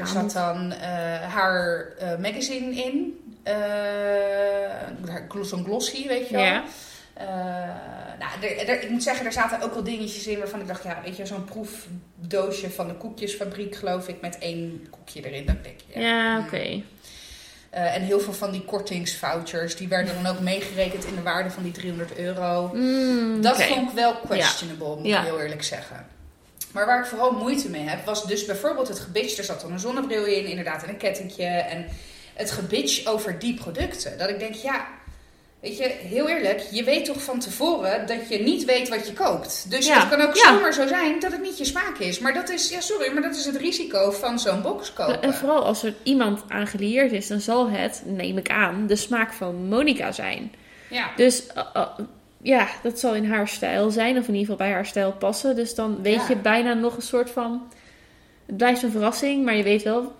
er 0.00 0.06
zat 0.06 0.32
dan 0.32 0.72
eh, 0.72 0.88
haar 1.34 1.86
eh, 1.98 2.16
magazine 2.18 2.74
in. 2.84 3.20
Gl- 5.28 5.42
Zo'n 5.42 5.64
glossy, 5.64 6.06
weet 6.08 6.28
je 6.28 6.34
wel. 6.34 6.44
Ja. 6.44 6.64
Eh, 7.14 7.26
nou, 8.18 8.30
er, 8.42 8.68
er- 8.68 8.82
ik 8.82 8.90
moet 8.90 9.02
zeggen, 9.02 9.26
er 9.26 9.32
zaten 9.32 9.62
ook 9.62 9.74
wel 9.74 9.82
dingetjes 9.84 10.26
in 10.26 10.38
waarvan 10.38 10.60
ik 10.60 10.66
dacht, 10.66 10.82
ja, 10.82 11.00
weet 11.04 11.16
je, 11.16 11.26
zo'n 11.26 11.44
proefdoosje 11.44 12.70
van 12.70 12.88
de 12.88 12.94
koekjesfabriek, 12.94 13.76
geloof 13.76 14.08
ik, 14.08 14.20
met 14.20 14.38
één 14.38 14.86
koekje 14.90 15.24
erin. 15.30 15.46
Dat 15.46 15.64
denk 15.64 15.76
ik, 15.88 15.94
Ja, 16.02 16.34
hmm. 16.36 16.44
oké. 16.44 16.82
Eh, 17.70 17.94
en 17.94 18.02
heel 18.02 18.20
veel 18.20 18.32
van 18.32 18.50
die 18.50 18.64
kortingsvouchers, 18.64 19.76
die 19.76 19.88
werden 19.88 20.22
dan 20.22 20.32
ook 20.32 20.40
meegerekend 20.40 21.04
in 21.04 21.14
de 21.14 21.22
waarde 21.22 21.50
van 21.50 21.62
die 21.62 21.72
300 21.72 22.16
euro. 22.16 22.70
Mm, 22.74 23.42
Dat 23.42 23.62
vond 23.62 23.88
ik 23.90 23.94
wel 23.94 24.14
questionable, 24.16 24.96
moet 24.96 25.06
Ja. 25.06 25.18
ik 25.20 25.24
heel 25.26 25.40
eerlijk 25.40 25.62
zeggen. 25.64 26.06
Maar 26.72 26.86
waar 26.86 26.98
ik 27.00 27.06
vooral 27.06 27.32
moeite 27.32 27.70
mee 27.70 27.82
heb, 27.88 28.04
was 28.04 28.26
dus 28.26 28.44
bijvoorbeeld 28.44 28.88
het 28.88 28.98
gebitch. 29.00 29.38
Er 29.38 29.44
zat 29.44 29.60
dan 29.60 29.72
een 29.72 29.78
zonnebril 29.78 30.24
in, 30.24 30.46
inderdaad, 30.46 30.82
en 30.82 30.88
een 30.88 30.96
kettingje. 30.96 31.44
En 31.44 31.86
het 32.38 32.50
gebitch 32.50 33.06
over 33.06 33.38
die 33.38 33.54
producten. 33.54 34.18
Dat 34.18 34.28
ik 34.28 34.38
denk, 34.38 34.54
ja, 34.54 34.86
weet 35.60 35.78
je, 35.78 35.84
heel 35.84 36.28
eerlijk, 36.28 36.60
je 36.70 36.84
weet 36.84 37.04
toch 37.04 37.22
van 37.22 37.38
tevoren 37.40 38.06
dat 38.06 38.28
je 38.28 38.38
niet 38.38 38.64
weet 38.64 38.88
wat 38.88 39.06
je 39.06 39.12
koopt. 39.12 39.70
Dus 39.70 39.86
Ja. 39.86 40.00
het 40.00 40.08
kan 40.08 40.20
ook 40.20 40.36
Ja. 40.36 40.42
zomaar 40.54 40.72
zo 40.72 40.86
zijn 40.86 41.20
dat 41.20 41.32
het 41.32 41.42
niet 41.42 41.58
je 41.58 41.64
smaak 41.64 41.98
is. 41.98 42.18
Maar 42.18 42.34
dat 42.34 42.48
is, 42.50 42.68
ja, 42.70 42.80
sorry, 42.80 43.12
maar 43.12 43.22
dat 43.22 43.36
is 43.36 43.44
het 43.44 43.56
risico 43.56 44.10
van 44.10 44.38
zo'n 44.38 44.62
box 44.62 44.92
kopen. 44.92 45.22
En 45.22 45.34
vooral 45.34 45.64
als 45.64 45.82
er 45.82 45.94
iemand 46.02 46.42
aan 46.48 46.66
gelieerd 46.66 47.12
is, 47.12 47.26
dan 47.26 47.40
zal 47.40 47.70
het, 47.70 48.02
neem 48.04 48.38
ik 48.38 48.50
aan, 48.50 48.86
de 48.86 48.96
smaak 48.96 49.32
van 49.32 49.68
Monica 49.68 50.12
zijn. 50.12 50.52
Ja. 50.90 51.10
Dus 51.16 51.46
eh, 51.46 51.64
eh, 51.74 51.86
ja, 52.42 52.68
dat 52.82 52.98
zal 52.98 53.14
in 53.14 53.30
haar 53.30 53.48
stijl 53.48 53.90
zijn, 53.90 54.18
of 54.18 54.28
in 54.28 54.34
ieder 54.34 54.40
geval 54.50 54.56
bij 54.66 54.70
haar 54.74 54.86
stijl 54.86 55.12
passen. 55.12 55.56
Dus 55.56 55.74
dan 55.74 56.02
weet 56.02 56.14
Ja. 56.14 56.28
je 56.28 56.36
bijna 56.36 56.72
nog 56.74 56.96
een 56.96 57.02
soort 57.02 57.30
van. 57.30 57.68
Het 58.46 58.56
blijft 58.56 58.82
een 58.82 58.90
verrassing, 58.90 59.44
maar 59.44 59.56
je 59.56 59.62
weet 59.62 59.82
wel, 59.82 60.12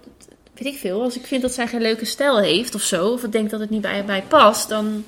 weet 0.59 0.75
ik 0.75 0.79
veel, 0.79 1.03
als 1.03 1.17
ik 1.17 1.27
vind 1.27 1.43
dat 1.43 1.53
zij 1.53 1.67
geen 1.67 1.81
leuke 1.83 2.05
stijl 2.05 2.39
heeft 2.41 2.75
of 2.75 2.83
zo, 2.83 3.09
of 3.09 3.23
ik 3.25 3.33
denk 3.33 3.51
dat 3.51 3.61
het 3.61 3.71
niet 3.71 3.81
bij 3.81 4.03
mij 4.05 4.23
past, 4.23 4.69
dan. 4.69 5.05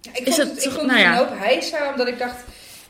Ja, 0.00 0.10
ik 0.14 0.26
Is 0.26 0.34
vond 0.36 0.48
het 0.48 0.64
ik 0.64 0.70
vond 0.72 0.86
nou 0.86 0.98
het 0.98 1.00
ja. 1.00 1.10
een 1.10 1.16
hoop 1.28 1.38
heisa, 1.38 1.90
omdat 1.90 2.08
ik 2.08 2.18
dacht... 2.18 2.36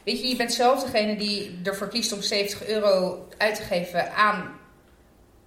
Weet 0.05 0.21
je, 0.21 0.29
je 0.29 0.37
bent 0.37 0.53
zelf 0.53 0.83
degene 0.85 1.17
die 1.17 1.61
ervoor 1.65 1.89
kiest 1.89 2.13
om 2.13 2.23
70 2.23 2.67
euro 2.67 3.27
uit 3.39 3.55
te 3.55 3.63
geven 3.63 4.15
aan... 4.15 4.61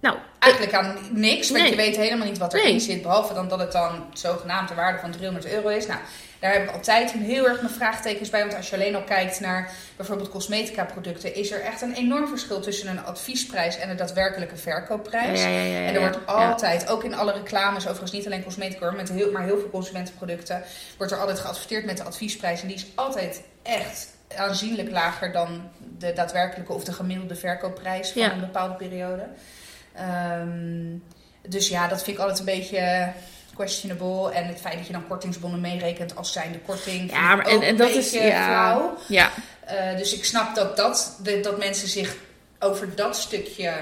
Nou, 0.00 0.16
Eigenlijk 0.38 0.74
aan 0.74 0.96
niks, 1.10 1.50
want 1.50 1.62
Nee. 1.62 1.70
je 1.70 1.76
weet 1.76 1.96
helemaal 1.96 2.26
niet 2.26 2.38
wat 2.38 2.54
erin 2.54 2.70
Nee. 2.70 2.80
zit. 2.80 3.02
Behalve 3.02 3.34
dan 3.34 3.48
dat 3.48 3.58
het 3.58 3.72
dan 3.72 4.04
zogenaamd 4.12 4.68
de 4.68 4.74
waarde 4.74 4.98
van 4.98 5.10
300 5.10 5.46
euro 5.52 5.68
is. 5.68 5.86
Nou, 5.86 6.00
daar 6.40 6.52
heb 6.52 6.62
ik 6.62 6.70
altijd 6.70 7.10
heel 7.10 7.48
erg 7.48 7.60
mijn 7.60 7.74
vraagtekens 7.74 8.30
bij. 8.30 8.40
Want 8.40 8.54
als 8.54 8.70
je 8.70 8.76
alleen 8.76 8.94
al 8.94 9.02
kijkt 9.02 9.40
naar 9.40 9.70
bijvoorbeeld 9.96 10.28
cosmetica 10.28 10.84
producten... 10.84 11.34
is 11.34 11.50
er 11.50 11.60
echt 11.60 11.82
een 11.82 11.94
enorm 11.94 12.28
verschil 12.28 12.60
tussen 12.60 12.88
een 12.88 13.04
adviesprijs 13.04 13.78
en 13.78 13.90
een 13.90 13.96
daadwerkelijke 13.96 14.56
verkoopprijs. 14.56 15.42
Ja, 15.42 15.48
ja, 15.48 15.58
ja, 15.58 15.78
ja, 15.78 15.86
En 15.86 15.94
er 15.94 16.00
wordt 16.00 16.26
altijd, 16.26 16.88
ook 16.88 17.04
in 17.04 17.14
alle 17.14 17.32
reclames, 17.32 17.82
overigens 17.82 18.12
niet 18.12 18.26
alleen 18.26 18.44
cosmetica, 18.44 18.90
met 18.90 19.08
heel, 19.08 19.32
maar 19.32 19.42
heel 19.42 19.58
veel 19.58 19.70
consumentenproducten, 19.70 20.62
wordt 20.96 21.12
er 21.12 21.18
altijd 21.18 21.38
geadverteerd 21.38 21.84
met 21.84 21.96
de 21.96 22.02
adviesprijs. 22.02 22.60
En 22.60 22.66
die 22.66 22.76
is 22.76 22.86
altijd 22.94 23.42
echt 23.62 24.14
aanzienlijk 24.36 24.90
lager 24.90 25.32
dan 25.32 25.70
de 25.98 26.12
daadwerkelijke 26.12 26.72
of 26.72 26.84
de 26.84 26.92
gemiddelde 26.92 27.34
verkoopprijs 27.34 28.10
van 28.10 28.22
een 28.22 28.40
bepaalde 28.40 28.74
periode. 28.74 29.26
Ehm, 29.94 30.96
dus 31.48 31.68
ja, 31.68 31.88
dat 31.88 32.02
vind 32.02 32.16
ik 32.16 32.22
altijd 32.22 32.38
een 32.38 32.44
beetje 32.44 33.12
questionable. 33.56 34.32
En 34.32 34.46
het 34.46 34.60
feit 34.60 34.76
dat 34.76 34.86
je 34.86 34.92
dan 34.92 35.06
kortingsbonnen 35.06 35.60
meerekent 35.60 36.16
als 36.16 36.32
zijnde 36.32 36.58
korting. 36.58 37.10
Ja, 37.10 37.34
maar 37.34 37.46
en, 37.46 37.76
dat 37.76 37.88
is. 37.88 38.10
Ja, 38.10 38.46
flauw. 38.46 38.96
ja, 39.08 39.30
Eh, 39.66 39.96
dus 39.96 40.14
ik 40.14 40.24
snap 40.24 40.54
dat, 40.54 40.76
dat, 40.76 41.18
dat 41.42 41.58
mensen 41.58 41.88
zich 41.88 42.16
over 42.58 42.94
dat 42.94 43.16
stukje 43.16 43.72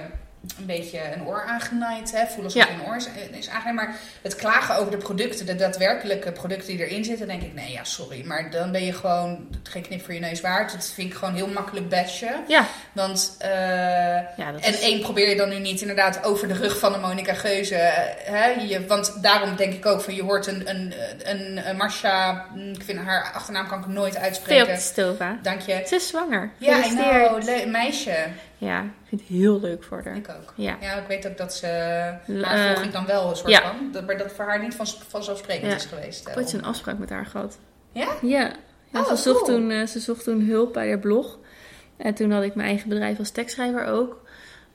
een 0.58 0.66
beetje 0.66 1.00
een 1.14 1.26
oor 1.26 1.44
aangenaaid 1.48 2.12
hè, 2.12 2.26
voelen. 2.26 2.44
Alsof 2.44 2.64
Ja. 2.66 2.70
een 2.70 2.86
oor 2.86 2.96
is, 2.96 3.08
is 3.30 3.48
aangenaaid. 3.48 3.74
Maar 3.88 3.94
het 4.22 4.34
klagen 4.36 4.76
over 4.76 4.90
de 4.90 4.96
producten, 4.96 5.46
de 5.46 5.54
daadwerkelijke 5.54 6.32
producten 6.32 6.66
die 6.76 6.86
erin 6.86 7.04
zitten, 7.04 7.26
denk 7.26 7.42
ik, 7.42 7.54
nee, 7.54 7.72
ja, 7.72 7.84
sorry. 7.84 8.24
Maar 8.26 8.50
dan 8.50 8.72
ben 8.72 8.84
je 8.84 8.92
gewoon 8.92 9.48
geen 9.62 9.82
knip 9.82 10.04
voor 10.04 10.14
je 10.14 10.20
neus 10.20 10.40
waard. 10.40 10.72
Dat 10.72 10.90
vind 10.94 11.10
ik 11.10 11.16
gewoon 11.16 11.34
heel 11.34 11.46
makkelijk 11.48 11.88
bashen. 11.88 12.34
ja, 12.48 12.66
Want, 12.92 13.36
eh, 13.38 13.50
ja, 14.36 14.52
dat 14.52 14.60
en 14.60 14.72
is- 14.72 14.80
één, 14.80 15.00
probeer 15.00 15.28
je 15.28 15.36
dan 15.36 15.48
nu 15.48 15.58
niet 15.58 15.80
inderdaad 15.80 16.24
over 16.24 16.48
de 16.48 16.54
rug 16.54 16.78
van 16.78 16.92
de 16.92 16.98
Monica 16.98 17.34
Geuze. 17.34 17.74
eh, 17.76 18.32
Hè, 18.32 18.46
je, 18.46 18.86
want 18.86 19.22
daarom 19.22 19.56
denk 19.56 19.72
ik 19.72 19.86
ook 19.86 20.00
van, 20.00 20.14
je 20.14 20.22
hoort 20.22 20.46
een, 20.46 20.68
een, 20.70 20.94
een, 21.22 21.68
een 21.68 21.76
Marsha, 21.76 22.46
hm, 22.52 22.58
ik 22.70 22.82
vind 22.84 22.98
haar 22.98 23.30
achternaam 23.34 23.68
kan 23.68 23.78
ik 23.78 23.86
nooit 23.86 24.16
uitspreken. 24.16 24.78
Stova. 24.80 25.38
Dank 25.42 25.60
je. 25.60 25.82
Ze 25.86 25.94
is 25.94 26.08
zwanger. 26.08 26.50
Ja, 26.58 26.76
ik 26.76 26.82
Gefeliciteerd. 26.84 27.28
know, 27.28 27.42
le- 27.44 27.66
meisje. 27.70 28.16
Ja, 28.64 28.82
ik 28.82 28.90
vind 29.08 29.20
het 29.20 29.30
heel 29.30 29.60
leuk 29.60 29.82
voor 29.82 30.00
haar. 30.04 30.16
Ik 30.16 30.28
ook. 30.40 30.52
Ja. 30.56 30.76
Ja, 30.80 30.92
ik 30.94 31.06
weet 31.08 31.26
ook 31.28 31.36
dat 31.36 31.54
ze... 31.54 31.66
L- 32.26 32.32
Maar 32.32 32.66
eh, 32.66 32.72
volg 32.72 32.84
ik 32.84 32.92
dan 32.92 33.06
wel 33.06 33.30
een 33.30 33.36
soort 33.36 33.50
ja. 33.50 33.60
van. 33.62 33.92
Dat, 33.92 34.06
maar 34.06 34.18
dat 34.18 34.32
voor 34.32 34.44
haar 34.44 34.62
niet 34.62 34.74
van, 34.74 34.86
vanzelfsprekend 34.86 35.70
Ja. 35.70 35.76
is 35.76 35.84
geweest. 35.84 36.20
Ik 36.20 36.26
eh, 36.28 36.34
heb 36.34 36.44
ooit 36.44 36.52
een 36.52 36.64
afspraak 36.64 36.98
met 36.98 37.10
haar 37.10 37.26
gehad. 37.26 37.58
Ja? 37.92 38.08
Ja, 38.22 38.52
ja 38.90 39.00
Oh, 39.00 39.08
ze, 39.08 39.16
zocht 39.16 39.42
cool. 39.44 39.58
toen, 39.58 39.70
eh, 39.70 39.86
ze 39.86 39.98
zocht 40.00 40.24
toen 40.24 40.40
hulp 40.40 40.72
bij 40.72 40.88
haar 40.88 40.98
blog. 40.98 41.38
En 41.96 42.14
toen 42.14 42.30
had 42.30 42.42
ik 42.42 42.54
mijn 42.54 42.68
eigen 42.68 42.88
bedrijf 42.88 43.18
als 43.18 43.30
tekstschrijver 43.30 43.84
ook. 43.86 44.22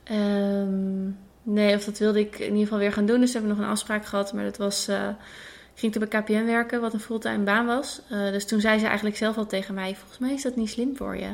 Ehm, 0.04 1.06
nee, 1.44 1.76
of 1.76 1.84
dat 1.86 1.98
wilde 1.98 2.20
ik 2.20 2.40
in 2.40 2.46
ieder 2.46 2.64
geval 2.64 2.78
weer 2.78 2.94
gaan 2.94 3.06
doen. 3.06 3.20
Dus 3.20 3.32
we 3.32 3.38
hebben 3.40 3.58
nog 3.58 3.66
een 3.66 3.72
afspraak 3.72 4.06
gehad. 4.06 4.34
Maar 4.34 4.44
dat 4.44 4.58
was... 4.58 4.88
ik 4.90 5.76
ging 5.76 5.92
toen 5.92 6.08
bij 6.10 6.22
KPN 6.22 6.46
werken, 6.46 6.82
wat 6.82 6.94
een 6.94 7.00
fulltime 7.00 7.44
baan 7.44 7.66
was. 7.66 8.02
Dus 8.10 8.46
toen 8.46 8.60
zei 8.62 8.80
ze 8.80 8.86
eigenlijk 8.86 9.18
zelf 9.18 9.38
al 9.38 9.46
tegen 9.46 9.74
mij... 9.74 9.96
Volgens 9.96 10.18
mij 10.20 10.34
is 10.34 10.42
dat 10.42 10.56
niet 10.56 10.70
slim 10.70 10.96
voor 10.98 11.18
je. 11.18 11.30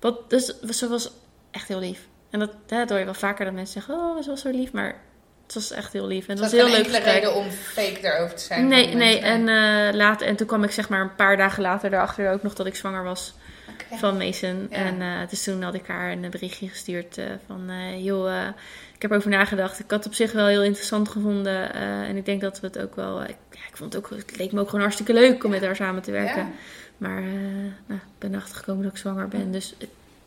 Wat, 0.00 0.30
dus 0.30 0.60
ze 0.60 0.88
was 0.88 1.12
echt 1.54 1.68
heel 1.68 1.78
lief. 1.78 2.08
En 2.30 2.38
dat, 2.38 2.50
dat 2.66 2.88
hoor 2.88 2.98
je 2.98 3.04
wel 3.04 3.14
vaker 3.14 3.44
dat 3.44 3.54
mensen 3.54 3.82
zeggen... 3.82 3.94
Oh, 3.94 4.22
ze 4.22 4.28
was 4.28 4.40
zo 4.40 4.50
lief. 4.50 4.72
Maar 4.72 4.94
het 5.44 5.54
was 5.54 5.70
echt 5.70 5.92
heel 5.92 6.06
lief. 6.06 6.26
En 6.26 6.30
het 6.30 6.42
Dat 6.42 6.50
was 6.50 6.60
heel 6.60 6.82
leuk 6.82 7.04
reden 7.04 7.34
om 7.34 7.50
fake 7.50 7.98
daarover 8.02 8.36
te 8.36 8.42
zijn. 8.42 8.68
Nee, 8.68 8.94
nee. 8.94 9.18
En, 9.18 9.48
eh, 9.48 9.94
later, 9.94 10.26
en 10.26 10.36
toen 10.36 10.46
kwam 10.46 10.64
ik 10.64 10.70
zeg 10.70 10.88
maar 10.88 11.00
een 11.00 11.14
paar 11.14 11.36
dagen 11.36 11.62
later 11.62 11.92
erachter 11.92 12.32
ook 12.32 12.42
nog 12.42 12.54
dat 12.54 12.66
ik 12.66 12.74
zwanger 12.74 13.04
was 13.04 13.34
van 13.90 14.16
Mason. 14.16 14.66
Ja. 14.70 14.76
En 14.76 15.00
eh, 15.02 15.28
dus 15.28 15.44
toen 15.44 15.62
had 15.62 15.74
ik 15.74 15.86
haar 15.86 16.12
een 16.12 16.30
berichtje 16.30 16.68
gestuurd 16.68 17.18
eh, 17.18 17.24
van... 17.46 17.70
joh, 18.02 18.46
ik 18.94 19.02
heb 19.02 19.10
erover 19.10 19.30
nagedacht. 19.30 19.78
Ik 19.78 19.90
had 19.90 19.98
het 19.98 20.06
op 20.06 20.14
zich 20.14 20.32
wel 20.32 20.46
heel 20.46 20.62
interessant 20.62 21.08
gevonden. 21.08 21.74
en 21.74 22.16
ik 22.16 22.24
denk 22.24 22.40
dat 22.40 22.60
we 22.60 22.66
het 22.66 22.78
ook 22.78 22.96
wel... 22.96 23.22
ik, 23.22 23.36
ja, 23.50 23.60
ik 23.68 23.76
vond 23.76 23.92
het 23.92 24.04
ook... 24.04 24.10
Het 24.10 24.36
leek 24.36 24.52
me 24.52 24.60
ook 24.60 24.66
gewoon 24.66 24.80
hartstikke 24.80 25.12
leuk 25.12 25.44
om 25.44 25.50
met 25.50 25.62
haar 25.62 25.76
samen 25.76 26.02
te 26.02 26.10
werken. 26.10 26.52
Maar 26.96 27.22
nou, 27.86 28.00
ik 28.00 28.18
ben 28.18 28.34
erachter 28.34 28.56
gekomen 28.56 28.82
dat 28.82 28.92
ik 28.92 28.98
zwanger 28.98 29.28
ben. 29.28 29.50
Dus 29.50 29.74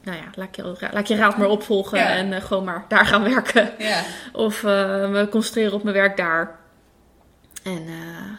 nou 0.07 0.17
ja, 0.17 0.29
laat 0.35 0.55
je, 0.55 0.75
laat 0.91 1.07
je 1.07 1.15
raad 1.15 1.37
maar 1.37 1.47
opvolgen. 1.49 1.97
Ja. 1.97 2.09
En 2.09 2.33
eh, 2.33 2.41
gewoon 2.41 2.63
maar 2.63 2.85
daar 2.87 3.05
gaan 3.05 3.23
werken. 3.23 3.71
Ja. 3.77 4.03
Of 4.33 4.63
eh, 4.63 5.09
me 5.09 5.27
concentreren 5.29 5.73
op 5.73 5.83
mijn 5.83 5.95
werk 5.95 6.17
daar. 6.17 6.59
En 7.63 7.77
eh, 7.87 8.31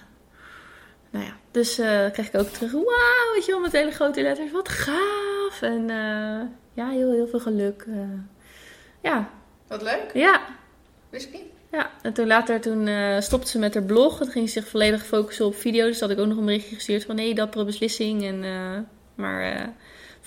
nou 1.10 1.24
ja, 1.24 1.32
dus 1.50 1.78
eh 1.78 2.10
kreeg 2.12 2.26
ik 2.28 2.40
ook 2.40 2.48
terug. 2.48 2.72
Wauw, 2.72 3.32
weet 3.34 3.44
je 3.46 3.52
wel, 3.52 3.60
met 3.60 3.72
hele 3.72 3.90
grote 3.90 4.22
letters. 4.22 4.52
Wat 4.52 4.68
gaaf. 4.68 5.58
En 5.62 5.90
eh, 5.90 6.46
ja, 6.72 6.88
heel, 6.90 7.12
heel 7.12 7.26
veel 7.28 7.40
geluk. 7.40 7.84
eh. 7.88 7.98
ja, 9.02 9.28
Wat 9.68 9.82
leuk. 9.82 10.10
ja, 10.14 10.40
Wist 11.10 11.26
ik 11.26 11.32
niet. 11.32 11.42
ja. 11.70 11.90
En 12.02 12.12
toen 12.12 12.26
later 12.26 12.60
toen, 12.60 12.86
eh, 12.86 13.20
stopte 13.20 13.48
ze 13.50 13.58
met 13.58 13.74
haar 13.74 13.82
blog. 13.82 14.18
Dan 14.18 14.28
ging 14.28 14.48
ze 14.50 14.60
zich 14.60 14.68
volledig 14.70 15.06
focussen 15.06 15.46
op 15.46 15.54
video's. 15.54 15.88
Dus 15.90 16.00
had 16.00 16.10
ik 16.10 16.18
ook 16.18 16.26
nog 16.26 16.36
een 16.38 16.44
berichtje 16.44 16.74
gestuurd 16.74 17.04
van... 17.04 17.14
Nee, 17.14 17.34
dappere 17.34 17.64
beslissing. 17.64 18.24
En, 18.24 18.44
eh, 18.44 18.78
maar 19.14 19.52
eh, 19.52 19.66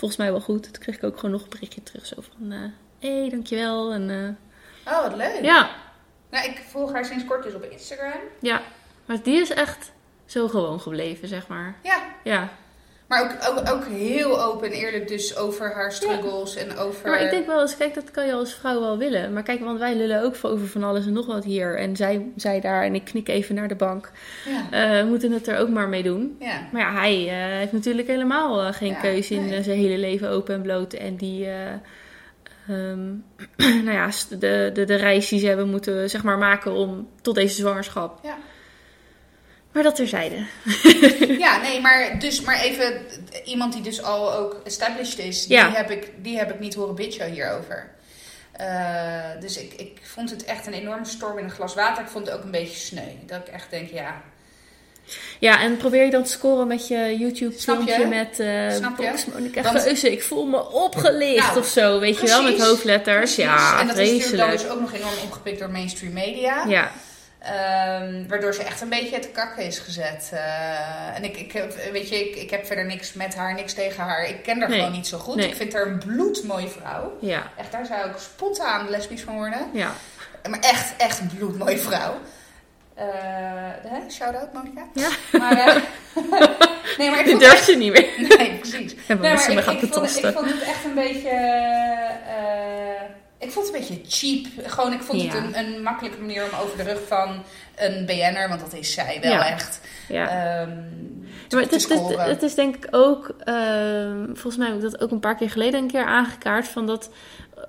volgens 0.02 0.20
mij 0.20 0.32
wel 0.32 0.41
goed. 0.41 0.64
Toen 0.64 0.82
kreeg 0.82 0.95
ik 0.95 1.04
ook 1.04 1.16
gewoon 1.16 1.32
nog 1.32 1.41
een 1.43 1.49
berichtje 1.49 1.84
terug. 1.84 2.06
Zo 2.06 2.16
van... 2.22 2.52
Hé, 2.99 3.20
hey, 3.20 3.30
dankjewel. 3.30 3.93
En 3.93 4.10
eh, 4.86 4.93
Oh, 4.93 5.02
wat 5.02 5.16
leuk. 5.16 5.41
ja, 5.41 5.70
Nou, 6.32 6.45
ik 6.49 6.62
volg 6.70 6.91
haar 6.91 7.06
sinds 7.06 7.26
kort 7.26 7.43
dus 7.43 7.54
op 7.54 7.64
Instagram. 7.64 8.20
Ja, 8.39 8.62
maar 9.06 9.24
die 9.24 9.36
is 9.41 9.49
echt 9.49 9.91
zo 10.26 10.47
gewoon 10.47 10.80
gebleven, 10.80 11.28
zeg 11.28 11.47
maar. 11.47 11.76
Ja. 11.84 12.04
Ja. 12.24 12.49
Maar 13.12 13.24
ook, 13.24 13.49
ook, 13.49 13.70
ook 13.70 13.86
heel 13.86 14.41
open 14.41 14.68
en 14.68 14.74
eerlijk 14.74 15.07
dus 15.07 15.38
over 15.38 15.74
haar 15.74 15.91
struggles 15.91 16.55
en 16.55 16.78
over... 16.78 17.05
Ja, 17.05 17.12
maar 17.12 17.24
ik 17.24 17.30
denk 17.30 17.45
wel 17.45 17.62
eens, 17.62 17.78
kijk, 17.78 17.93
dat 17.93 18.12
kan 18.12 18.26
je 18.26 18.34
als 18.34 18.53
vrouw 18.53 18.80
wel 18.80 18.97
willen. 18.97 19.34
Maar 19.34 19.43
kijk, 19.43 19.59
want 19.59 19.80
wij 19.80 19.95
lullen 19.95 20.24
ook 20.24 20.36
over 20.41 20.68
van 20.68 20.84
alles 20.84 21.05
en 21.05 21.14
nog 21.14 21.26
wat 21.26 21.43
hier. 21.43 21.78
En 21.78 21.95
zij, 21.95 22.26
zij 22.36 22.59
daar, 22.59 22.84
en 22.84 22.95
ik 22.95 23.03
knik 23.03 23.28
even 23.28 23.55
naar 23.55 23.68
de 23.68 23.76
bank. 23.76 24.12
Ja. 24.45 24.99
eh, 24.99 25.05
moeten 25.05 25.32
het 25.32 25.47
er 25.47 25.57
ook 25.57 25.70
maar 25.70 25.89
mee 25.89 26.03
doen. 26.03 26.36
ja. 26.39 26.68
Maar 26.72 26.82
ja, 26.82 26.93
hij 26.93 27.28
eh, 27.28 27.57
heeft 27.57 27.72
natuurlijk 27.72 28.07
helemaal 28.07 28.62
eh, 28.62 28.74
geen 28.74 28.97
keuze 29.01 29.34
in 29.34 29.45
nee. 29.45 29.64
zijn 29.64 29.78
hele 29.78 29.97
leven 29.97 30.30
open 30.30 30.55
en 30.55 30.62
bloot. 30.62 30.93
En 30.93 31.16
die, 31.16 31.45
eh, 31.45 31.72
ehm, 32.68 33.09
nou 33.86 33.91
ja, 33.91 34.09
de, 34.30 34.70
de, 34.74 34.84
de 34.86 34.95
reis 34.95 35.30
die 35.30 35.39
ze 35.39 35.47
hebben 35.47 35.70
moeten, 35.70 36.09
zeg 36.09 36.24
maar, 36.24 36.38
maken 36.38 36.72
om 36.72 37.07
tot 37.22 37.36
deze 37.36 37.55
zwangerschap. 37.55 38.20
Ja. 38.24 38.38
Maar 39.72 39.84
dat 39.84 39.96
terzijde. 39.96 40.36
Ja, 41.40 41.62
nee, 41.62 41.82
maar, 41.82 42.20
dus, 42.20 42.42
maar 42.42 42.60
even 42.62 43.02
iemand 43.46 43.74
die 43.74 43.82
dus 43.82 44.04
al 44.04 44.34
ook 44.34 44.62
established 44.64 45.20
is, 45.20 45.46
Ja. 45.48 45.68
die, 45.68 45.76
heb 45.78 45.90
ik, 45.92 46.12
die 46.22 46.38
heb 46.38 46.50
ik 46.54 46.60
niet 46.60 46.74
horen 46.74 46.96
bitchen 46.96 47.32
hierover. 47.32 47.90
Eh, 48.52 48.68
dus 49.40 49.58
ik, 49.58 49.74
ik 49.74 50.00
vond 50.02 50.30
het 50.30 50.44
echt 50.46 50.68
een 50.68 50.74
enorme 50.74 51.06
storm 51.06 51.38
in 51.38 51.44
een 51.44 51.52
glas 51.52 51.74
water. 51.74 52.04
Ik 52.04 52.10
vond 52.10 52.26
het 52.28 52.36
ook 52.38 52.44
een 52.44 52.52
beetje 52.52 52.78
sneu. 52.78 53.08
Dat 53.26 53.38
ik 53.48 53.54
echt 53.54 53.70
denk, 53.70 53.92
ja, 53.92 54.22
Ja, 55.40 55.62
en 55.62 55.78
probeer 55.78 56.06
je 56.06 56.12
dan 56.12 56.24
te 56.24 56.30
scoren 56.32 56.68
met 56.68 56.88
je 56.88 57.16
YouTube 57.20 57.60
Snap 57.60 57.82
je? 57.88 57.94
filmpje 57.94 58.08
met 58.18 58.40
eh 58.40 58.72
Snap 58.78 58.98
Monica 59.34 59.62
Want- 59.62 59.82
Geuze. 59.82 60.12
Ik 60.12 60.24
voel 60.24 60.46
me 60.46 60.70
opgelicht 60.72 61.48
Nou, 61.48 61.60
of 61.60 61.68
zo, 61.68 62.00
weet 62.00 62.20
je 62.20 62.28
wel, 62.28 62.44
met 62.44 62.62
hoofdletters. 62.62 63.16
precies. 63.36 63.38
Ja, 63.44 63.80
en 63.80 63.88
dat 63.88 63.98
is 63.98 64.12
natuurlijk 64.12 64.38
dan 64.38 64.52
dus 64.52 64.68
ook 64.70 64.80
nog 64.80 64.94
enorm 64.94 65.14
opgepikt 65.24 65.60
door 65.60 65.70
mainstream 65.70 66.14
media. 66.14 66.66
Ja, 66.68 66.92
Ehm, 67.42 68.28
waardoor 68.28 68.54
ze 68.54 68.64
echt 68.64 68.82
een 68.82 68.89
beetje 68.89 69.20
te 69.20 69.28
kakken 69.30 69.64
is 69.64 69.80
gezet. 69.80 70.30
Eh, 70.34 71.16
en 71.16 71.24
ik, 71.24 71.38
ik, 71.38 71.52
heb- 71.52 71.74
weet 71.92 72.10
je, 72.10 72.30
ik, 72.30 72.36
ik 72.36 72.50
heb 72.50 72.66
verder 72.66 72.86
niks 72.86 73.14
met 73.14 73.36
haar, 73.36 73.54
niks 73.54 73.74
tegen 73.74 74.04
haar. 74.04 74.26
Ik 74.26 74.44
ken 74.44 74.60
haar 74.60 74.70
Nee. 74.70 74.78
gewoon 74.78 74.94
niet 74.94 75.08
zo 75.08 75.18
goed. 75.18 75.36
Nee. 75.36 75.48
Ik 75.48 75.56
vind 75.56 75.74
haar 75.74 75.86
een 75.88 76.00
bloedmooie 76.06 76.68
vrouw. 76.68 77.18
ja, 77.20 77.44
Echt, 77.58 77.72
daar 77.72 77.86
zou 77.86 78.10
ik 78.10 78.18
spontaan 78.18 78.89
lesbisch 78.89 79.22
van 79.22 79.34
worden. 79.36 79.68
ja. 79.74 79.92
Maar 80.50 80.60
echt, 80.60 80.94
echt 80.98 81.20
een 81.20 81.32
bloedmooie 81.38 81.78
vrouw. 81.78 82.14
Eh 82.96 83.06
hè? 83.88 84.10
Shout-out, 84.12 84.54
Monica. 84.54 84.82
Ja. 84.94 85.10
Maar, 85.39 85.58
eh, 85.58 85.76
nee, 86.98 87.10
maar 87.10 87.20
ik 87.20 87.26
Dit 87.26 87.30
vond 87.34 87.39
durft 87.39 87.64
ze 87.66 87.76
niet 87.76 87.92
meer. 87.92 88.38
Nee, 88.38 88.54
precies. 88.58 88.94
Hebben 89.06 89.26
Nee, 89.26 89.36
maar 89.36 89.74
ik, 89.74 89.82
ik, 89.82 89.94
vond, 89.94 90.16
het- 90.16 90.24
ik 90.26 90.34
vond 90.34 90.50
het 90.52 90.62
echt 90.62 90.86
een 90.86 90.94
beetje... 90.96 91.30
eh, 92.28 93.02
ik 93.42 93.52
vond 93.52 93.68
het 93.68 93.76
een 93.76 93.82
beetje 93.88 94.02
cheap. 94.08 94.46
Gewoon, 94.72 94.94
ik 94.94 95.02
vond 95.02 95.22
Ja. 95.22 95.28
het 95.28 95.56
een, 95.56 95.66
een 95.76 95.84
makkelijke 95.84 96.20
manier 96.20 96.44
om 96.44 96.60
over 96.60 96.78
de 96.78 96.84
rug 96.84 97.00
van 97.08 97.44
een 97.76 98.06
BN'er, 98.06 98.50
want 98.50 98.60
dat 98.62 98.74
is 98.74 98.94
zij 98.94 99.18
wel 99.22 99.32
Ja. 99.32 99.48
echt, 99.48 99.80
Ja. 100.08 100.28
ehm, 100.28 100.78
Maar 101.52 101.62
het 101.62 101.72
is, 101.72 101.88
het, 102.18 102.44
is 102.44 102.56
denk 102.56 102.76
ik 102.76 102.88
ook, 102.92 103.36
ehm, 103.44 104.26
volgens 104.26 104.58
mij 104.58 104.68
heb 104.68 104.76
ik 104.76 104.82
dat 104.82 105.02
ook 105.02 105.12
een 105.12 105.20
paar 105.20 105.36
keer 105.36 105.50
geleden 105.50 105.82
een 105.82 105.92
keer 105.92 106.06
aangekaart. 106.06 106.68
Van 106.68 106.88
dat 106.88 107.10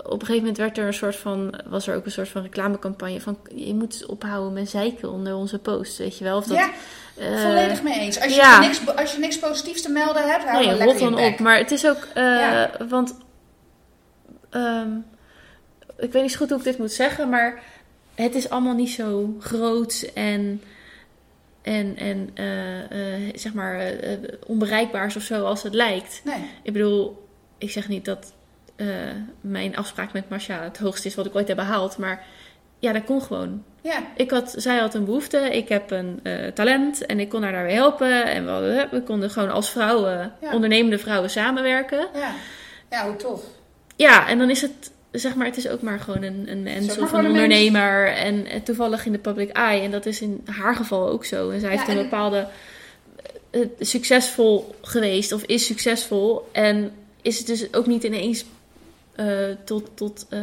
op 0.05 0.13
een 0.13 0.19
gegeven 0.27 0.37
moment 0.37 0.57
werd 0.57 0.79
er 0.79 0.87
een 0.87 0.95
soort 0.95 1.17
van, 1.17 1.55
was 1.67 1.87
er 1.87 1.97
ook 1.97 2.05
een 2.05 2.11
soort 2.11 2.29
van 2.29 2.43
reclamecampagne 2.43 3.21
van 3.21 3.39
je 3.55 3.75
moet 3.75 4.07
ophouden 4.07 4.53
met 4.53 4.71
zeiken 4.71 5.11
onder 5.11 5.35
onze 5.35 5.59
post, 5.59 5.99
weet 5.99 6.19
je 6.19 6.25
wel? 6.25 6.37
Of 6.37 6.47
dat, 6.47 6.57
ja, 6.57 6.71
eh, 7.17 7.43
volledig 7.43 7.83
mee 7.83 7.99
eens. 8.01 8.21
Als 8.21 8.35
je, 8.35 8.41
ja. 8.41 8.61
niks, 8.61 8.81
als 8.97 9.13
je 9.13 9.19
niks 9.19 9.39
positiefs 9.39 9.83
te 9.83 9.91
melden 9.91 10.31
hebt, 10.31 10.45
hou 10.45 10.59
Nee, 10.67 10.77
dan 10.77 10.87
lekker 10.87 11.11
dan 11.11 11.19
op. 11.19 11.39
Maar 11.39 11.57
het 11.59 11.71
is 11.71 11.87
ook, 11.87 12.07
eh, 12.15 12.63
want 12.89 13.15
ehm, 14.51 14.89
ik 16.03 16.13
weet 16.13 16.23
niet 16.23 16.31
zo 16.33 16.39
goed 16.39 16.49
hoe 16.49 16.59
ik 16.59 16.65
dit 16.65 16.79
moet 16.79 16.93
zeggen, 16.93 17.29
maar 17.29 17.63
het 18.15 18.35
is 18.35 18.49
allemaal 18.51 18.75
niet 18.75 18.91
zo 18.91 19.37
groot 19.41 20.11
en, 20.15 20.63
en, 21.63 21.97
en 21.97 22.31
eh, 22.35 22.81
eh, 23.25 23.33
zeg 23.35 23.55
maar 23.55 23.79
eh, 23.79 24.13
eh, 24.13 24.19
onbereikbaar 24.47 25.13
of 25.17 25.23
zo 25.23 25.45
als 25.45 25.63
het 25.63 25.75
lijkt. 25.75 26.21
Nee. 26.25 26.45
Ik 26.63 26.73
bedoel, 26.73 27.27
ik 27.59 27.71
zeg 27.71 27.89
niet 27.89 28.05
dat 28.05 28.33
mijn 29.41 29.77
afspraak 29.77 30.13
met 30.13 30.29
Marcia 30.29 30.63
het 30.63 30.79
hoogste 30.79 31.09
is 31.09 31.15
wat 31.15 31.27
ik 31.27 31.35
ooit 31.35 31.49
heb 31.49 31.57
behaald, 31.57 31.99
maar 31.99 32.25
ja, 32.79 32.93
dat 32.93 33.05
kon 33.05 33.23
gewoon. 33.23 33.65
Ja, 33.83 33.99
Ik 34.17 34.31
had, 34.31 34.55
zij 34.57 34.79
had 34.79 34.95
een 34.95 35.05
behoefte, 35.05 35.39
ik 35.39 35.69
heb 35.69 35.91
een 35.91 36.21
talent 36.55 37.07
en 37.07 37.21
ik 37.21 37.29
kon 37.29 37.43
haar 37.43 37.53
daarbij 37.53 37.75
helpen. 37.75 38.25
En 38.27 38.45
we, 38.45 38.51
hadden- 38.51 38.89
we 38.91 39.03
konden 39.03 39.31
gewoon 39.31 39.51
als 39.51 39.71
vrouwen, 39.71 40.33
Ja. 40.41 40.55
ondernemende 40.55 40.99
vrouwen, 40.99 41.31
samenwerken. 41.31 42.07
ja. 42.15 42.31
Ja, 42.91 43.07
hoe 43.07 43.17
tof. 43.17 43.43
Ja, 43.97 44.29
en 44.29 44.39
dan 44.39 44.51
is 44.51 44.63
het, 44.63 44.93
zeg 45.13 45.35
maar, 45.35 45.47
het 45.47 45.57
is 45.57 45.69
ook 45.69 45.83
maar 45.83 46.01
gewoon 46.01 46.23
een, 46.23 46.45
een 46.49 46.63
Zeg 46.65 46.75
mens 46.75 46.87
maar 46.97 46.99
of 47.07 47.13
een 47.13 47.27
ondernemer. 47.27 48.07
En, 48.07 48.47
eh, 48.47 48.61
toevallig 48.61 49.07
in 49.07 49.13
de 49.13 49.19
public 49.19 49.49
eye. 49.51 49.81
En 49.83 49.91
dat 49.91 50.07
is 50.07 50.21
in 50.21 50.41
haar 50.45 50.75
geval 50.75 51.09
ook 51.09 51.25
zo. 51.25 51.51
En 51.51 51.61
zij 51.61 51.71
Ja, 51.71 51.77
heeft 51.77 51.89
een 51.89 51.97
en- 51.97 52.03
bepaalde 52.03 52.47
eh, 53.51 53.61
succesvol 53.81 54.75
geweest 54.83 55.33
of 55.33 55.43
is 55.43 55.67
succesvol. 55.67 56.49
En 56.53 56.93
is 57.23 57.39
het 57.39 57.47
dus 57.47 57.75
ook 57.75 57.87
niet 57.87 58.03
ineens 58.05 58.45
eh, 59.15 59.27
tot, 59.65 59.91
tot, 59.95 60.27
eh, 60.29 60.41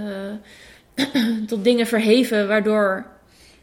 tot 1.47 1.63
dingen 1.63 1.87
verheven 1.87 2.47
waardoor 2.47 3.05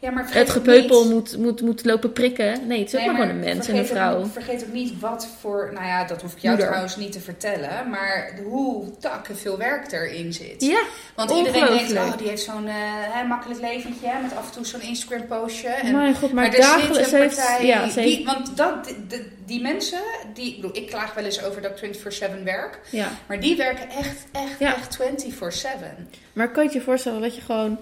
Ja, 0.06 0.12
maar 0.12 0.24
vergeet 0.24 0.42
het 0.42 0.50
gepeupel 0.56 1.04
niet- 1.04 1.12
moet, 1.12 1.36
moet, 1.36 1.60
moet 1.60 1.84
lopen 1.84 2.12
prikken. 2.12 2.66
Nee, 2.66 2.78
het 2.78 2.88
is 2.88 2.94
ook 2.94 3.00
Nee, 3.00 3.10
maar 3.10 3.20
gewoon 3.20 3.30
een 3.36 3.38
mens 3.44 3.50
en 3.50 3.56
een 3.58 3.64
vergeet 3.86 3.90
ook 3.90 3.96
vrouw. 4.10 4.22
niet- 4.22 4.32
vergeet 4.32 4.64
ook 4.66 4.72
niet 4.72 5.00
wat 5.00 5.28
voor, 5.40 5.70
nou 5.74 5.86
ja, 5.86 6.04
dat 6.04 6.22
hoef 6.22 6.32
ik 6.32 6.38
jou 6.38 6.48
Moeder. 6.48 6.66
trouwens 6.66 6.96
niet 6.96 7.12
te 7.12 7.20
vertellen, 7.20 7.90
maar 7.90 8.30
hoe 8.44 8.98
takken 8.98 9.36
veel 9.36 9.58
werk 9.58 9.92
erin 9.92 10.32
zit. 10.32 10.62
Ja, 10.62 10.82
Want 11.14 11.30
iedereen 11.30 11.76
denkt, 11.76 11.92
oh, 11.92 12.16
die 12.18 12.28
heeft 12.28 12.42
zo'n 12.42 12.66
eh, 12.66 12.74
hè, 12.78 13.26
makkelijk 13.26 13.60
leventje, 13.60 14.08
met 14.22 14.36
af 14.36 14.46
en 14.46 14.52
toe 14.52 14.66
zo'n 14.66 14.80
Instagram 14.82 15.26
postje. 15.26 15.68
En, 15.68 15.92
mijn 15.92 16.14
god, 16.14 16.32
maar, 16.32 16.44
maar 16.44 16.54
er 16.54 16.62
zit 16.62 16.62
dagelijks 16.62 17.12
een 17.12 17.18
heeft... 17.20 17.36
partij, 17.36 17.66
Ja, 17.66 17.88
ze 17.88 18.00
heeft- 18.00 18.16
die, 18.16 18.26
want 18.26 18.56
dat, 18.56 18.94
die, 19.46 19.60
mensen, 19.62 20.00
die, 20.34 20.48
ik, 20.48 20.56
bedoel, 20.60 20.76
ik 20.76 20.86
klaag 20.86 21.14
wel 21.14 21.24
eens 21.24 21.42
over 21.44 21.62
dat 21.62 21.82
ik 21.82 21.96
24-7 21.96 22.42
werk, 22.44 22.78
ja. 22.90 23.08
maar 23.26 23.40
die 23.40 23.56
werken 23.56 23.88
echt, 23.90 24.24
echt, 24.32 24.58
Ja. 24.58 24.74
echt 24.74 24.96
24-7. 24.96 26.08
Maar 26.32 26.50
kan 26.50 26.64
je 26.64 26.70
je 26.72 26.80
voorstellen 26.80 27.20
dat 27.20 27.34
je 27.34 27.40
gewoon... 27.40 27.78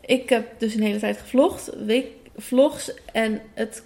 Ik 0.00 0.28
heb 0.28 0.46
dus 0.58 0.74
een 0.74 0.82
hele 0.82 0.98
tijd 0.98 1.18
gevlogd, 1.18 1.70
week, 1.84 2.06
vlogs. 2.36 2.94
En 3.12 3.40
het, 3.54 3.82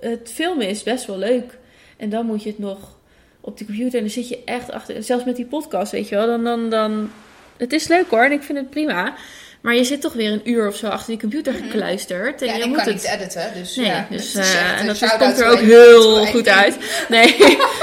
het 0.00 0.30
filmen 0.34 0.68
is 0.68 0.82
best 0.82 1.06
wel 1.06 1.18
leuk. 1.18 1.58
En 1.96 2.10
dan 2.10 2.26
moet 2.26 2.42
je 2.42 2.48
het 2.48 2.58
nog 2.58 2.98
op 3.40 3.58
de 3.58 3.64
computer. 3.64 3.94
En 3.94 4.04
dan 4.04 4.10
zit 4.10 4.28
je 4.28 4.44
echt 4.44 4.70
achter... 4.70 5.02
Zelfs 5.02 5.24
met 5.24 5.36
die 5.36 5.46
podcast, 5.46 5.92
weet 5.92 6.08
je 6.08 6.14
wel. 6.14 6.26
Dan, 6.26 6.44
dan, 6.44 6.70
dan 6.70 7.10
het 7.56 7.72
is 7.72 7.88
leuk 7.88 8.10
hoor 8.10 8.24
en 8.24 8.32
ik 8.32 8.42
vind 8.42 8.58
het 8.58 8.70
prima. 8.70 9.14
Maar 9.60 9.74
je 9.74 9.84
zit 9.84 10.00
toch 10.00 10.12
weer 10.12 10.32
een 10.32 10.50
uur 10.50 10.68
of 10.68 10.76
zo 10.76 10.86
achter 10.86 11.06
die 11.10 11.18
computer 11.20 11.52
gekluisterd. 11.54 12.40
En 12.42 12.46
Ja, 12.46 12.52
en 12.52 12.58
je 12.58 12.64
ik 12.64 12.68
moet 12.70 12.78
kan 12.82 12.86
het... 12.92 12.94
niet 13.02 13.12
editen, 13.12 13.50
dus 13.54 13.76
Nee, 13.76 13.86
ja. 13.86 14.06
dus, 14.10 14.34
eh, 14.34 14.80
en 14.80 14.86
dat 14.86 15.16
komt 15.18 15.38
er 15.38 15.46
ook 15.46 15.58
heel 15.58 16.26
goed 16.26 16.48
uit. 16.48 16.76
Nee, 17.08 17.36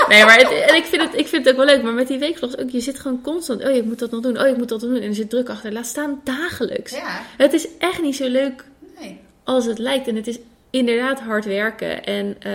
nee 0.09 0.25
maar 0.25 0.37
het, 0.37 0.51
en 0.69 0.75
ik, 0.75 0.85
vind 0.85 1.01
het, 1.01 1.13
ik 1.19 1.27
vind 1.27 1.45
het 1.45 1.53
ook 1.53 1.65
wel 1.65 1.75
leuk. 1.75 1.83
Maar 1.83 1.93
met 1.93 2.07
die 2.07 2.17
weekvlogs 2.19 2.57
ook, 2.57 2.69
je 2.69 2.79
zit 2.79 2.99
gewoon 2.99 3.21
constant... 3.21 3.63
Oh, 3.63 3.75
ik 3.75 3.85
moet 3.85 3.99
dat 3.99 4.11
nog 4.11 4.21
doen. 4.21 4.39
Oh, 4.39 4.47
ik 4.47 4.57
moet 4.57 4.69
dat 4.69 4.81
nog 4.81 4.89
doen. 4.91 5.01
En 5.01 5.07
er 5.07 5.15
zit 5.15 5.29
druk 5.29 5.49
achter. 5.49 5.71
Laat 5.73 5.85
staan 5.85 6.21
dagelijks. 6.23 6.91
Ja, 6.91 7.21
Het 7.37 7.53
is 7.53 7.67
echt 7.79 8.01
niet 8.01 8.15
zo 8.15 8.27
leuk 8.27 8.63
nee. 8.99 9.19
als 9.43 9.65
het 9.65 9.77
lijkt. 9.77 10.07
En 10.07 10.15
het 10.15 10.27
is 10.27 10.37
inderdaad 10.69 11.19
hard 11.19 11.45
werken. 11.45 12.03
En 12.05 12.35
eh, 12.39 12.51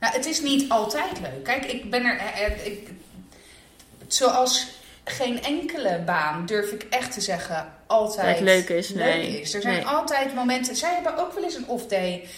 Nou, 0.00 0.14
het 0.14 0.26
is 0.26 0.40
niet 0.42 0.68
altijd 0.70 1.20
leuk. 1.22 1.44
Kijk, 1.44 1.64
ik 1.64 1.90
ben 1.90 2.04
er. 2.04 2.16
eh, 2.16 2.66
Ik, 2.66 2.88
zoals 4.08 4.66
geen 5.10 5.42
enkele 5.42 6.02
baan 6.06 6.46
durf 6.46 6.70
ik 6.70 6.86
echt 6.90 7.12
te 7.12 7.20
zeggen 7.20 7.72
altijd 7.86 8.40
leuk 8.40 8.68
is, 8.68 8.88
nee. 8.94 9.40
is. 9.40 9.54
Er 9.54 9.62
zijn 9.62 9.74
Nee. 9.74 9.84
altijd 9.86 10.34
momenten. 10.34 10.76
Zij 10.76 10.94
hebben 10.94 11.16
ook 11.18 11.32
wel 11.34 11.44
eens 11.44 11.54
een 11.54 11.68
off 11.68 11.86
day. 11.86 12.28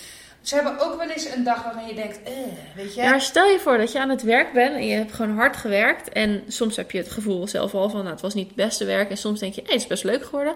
Ze 0.43 0.55
hebben 0.55 0.79
ook 0.79 0.97
wel 0.97 1.09
eens 1.11 1.25
een 1.35 1.45
dag 1.45 1.65
waarin 1.65 1.87
je 1.87 1.95
denkt, 1.95 2.19
eh, 2.25 2.33
weet 2.77 2.95
je. 2.95 3.01
Ja, 3.03 3.11
maar 3.11 3.21
stel 3.21 3.47
je 3.47 3.59
voor 3.59 3.79
dat 3.79 3.93
je 3.93 4.01
aan 4.01 4.09
het 4.09 4.23
werk 4.23 4.53
bent 4.53 4.75
en 4.75 4.87
je 4.87 4.95
hebt 4.97 5.13
gewoon 5.13 5.37
hard 5.37 5.57
gewerkt. 5.57 6.09
En 6.09 6.43
soms 6.49 6.77
heb 6.77 6.91
je 6.91 6.99
het 6.99 7.11
gevoel 7.11 7.49
zelf 7.49 7.75
al 7.75 7.89
van, 7.91 7.99
nou, 8.01 8.11
het 8.11 8.21
was 8.21 8.35
niet 8.35 8.47
het 8.47 8.57
beste 8.57 8.85
werk. 8.85 9.11
En 9.11 9.17
soms 9.17 9.41
denk 9.41 9.55
je, 9.55 9.61
hé, 9.65 9.73
het 9.73 9.81
is 9.81 9.87
best 9.87 10.05
leuk 10.05 10.25
geworden. 10.25 10.55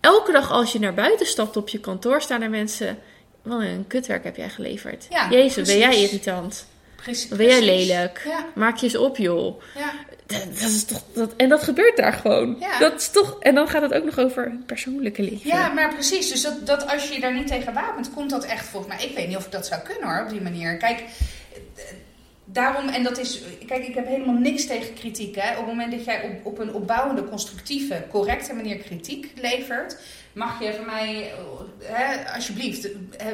Elke 0.00 0.32
dag 0.32 0.50
als 0.52 0.72
je 0.72 0.78
naar 0.78 0.94
buiten 0.94 1.26
stapt 1.26 1.56
op 1.56 1.68
je 1.68 1.80
kantoor, 1.80 2.22
staan 2.22 2.42
er 2.42 2.50
mensen... 2.50 2.98
Wat 3.42 3.60
een 3.60 3.84
kutwerk 3.88 4.24
heb 4.24 4.36
jij 4.36 4.48
geleverd. 4.48 5.06
Ja, 5.10 5.30
Jezus, 5.30 5.68
ben 5.68 5.78
jij 5.78 5.96
irritant. 6.02 6.66
Precies, 6.96 7.28
ben 7.28 7.46
jij 7.46 7.62
lelijk. 7.62 8.22
Ja, 8.26 8.46
Maak 8.54 8.76
je 8.76 8.84
eens 8.86 8.96
op, 8.96 9.16
joh. 9.16 9.62
ja. 9.74 9.92
Dat, 10.30 10.70
is 10.70 10.84
toch, 10.84 11.02
dat, 11.14 11.36
en 11.36 11.48
dat 11.48 11.62
gebeurt 11.62 11.96
daar 11.96 12.12
gewoon. 12.12 12.56
Ja. 12.60 12.78
Dat 12.78 13.00
is 13.00 13.08
toch, 13.08 13.36
en 13.40 13.54
dan 13.54 13.68
gaat 13.68 13.82
het 13.82 13.94
ook 13.94 14.04
nog 14.04 14.18
over 14.18 14.44
het 14.44 14.66
persoonlijke 14.66 15.22
leven. 15.22 15.50
ja, 15.50 15.72
maar 15.72 15.94
precies. 15.94 16.28
Dus 16.28 16.42
dat, 16.42 16.66
dat 16.66 16.88
als 16.88 17.08
je 17.08 17.14
je 17.14 17.20
daar 17.20 17.34
niet 17.34 17.46
tegen 17.46 17.74
wapent, 17.74 18.10
komt 18.14 18.30
dat 18.30 18.44
echt 18.44 18.66
volgens 18.66 18.94
mij. 18.94 19.06
Ik 19.06 19.16
weet 19.16 19.28
niet 19.28 19.36
of 19.36 19.44
ik 19.44 19.52
dat 19.52 19.66
zou 19.66 19.80
kunnen 19.80 20.08
hoor, 20.08 20.22
op 20.22 20.30
die 20.30 20.40
manier. 20.40 20.76
Kijk, 20.76 20.98
eh, 21.00 21.82
daarom, 22.44 22.88
en 22.88 23.02
dat 23.02 23.18
is. 23.18 23.42
Kijk, 23.66 23.86
ik 23.86 23.94
heb 23.94 24.06
helemaal 24.06 24.34
niks 24.34 24.66
tegen 24.66 24.94
kritiek. 24.94 25.34
Hè. 25.34 25.50
Op 25.50 25.56
het 25.56 25.66
moment 25.66 25.92
dat 25.92 26.04
jij 26.04 26.22
op, 26.22 26.46
op 26.46 26.58
een 26.58 26.74
opbouwende, 26.74 27.28
constructieve, 27.28 28.04
correcte 28.10 28.54
manier 28.54 28.76
kritiek 28.76 29.32
levert, 29.34 29.96
mag 30.40 30.60
je 30.62 30.74
van 30.74 30.84
mij, 30.86 31.32
hè, 31.82 32.34
alsjeblieft, 32.34 32.84
eh, 33.16 33.26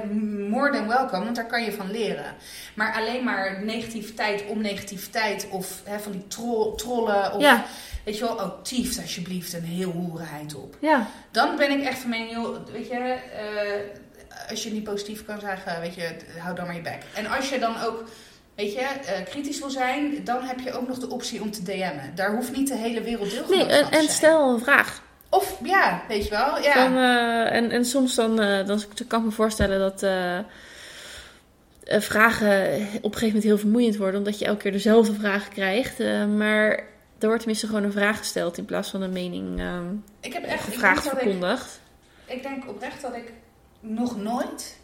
more 0.48 0.70
than 0.72 0.86
welcome, 0.88 1.24
want 1.24 1.36
daar 1.36 1.46
kan 1.46 1.62
je 1.64 1.72
van 1.72 1.90
leren. 1.90 2.34
Maar 2.74 2.94
alleen 2.94 3.24
maar 3.24 3.64
negativiteit 3.64 4.44
om 4.46 4.60
negativiteit, 4.60 5.46
of 5.50 5.80
hè, 5.84 5.98
van 6.00 6.12
die 6.12 6.26
tro- 6.26 6.74
trollen, 6.74 7.32
of 7.32 7.40
Ja, 7.40 7.64
weet 8.04 8.18
je 8.18 8.24
wel, 8.24 8.34
oh, 8.34 8.62
tieft 8.62 8.98
alsjeblieft 9.00 9.52
een 9.52 9.64
heel 9.64 9.90
hoerenheid 9.90 10.54
op. 10.54 10.76
ja. 10.80 11.06
Dan 11.30 11.56
ben 11.56 11.70
ik 11.70 11.84
echt 11.84 11.98
van 11.98 12.10
mening, 12.10 12.32
joh, 12.32 12.56
weet 12.72 12.88
je, 12.88 12.94
eh, 12.94 14.50
als 14.50 14.62
je 14.62 14.72
niet 14.72 14.84
positief 14.84 15.24
kan 15.24 15.40
zeggen, 15.40 15.80
weet 15.80 15.94
je, 15.94 16.16
hou 16.38 16.54
dan 16.54 16.66
maar 16.66 16.74
je 16.74 16.80
bek. 16.80 17.02
En 17.14 17.26
als 17.26 17.48
je 17.48 17.58
dan 17.58 17.74
ook, 17.82 18.04
weet 18.54 18.72
je, 18.72 18.80
eh, 18.80 19.24
kritisch 19.30 19.58
wil 19.58 19.70
zijn, 19.70 20.24
dan 20.24 20.42
heb 20.42 20.60
je 20.60 20.72
ook 20.72 20.88
nog 20.88 20.98
de 20.98 21.10
optie 21.10 21.42
om 21.42 21.50
te 21.50 21.62
DM'en. 21.62 22.12
Daar 22.14 22.34
hoeft 22.34 22.56
niet 22.56 22.68
de 22.68 22.76
hele 22.76 23.00
wereld 23.00 23.30
deelgenoot 23.30 23.66
Nee, 23.66 23.68
van 23.68 23.84
en, 23.84 23.84
te 23.90 23.96
en 23.96 24.02
zijn. 24.02 24.16
stel 24.16 24.52
een 24.54 24.60
vraag. 24.60 25.04
Of, 25.28 25.58
ja, 25.64 26.02
weet 26.08 26.24
je 26.24 26.30
wel, 26.30 26.62
ja. 26.62 26.74
Dan, 26.74 26.96
eh, 26.96 27.56
en, 27.56 27.70
en 27.70 27.84
soms 27.84 28.14
dan, 28.14 28.40
eh, 28.40 28.66
dan 28.66 28.80
kan 29.08 29.18
ik 29.18 29.24
me 29.24 29.32
voorstellen 29.32 29.78
dat 29.78 30.02
eh, 30.02 30.38
vragen 32.00 32.58
op 32.76 33.12
een 33.12 33.18
gegeven 33.18 33.26
moment 33.26 33.44
heel 33.44 33.58
vermoeiend 33.58 33.96
worden, 33.96 34.18
omdat 34.18 34.38
je 34.38 34.44
elke 34.44 34.62
keer 34.62 34.72
dezelfde 34.72 35.14
vragen 35.14 35.52
krijgt. 35.52 35.98
Maar 36.36 36.70
er 37.18 37.26
wordt 37.26 37.38
tenminste 37.38 37.66
gewoon 37.66 37.82
een 37.82 37.92
vraag 37.92 38.18
gesteld 38.18 38.58
in 38.58 38.64
plaats 38.64 38.90
van 38.90 39.02
een 39.02 39.12
mening 39.12 39.60
eh 39.60 39.80
ik 40.20 40.32
heb 40.32 40.44
echt, 40.44 40.64
gevraagd 40.64 41.04
ik, 41.04 41.10
verkondigd. 41.10 41.80
ik 42.24 42.42
denk 42.42 42.68
oprecht 42.68 43.02
dat 43.02 43.14
ik 43.14 43.32
nog 43.80 44.22
nooit 44.22 44.78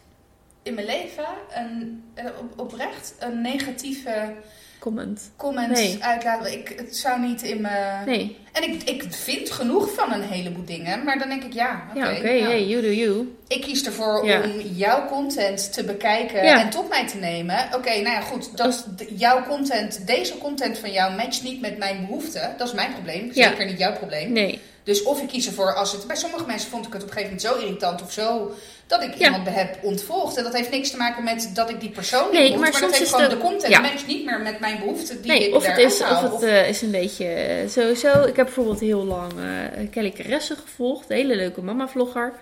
in 0.63 0.73
mijn 0.73 0.85
leven 0.85 1.27
een, 1.53 2.03
op, 2.39 2.59
oprecht 2.59 3.15
een 3.19 3.41
negatieve 3.41 4.35
Comment. 4.83 5.31
comment 5.35 5.71
Nee. 5.71 5.97
uitlaten. 6.01 6.51
Ik, 6.51 6.73
het 6.77 6.95
zou 6.97 7.19
niet 7.21 7.41
in 7.41 7.61
mijn... 7.61 8.05
Nee, 8.05 8.37
En 8.51 8.63
ik, 8.63 8.83
ik 8.83 9.03
vind 9.09 9.51
genoeg 9.51 9.93
van 9.93 10.11
een 10.13 10.21
heleboel 10.21 10.65
dingen, 10.65 11.03
maar 11.03 11.19
dan 11.19 11.29
denk 11.29 11.43
ik, 11.43 11.53
ja, 11.53 11.83
oké. 11.89 11.99
ja, 11.99 12.11
oké, 12.11 12.21
nou, 12.23 12.43
hey, 12.43 12.65
you 12.65 12.81
do 12.81 12.87
you. 12.87 13.35
Ik 13.47 13.61
kies 13.61 13.85
ervoor 13.85 14.25
Ja. 14.25 14.41
om 14.41 14.59
jouw 14.59 15.07
content 15.07 15.73
te 15.73 15.83
bekijken 15.83 16.43
Ja. 16.45 16.61
en 16.61 16.69
tot 16.69 16.89
mij 16.89 17.07
te 17.07 17.17
nemen. 17.17 17.57
Oké, 17.75 17.89
nou 17.89 18.03
ja, 18.15 18.21
goed. 18.21 18.57
Dat, 18.57 18.85
jouw 19.15 19.43
content, 19.47 20.07
deze 20.07 20.37
content 20.37 20.77
van 20.77 20.91
jou 20.91 21.15
matcht 21.15 21.43
niet 21.43 21.61
met 21.61 21.77
mijn 21.77 22.05
behoeften. 22.05 22.53
Dat 22.57 22.67
is 22.67 22.73
mijn 22.73 22.93
probleem. 22.93 23.33
Zeker 23.33 23.65
niet 23.65 23.77
jouw 23.79 23.93
probleem. 23.93 24.31
Nee, 24.31 24.59
Dus 24.83 25.03
of 25.03 25.21
ik 25.21 25.27
kies 25.27 25.47
ervoor 25.47 25.73
als 25.73 25.91
het... 25.91 26.07
Bij 26.07 26.15
sommige 26.15 26.45
mensen 26.45 26.69
vond 26.69 26.85
ik 26.87 26.93
het 26.93 27.01
op 27.03 27.07
een 27.07 27.13
gegeven 27.13 27.35
moment 27.37 27.55
zo 27.55 27.65
irritant 27.65 28.01
of 28.01 28.11
zo... 28.11 28.51
dat 28.87 29.03
ik 29.03 29.13
Ja. 29.13 29.25
iemand 29.25 29.49
heb 29.49 29.77
ontvolgd. 29.81 30.37
En 30.37 30.43
dat 30.43 30.53
heeft 30.53 30.71
niks 30.71 30.91
te 30.91 30.97
maken 30.97 31.23
met 31.23 31.49
dat 31.53 31.69
ik 31.69 31.79
die 31.79 31.89
persoon 31.89 32.23
niet 32.23 32.39
Nee, 32.39 32.49
moet, 32.49 32.59
maar 32.59 32.71
maar, 32.71 32.79
soms 32.79 32.81
dat 32.91 32.91
heeft 32.99 33.03
is 33.11 33.15
gewoon 33.15 33.29
de- 33.29 33.35
de 33.35 33.41
content 33.41 33.71
ja. 33.73 33.79
matcht 33.79 34.07
niet 34.07 34.25
meer 34.25 34.39
met 34.41 34.59
mijn 34.59 34.77
behoeften 34.79 35.21
die 35.21 35.31
nee 35.31 35.47
ik 35.47 35.55
of 35.55 35.65
het, 35.65 35.77
is, 35.77 36.01
of 36.01 36.21
het 36.21 36.41
eh, 36.43 36.69
is 36.69 36.81
een 36.81 36.91
beetje 36.91 37.25
eh, 37.25 37.69
sowieso. 37.69 38.21
Ik 38.23 38.35
heb 38.35 38.45
bijvoorbeeld 38.45 38.79
heel 38.79 39.03
lang 39.05 39.31
eh, 39.31 39.87
Kelly 39.91 40.11
Caresse 40.11 40.55
gevolgd, 40.55 41.09
een 41.09 41.15
hele 41.15 41.35
leuke 41.35 41.61
mama-vlogger. 41.61 42.33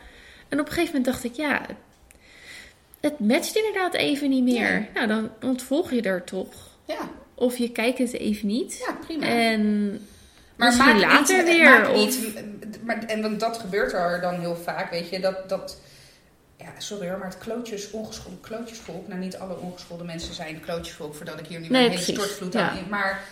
En 0.49 0.59
op 0.59 0.65
een 0.65 0.71
gegeven 0.73 0.95
moment 0.95 1.05
dacht 1.13 1.23
ik, 1.23 1.35
ja, 1.35 1.61
het 3.01 3.19
matcht 3.19 3.55
inderdaad 3.55 3.93
even 3.93 4.29
niet 4.29 4.43
meer. 4.43 4.71
Nee. 4.71 4.87
Nou, 4.93 5.07
dan 5.07 5.29
ontvolg 5.49 5.91
je 5.91 6.01
er 6.01 6.23
toch. 6.23 6.53
Ja, 6.85 7.09
Of 7.35 7.57
je 7.57 7.69
kijkt 7.71 7.97
het 7.97 8.13
even 8.13 8.47
niet. 8.47 8.83
ja, 8.87 8.93
prima. 9.05 9.25
En 9.25 10.07
Maar 10.61 10.69
Misschien 10.69 10.97
maak 10.97 11.11
later 11.11 11.37
niet, 11.37 11.45
weer, 11.45 11.69
Maak 11.69 11.89
of- 11.89 11.95
niet, 11.95 12.35
maar, 12.83 13.03
en 13.03 13.21
want 13.21 13.39
dat 13.39 13.57
gebeurt 13.57 13.93
er 13.93 14.21
dan 14.21 14.39
heel 14.39 14.55
vaak, 14.55 14.91
weet 14.91 15.09
je. 15.09 15.19
Dat, 15.19 15.49
dat, 15.49 15.77
ja, 16.57 16.67
sorry 16.77 17.09
hoor, 17.09 17.17
maar 17.17 17.27
het 17.27 17.37
klootjes, 17.37 17.91
ongeschoolde 17.91 18.39
klootjesvolk. 18.41 19.07
Nou, 19.07 19.19
niet 19.19 19.37
alle 19.37 19.57
ongeschoolde 19.57 20.03
mensen 20.03 20.33
zijn 20.33 20.59
klootjesvolk, 20.59 21.15
voordat 21.15 21.39
ik 21.39 21.45
hier 21.45 21.59
nu 21.59 21.67
Nee, 21.67 21.85
een 21.85 21.91
hele 21.91 22.03
stortvloed 22.03 22.55
aan. 22.55 22.77
Maar 22.89 23.23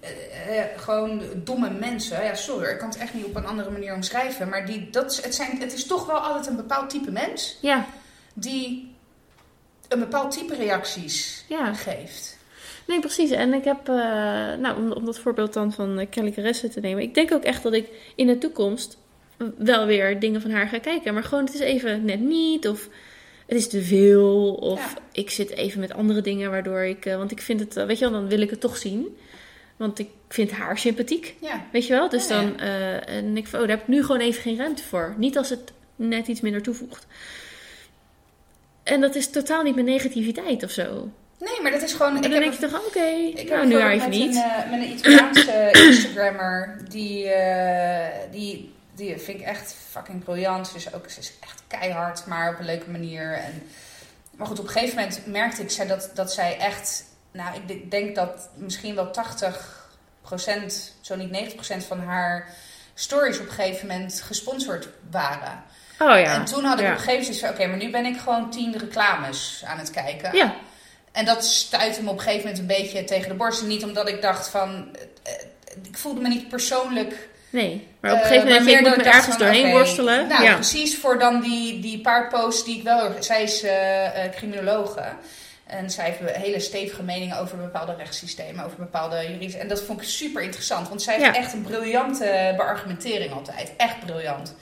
eh, 0.00 0.58
eh, 0.58 0.64
gewoon 0.76 1.22
domme 1.34 1.70
mensen. 1.70 2.24
Ja, 2.24 2.34
sorry, 2.34 2.70
ik 2.70 2.78
kan 2.78 2.88
het 2.88 2.98
echt 2.98 3.14
niet 3.14 3.24
op 3.24 3.36
een 3.36 3.46
andere 3.46 3.70
manier 3.70 3.94
omschrijven. 3.94 4.48
Maar 4.48 4.66
die, 4.66 4.90
dat, 4.90 5.20
het, 5.22 5.34
zijn, 5.34 5.60
het 5.60 5.72
is 5.72 5.86
toch 5.86 6.06
wel 6.06 6.18
altijd 6.18 6.46
een 6.46 6.56
bepaald 6.56 6.90
type 6.90 7.10
mens 7.10 7.58
ja, 7.60 7.86
die 8.34 8.94
een 9.88 9.98
bepaald 9.98 10.30
type 10.30 10.54
reacties 10.54 11.44
ja. 11.48 11.74
geeft. 11.74 12.40
Nee, 12.86 13.00
precies. 13.00 13.30
En 13.30 13.54
ik 13.54 13.64
heb, 13.64 13.88
eh, 13.88 13.94
nou, 14.58 14.76
om, 14.76 14.92
om 14.92 15.04
dat 15.04 15.18
voorbeeld 15.18 15.52
dan 15.52 15.72
van 15.72 15.98
eh, 15.98 16.06
Kelly 16.10 16.30
Caresse 16.30 16.68
te 16.68 16.80
nemen. 16.80 17.02
Ik 17.02 17.14
denk 17.14 17.32
ook 17.32 17.42
echt 17.42 17.62
dat 17.62 17.72
ik 17.72 17.88
in 18.16 18.26
de 18.26 18.38
toekomst 18.38 18.98
wel 19.58 19.86
weer 19.86 20.20
dingen 20.20 20.40
van 20.40 20.50
haar 20.50 20.68
ga 20.68 20.78
kijken. 20.78 21.14
Maar 21.14 21.24
gewoon, 21.24 21.44
het 21.44 21.54
is 21.54 21.60
even 21.60 22.04
net 22.04 22.20
niet. 22.20 22.68
Of 22.68 22.88
het 23.46 23.56
is 23.58 23.68
te 23.68 23.82
veel. 23.82 24.52
Of 24.54 24.94
Ja. 24.94 25.02
ik 25.12 25.30
zit 25.30 25.50
even 25.50 25.80
met 25.80 25.92
andere 25.92 26.20
dingen 26.20 26.50
waardoor 26.50 26.82
ik... 26.82 27.06
eh, 27.06 27.16
want 27.16 27.30
ik 27.30 27.40
vind 27.40 27.60
het, 27.60 27.74
weet 27.74 27.98
je 27.98 28.10
wel, 28.10 28.20
dan 28.20 28.28
wil 28.28 28.40
ik 28.40 28.50
het 28.50 28.60
toch 28.60 28.76
zien. 28.76 29.16
Want 29.76 29.98
ik 29.98 30.08
vind 30.28 30.50
haar 30.50 30.78
sympathiek. 30.78 31.34
Ja, 31.40 31.64
Weet 31.72 31.86
je 31.86 31.92
wel? 31.92 32.08
Dus 32.08 32.28
Ja, 32.28 32.40
dan, 32.42 32.58
en 33.06 33.36
ik 33.36 33.46
oh, 33.46 33.52
daar 33.52 33.68
heb 33.68 33.80
ik 33.80 33.88
nu 33.88 34.02
gewoon 34.04 34.20
even 34.20 34.42
geen 34.42 34.56
ruimte 34.56 34.82
voor. 34.82 35.14
Niet 35.18 35.36
als 35.36 35.50
het 35.50 35.72
net 35.96 36.28
iets 36.28 36.40
minder 36.40 36.62
toevoegt. 36.62 37.06
En 38.82 39.00
dat 39.00 39.14
is 39.14 39.30
totaal 39.30 39.62
niet 39.62 39.74
mijn 39.74 39.86
negativiteit 39.86 40.62
of 40.62 40.70
zo. 40.70 41.10
Nee, 41.44 41.62
maar 41.62 41.70
dat 41.70 41.82
is 41.82 41.92
gewoon... 41.92 42.10
En 42.10 42.16
ik 42.16 42.22
dan 42.22 42.32
heb 42.32 42.40
denk 42.42 42.54
je 42.54 42.68
toch, 42.68 42.86
oké, 42.86 43.00
Ik 43.00 43.48
nou 43.48 43.60
heb 43.60 43.62
nu 43.64 43.68
bijvoorbeeld 43.68 43.82
haar 43.82 43.90
even 43.90 44.08
met 44.08 44.18
niet. 44.18 44.36
Een, 44.36 44.42
eh, 44.42 44.70
met 44.70 44.80
een 44.80 44.92
Italiaanse 44.92 45.70
Instagrammer. 45.88 46.78
Die, 46.88 47.28
eh, 47.28 48.30
die, 48.30 48.74
die 48.94 49.18
vind 49.18 49.40
ik 49.40 49.46
echt 49.46 49.76
fucking 49.90 50.24
briljant. 50.24 50.68
Ze 50.68 50.76
is 50.76 50.94
ook 50.94 51.10
ze 51.10 51.20
is 51.20 51.32
echt 51.40 51.62
keihard, 51.66 52.26
maar 52.26 52.52
op 52.52 52.58
een 52.58 52.64
leuke 52.64 52.90
manier. 52.90 53.32
En, 53.32 53.62
maar 54.36 54.46
goed, 54.46 54.58
op 54.58 54.64
een 54.64 54.70
gegeven 54.70 54.96
moment 54.96 55.26
merkte 55.26 55.62
ik 55.62 55.70
zij 55.70 55.86
dat, 55.86 56.10
dat 56.14 56.32
zij 56.32 56.58
echt... 56.58 57.04
Nou, 57.32 57.56
ik 57.56 57.68
de- 57.68 57.88
denk 57.88 58.14
dat 58.14 58.48
misschien 58.54 58.94
wel 58.94 59.10
80%, 59.10 59.10
zo 61.00 61.16
niet 61.16 61.54
90% 61.54 61.86
van 61.86 62.00
haar 62.00 62.48
stories 62.94 63.38
op 63.38 63.46
een 63.46 63.52
gegeven 63.52 63.86
moment 63.86 64.20
gesponsord 64.20 64.88
waren. 65.10 65.62
Oh 65.98 66.18
ja. 66.18 66.34
En 66.34 66.44
toen 66.44 66.64
had 66.64 66.78
ik 66.78 66.84
ja. 66.84 66.92
op 66.92 66.98
een 66.98 67.04
gegeven 67.04 67.22
moment 67.22 67.38
van... 67.40 67.48
Oké, 67.48 67.66
maar 67.66 67.76
nu 67.76 67.90
ben 67.90 68.04
ik 68.04 68.18
gewoon 68.20 68.50
tien 68.50 68.78
reclames 68.78 69.62
aan 69.66 69.78
het 69.78 69.90
kijken. 69.90 70.36
Ja, 70.36 70.54
En 71.12 71.24
dat 71.24 71.44
stuitte 71.44 72.02
me 72.02 72.10
op 72.10 72.16
een 72.16 72.22
gegeven 72.22 72.40
moment 72.40 72.58
een 72.58 72.66
beetje 72.66 73.04
tegen 73.04 73.28
de 73.28 73.34
borst. 73.34 73.60
En 73.60 73.66
niet 73.66 73.84
omdat 73.84 74.08
ik 74.08 74.22
dacht 74.22 74.48
van... 74.48 74.96
eh, 75.22 75.32
eh, 75.32 75.40
Ik 75.88 75.96
voelde 75.98 76.20
me 76.20 76.28
niet 76.28 76.48
persoonlijk... 76.48 77.28
nee. 77.50 77.88
Maar 78.00 78.12
op 78.12 78.16
een 78.16 78.22
eh, 78.22 78.28
gegeven 78.28 78.48
moment 78.48 78.70
je, 78.70 78.76
meer 78.76 78.90
ik 78.90 78.96
moet 78.96 79.06
ergens 79.06 79.38
doorheen 79.38 79.70
worstelen. 79.70 80.28
Nou, 80.28 80.42
ja. 80.44 80.54
precies 80.54 80.98
voor 80.98 81.18
dan 81.18 81.40
die, 81.40 81.80
die 81.80 82.00
paar 82.00 82.28
posts 82.28 82.64
die 82.64 82.76
ik 82.76 82.82
wel... 82.82 83.12
Zij 83.20 83.42
is 83.42 83.62
eh, 83.62 84.08
criminologe. 84.36 85.04
En 85.66 85.90
zij 85.90 86.04
heeft 86.04 86.36
hele 86.36 86.60
stevige 86.60 87.02
meningen 87.02 87.38
over 87.38 87.56
bepaalde 87.56 87.94
rechtssystemen. 87.94 88.64
Over 88.64 88.76
bepaalde 88.76 89.16
juridische... 89.16 89.58
En 89.58 89.68
dat 89.68 89.82
vond 89.82 90.00
ik 90.00 90.08
super 90.08 90.42
interessant. 90.42 90.88
Want 90.88 91.02
zij 91.02 91.18
heeft 91.18 91.36
echt 91.36 91.52
een 91.52 91.62
briljante 91.62 92.54
beargumentering 92.56 93.32
altijd. 93.32 93.72
Echt 93.76 94.00
briljant. 94.06 94.54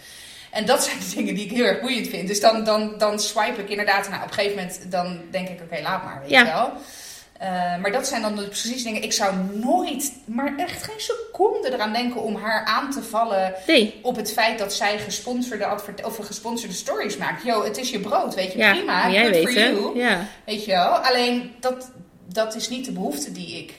En 0.51 0.65
dat 0.67 0.85
zijn 0.85 0.99
de 0.99 1.15
dingen 1.15 1.35
die 1.35 1.45
ik 1.45 1.51
heel 1.51 1.65
erg 1.65 1.81
boeiend 1.81 2.09
vind. 2.09 2.29
Dus 2.29 2.41
dan, 2.41 2.65
dan, 2.65 2.95
dan 2.99 3.19
swipe 3.19 3.61
ik 3.61 3.69
inderdaad. 3.69 4.09
Nou, 4.09 4.23
op 4.23 4.29
een 4.29 4.35
gegeven 4.35 4.57
moment 4.57 4.91
dan 4.91 5.21
denk 5.31 5.49
ik, 5.49 5.61
oké, 5.63 5.83
laat 5.83 6.05
maar, 6.05 6.21
weet 6.21 6.31
Ja. 6.31 6.41
je 6.41 6.47
wel. 6.47 6.73
Eh, 7.39 7.77
maar 7.81 7.93
dat 7.93 8.07
zijn 8.09 8.23
dan 8.23 8.37
dus 8.37 8.45
precies 8.49 8.83
dingen. 8.83 9.03
Ik 9.03 9.13
zou 9.13 9.35
nooit, 9.55 10.13
maar 10.25 10.53
echt 10.57 10.83
geen 10.83 11.01
seconde 11.01 11.73
eraan 11.73 11.93
denken 11.93 12.23
om 12.23 12.37
haar 12.37 12.65
aan 12.65 12.91
te 12.91 13.03
vallen 13.03 13.55
Nee. 13.67 13.99
op 14.03 14.17
het 14.17 14.33
feit 14.33 14.59
dat 14.59 14.73
zij 14.75 14.99
gesponsorde, 14.99 15.67
advert 15.67 16.05
of 16.05 16.17
gesponsorde 16.17 16.75
stories 16.75 17.17
maakt. 17.17 17.45
Yo, 17.45 17.65
het 17.65 17.77
is 17.79 17.91
je 17.91 18.01
brood, 18.01 18.35
weet 18.35 18.53
je, 18.53 18.59
Ja, 18.59 18.73
prima. 18.73 19.11
jij 19.11 19.25
good 19.33 19.37
for 19.37 19.53
you. 19.53 19.99
Ja. 19.99 20.27
Weet 20.47 20.65
je 20.65 20.71
wel? 20.71 20.91
Alleen 20.91 21.53
dat, 21.61 21.91
dat 22.33 22.55
is 22.55 22.69
niet 22.69 22.85
de 22.85 22.93
behoefte 22.93 23.33
die 23.33 23.59
ik 23.59 23.75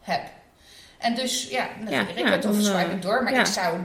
heb. 0.00 0.22
En 1.04 1.14
dus 1.14 1.48
ja, 1.48 1.68
leer 1.88 2.08
ik 2.08 2.18
ja, 2.18 2.30
het 2.30 2.44
of 2.44 2.54
swipe 2.60 2.90
eh, 2.90 3.00
door. 3.00 3.22
Maar 3.22 3.32
ik 3.32 3.46
zou 3.46 3.78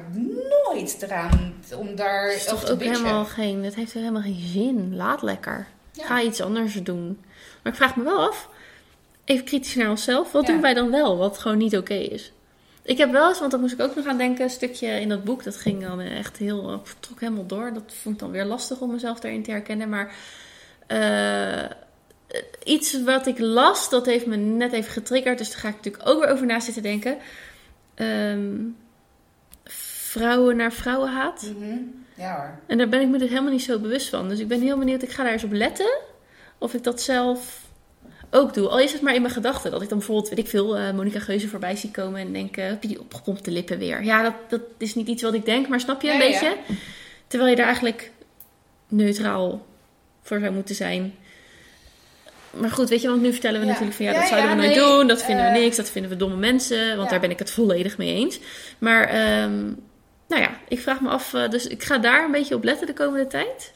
nooit 0.63 0.97
eraan 1.01 1.53
om 1.75 1.95
daar 1.95 2.27
Het 2.27 2.35
is 2.35 2.41
over 2.41 2.57
toch 2.57 2.65
te 2.65 2.71
ook 2.71 2.77
bitchen. 2.77 2.97
helemaal 2.97 3.25
geen, 3.25 3.63
het 3.63 3.75
heeft 3.75 3.93
helemaal 3.93 4.21
geen 4.21 4.39
zin. 4.53 4.95
Laat 4.95 5.21
lekker. 5.21 5.67
Ga 5.97 6.21
iets 6.21 6.41
anders 6.41 6.73
doen. 6.73 7.19
Maar 7.63 7.71
ik 7.71 7.77
vraag 7.77 7.95
me 7.95 8.03
wel 8.03 8.27
af, 8.27 8.49
even 9.25 9.45
kritisch 9.45 9.75
naar 9.75 9.89
onszelf, 9.89 10.31
wat 10.31 10.45
doen 10.45 10.61
wij 10.61 10.73
dan 10.73 10.91
wel 10.91 11.17
wat 11.17 11.37
gewoon 11.37 11.57
niet 11.57 11.77
oké 11.77 11.93
is? 11.93 12.31
Ik 12.83 12.97
heb 12.97 13.11
wel 13.11 13.27
eens, 13.27 13.39
want 13.39 13.51
dan 13.51 13.59
moest 13.59 13.73
ik 13.73 13.81
ook 13.81 13.95
nog 13.95 14.05
aan 14.05 14.17
denken, 14.17 14.43
een 14.43 14.49
stukje 14.49 14.87
in 14.87 15.09
dat 15.09 15.23
boek, 15.23 15.43
dat 15.43 15.55
ging 15.55 15.87
dan 15.87 15.99
echt 15.99 16.37
heel, 16.37 16.71
eh, 16.71 16.77
trok 16.99 17.19
helemaal 17.19 17.45
door. 17.45 17.73
Dat 17.73 17.93
vond 18.01 18.15
ik 18.15 18.21
dan 18.21 18.31
weer 18.31 18.45
lastig 18.45 18.79
om 18.79 18.91
mezelf 18.91 19.19
daarin 19.19 19.43
te 19.43 19.51
herkennen. 19.51 19.89
Maar 19.89 20.13
eh, 20.87 21.77
iets 22.63 23.03
wat 23.03 23.27
ik 23.27 23.39
las, 23.39 23.89
dat 23.89 24.05
heeft 24.05 24.25
me 24.25 24.35
net 24.35 24.71
even 24.71 24.91
getriggerd, 24.91 25.37
dus 25.37 25.49
daar 25.49 25.59
ga 25.59 25.67
ik 25.67 25.75
natuurlijk 25.75 26.07
ook 26.09 26.23
weer 26.23 26.31
over 26.31 26.45
na 26.45 26.59
zitten 26.59 26.83
denken. 26.83 27.17
Ehm, 27.95 28.55
vrouwen 30.09 30.55
naar 30.55 30.73
vrouwenhaat. 30.73 31.51
Mhm. 31.57 31.77
Ja 32.15 32.35
hoor. 32.35 32.59
En 32.67 32.77
daar 32.77 32.89
ben 32.89 33.01
ik 33.01 33.07
me 33.07 33.17
dus 33.17 33.29
helemaal 33.29 33.51
niet 33.51 33.63
zo 33.63 33.79
bewust 33.79 34.09
van. 34.09 34.29
Dus 34.29 34.39
ik 34.39 34.47
ben 34.47 34.61
heel 34.61 34.77
benieuwd, 34.77 35.01
ik 35.01 35.11
ga 35.11 35.23
daar 35.23 35.31
eens 35.31 35.43
op 35.43 35.51
letten. 35.51 35.97
Of 36.57 36.73
ik 36.73 36.83
dat 36.83 37.01
zelf 37.01 37.67
ook 38.31 38.53
doe. 38.53 38.67
Al 38.67 38.79
is 38.79 38.93
het 38.93 39.01
maar 39.01 39.15
in 39.15 39.21
mijn 39.21 39.33
gedachten. 39.33 39.71
Dat 39.71 39.81
ik 39.81 39.89
dan 39.89 39.97
bijvoorbeeld, 39.97 40.29
weet 40.29 40.39
ik 40.39 40.47
veel, 40.47 40.77
eh 40.77 40.93
Monica 40.93 41.19
Geuze 41.19 41.47
voorbij 41.47 41.75
zie 41.75 41.91
komen. 41.91 42.19
En 42.19 42.33
denk, 42.33 42.57
eh, 42.57 42.65
heb 42.65 42.81
je 42.81 42.87
die 42.87 42.99
opgepompte 42.99 43.51
lippen 43.51 43.77
weer? 43.77 44.03
Ja, 44.03 44.23
dat, 44.23 44.33
dat 44.47 44.61
is 44.77 44.95
niet 44.95 45.07
iets 45.07 45.21
wat 45.21 45.33
ik 45.33 45.45
denk, 45.45 45.67
maar 45.67 45.79
snap 45.79 46.01
je 46.01 46.11
een 46.11 46.17
Ja, 46.17 46.23
ja. 46.23 46.29
beetje? 46.29 46.57
Terwijl 47.27 47.49
je 47.49 47.55
daar 47.55 47.65
eigenlijk 47.65 48.11
neutraal 48.87 49.65
voor 50.21 50.39
zou 50.39 50.53
moeten 50.53 50.75
zijn. 50.75 51.15
Maar 52.53 52.71
goed, 52.71 52.89
weet 52.89 53.01
je, 53.01 53.07
want 53.09 53.21
nu 53.21 53.31
vertellen 53.31 53.59
we 53.59 53.65
Ja. 53.65 53.71
natuurlijk 53.71 53.97
van 53.97 54.05
ja, 54.05 54.11
Ja, 54.11 54.19
dat 54.19 54.27
zouden 54.27 54.49
we 54.49 54.55
nooit 54.55 54.75
nee, 54.75 54.79
doen. 54.79 55.07
Dat 55.07 55.23
vinden 55.23 55.45
we 55.45 55.51
eh, 55.51 55.61
niks. 55.63 55.75
Dat 55.75 55.89
vinden 55.89 56.11
we 56.11 56.17
domme 56.17 56.35
mensen. 56.35 56.97
Want 56.97 57.09
daar 57.09 57.19
ben 57.19 57.29
ik 57.31 57.39
het 57.39 57.51
volledig 57.51 57.97
mee 57.97 58.15
eens. 58.15 58.39
Maar 58.77 59.03
ehm, 59.07 59.63
nou 60.27 60.41
ja, 60.41 60.49
ik 60.67 60.79
vraag 60.79 61.01
me 61.01 61.09
af. 61.09 61.33
eh, 61.33 61.49
dus 61.49 61.67
ik 61.67 61.83
ga 61.83 61.97
daar 61.97 62.23
een 62.25 62.31
beetje 62.31 62.55
op 62.55 62.63
letten 62.63 62.87
de 62.87 62.93
komende 62.93 63.27
tijd. 63.27 63.73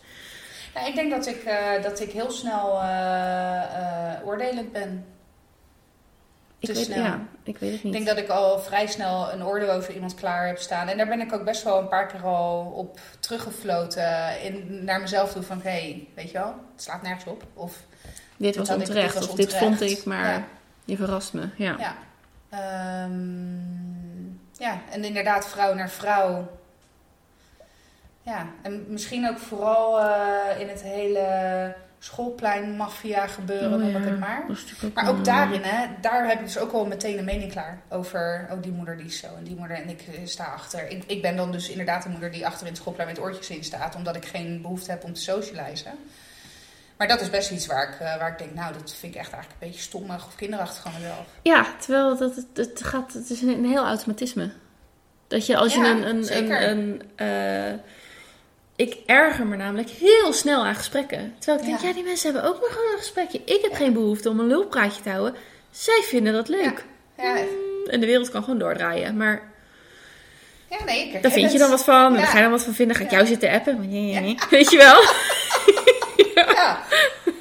Ja, 0.74 0.86
ik 0.88 0.96
denk 0.96 1.12
dat 1.12 1.28
ik, 1.28 1.44
eh, 1.44 1.84
dat 1.84 2.00
ik 2.00 2.12
heel 2.12 2.32
snel 2.32 2.82
eh, 2.82 4.28
oordelend 4.28 4.72
ben. 4.72 5.06
Ik 6.60 6.68
weet, 6.70 6.78
snel. 6.86 7.04
ja, 7.04 7.28
ik 7.44 7.58
weet 7.58 7.70
het 7.70 7.78
Ik 7.80 7.84
niet. 7.84 7.94
denk 7.94 8.06
dat 8.08 8.18
ik 8.18 8.28
al 8.30 8.60
vrij 8.60 8.88
snel 8.88 9.32
een 9.34 9.44
oordeel 9.46 9.72
over 9.72 9.94
iemand 9.94 10.16
klaar 10.16 10.48
heb 10.48 10.58
staan. 10.58 10.88
En 10.88 10.98
daar 10.98 11.08
ben 11.08 11.22
ik 11.22 11.34
ook 11.34 11.44
best 11.44 11.64
wel 11.64 11.80
een 11.80 11.88
paar 11.88 12.08
keer 12.08 12.24
al 12.26 12.74
op 12.76 13.00
teruggefloten. 13.20 14.42
In, 14.44 14.84
naar 14.84 15.02
mezelf 15.02 15.32
toe 15.34 15.42
van, 15.44 15.62
hé, 15.62 15.70
hey, 15.70 16.08
weet 16.16 16.32
je 16.32 16.38
wel, 16.38 16.56
het 16.74 16.84
slaat 16.84 17.02
nergens 17.02 17.26
op. 17.26 17.44
Of, 17.54 17.78
dit 18.44 18.56
was 18.56 18.70
ik- 18.70 18.76
onterecht. 18.76 19.14
dit 19.14 19.20
was 19.22 19.30
of 19.30 19.36
dit 19.36 19.54
vond 19.54 19.82
ik, 19.82 20.04
maar 20.06 20.30
Ja. 20.34 20.44
je 20.86 20.96
verrast 20.98 21.34
me. 21.34 21.48
Ja. 21.56 21.76
ja. 21.80 21.96
Ehm, 22.50 24.32
ja, 24.58 24.82
en 24.92 25.04
inderdaad 25.04 25.48
vrouw 25.50 25.74
naar 25.74 25.90
vrouw. 25.90 26.52
Ja, 28.22 28.46
en 28.62 28.86
misschien 28.88 29.30
ook 29.30 29.38
vooral 29.38 30.00
eh, 30.02 30.60
in 30.60 30.68
het 30.70 30.82
hele 30.82 31.76
schoolplein 32.00 32.76
maffia 32.76 33.28
gebeuren, 33.28 33.74
Oh, 33.74 33.78
noem 33.80 33.90
ja. 33.90 33.98
ik 34.00 34.06
het 34.06 34.20
maar. 34.20 34.44
Maar 34.94 35.10
ook 35.10 35.26
daarin, 35.26 35.62
hè, 35.64 35.86
daar 36.02 36.28
heb 36.28 36.40
ik 36.40 36.46
dus 36.46 36.58
ook 36.58 36.72
wel 36.72 36.86
meteen 36.86 37.18
een 37.18 37.26
mening 37.26 37.52
klaar 37.52 37.80
over. 37.90 38.48
Oh, 38.52 38.62
die 38.62 38.72
moeder 38.72 38.98
die 38.98 39.06
is 39.06 39.20
zo 39.20 39.28
en 39.38 39.44
die 39.44 39.56
moeder 39.56 39.78
en 39.78 39.90
ik 39.90 40.02
eh, 40.02 40.20
sta 40.26 40.44
achter. 40.46 40.90
Ik, 40.90 41.04
ik 41.08 41.22
ben 41.22 41.36
dan 41.36 41.52
dus 41.52 41.70
inderdaad 41.70 42.04
de 42.04 42.10
moeder 42.10 42.32
die 42.32 42.46
achter 42.46 42.62
in 42.62 42.72
het 42.72 42.78
schoolplein 42.82 43.08
met 43.10 43.20
oortjes 43.20 43.50
in 43.50 43.64
staat, 43.64 43.96
omdat 43.96 44.16
ik 44.16 44.26
geen 44.26 44.62
behoefte 44.62 44.92
heb 44.92 45.04
om 45.04 45.14
te 45.14 45.22
socializen. 45.22 45.92
Maar 46.98 47.08
dat 47.08 47.22
is 47.22 47.30
best 47.30 47.52
iets 47.52 47.66
waar 47.66 47.90
ik, 47.90 48.00
eh, 48.00 48.18
waar 48.18 48.32
ik 48.32 48.38
denk, 48.38 48.54
nou, 48.54 48.74
dat 48.74 48.96
vind 49.00 49.14
ik 49.16 49.20
echt 49.20 49.32
eigenlijk 49.32 49.62
een 49.62 49.68
beetje 49.68 49.84
stommig 49.84 50.26
of 50.26 50.36
kinderachtig 50.36 50.82
van 50.82 50.92
mezelf. 51.00 51.26
Ja, 51.42 51.66
terwijl 51.80 52.18
dat, 52.18 52.36
het, 52.36 52.46
het, 52.54 52.84
gaat, 52.84 53.14
het 53.14 53.30
is 53.30 53.42
een, 53.42 53.66
heel 53.66 53.86
automatisme. 53.86 54.52
Dat 55.28 55.46
je 55.46 55.58
als 55.58 55.74
je 55.74 55.80
Ja, 55.80 55.92
een... 55.92 56.08
een, 56.08 56.38
een, 56.38 56.70
een 56.70 57.02
eh, 57.16 57.80
ik 58.76 58.98
erger 59.06 59.48
me 59.48 59.56
namelijk 59.56 59.90
heel 59.90 60.34
snel 60.34 60.66
aan 60.66 60.76
gesprekken. 60.76 61.36
Terwijl 61.40 61.60
ik 61.60 61.66
denk, 61.66 61.80
Ja. 61.82 61.88
ja, 61.88 61.94
die 61.94 62.04
mensen 62.04 62.32
hebben 62.34 62.52
ook 62.52 62.62
maar 62.62 62.70
gewoon 62.70 62.92
een 62.92 62.98
gesprekje. 62.98 63.42
Ik 63.46 63.60
heb 63.62 63.74
geen 63.74 63.94
behoefte 63.94 64.30
om 64.30 64.40
een 64.40 64.48
lulpraatje 64.48 65.02
te 65.02 65.10
houden. 65.10 65.36
Zij 65.72 66.02
vinden 66.04 66.34
dat 66.34 66.48
leuk. 66.48 66.86
Ja, 67.18 67.38
En 67.90 68.00
de 68.00 68.06
wereld 68.06 68.30
kan 68.30 68.44
gewoon 68.44 68.60
doordraaien. 68.60 69.18
Maar 69.18 69.52
ja 70.70 70.84
nee, 70.86 71.08
ik 71.08 71.22
daar 71.22 71.32
vind 71.32 71.52
je 71.52 71.58
dan 71.58 71.70
wat 71.70 71.84
van. 71.84 72.06
En 72.06 72.14
daar 72.14 72.28
ga 72.28 72.38
je 72.38 72.42
dan 72.44 72.52
wat 72.52 72.64
van 72.64 72.74
vinden. 72.74 72.96
Ga 72.96 73.04
ik 73.04 73.12
jou 73.12 73.26
zitten 73.26 73.52
appen. 73.52 73.90
Nee, 73.90 74.02
nee, 74.02 74.20
nee. 74.22 74.38
Weet 74.50 74.70
je 74.70 74.78
wel? 74.78 75.02
Ja. 76.64 76.78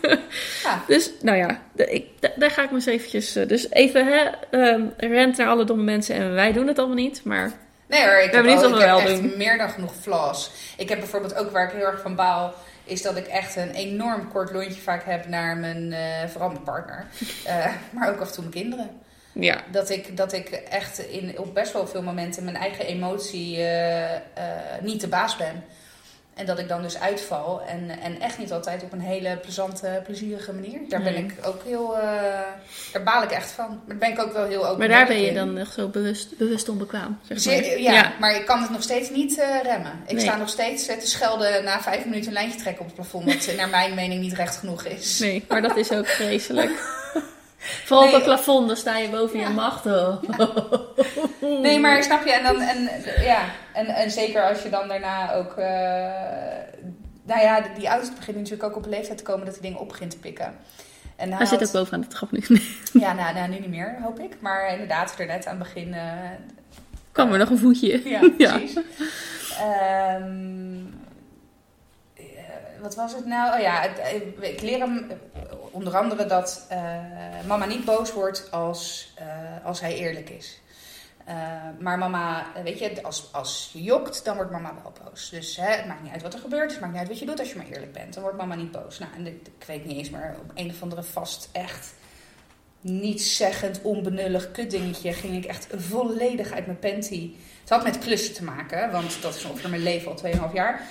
ja. 0.64 0.82
Dus, 0.86 1.10
nou 1.20 1.36
ja, 1.38 1.60
ik, 1.76 2.06
da- 2.20 2.32
daar 2.36 2.50
ga 2.50 2.62
ik 2.62 2.68
me 2.70 2.76
eens 2.76 2.86
eventjes... 2.86 3.36
eh, 3.36 3.48
dus 3.48 3.70
even, 3.70 4.06
hè, 4.06 4.24
ehm, 4.50 4.82
rent 4.96 5.36
naar 5.36 5.46
alle 5.48 5.64
domme 5.64 5.82
mensen. 5.82 6.14
En 6.14 6.32
wij 6.34 6.52
doen 6.52 6.66
het 6.66 6.78
allemaal 6.78 6.96
niet, 6.96 7.24
maar... 7.24 7.52
Nee 7.86 8.04
hoor, 8.04 8.18
ik 8.18 8.30
ben 8.30 8.44
heb, 8.46 8.56
al, 8.56 8.62
wat 8.62 8.70
ik 8.70 8.76
we 8.86 8.90
heb 8.90 8.98
echt 8.98 9.20
doen. 9.20 9.32
meer 9.36 9.58
dan 9.58 9.70
genoeg 9.70 9.92
flaws. 10.00 10.50
Ik 10.76 10.88
heb 10.88 10.98
bijvoorbeeld 10.98 11.34
ook 11.36 11.50
waar 11.50 11.64
ik 11.66 11.72
heel 11.72 11.86
erg 11.86 12.00
van 12.00 12.14
baal, 12.14 12.54
is 12.84 13.02
dat 13.02 13.16
ik 13.16 13.26
echt 13.26 13.56
een 13.56 13.70
enorm 13.70 14.28
kort 14.32 14.52
lontje 14.52 14.80
vaak 14.80 15.04
heb 15.04 15.26
naar 15.28 15.56
mijn, 15.56 15.94
vooral 16.30 16.50
mijn 16.50 16.62
partner. 16.62 17.06
Eh, 17.44 17.66
maar 17.90 18.10
ook 18.10 18.20
af 18.20 18.26
en 18.28 18.32
toe 18.34 18.42
mijn 18.44 18.54
kinderen. 18.54 18.90
Ja, 19.32 19.60
Dat 19.70 19.90
ik, 19.90 20.16
dat 20.16 20.32
ik 20.32 20.48
echt 20.50 20.98
in, 20.98 21.38
op 21.38 21.54
best 21.54 21.72
wel 21.72 21.86
veel 21.86 22.02
momenten 22.02 22.44
mijn 22.44 22.56
eigen 22.56 22.86
emotie 22.86 23.58
niet 24.80 25.00
de 25.00 25.08
baas 25.08 25.36
ben. 25.36 25.64
En 26.34 26.46
dat 26.46 26.58
ik 26.58 26.68
dan 26.68 26.82
dus 26.82 26.98
uitval. 26.98 27.62
En, 27.68 27.90
en 28.02 28.20
echt 28.20 28.38
niet 28.38 28.52
altijd 28.52 28.82
op 28.82 28.92
een 28.92 29.00
hele 29.00 29.36
plezante, 29.36 30.00
plezierige 30.04 30.52
manier. 30.52 30.78
Daar 30.88 31.02
ben 31.02 31.12
Nee. 31.12 31.22
ik 31.24 31.34
ook 31.46 31.62
heel... 31.64 31.98
eh, 31.98 32.02
daar 32.92 33.02
baal 33.02 33.22
ik 33.22 33.30
echt 33.30 33.50
van. 33.50 33.66
Maar 33.68 33.78
daar 33.86 33.96
ben 33.96 34.10
ik 34.10 34.18
ook 34.20 34.32
wel 34.32 34.44
heel 34.46 34.64
open 34.66 34.78
maar 34.78 34.88
daar 34.88 35.06
ben 35.06 35.20
je 35.20 35.26
in. 35.28 35.34
dan 35.34 35.58
echt 35.58 35.72
zo 35.72 35.88
bewust, 35.88 36.38
bewust 36.38 36.68
onbekwaam. 36.68 37.18
Zeg 37.22 37.28
maar. 37.46 37.54
Zeer- 37.64 37.80
ja, 37.80 38.12
maar 38.20 38.34
ik 38.36 38.46
kan 38.46 38.60
het 38.62 38.70
nog 38.70 38.82
steeds 38.82 39.10
niet 39.10 39.38
eh, 39.38 39.46
remmen. 39.62 39.92
Ik 40.06 40.12
Nee. 40.14 40.24
sta 40.24 40.36
nog 40.36 40.48
steeds 40.48 40.86
eh, 40.86 40.96
te 40.96 41.06
schelden 41.06 41.64
na 41.64 41.80
vijf 41.80 42.04
minuten 42.04 42.26
een 42.26 42.32
lijntje 42.32 42.58
trekken 42.60 42.80
op 42.80 42.86
het 42.86 42.94
plafond. 42.94 43.24
Wat 43.46 43.56
naar 43.56 43.68
mijn 43.68 43.94
mening 43.94 44.20
niet 44.20 44.32
recht 44.34 44.56
genoeg 44.56 44.84
is. 44.84 45.18
Nee, 45.18 45.44
maar 45.48 45.62
dat 45.62 45.76
is 45.76 45.92
ook 45.92 46.06
vreselijk. 46.06 46.70
Vooral 47.84 48.04
Nee. 48.04 48.08
op 48.14 48.14
het 48.20 48.24
plafond, 48.24 48.66
dan 48.66 48.76
sta 48.76 48.96
je 48.98 49.08
boven 49.08 49.38
Ja. 49.38 49.48
je 49.48 49.54
macht. 49.54 49.86
Oh. 49.86 50.22
Nee, 51.62 51.80
maar 51.80 52.02
snap 52.02 52.24
je? 52.24 52.32
En, 52.32 52.42
dan, 52.42 52.60
en, 52.60 52.88
ja, 53.24 53.40
en, 53.72 53.86
en 53.86 54.10
zeker 54.10 54.42
als 54.48 54.62
je 54.62 54.68
dan 54.70 54.88
daarna 54.88 55.34
ook... 55.34 55.52
eh, 55.52 55.64
nou 57.24 57.40
ja, 57.40 57.60
die- 57.60 57.72
die 57.78 57.90
oudste 57.90 58.14
begint 58.16 58.36
natuurlijk 58.36 58.62
ook 58.62 58.76
op 58.76 58.84
een 58.84 58.90
leeftijd 58.90 59.18
te 59.18 59.24
komen 59.24 59.44
dat 59.44 59.54
hij 59.54 59.62
dingen 59.62 59.78
op 59.80 59.88
begint 59.88 60.10
te 60.10 60.18
pikken. 60.18 60.54
En 61.16 61.28
hij 61.28 61.36
Hij 61.38 61.46
zit 61.46 61.62
ook 61.66 61.72
bovenaan 61.72 62.00
de 62.00 62.06
trap 62.06 62.30
nu. 62.30 62.42
Ja, 63.02 63.12
nou, 63.12 63.34
nou, 63.34 63.48
nu 63.48 63.58
niet 63.58 63.68
meer, 63.68 63.96
hoop 64.02 64.18
ik. 64.20 64.36
Maar 64.40 64.72
inderdaad, 64.72 65.14
er 65.18 65.26
net 65.26 65.46
aan 65.46 65.58
het 65.58 65.62
begin... 65.72 65.94
eh, 65.94 66.02
Kwam 67.12 67.32
er 67.32 67.38
nog 67.38 67.50
een 67.50 67.58
voetje. 67.58 68.08
Ja, 68.08 68.20
precies. 68.58 68.76
Ehm, 68.76 68.82
eh, 69.60 70.16
wat 72.82 72.94
was 72.94 73.14
het 73.14 73.26
nou? 73.26 73.54
Oh 73.54 73.60
ja, 73.60 73.96
eh, 73.96 74.14
ik 74.40 74.60
leer 74.60 74.78
hem 74.78 75.10
eh, 75.10 75.16
onder 75.70 75.96
andere 75.96 76.26
dat 76.26 76.66
eh, 76.68 76.80
mama 77.46 77.64
niet 77.64 77.84
boos 77.84 78.12
wordt 78.12 78.50
als, 78.50 79.14
als 79.64 79.80
hij 79.80 79.94
eerlijk 79.94 80.30
is. 80.30 80.60
Maar 81.78 81.98
mama, 81.98 82.46
weet 82.64 82.78
je, 82.78 83.02
als, 83.02 83.28
als 83.32 83.70
je 83.72 83.82
jokt, 83.82 84.24
dan 84.24 84.36
wordt 84.36 84.50
mama 84.50 84.74
wel 84.82 84.92
boos. 85.04 85.30
Dus 85.30 85.56
hè, 85.56 85.70
het 85.70 85.86
maakt 85.86 86.02
niet 86.02 86.12
uit 86.12 86.22
wat 86.22 86.34
er 86.34 86.40
gebeurt, 86.40 86.70
het 86.70 86.80
maakt 86.80 86.92
niet 86.92 87.00
uit 87.00 87.10
wat 87.10 87.18
je 87.18 87.26
doet 87.26 87.38
als 87.38 87.50
je 87.50 87.56
maar 87.56 87.66
eerlijk 87.66 87.92
bent. 87.92 88.14
Dan 88.14 88.22
wordt 88.22 88.38
mama 88.38 88.54
niet 88.54 88.70
boos. 88.70 88.98
Nou, 88.98 89.12
en 89.16 89.26
ik, 89.26 89.46
ik 89.58 89.66
weet 89.66 89.84
niet 89.84 89.96
eens, 89.96 90.10
maar 90.10 90.36
op 90.42 90.50
een 90.54 90.70
of 90.70 90.82
andere 90.82 91.02
vast 91.02 91.48
echt 91.52 91.94
nietszeggend, 92.80 93.80
onbenullig 93.82 94.50
kutdingetje 94.50 95.12
ging 95.12 95.36
ik 95.36 95.44
echt 95.44 95.66
volledig 95.76 96.52
uit 96.52 96.66
mijn 96.66 96.78
panty. 96.78 97.32
Het 97.60 97.70
had 97.70 97.84
met 97.84 97.98
klussen 97.98 98.34
te 98.34 98.44
maken, 98.44 98.90
want 98.90 99.22
dat 99.22 99.34
is 99.34 99.44
ongeveer 99.44 99.70
mijn 99.70 99.82
leven 99.82 100.10
al 100.10 100.48
2,5 100.48 100.52
jaar. 100.52 100.88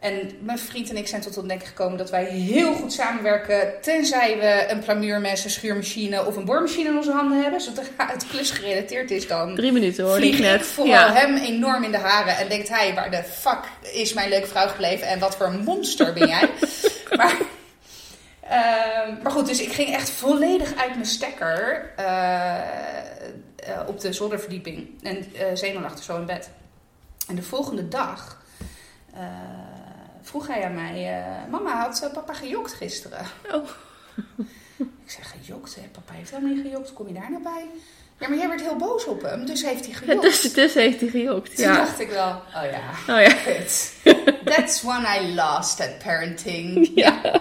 En 0.00 0.30
mijn 0.40 0.58
vriend 0.58 0.90
en 0.90 0.96
ik 0.96 1.06
zijn 1.08 1.20
tot 1.20 1.34
de 1.34 1.40
ontdekking 1.40 1.68
gekomen 1.68 1.98
dat 1.98 2.10
wij 2.10 2.24
heel 2.24 2.74
goed 2.74 2.92
samenwerken. 2.92 3.72
Tenzij 3.82 4.38
we 4.38 4.66
een 4.72 4.78
plamuurmes, 4.80 5.44
een 5.44 5.50
schuurmachine 5.50 6.26
of 6.26 6.36
een 6.36 6.44
boormachine 6.44 6.88
in 6.88 6.96
onze 6.96 7.12
handen 7.12 7.42
hebben. 7.42 7.60
Zodra 7.60 7.82
het 7.96 8.26
klus 8.26 8.50
gerelateerd 8.50 9.10
is, 9.10 9.26
dan 9.26 9.54
Drie 9.54 9.72
minuten 9.72 10.04
hoor, 10.04 10.16
vlieg 10.16 10.34
ik 10.34 10.40
net. 10.40 10.62
vooral 10.62 10.92
Ja. 10.94 11.12
hem 11.12 11.36
enorm 11.36 11.84
in 11.84 11.90
de 11.90 11.98
haren. 11.98 12.36
En 12.36 12.48
denkt 12.48 12.68
hij, 12.68 12.94
waar 12.94 13.10
de 13.10 13.22
fuck 13.24 13.60
is 13.92 14.12
mijn 14.12 14.28
leuke 14.28 14.46
vrouw 14.46 14.68
gebleven? 14.68 15.06
En 15.06 15.18
wat 15.18 15.36
voor 15.36 15.46
een 15.46 15.64
monster 15.64 16.12
ben 16.12 16.28
jij? 16.28 16.50
maar, 17.16 17.36
ehm, 18.40 19.22
maar 19.22 19.32
goed, 19.32 19.46
dus 19.46 19.60
ik 19.60 19.72
ging 19.72 19.94
echt 19.94 20.10
volledig 20.10 20.74
uit 20.76 20.94
mijn 20.94 21.06
stekker 21.06 21.90
eh, 21.96 22.56
eh, 22.56 22.60
op 23.86 24.00
de 24.00 24.12
zolderverdieping. 24.12 24.88
En 25.02 25.32
Zenon 25.54 25.82
lag 25.82 25.92
er 25.96 26.02
zo 26.02 26.16
in 26.16 26.26
bed. 26.26 26.50
En 27.28 27.34
de 27.34 27.42
volgende 27.42 27.88
dag 27.88 28.42
eh, 29.14 29.20
vroeg 30.28 30.46
hij 30.46 30.64
aan 30.64 30.74
mij... 30.74 31.18
eh, 31.18 31.50
Mama, 31.50 31.80
had 31.80 32.02
eh, 32.02 32.12
papa 32.12 32.32
gejokt 32.32 32.72
gisteren? 32.72 33.26
Oh. 33.52 33.68
Ik 35.04 35.10
zeg, 35.14 35.30
gejokt 35.40 35.74
hè? 35.74 35.80
Papa 35.92 36.12
heeft 36.12 36.30
helemaal 36.30 36.54
niet 36.54 36.62
gejokt. 36.62 36.92
Kom 36.92 37.06
je 37.06 37.12
daar 37.14 37.30
nou 37.30 37.42
bij? 37.42 37.66
Ja, 38.18 38.28
maar 38.28 38.38
jij 38.38 38.48
werd 38.48 38.60
heel 38.60 38.76
boos 38.76 39.04
op 39.04 39.22
hem, 39.22 39.46
dus 39.46 39.62
heeft 39.62 39.84
hij 39.84 39.94
gejokt. 39.94 40.22
dus, 40.42 40.52
dus 40.52 40.74
heeft 40.74 41.00
hij 41.00 41.08
gejokt. 41.08 41.54
Toen 41.56 41.64
Ja. 41.64 41.76
dacht 41.76 42.00
ik 42.00 42.08
wel, 42.10 42.28
oh 42.30 42.62
ja, 42.70 43.14
Oh 43.14 43.20
ja. 43.22 43.34
That's 44.54 44.84
one 44.84 45.20
I 45.20 45.34
lost 45.34 45.80
at 45.80 45.98
parenting. 45.98 46.90
Ja. 46.94 47.40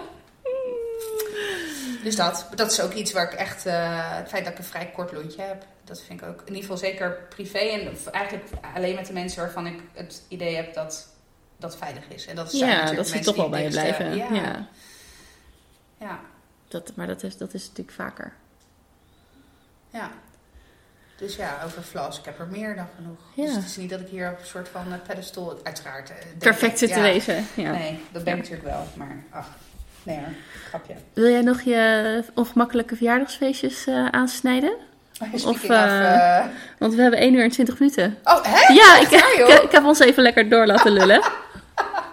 Dus 2.03 2.15
dat, 2.15 2.47
dat 2.55 2.71
is 2.71 2.81
ook 2.81 2.93
iets 2.93 3.11
waar 3.11 3.31
ik 3.33 3.39
echt, 3.39 3.65
eh, 3.65 4.17
het 4.17 4.29
feit 4.29 4.43
dat 4.43 4.53
ik 4.53 4.59
een 4.59 4.65
vrij 4.65 4.91
kort 4.95 5.11
lontje 5.11 5.41
heb, 5.41 5.65
dat 5.83 6.01
vind 6.07 6.21
ik 6.21 6.27
ook 6.27 6.39
in 6.39 6.45
ieder 6.47 6.61
geval 6.61 6.77
zeker 6.77 7.25
privé 7.29 7.57
en 7.57 7.97
eigenlijk 8.11 8.45
alleen 8.75 8.95
met 8.95 9.05
de 9.07 9.13
mensen 9.13 9.41
waarvan 9.41 9.67
ik 9.67 9.79
het 9.93 10.21
idee 10.27 10.55
heb 10.55 10.73
dat 10.73 11.07
dat 11.57 11.77
veilig 11.77 12.03
is. 12.07 12.25
En 12.27 12.35
dat 12.35 12.51
zijn 12.51 12.69
Ja, 12.71 12.77
natuurlijk 12.77 12.97
dat 12.97 13.17
ze 13.17 13.19
toch 13.23 13.35
wel 13.35 13.49
bij 13.49 13.63
je 13.63 13.69
blijven. 13.69 14.15
Ja, 14.15 14.27
Ja. 14.33 14.67
ja. 15.99 16.19
Dat, 16.67 16.91
maar 16.95 17.07
dat 17.07 17.23
is, 17.23 17.37
dat 17.37 17.53
is 17.53 17.61
natuurlijk 17.67 17.95
vaker. 17.97 18.33
ja. 19.89 20.11
Dus 21.17 21.35
ja, 21.35 21.57
over 21.65 21.81
flaws, 21.81 22.19
ik 22.19 22.25
heb 22.25 22.39
er 22.39 22.47
meer 22.47 22.75
dan 22.75 22.87
genoeg. 22.95 23.19
Ja. 23.33 23.45
Dus 23.45 23.55
het 23.55 23.65
is 23.65 23.77
niet 23.77 23.89
dat 23.89 23.99
ik 23.99 24.07
hier 24.07 24.31
op 24.31 24.39
een 24.39 24.45
soort 24.45 24.69
van 24.69 24.81
eh, 24.93 24.99
pedestal, 25.07 25.59
uiteraard. 25.63 26.09
eh, 26.09 26.15
Perfect 26.39 26.77
zit 26.79 26.93
te 26.93 26.99
wezen. 27.01 27.45
Ja. 27.53 27.71
Nee, 27.71 27.99
dat 28.11 28.23
ben 28.23 28.33
ik 28.33 28.39
natuurlijk 28.39 28.67
wel, 28.67 28.87
maar 28.95 29.23
ach, 29.29 29.47
nee 30.03 30.17
hoor, 30.17 30.27
grapje. 30.69 30.93
Wil 31.13 31.29
jij 31.31 31.41
nog 31.41 31.61
je 31.61 32.23
ongemakkelijke 32.33 32.95
verjaardagsfeestjes 32.95 33.85
eh, 33.87 34.05
aansnijden? 34.07 34.73
Speaking 35.11 35.43
of, 35.43 35.61
Want 36.77 36.93
we 36.93 37.01
hebben 37.01 37.19
1 37.19 37.33
uur 37.33 37.43
en 37.43 37.49
20 37.49 37.79
minuten. 37.79 38.17
oh, 38.23 38.43
hè? 38.43 38.73
Ja, 38.73 38.99
ik, 38.99 39.09
ik, 39.09 39.61
ik 39.63 39.71
heb 39.71 39.83
ons 39.85 39.99
even 39.99 40.23
lekker 40.23 40.49
door 40.49 40.65
laten 40.65 40.91
lullen. 40.91 41.21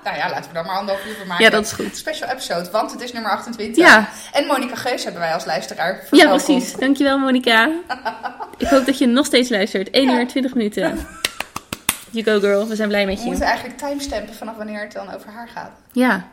Nou 0.04 0.16
ja, 0.16 0.30
laten 0.30 0.48
we 0.48 0.54
daar 0.54 0.64
maar 0.64 0.76
anderhalf 0.76 1.06
uur 1.06 1.14
van 1.16 1.26
maken. 1.26 1.44
Ja, 1.44 1.50
dat 1.50 1.64
is 1.64 1.72
goed. 1.72 1.96
Special 1.96 2.28
episode, 2.30 2.70
want 2.70 2.92
het 2.92 3.00
is 3.00 3.12
nummer 3.12 3.30
28. 3.30 3.76
Ja, 3.84 4.08
En 4.32 4.46
Monika 4.46 4.74
Geus 4.74 5.02
hebben 5.04 5.20
wij 5.20 5.34
als 5.34 5.44
luisteraar. 5.44 6.00
ja 6.10 6.28
precies. 6.28 6.72
Dankjewel 6.72 7.18
Monika. 7.18 7.70
Ik 8.58 8.66
hoop 8.66 8.86
dat 8.86 8.98
je 8.98 9.06
nog 9.06 9.26
steeds 9.26 9.48
luistert. 9.48 9.90
1 9.90 10.08
uur 10.10 10.18
en 10.20 10.26
20 10.26 10.54
minuten. 10.54 11.06
You 12.10 12.24
go 12.24 12.40
girl, 12.40 12.68
we 12.68 12.76
zijn 12.76 12.88
blij 12.88 13.06
met 13.06 13.14
We 13.16 13.20
je. 13.22 13.26
moeten 13.28 13.46
eigenlijk 13.46 13.78
timestampen 13.78 14.34
vanaf 14.34 14.56
wanneer 14.56 14.80
het 14.80 14.92
dan 14.92 15.14
over 15.14 15.30
haar 15.30 15.48
gaat. 15.54 15.70
Ja, 15.92 16.24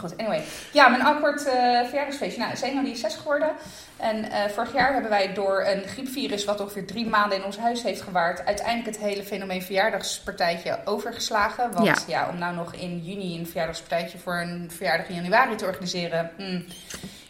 Maar 0.00 0.10
goed, 0.10 0.18
anyway. 0.18 0.44
Ja, 0.72 0.88
mijn 0.88 1.02
awkward 1.02 1.46
eh 1.46 1.54
verjaardagsfeestje. 1.84 2.40
Nou, 2.40 2.56
Zeno 2.56 2.82
die 2.82 2.92
is 2.92 3.00
zes 3.00 3.14
geworden. 3.14 3.50
En 3.96 4.30
eh, 4.30 4.50
vorig 4.50 4.72
jaar 4.72 4.92
hebben 4.92 5.10
wij 5.10 5.34
door 5.34 5.64
een 5.66 5.82
griepvirus 5.82 6.44
wat 6.44 6.60
ongeveer 6.60 6.86
drie 6.86 7.06
maanden 7.06 7.38
in 7.38 7.44
ons 7.44 7.58
huis 7.58 7.82
heeft 7.82 8.02
gewaard... 8.02 8.44
uiteindelijk 8.46 8.96
het 8.96 9.04
hele 9.04 9.22
fenomeen 9.22 9.62
verjaardagspartijtje 9.62 10.78
overgeslagen. 10.84 11.72
Want 11.72 11.86
Ja. 11.86 11.94
ja, 12.06 12.28
om 12.28 12.38
nou 12.38 12.54
nog 12.54 12.74
in 12.74 12.98
juni 12.98 13.38
een 13.38 13.46
verjaardagspartijtje 13.46 14.18
voor 14.18 14.36
een 14.36 14.70
verjaardag 14.70 15.08
in 15.08 15.14
januari 15.14 15.54
te 15.54 15.64
organiseren... 15.64 16.30
hmm, 16.36 16.64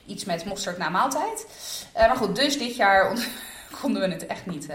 iets 0.07 0.25
met 0.25 0.45
mosterd 0.45 0.79
na 0.79 0.89
maaltijd. 0.89 1.47
Eh, 1.93 2.07
maar 2.07 2.17
goed, 2.17 2.37
dus 2.37 2.59
dit 2.59 2.77
jaar 2.77 3.13
konden 3.81 4.03
we 4.03 4.09
het 4.09 4.27
echt 4.27 4.47
niet 4.47 4.69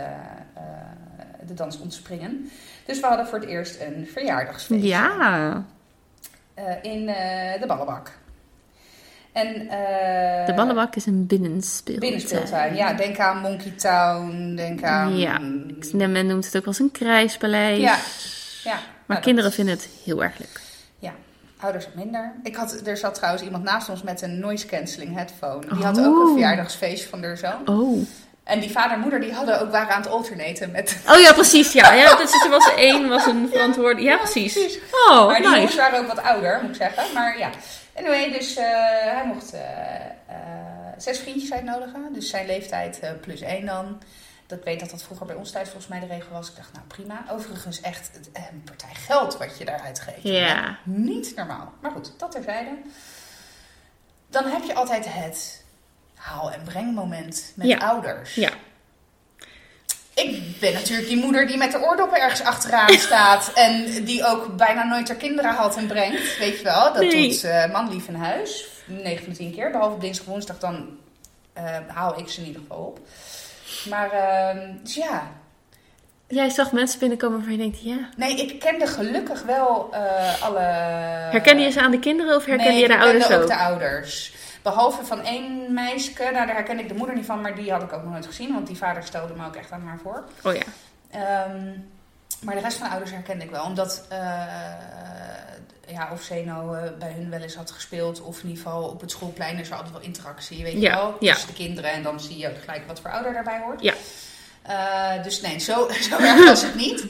de 1.45 1.53
dans 1.53 1.79
ontspringen. 1.79 2.51
Dus 2.85 2.99
we 2.99 3.07
hadden 3.07 3.27
voor 3.27 3.39
het 3.39 3.47
eerst 3.47 3.81
een 3.81 4.07
verjaardagsfeestje 4.11 4.87
ja. 4.87 5.65
Eh, 6.65 6.91
in 6.91 7.07
eh, 7.09 7.61
de 7.61 7.67
ballenbak. 7.67 8.11
En, 9.31 9.47
eh, 9.69 10.45
De 10.45 10.53
ballenbak 10.53 10.95
is 10.95 11.05
een 11.05 11.27
binnenspeeltuin. 11.27 12.11
Binnenspeeltuin. 12.11 12.75
Ja, 12.75 12.93
denk 12.93 13.19
aan 13.19 13.37
Monkey 13.37 13.71
Town. 13.71 14.55
Denk 14.55 14.83
aan... 14.83 15.17
Ja. 15.17 15.39
Men 15.93 16.27
noemt 16.27 16.45
het 16.45 16.57
ook 16.57 16.65
wel 16.65 16.73
eens 16.73 16.79
een 16.79 16.91
krijspaleis. 16.91 17.79
Ja. 17.81 17.97
Ja. 18.71 18.75
Maar 18.75 18.81
Nou, 19.07 19.21
kinderen 19.21 19.51
vinden 19.51 19.73
het 19.73 19.89
heel 20.03 20.23
erg 20.23 20.37
leuk. 20.39 20.61
Ouders 21.61 21.85
wat 21.85 21.95
minder. 21.95 22.33
Ik 22.43 22.55
had, 22.55 22.81
er 22.87 22.97
zat 22.97 23.15
trouwens 23.15 23.43
iemand 23.43 23.63
naast 23.63 23.89
ons 23.89 24.03
met 24.03 24.21
een 24.21 24.39
noise 24.39 24.65
cancelling 24.65 25.15
headphone. 25.15 25.59
Die 25.75 25.85
had 25.85 25.99
ook 25.99 26.05
een 26.05 26.27
Oh. 26.27 26.31
verjaardagsfeestje 26.31 27.09
van 27.09 27.23
haar 27.23 27.37
zoon. 27.37 27.67
Oh. 27.67 28.07
En 28.43 28.59
die 28.59 28.71
vader 28.71 28.91
en 28.91 28.99
moeder 28.99 29.19
die 29.19 29.33
hadden 29.33 29.61
ook 29.61 29.71
waren 29.71 29.93
aan 29.93 30.01
het 30.01 30.11
alternaten 30.11 30.71
met... 30.71 30.97
Oh 31.07 31.19
ja, 31.19 31.33
precies. 31.33 31.71
Ja, 31.71 31.93
ja 31.93 32.15
dus 32.15 32.43
er 32.43 32.49
was 32.49 32.73
één 32.75 33.09
was 33.09 33.25
een 33.25 33.49
verantwoordelijk. 33.51 34.07
Ja, 34.07 34.17
precies. 34.17 34.79
Oh, 34.91 35.25
maar 35.27 35.35
die 35.35 35.43
jongens 35.43 35.63
nice. 35.63 35.77
waren 35.77 35.99
ook 35.99 36.07
wat 36.07 36.23
ouder, 36.23 36.59
moet 36.61 36.69
ik 36.69 36.75
zeggen. 36.75 37.13
Maar 37.13 37.37
ja. 37.37 37.49
Anyway, 37.95 38.31
dus 38.31 38.55
eh, 38.55 38.65
hij 39.13 39.23
mocht 39.25 39.53
eh, 39.53 40.05
eh, 40.05 40.93
zes 40.97 41.19
vriendjes 41.19 41.53
uitnodigen. 41.53 42.13
Dus 42.13 42.29
zijn 42.29 42.45
leeftijd 42.45 43.01
plus 43.21 43.41
één 43.41 43.65
dan. 43.65 44.01
Dat 44.47 44.63
weet 44.63 44.79
dat 44.79 44.89
dat 44.89 45.03
vroeger 45.03 45.25
bij 45.25 45.35
ons 45.35 45.51
thuis 45.51 45.69
volgens 45.69 45.87
mij 45.87 45.99
de 45.99 46.05
regel 46.05 46.31
was. 46.31 46.49
Ik 46.49 46.55
dacht, 46.55 46.73
nou 46.73 46.85
prima. 46.87 47.23
Overigens 47.31 47.81
echt 47.81 48.09
een 48.33 48.63
partij 48.63 48.93
geld 48.93 49.37
wat 49.37 49.57
je 49.57 49.65
daar 49.65 49.81
uitgeeft. 49.81 50.23
Ja. 50.23 50.77
Niet 50.83 51.35
normaal. 51.35 51.73
Maar 51.81 51.91
goed, 51.91 52.13
dat 52.17 52.31
terzijde. 52.31 52.77
Dan 54.29 54.45
heb 54.45 54.63
je 54.63 54.73
altijd 54.73 55.05
het 55.09 55.60
haal- 56.21 56.51
en 56.51 56.61
breng 56.63 56.93
moment 56.95 57.51
met 57.55 57.67
Ja. 57.67 57.77
ouders. 57.77 58.35
Ja. 58.35 58.49
Ik 60.13 60.59
ben 60.59 60.73
natuurlijk 60.73 61.07
die 61.07 61.17
moeder 61.17 61.47
die 61.47 61.57
met 61.57 61.71
de 61.71 61.81
oordoppen 61.81 62.19
ergens 62.21 62.41
achteraan 62.43 62.93
staat. 63.09 63.51
En 63.53 64.03
die 64.03 64.25
ook 64.25 64.55
bijna 64.57 64.83
nooit 64.83 65.07
haar 65.07 65.17
kinderen 65.17 65.55
haalt 65.55 65.75
en 65.75 65.87
brengt. 65.87 66.37
Weet 66.37 66.57
je 66.57 66.63
wel, 66.63 66.93
dat 66.93 67.01
Nee. 67.01 67.29
doet 67.29 67.43
eh 67.43 67.71
man 67.71 67.89
lief 67.89 68.07
in 68.07 68.15
huis. 68.15 68.67
9 68.85 69.23
van 69.23 69.33
de 69.33 69.37
10 69.39 69.53
keer. 69.53 69.71
Behalve 69.71 69.99
dinsdag 69.99 70.25
en 70.25 70.31
woensdag, 70.31 70.57
dan 70.59 70.89
eh, 71.53 71.63
haal 71.87 72.19
ik 72.19 72.29
ze 72.29 72.39
in 72.41 72.47
ieder 72.47 72.61
geval 72.61 72.77
op. 72.85 72.99
Maar 73.89 74.11
ehm, 74.11 74.67
dus 74.83 74.93
ja, 74.95 75.31
Jij 76.27 76.49
zag 76.49 76.71
mensen 76.71 76.99
binnenkomen 76.99 77.37
waarvan 77.37 77.55
je 77.57 77.61
denkt, 77.61 77.83
ja. 77.83 78.09
nee, 78.17 78.35
ik 78.35 78.59
kende 78.59 78.87
gelukkig 78.87 79.41
wel 79.43 79.89
eh, 79.93 80.41
alle... 80.43 80.59
Herkende 81.31 81.61
je 81.63 81.69
ze 81.69 81.81
aan 81.81 81.91
de 81.91 81.99
kinderen 81.99 82.35
of 82.35 82.45
herkende 82.45 82.71
nee, 82.71 82.81
je 82.81 82.87
de 82.87 82.93
ik 82.93 82.99
ouders 83.01 83.29
ook? 83.31 83.41
ook 83.41 83.47
de 83.47 83.55
ouders. 83.55 84.33
Behalve 84.61 85.05
van 85.05 85.21
één 85.21 85.73
meisje, 85.73 86.11
nou 86.17 86.33
daar 86.33 86.47
herken 86.47 86.79
ik 86.79 86.87
de 86.87 86.93
moeder 86.93 87.15
niet 87.15 87.25
van, 87.25 87.41
maar 87.41 87.55
die 87.55 87.71
had 87.71 87.83
ik 87.83 87.93
ook 87.93 88.03
nog 88.03 88.11
nooit 88.11 88.25
gezien. 88.25 88.53
Want 88.53 88.67
die 88.67 88.77
vader 88.77 89.03
stelde 89.03 89.33
me 89.33 89.45
ook 89.45 89.55
echt 89.55 89.71
aan 89.71 89.81
haar 89.81 89.99
voor. 90.03 90.23
Oh 90.43 90.53
ja. 90.53 90.61
Ehm, 91.11 91.71
maar 92.41 92.55
de 92.55 92.61
rest 92.61 92.77
van 92.77 92.85
de 92.85 92.91
ouders 92.91 93.11
herkende 93.11 93.43
ik 93.43 93.51
wel. 93.51 93.63
Omdat, 93.65 94.05
eh, 94.09 94.17
ja, 95.87 96.09
of 96.11 96.21
Zeno 96.21 96.73
eh, 96.73 96.91
bij 96.99 97.11
hun 97.11 97.29
wel 97.29 97.41
eens 97.41 97.55
had 97.55 97.71
gespeeld. 97.71 98.21
Of 98.21 98.41
in 98.43 98.49
ieder 98.49 98.63
geval 98.63 98.83
op 98.83 99.01
het 99.01 99.11
schoolplein 99.11 99.57
is 99.57 99.69
er 99.69 99.75
altijd 99.75 99.93
wel 99.93 100.01
interactie, 100.01 100.63
weet 100.63 100.81
je 100.81 100.89
wel. 100.89 101.15
ja. 101.19 101.31
Tussen 101.31 101.49
de 101.49 101.55
kinderen. 101.55 101.91
En 101.91 102.03
dan 102.03 102.19
zie 102.19 102.37
je 102.37 102.49
ook 102.49 102.59
gelijk 102.59 102.87
wat 102.87 102.99
voor 102.99 103.11
ouder 103.11 103.33
daarbij 103.33 103.59
hoort. 103.59 103.81
Ja. 103.81 103.93
Eh, 104.61 105.23
dus 105.23 105.41
nee, 105.41 105.59
zo, 105.59 105.89
zo 106.09 106.17
erg 106.17 106.45
was 106.45 106.61
het 106.61 106.75
niet. 106.75 107.05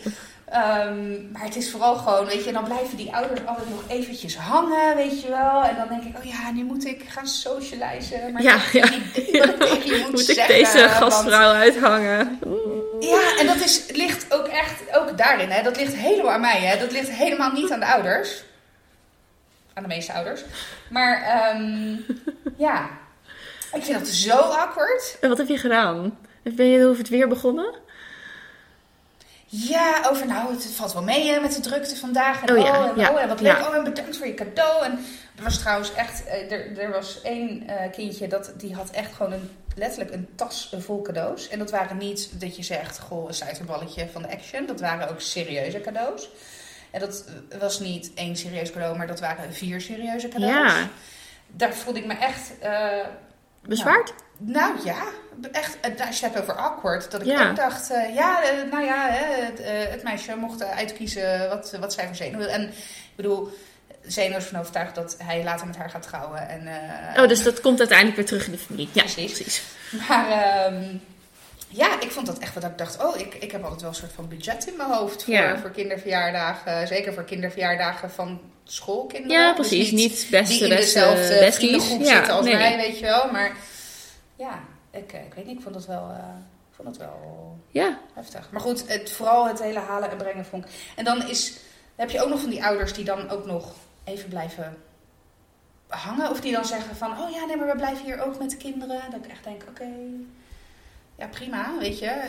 Ehm, 0.52 1.32
maar 1.32 1.44
het 1.44 1.56
is 1.56 1.72
vooral 1.72 1.96
gewoon, 1.96 2.26
weet 2.26 2.44
je, 2.46 2.52
dan 2.52 2.64
blijven 2.64 2.98
die 2.98 3.14
ouders 3.16 3.40
altijd 3.46 3.70
nog 3.70 3.84
eventjes 3.88 4.38
hangen, 4.38 4.96
weet 4.96 5.22
je 5.22 5.30
wel. 5.30 5.64
En 5.64 5.76
dan 5.76 5.88
denk 5.88 6.04
ik, 6.04 6.18
oh 6.18 6.24
ja, 6.24 6.52
nu 6.52 6.64
moet 6.64 6.86
ik 6.86 7.04
gaan 7.10 7.28
socializen. 7.28 8.32
Maar 8.32 8.42
Ja, 8.42 8.56
ik 8.56 8.62
heb 8.72 8.84
geen 8.84 9.04
idee 9.16 9.40
wat 9.42 9.50
ik 9.50 9.60
tegen 9.60 9.86
je 9.96 9.98
moet, 10.02 10.12
Moet 10.20 10.30
ik 10.30 10.36
zeggen. 10.36 10.56
deze 10.56 10.78
want- 10.78 10.92
gastvrouw 10.92 11.52
uithangen? 11.52 12.40
ja, 13.00 13.38
en 13.40 13.46
dat 13.48 13.56
is, 13.56 13.84
ligt 13.92 14.34
ook 14.34 14.48
echt, 14.48 14.82
ook 14.98 15.18
daarin, 15.18 15.50
hè. 15.50 15.64
Dat 15.64 15.78
ligt 15.78 15.94
helemaal 15.94 16.32
aan 16.32 16.42
mij, 16.42 16.60
hè. 16.60 16.80
Dat 16.80 16.92
ligt 16.92 17.10
helemaal 17.10 17.52
niet 17.52 17.72
aan 17.72 17.80
de 17.80 17.86
ouders. 17.86 18.44
Aan 19.74 19.84
de 19.84 19.90
meeste 19.90 20.14
ouders. 20.14 20.42
Maar, 20.90 21.22
ehm, 21.24 21.96
ja. 22.68 22.90
Ik 23.74 23.84
vind 23.84 24.00
dat 24.00 24.08
zo 24.08 24.36
awkward. 24.38 25.18
En 25.22 25.30
wat 25.30 25.38
heb 25.38 25.48
je 25.48 25.58
gedaan? 25.58 26.18
Ben 26.44 26.66
je 26.70 26.86
over 26.86 26.98
het 26.98 27.10
weer 27.10 27.28
begonnen? 27.28 27.74
Ja, 29.54 30.02
over 30.10 30.26
nou, 30.26 30.54
het 30.54 30.66
valt 30.66 30.94
wel 30.94 31.04
mee 31.04 31.28
hè, 31.32 31.40
met 31.40 31.56
de 31.56 31.60
drukte 31.62 31.96
vandaag. 31.96 32.44
En 32.44 32.54
Oh 32.54 32.60
oh, 32.60 32.66
ja, 32.66 32.90
en, 32.90 33.00
ja, 33.00 33.12
oh, 33.12 33.22
en 33.22 33.28
wat 33.28 33.42
leuk. 33.42 33.58
ja. 33.58 33.68
Oh, 33.68 33.76
en 33.76 33.84
bedankt 33.84 34.18
voor 34.18 34.28
je 34.28 34.34
cadeau. 34.34 34.84
En 34.86 35.06
er 35.38 35.44
was 35.44 35.58
trouwens 35.58 35.94
echt, 35.94 36.26
eh, 36.26 36.52
er, 36.52 36.78
er 36.80 36.92
was 36.92 37.22
één 37.22 37.68
eh, 37.68 37.92
kindje 37.92 38.28
dat 38.28 38.52
die 38.58 38.76
had 38.76 38.90
echt 38.90 39.14
gewoon 39.14 39.32
een, 39.32 39.50
letterlijk 39.76 40.14
een 40.14 40.28
tas 40.36 40.74
vol 40.80 41.02
cadeaus. 41.02 41.48
En 41.50 41.60
dat 41.60 41.72
waren 41.72 41.98
niet 41.98 42.30
dat 42.40 42.56
je 42.56 42.64
zegt, 42.64 43.00
goh, 43.00 43.28
een 43.28 43.34
suiterballetje 43.34 44.08
van 44.12 44.22
de 44.22 44.32
Action. 44.32 44.66
Dat 44.66 44.80
waren 44.80 45.10
ook 45.10 45.22
serieuze 45.22 45.82
cadeaus. 45.82 46.30
En 46.92 47.00
dat 47.00 47.26
was 47.60 47.80
niet 47.80 48.12
één 48.16 48.36
serieus 48.36 48.72
cadeau, 48.72 48.98
maar 48.98 49.08
dat 49.08 49.20
waren 49.20 49.54
vier 49.54 49.82
serieuze 49.82 50.28
cadeaus. 50.28 50.74
Ja. 50.74 50.88
Daar 51.48 51.74
voelde 51.74 52.00
ik 52.00 52.06
me 52.06 52.14
echt... 52.14 52.52
eh, 52.60 53.06
Bezwaard? 53.68 54.08
nou 54.08 54.20
ja, 54.84 55.04
echt, 55.52 55.78
eh, 55.82 56.08
als 56.08 56.20
je 56.20 56.26
het 56.26 56.34
hebt 56.34 56.40
over 56.50 56.56
awkward, 56.62 57.12
dat 57.12 57.22
ik 57.22 57.28
Ja. 57.28 57.50
ook 57.50 57.56
dacht, 57.56 57.90
eh, 57.92 58.16
ja, 58.16 58.44
eh, 58.44 58.50
nou 58.72 58.84
ja, 58.86 59.08
hè, 59.10 59.44
het, 59.46 59.60
eh, 59.62 59.72
het 59.92 60.04
meisje 60.04 60.36
mocht 60.36 60.62
eh, 60.62 60.78
uitkiezen 60.78 61.50
wat, 61.50 61.72
wat 61.80 61.94
zij 61.94 62.06
voor 62.06 62.16
zenuw 62.16 62.38
wil. 62.38 62.48
En 62.48 62.62
ik 62.62 63.16
bedoel, 63.16 63.50
Zeno 64.06 64.38
is 64.38 64.44
van 64.44 64.60
overtuigd 64.60 64.96
dat 64.96 65.16
hij 65.24 65.44
later 65.44 65.68
met 65.68 65.76
haar 65.78 65.90
gaat 65.90 66.02
trouwen. 66.04 66.50
En, 66.50 66.68
eh, 67.16 67.22
Oh, 67.24 67.28
dus 67.30 67.44
dat 67.44 67.62
komt 67.62 67.80
uiteindelijk 67.80 68.18
weer 68.18 68.26
terug 68.28 68.46
in 68.46 68.52
de 68.52 68.58
familie. 68.58 68.90
Ja, 68.92 69.02
Precies. 69.04 69.32
precies. 69.34 69.62
Maar 70.08 70.30
ehm, 70.32 70.84
ja, 71.68 72.00
ik 72.02 72.12
vond 72.12 72.26
dat 72.26 72.38
echt 72.40 72.54
wat 72.54 72.64
ik 72.64 72.78
dacht, 72.78 73.04
oh, 73.04 73.18
ik, 73.20 73.34
ik 73.36 73.52
heb 73.52 73.62
altijd 73.64 73.82
wel 73.82 73.90
een 73.90 73.96
soort 73.96 74.12
van 74.16 74.28
budget 74.28 74.68
in 74.68 74.74
mijn 74.78 74.90
hoofd 74.92 75.24
voor, 75.24 75.34
Ja. 75.34 75.58
voor 75.60 75.72
kinderverjaardagen. 75.72 76.88
Zeker 76.88 77.14
voor 77.14 77.24
kinderverjaardagen 77.24 78.12
van 78.12 78.42
schoolkinderen. 78.64 79.38
Ja, 79.38 79.54
Dus 79.54 79.68
precies. 79.68 79.92
niet 79.92 80.10
Niet 80.12 80.28
beste, 80.32 80.54
die 80.54 80.64
in 80.64 80.70
beste 80.76 81.00
besties. 81.40 81.56
vriendengroep 81.56 82.02
Ja, 82.02 82.16
zitten 82.16 82.34
als 82.34 82.46
nee. 82.46 82.76
weet 82.76 83.00
je 83.00 83.06
wel. 83.06 83.32
Maar 83.32 83.52
ja, 84.42 84.64
ik, 84.92 85.14
eh, 85.14 85.26
ik 85.26 85.34
weet 85.34 85.46
niet, 85.46 85.58
ik 85.58 85.64
vond 85.64 85.76
het 85.76 85.86
wel, 85.86 86.10
eh, 86.10 86.36
ik 86.70 86.76
vond 86.76 86.88
het 86.88 86.98
wel 86.98 87.58
Ja, 87.68 88.00
heftig. 88.14 88.52
Maar 88.52 88.62
goed, 88.62 88.88
het, 88.88 89.12
vooral 89.12 89.48
het 89.48 89.62
hele 89.62 89.80
halen 89.80 90.12
en 90.12 90.18
brengen 90.18 90.46
vond 90.46 90.66
ik. 90.66 90.72
En 90.96 91.06
dan 91.06 91.28
is, 91.28 91.60
heb 91.96 92.10
je 92.10 92.22
ook 92.22 92.30
nog 92.30 92.40
van 92.42 92.50
die 92.50 92.64
ouders 92.64 92.94
die 92.94 93.06
dan 93.06 93.30
ook 93.30 93.46
nog 93.46 93.74
even 94.04 94.30
blijven 94.30 94.78
hangen. 95.88 96.30
Of 96.30 96.42
die 96.42 96.52
dan 96.52 96.66
zeggen 96.66 96.96
van, 96.96 97.12
oh 97.12 97.30
ja, 97.30 97.46
nee, 97.46 97.58
maar 97.58 97.68
we 97.68 97.76
blijven 97.76 98.06
hier 98.06 98.22
ook 98.22 98.40
met 98.40 98.50
de 98.50 98.58
kinderen. 98.58 99.02
Dat 99.12 99.26
ik 99.26 99.32
echt 99.32 99.44
denk, 99.44 99.64
oké, 99.70 99.88
ja 101.16 101.28
prima, 101.28 101.78
weet 101.80 102.00
je. 102.00 102.22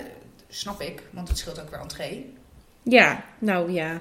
Snap 0.49 0.81
ik, 0.81 1.03
want 1.11 1.29
het 1.29 1.39
scheelt 1.39 1.61
ook 1.61 1.71
weer 1.71 1.81
entree. 1.81 2.35
Ja, 2.83 3.25
nou 3.39 3.73
ja. 3.73 4.01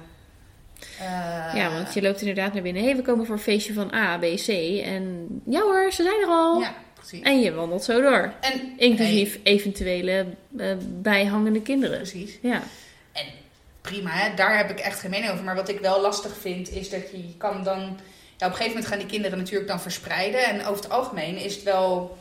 Eh, 0.98 1.54
Ja, 1.54 1.72
want 1.72 1.94
je 1.94 2.02
loopt 2.02 2.20
inderdaad 2.20 2.52
naar 2.52 2.62
binnen. 2.62 2.82
Hé, 2.82 2.88
hey, 2.88 2.96
we 2.96 3.02
komen 3.02 3.26
voor 3.26 3.34
een 3.34 3.40
feestje 3.42 3.72
van 3.72 3.94
A, 3.94 4.18
B, 4.18 4.22
C. 4.22 4.48
En 4.84 5.28
ja 5.44 5.60
hoor, 5.60 5.92
ze 5.92 6.02
zijn 6.02 6.20
er 6.20 6.28
al. 6.28 6.60
Ja, 6.60 6.74
precies. 7.08 7.26
En 7.26 7.40
je 7.40 7.52
wandelt 7.52 7.84
zo 7.84 8.00
door. 8.00 8.32
En, 8.40 8.72
Inclusief 8.76 9.38
eventuele 9.42 10.26
eh, 10.58 10.76
bijhangende 10.88 11.62
kinderen. 11.62 11.96
precies. 11.96 12.38
Ja. 12.42 12.62
En 13.12 13.26
prima, 13.80 14.10
hè? 14.10 14.34
daar 14.34 14.56
heb 14.56 14.70
ik 14.70 14.78
echt 14.78 15.00
geen 15.00 15.10
mening 15.10 15.32
over. 15.32 15.44
Maar 15.44 15.54
wat 15.54 15.68
ik 15.68 15.80
wel 15.80 16.00
lastig 16.00 16.36
vind, 16.36 16.70
is 16.70 16.90
dat 16.90 17.10
je, 17.10 17.26
je 17.26 17.36
kan 17.36 17.64
dan... 17.64 17.80
Ja, 18.36 18.48
op 18.48 18.52
een 18.52 18.58
gegeven 18.58 18.68
moment 18.68 18.86
gaan 18.86 18.98
die 18.98 19.06
kinderen 19.06 19.38
natuurlijk 19.38 19.68
dan 19.68 19.80
verspreiden. 19.80 20.44
En 20.44 20.60
over 20.60 20.82
het 20.82 20.92
algemeen 20.92 21.36
is 21.36 21.54
het 21.54 21.64
wel... 21.64 22.18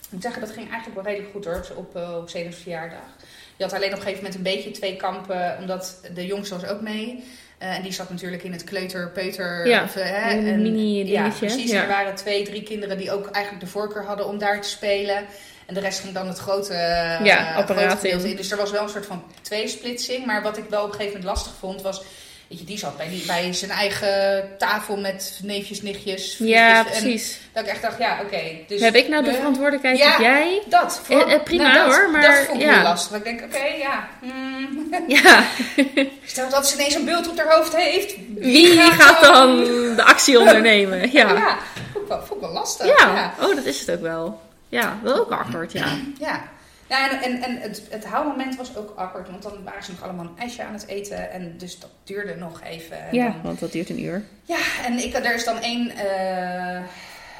Ik 0.00 0.10
moet 0.10 0.22
zeggen, 0.22 0.40
dat 0.40 0.50
ging 0.50 0.70
eigenlijk 0.70 0.94
wel 0.94 1.04
redelijk 1.04 1.32
goed 1.32 1.44
hoor, 1.44 1.66
op, 1.76 1.96
uh, 1.96 2.16
op 2.16 2.28
Zenuws 2.28 2.56
verjaardag. 2.56 3.16
Je 3.56 3.64
had 3.64 3.72
alleen 3.72 3.88
op 3.92 3.96
een 3.96 4.02
gegeven 4.02 4.22
moment 4.24 4.34
een 4.34 4.52
beetje 4.54 4.70
twee 4.70 4.96
kampen, 4.96 5.58
omdat 5.60 6.00
de 6.14 6.26
jongste 6.26 6.58
was 6.58 6.70
ook 6.70 6.80
mee. 6.80 7.24
Uh, 7.62 7.76
en 7.76 7.82
die 7.82 7.92
zat 7.92 8.10
natuurlijk 8.10 8.42
in 8.42 8.52
het 8.52 8.64
kleuter-peuter. 8.64 9.66
Ja, 9.66 9.82
of, 9.82 9.94
hè, 9.94 10.32
een 10.32 10.46
en, 10.46 10.62
mini 10.62 10.98
Ja, 10.98 11.22
dingetje. 11.22 11.46
precies. 11.46 11.70
Ja. 11.70 11.82
Er 11.82 11.88
waren 11.88 12.14
twee, 12.14 12.44
drie 12.44 12.62
kinderen 12.62 12.98
die 12.98 13.12
ook 13.12 13.30
eigenlijk 13.30 13.64
de 13.64 13.70
voorkeur 13.70 14.04
hadden 14.04 14.26
om 14.26 14.38
daar 14.38 14.60
te 14.60 14.68
spelen. 14.68 15.24
En 15.66 15.74
de 15.74 15.80
rest 15.80 16.00
ging 16.00 16.14
dan 16.14 16.26
het 16.26 16.38
grote, 16.38 16.72
uh, 16.72 17.24
Ja, 17.24 17.54
apparaat 17.54 17.66
grote 17.84 17.96
gedeelte 17.96 18.24
in. 18.24 18.30
in. 18.30 18.36
Dus 18.36 18.50
er 18.50 18.56
was 18.56 18.70
wel 18.70 18.82
een 18.82 18.88
soort 18.88 19.06
van 19.06 19.22
tweesplitsing. 19.42 20.26
Maar 20.26 20.42
wat 20.42 20.56
ik 20.56 20.64
wel 20.68 20.82
op 20.84 20.88
een 20.88 20.94
gegeven 20.94 21.18
moment 21.20 21.36
lastig 21.36 21.54
vond, 21.58 21.82
was... 21.82 22.02
Weet 22.50 22.58
je, 22.58 22.64
die 22.64 22.78
zat 22.78 22.96
bij, 22.96 23.22
bij 23.26 23.52
zijn 23.52 23.70
eigen 23.70 24.48
tafel 24.58 24.96
met 24.96 25.40
neefjes, 25.42 25.82
nichtjes, 25.82 26.36
Ja, 26.38 26.74
vriendjes. 26.84 26.96
En 26.96 27.02
precies. 27.08 27.40
dat 27.52 27.62
ik 27.62 27.68
echt 27.68 27.82
dacht, 27.82 27.98
ja, 27.98 28.18
oké. 28.24 28.40
dus 28.66 28.80
Heb 28.80 28.94
ik 28.94 29.08
nou 29.08 29.24
de 29.24 29.34
verantwoordelijkheid 29.34 29.98
Ja. 29.98 30.10
dat 30.10 30.20
jij... 30.20 30.62
Dat, 30.68 31.00
voor, 31.04 31.20
Eh, 31.26 31.34
eh, 31.34 31.42
prima 31.42 31.74
dat, 31.74 31.86
hoor, 31.94 32.10
maar 32.10 32.20
Dat 32.22 32.34
vond 32.46 32.60
ik 32.60 32.66
ja. 32.66 32.82
lastig. 32.82 33.16
Ik 33.16 33.24
denk, 33.24 33.42
oké, 33.42 33.64
ja. 33.64 34.08
hmm. 34.20 34.88
Ja, 35.06 35.44
Stel 36.26 36.48
dat 36.48 36.68
ze 36.68 36.74
ineens 36.74 36.94
een 36.94 37.04
beeld 37.04 37.28
op 37.28 37.38
haar 37.38 37.56
hoofd 37.56 37.76
heeft. 37.76 38.14
wie 38.38 38.80
gaat 38.80 39.20
dan 39.22 39.56
de 39.96 40.02
actie 40.04 40.38
ondernemen? 40.38 40.98
Ja, 41.12 41.28
Ja. 41.32 41.58
vond, 41.92 42.04
ik 42.04 42.08
wel, 42.08 42.18
vond 42.18 42.32
ik 42.32 42.40
wel 42.40 42.52
lastig. 42.52 42.86
Ja, 42.86 43.14
ja. 43.14 43.34
oh, 43.40 43.54
dat 43.54 43.64
is 43.64 43.80
het 43.80 43.90
ook 43.90 44.00
wel. 44.02 44.40
Ja, 44.68 44.98
wel 45.02 45.16
ook 45.18 45.30
awkward, 45.30 45.72
ja. 45.72 45.86
Ja, 46.20 46.42
ja 46.98 47.10
en, 47.10 47.22
en, 47.22 47.42
en 47.42 47.60
het, 47.60 47.82
het 47.90 48.04
haalmoment 48.04 48.56
was 48.56 48.76
ook 48.76 48.92
awkward, 48.96 49.30
want 49.30 49.42
dan 49.42 49.64
waren 49.64 49.82
ze 49.82 49.90
nog 49.90 50.02
allemaal 50.02 50.24
een 50.24 50.38
ijsje 50.38 50.62
aan 50.64 50.72
het 50.72 50.86
eten. 50.86 51.30
En 51.30 51.54
dus 51.58 51.78
dat 51.78 51.90
duurde 52.04 52.34
nog 52.36 52.60
even. 52.62 52.96
En 53.08 53.14
Ja, 53.14 53.24
dan- 53.26 53.40
want 53.42 53.60
dat 53.60 53.72
duurt 53.72 53.88
een 53.90 54.02
uur. 54.02 54.24
ja 54.44 54.58
en 54.86 54.98
ik, 54.98 55.14
er 55.14 55.34
is 55.34 55.44
dan 55.44 55.60
één 55.62 55.90
eh, 55.90 56.80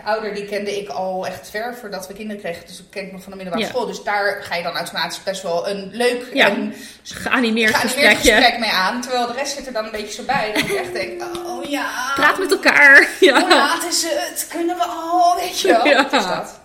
ouder, 0.04 0.34
die 0.34 0.44
kende 0.44 0.78
ik 0.80 0.88
al 0.88 1.26
echt 1.26 1.50
ver 1.50 1.74
voordat 1.80 2.06
we 2.06 2.14
kinderen 2.14 2.42
kregen. 2.42 2.66
Dus 2.66 2.78
ik 2.78 2.84
ken 2.90 3.04
ik 3.06 3.12
nog 3.12 3.22
van 3.22 3.30
de 3.32 3.36
middelbare 3.36 3.66
Ja. 3.66 3.72
school. 3.76 3.86
Dus 3.86 4.02
daar 4.02 4.42
ga 4.42 4.54
je 4.54 4.62
dan 4.62 4.76
automatisch 4.76 5.22
best 5.22 5.42
wel 5.42 5.68
een 5.68 5.90
leuk 5.92 6.30
Ja, 6.32 6.48
en 6.48 6.74
Geanimeerd 7.02 7.74
gesprek 7.74 8.58
mee 8.58 8.70
aan. 8.70 9.00
Terwijl 9.00 9.26
de 9.26 9.32
rest 9.32 9.56
zit 9.56 9.66
er 9.66 9.72
dan 9.72 9.84
een 9.84 9.90
beetje 9.90 10.12
zo 10.14 10.22
bij. 10.22 10.52
Dat 10.54 10.62
ik 10.62 10.70
echt 10.74 10.92
denk, 10.92 11.22
oh 11.46 11.64
ja. 11.64 12.12
Praat 12.14 12.38
met 12.38 12.50
elkaar. 12.50 12.96
Hoe 13.18 13.28
Ja. 13.28 13.48
laat 13.48 13.84
is 13.84 14.02
het? 14.02 14.46
Kunnen 14.50 14.76
we 14.76 14.84
al? 14.84 15.36
Weet 15.36 15.60
je 15.60 15.68
wel? 15.68 15.86
Ja. 15.86 16.02
Wat 16.02 16.12
is 16.12 16.26
dat? 16.26 16.60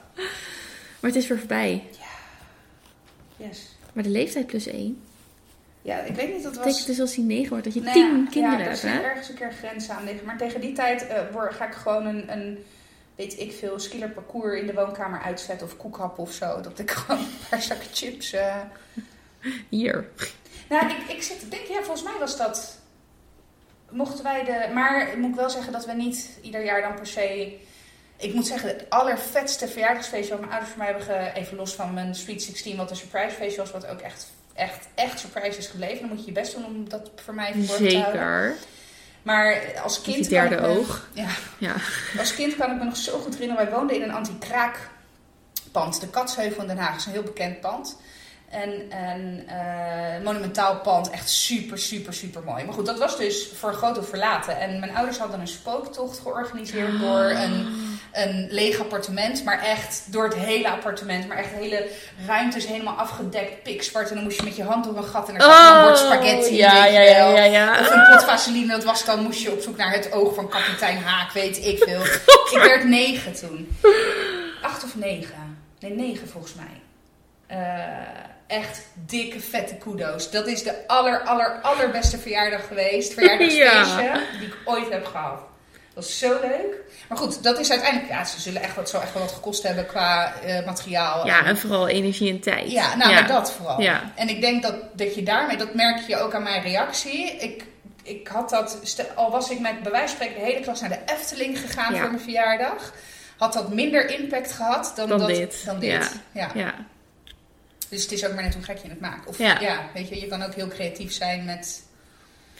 Maar 0.99 1.11
het 1.13 1.15
is 1.15 1.27
weer 1.27 1.37
voorbij. 1.37 1.83
Yes. 3.47 3.75
Maar 3.93 4.03
de 4.03 4.09
leeftijd 4.09 4.45
plus 4.47 4.67
één. 4.67 5.01
Ja, 5.81 5.99
ik 5.99 6.15
weet 6.15 6.33
niet, 6.33 6.43
dat 6.43 6.55
was... 6.55 6.63
betekent 6.65 6.87
dus 6.87 6.99
als 6.99 7.15
hij 7.15 7.23
negen 7.23 7.49
wordt, 7.49 7.63
dat 7.63 7.73
je 7.73 7.81
Nou 7.81 7.93
tien 7.93 8.17
ja, 8.23 8.29
kinderen 8.29 8.57
ja, 8.59 8.65
daar 8.65 8.67
hebt, 8.67 8.81
hè? 8.81 8.99
ergens 9.01 9.29
een 9.29 9.35
keer 9.35 9.51
grenzen 9.53 9.95
aan 9.95 10.03
liggen. 10.03 10.25
Maar 10.25 10.37
tegen 10.37 10.61
die 10.61 10.73
tijd 10.73 11.07
eh, 11.07 11.21
word- 11.31 11.53
ga 11.53 11.67
ik 11.67 11.73
gewoon 11.73 12.05
een, 12.05 12.31
een, 12.31 12.63
weet 13.15 13.39
ik 13.39 13.51
veel, 13.51 13.79
skiller 13.79 14.09
parcours 14.09 14.59
in 14.59 14.67
de 14.67 14.73
woonkamer 14.73 15.21
uitzetten. 15.21 15.67
Of 15.67 15.77
koekhappen 15.77 16.23
of 16.23 16.31
zo. 16.31 16.61
Dat 16.61 16.79
ik 16.79 16.91
gewoon 16.91 17.19
een 17.21 17.27
paar 17.49 17.61
zakken 17.61 17.87
chips... 17.93 18.33
eh. 18.33 18.55
Hier. 19.69 20.07
Nou, 20.69 20.89
ik, 20.89 20.97
ik 21.15 21.23
zit 21.23 21.39
te 21.39 21.47
denken, 21.47 21.73
ja, 21.73 21.81
volgens 21.81 22.03
mij 22.03 22.19
was 22.19 22.37
dat... 22.37 22.79
Mochten 23.89 24.23
wij 24.23 24.43
de... 24.43 24.73
Maar 24.73 25.11
ik 25.11 25.17
moet 25.17 25.35
wel 25.35 25.49
zeggen 25.49 25.71
dat 25.73 25.85
we 25.85 25.93
niet 25.93 26.29
ieder 26.41 26.63
jaar 26.65 26.81
dan 26.81 26.95
per 26.95 27.07
se... 27.07 27.57
Ik 28.17 28.33
moet 28.33 28.47
zeggen, 28.47 28.69
het 28.69 28.85
allervetste 28.89 29.67
verjaardagsfeestje 29.67 30.29
wat 30.29 30.39
mijn 30.39 30.51
ouders 30.51 30.71
voor 30.73 30.83
mij 30.83 30.91
hebben 30.93 31.05
ge... 31.05 31.39
Even 31.39 31.57
los 31.57 31.73
van 31.73 31.93
mijn 31.93 32.15
Sweet 32.15 32.43
16, 32.43 32.77
wat 32.77 32.89
een 32.89 32.95
surprisefeestje 32.95 33.61
was. 33.61 33.71
Wat 33.71 33.87
ook 33.87 33.99
echt, 33.99 34.27
echt, 34.53 34.87
echt 34.95 35.19
surprise 35.19 35.57
is 35.57 35.67
gebleven. 35.67 35.99
Dan 35.99 36.07
moet 36.09 36.19
je 36.19 36.25
je 36.25 36.31
best 36.31 36.53
doen 36.55 36.65
om 36.65 36.89
dat 36.89 37.11
voor 37.23 37.33
mij 37.33 37.51
verborgen 37.53 37.87
te 37.87 37.97
houden. 37.97 38.21
Zeker. 38.21 38.55
Maar 39.21 39.61
als 39.83 40.01
kind... 40.01 40.29
derde 40.29 40.55
kan 40.55 40.65
ik 40.65 40.71
me- 40.71 40.77
oog. 40.79 41.07
Ja, 41.13 41.27
Ja. 41.57 41.73
als 42.19 42.33
kind 42.35 42.55
kan 42.55 42.71
ik 42.71 42.77
me 42.77 42.83
nog 42.83 42.97
zo 42.97 43.19
goed 43.19 43.33
herinneren. 43.33 43.65
Wij 43.65 43.73
woonden 43.75 43.95
in 43.95 44.01
een 44.01 44.11
anti-kraakpand. 44.13 46.01
De 46.01 46.07
Katsheuvel 46.09 46.61
in 46.61 46.67
Den 46.67 46.77
Haag 46.77 46.95
is 46.95 47.05
een 47.05 47.11
heel 47.11 47.23
bekend 47.23 47.59
pand. 47.59 47.97
En 48.49 48.69
een 48.97 49.47
eh, 49.47 50.23
monumentaal 50.23 50.79
pand. 50.79 51.09
Echt 51.09 51.29
super, 51.29 51.77
super, 51.77 52.13
super 52.13 52.43
mooi. 52.43 52.63
Maar 52.63 52.73
goed, 52.73 52.85
dat 52.85 52.99
was 52.99 53.17
dus 53.17 53.47
voor 53.55 53.69
een 53.69 53.75
groot 53.75 54.07
verlaten. 54.07 54.59
En 54.59 54.79
mijn 54.79 54.95
ouders 54.95 55.17
hadden 55.17 55.39
een 55.39 55.47
spooktocht 55.47 56.19
georganiseerd 56.19 56.99
door 56.99 57.23
een, 57.23 57.67
een 58.15 58.47
leeg 58.49 58.79
appartement. 58.79 59.43
Maar 59.43 59.61
echt 59.63 60.03
door 60.05 60.23
het 60.23 60.35
hele 60.35 60.69
appartement. 60.69 61.27
Maar 61.27 61.37
echt 61.37 61.51
hele 61.51 61.87
ruimtes 62.27 62.67
helemaal 62.67 62.93
afgedekt, 62.93 63.63
pikzwart. 63.63 64.09
En 64.09 64.15
dan 64.15 64.23
moest 64.23 64.37
je 64.37 64.43
met 64.43 64.55
je 64.55 64.63
hand 64.63 64.83
door 64.83 64.97
een 64.97 65.03
gat 65.03 65.29
en 65.29 65.35
er 65.35 65.41
zat 65.41 65.75
een 65.75 65.83
bord 65.83 65.97
spaghetti. 65.97 66.51
Oh, 66.51 66.57
ja, 66.57 66.83
weet 66.83 66.93
ja, 66.93 67.01
ja, 67.01 67.15
wel. 67.15 67.35
ja, 67.35 67.43
ja. 67.43 67.79
Of 67.79 67.89
een 67.89 68.07
pot 68.11 68.23
vaseline, 68.23 68.67
dat 68.67 68.83
was 68.83 69.05
dan, 69.05 69.23
moest 69.23 69.41
je 69.41 69.51
op 69.51 69.61
zoek 69.61 69.77
naar 69.77 69.93
het 69.93 70.11
oog 70.11 70.35
van 70.35 70.49
kapitein 70.49 70.97
Haak, 70.97 71.31
weet 71.31 71.65
ik 71.65 71.83
veel. 71.83 72.03
ik 72.59 72.61
werd 72.63 72.83
negen 72.83 73.33
toen. 73.33 73.77
Acht 74.61 74.83
of 74.83 74.95
negen? 74.95 75.57
Nee, 75.79 75.91
negen 75.91 76.27
volgens 76.27 76.53
mij. 76.53 76.81
Eh, 77.47 78.57
echt 78.57 78.81
dikke, 78.93 79.39
vette 79.39 79.75
kudo's. 79.75 80.31
Dat 80.31 80.47
is 80.47 80.63
de 80.63 80.87
aller, 80.87 81.21
aller, 81.21 81.59
allerbeste 81.61 82.17
verjaardag 82.17 82.67
geweest. 82.67 83.13
Verjaardagsfeestje 83.19 84.21
die 84.39 84.47
ik 84.47 84.57
ooit 84.65 84.89
heb 84.89 85.05
gehad. 85.05 85.39
Dat 85.95 86.03
was 86.03 86.17
zo 86.19 86.39
leuk. 86.41 86.75
Maar 87.09 87.17
goed, 87.17 87.43
dat 87.43 87.59
is 87.59 87.71
uiteindelijk... 87.71 88.11
Ja, 88.11 88.23
ze 88.23 88.41
zullen 88.41 88.61
echt 88.61 88.75
wat, 88.75 88.89
zo 88.89 88.99
echt 88.99 89.13
wel 89.13 89.21
wat 89.23 89.31
gekost 89.31 89.63
hebben 89.63 89.85
qua 89.85 90.33
eh, 90.33 90.65
materiaal. 90.65 91.25
Ja, 91.25 91.45
en 91.45 91.57
vooral 91.57 91.87
energie 91.87 92.29
en 92.31 92.39
tijd. 92.39 92.71
Ja, 92.71 92.95
nou, 92.95 93.13
maar 93.13 93.27
dat 93.27 93.51
vooral. 93.51 93.81
Ja. 93.81 94.11
En 94.15 94.29
ik 94.29 94.41
denk 94.41 94.61
dat, 94.63 94.75
dat 94.97 95.15
je 95.15 95.23
daarmee, 95.23 95.57
dat 95.57 95.73
merk 95.73 96.07
je 96.07 96.17
ook 96.17 96.33
aan 96.33 96.43
mijn 96.43 96.61
reactie. 96.61 97.31
Ik, 97.31 97.65
ik 98.03 98.27
had 98.27 98.49
dat, 98.49 98.79
al 99.15 99.31
was 99.31 99.49
ik 99.49 99.59
met 99.59 99.83
bij 99.83 99.91
wijze 99.91 100.15
van 100.15 100.27
de 100.27 100.33
hele 100.33 100.59
klas 100.59 100.81
naar 100.81 100.89
de 100.89 100.99
Efteling 101.05 101.59
gegaan 101.59 101.93
Ja. 101.93 101.99
voor 101.99 102.09
mijn 102.09 102.21
verjaardag, 102.23 102.93
had 103.37 103.53
dat 103.53 103.73
minder 103.73 104.09
impact 104.19 104.51
gehad 104.51 104.93
dan, 104.95 105.07
Dan 105.09 105.19
dat, 105.19 105.27
dit. 105.27 105.61
Dan 105.65 105.79
dit. 105.79 105.91
Ja. 105.91 106.09
Ja. 106.31 106.49
Ja. 106.53 106.73
Dus 107.89 108.01
het 108.03 108.11
is 108.11 108.25
ook 108.25 108.33
maar 108.33 108.43
net 108.43 108.53
hoe 108.53 108.63
gek 108.63 108.77
je 108.77 108.89
het 108.89 108.99
maakt. 108.99 109.27
Of 109.27 109.37
Ja. 109.37 109.59
ja. 109.59 109.79
weet 109.93 110.09
je, 110.09 110.19
je 110.19 110.27
kan 110.27 110.43
ook 110.43 110.53
heel 110.53 110.67
creatief 110.67 111.13
zijn 111.13 111.45
met, 111.45 111.83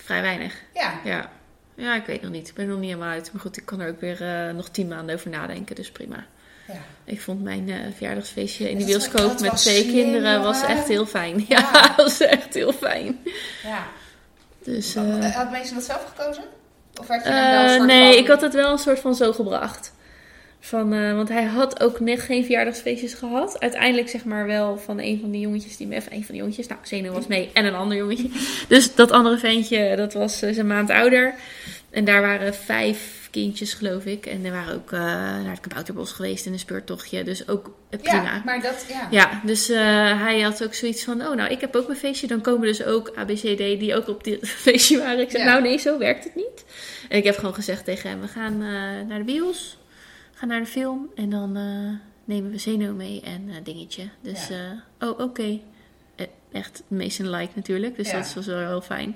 Vrij 0.04 0.22
weinig. 0.22 0.54
ja, 0.74 0.94
Ja. 1.04 1.30
Ja, 1.76 1.96
ik 1.96 2.06
weet 2.06 2.22
nog 2.22 2.32
niet. 2.32 2.48
Ik 2.48 2.54
ben 2.54 2.66
er 2.66 2.72
nog 2.72 2.80
niet 2.80 2.90
helemaal 2.90 3.10
uit. 3.12 3.30
Maar 3.34 3.42
goed, 3.42 3.58
ik 3.58 3.66
kan 3.66 3.80
er 3.80 3.90
ook 3.90 4.00
weer 4.02 4.22
eh, 4.48 4.54
nog 4.54 4.70
tien 4.70 4.88
maanden 4.88 5.16
over 5.16 5.30
nadenken. 5.30 5.76
Dus 5.76 5.92
prima. 5.92 6.26
ja. 6.68 6.74
Ik 7.06 7.22
vond 7.22 7.44
mijn 7.44 7.70
eh, 7.70 7.76
verjaardagsfeestje 7.96 8.70
in 8.70 8.78
de 8.78 8.86
bioscoop 8.86 9.40
met 9.40 9.56
twee 9.58 9.82
slim, 9.82 9.94
kinderen 9.94 10.42
was 10.42 10.64
echt 10.64 10.88
heel 10.88 11.06
fijn. 11.06 11.46
Ja. 11.48 11.60
Ja, 11.74 11.82
dat 11.88 11.96
was 12.06 12.20
echt 12.22 12.54
heel 12.54 12.74
fijn. 12.74 13.20
ja. 13.64 13.84
Dus, 14.64 14.96
eh, 14.96 15.36
Had 15.36 15.52
mensen 15.52 15.76
dat 15.76 15.84
zelf 15.84 16.14
gekozen? 16.16 16.44
Of 17.00 17.08
had 17.08 17.24
je 17.24 17.30
hem 17.30 17.52
wel 17.52 17.64
een 17.64 17.70
soort 17.76 17.88
nee, 17.88 18.12
van- 18.14 18.22
ik 18.22 18.28
had 18.28 18.42
het 18.42 18.54
wel 18.54 18.72
een 18.72 18.78
soort 18.78 19.00
van 19.00 19.16
zo 19.16 19.34
gebracht. 19.34 19.94
Van, 20.66 20.94
eh, 20.94 21.16
want 21.16 21.30
hij 21.30 21.44
had 21.44 21.82
ook 21.82 22.00
net 22.00 22.20
geen 22.20 22.44
verjaardagsfeestjes 22.44 23.14
gehad. 23.14 23.60
Uiteindelijk 23.60 24.10
zeg 24.10 24.26
maar 24.26 24.46
wel 24.46 24.78
van 24.78 25.00
een 25.00 25.20
van 25.20 25.32
die 25.32 25.42
jongetjes 25.42 25.78
die 25.78 25.88
me 25.88 25.96
even 25.96 26.14
een 26.14 26.24
van 26.24 26.34
die 26.34 26.42
jongetjes. 26.42 26.68
Nou, 26.68 26.80
Zeno 26.84 27.14
was 27.14 27.28
mee 27.28 27.50
en 27.54 27.66
een 27.66 27.76
ander 27.76 27.98
jongetje. 27.98 28.30
Dus 28.68 28.96
dat 28.96 29.12
andere 29.12 29.38
ventje, 29.38 29.96
dat 29.96 30.14
was 30.14 30.42
eh, 30.42 30.54
zijn 30.54 30.68
maand 30.68 30.90
ouder. 30.90 31.34
En 31.90 32.06
daar 32.06 32.22
waren 32.22 32.56
vijf 32.56 33.28
kindjes, 33.32 33.74
geloof 33.74 34.06
ik. 34.06 34.26
En 34.26 34.46
er 34.46 34.52
waren 34.52 34.76
ook 34.76 34.92
eh, 34.92 35.00
naar 35.00 35.50
het 35.50 35.60
kabouterbos 35.60 36.12
geweest 36.12 36.46
in 36.46 36.54
een 36.54 36.60
speurtochtje. 36.60 37.24
Dus 37.24 37.48
ook 37.48 37.72
prima. 37.90 38.24
Ja, 38.24 38.42
maar 38.46 38.62
dat, 38.62 38.86
ja. 38.90 39.08
Ja, 39.12 39.42
dus 39.44 39.68
hij 39.68 40.42
had 40.42 40.64
ook 40.64 40.74
zoiets 40.74 41.04
van: 41.04 41.22
Oh, 41.22 41.36
nou, 41.36 41.52
ik 41.52 41.62
heb 41.62 41.76
ook 41.76 41.88
mijn 41.88 42.00
feestje. 42.00 42.28
Dan 42.28 42.42
komen 42.42 42.68
dus 42.68 42.84
ook 42.84 43.12
ABCD 43.16 43.58
die 43.58 43.96
ook 43.96 44.08
op 44.08 44.24
dit 44.24 44.50
feestje 44.66 44.98
waren. 44.98 45.20
Ik 45.20 45.32
zeg: 45.32 45.42
Ja. 45.42 45.48
Nou, 45.48 45.62
nee, 45.62 45.78
zo 45.78 45.98
werkt 45.98 46.24
het 46.24 46.36
niet. 46.36 46.66
En 47.10 47.18
ik 47.18 47.24
heb 47.24 47.38
gewoon 47.38 47.54
gezegd 47.54 47.86
tegen 47.86 48.10
hem: 48.10 48.22
We 48.22 48.28
gaan 48.28 48.58
naar 49.08 49.18
de 49.18 49.24
bios, 49.24 49.78
gaan 50.36 50.48
naar 50.48 50.60
de 50.60 50.66
film. 50.66 51.10
En 51.16 51.30
dan 51.30 51.56
eh, 51.58 51.92
nemen 52.26 52.52
we 52.52 52.58
Zeno 52.58 52.94
mee 52.94 53.22
en 53.22 53.50
eh, 53.50 53.56
dingetje. 53.64 54.10
Dus, 54.22 54.48
Ja. 54.48 54.84
eh, 54.98 55.10
oh, 55.10 55.20
oké. 55.20 55.60
Eh, 56.16 56.28
echt 56.52 56.84
in 56.90 57.30
like 57.30 57.52
natuurlijk. 57.56 57.96
Dus 57.96 58.12
Ja. 58.12 58.18
dat 58.18 58.34
was 58.34 58.46
wel 58.46 58.58
heel 58.68 58.82
fijn. 58.82 59.16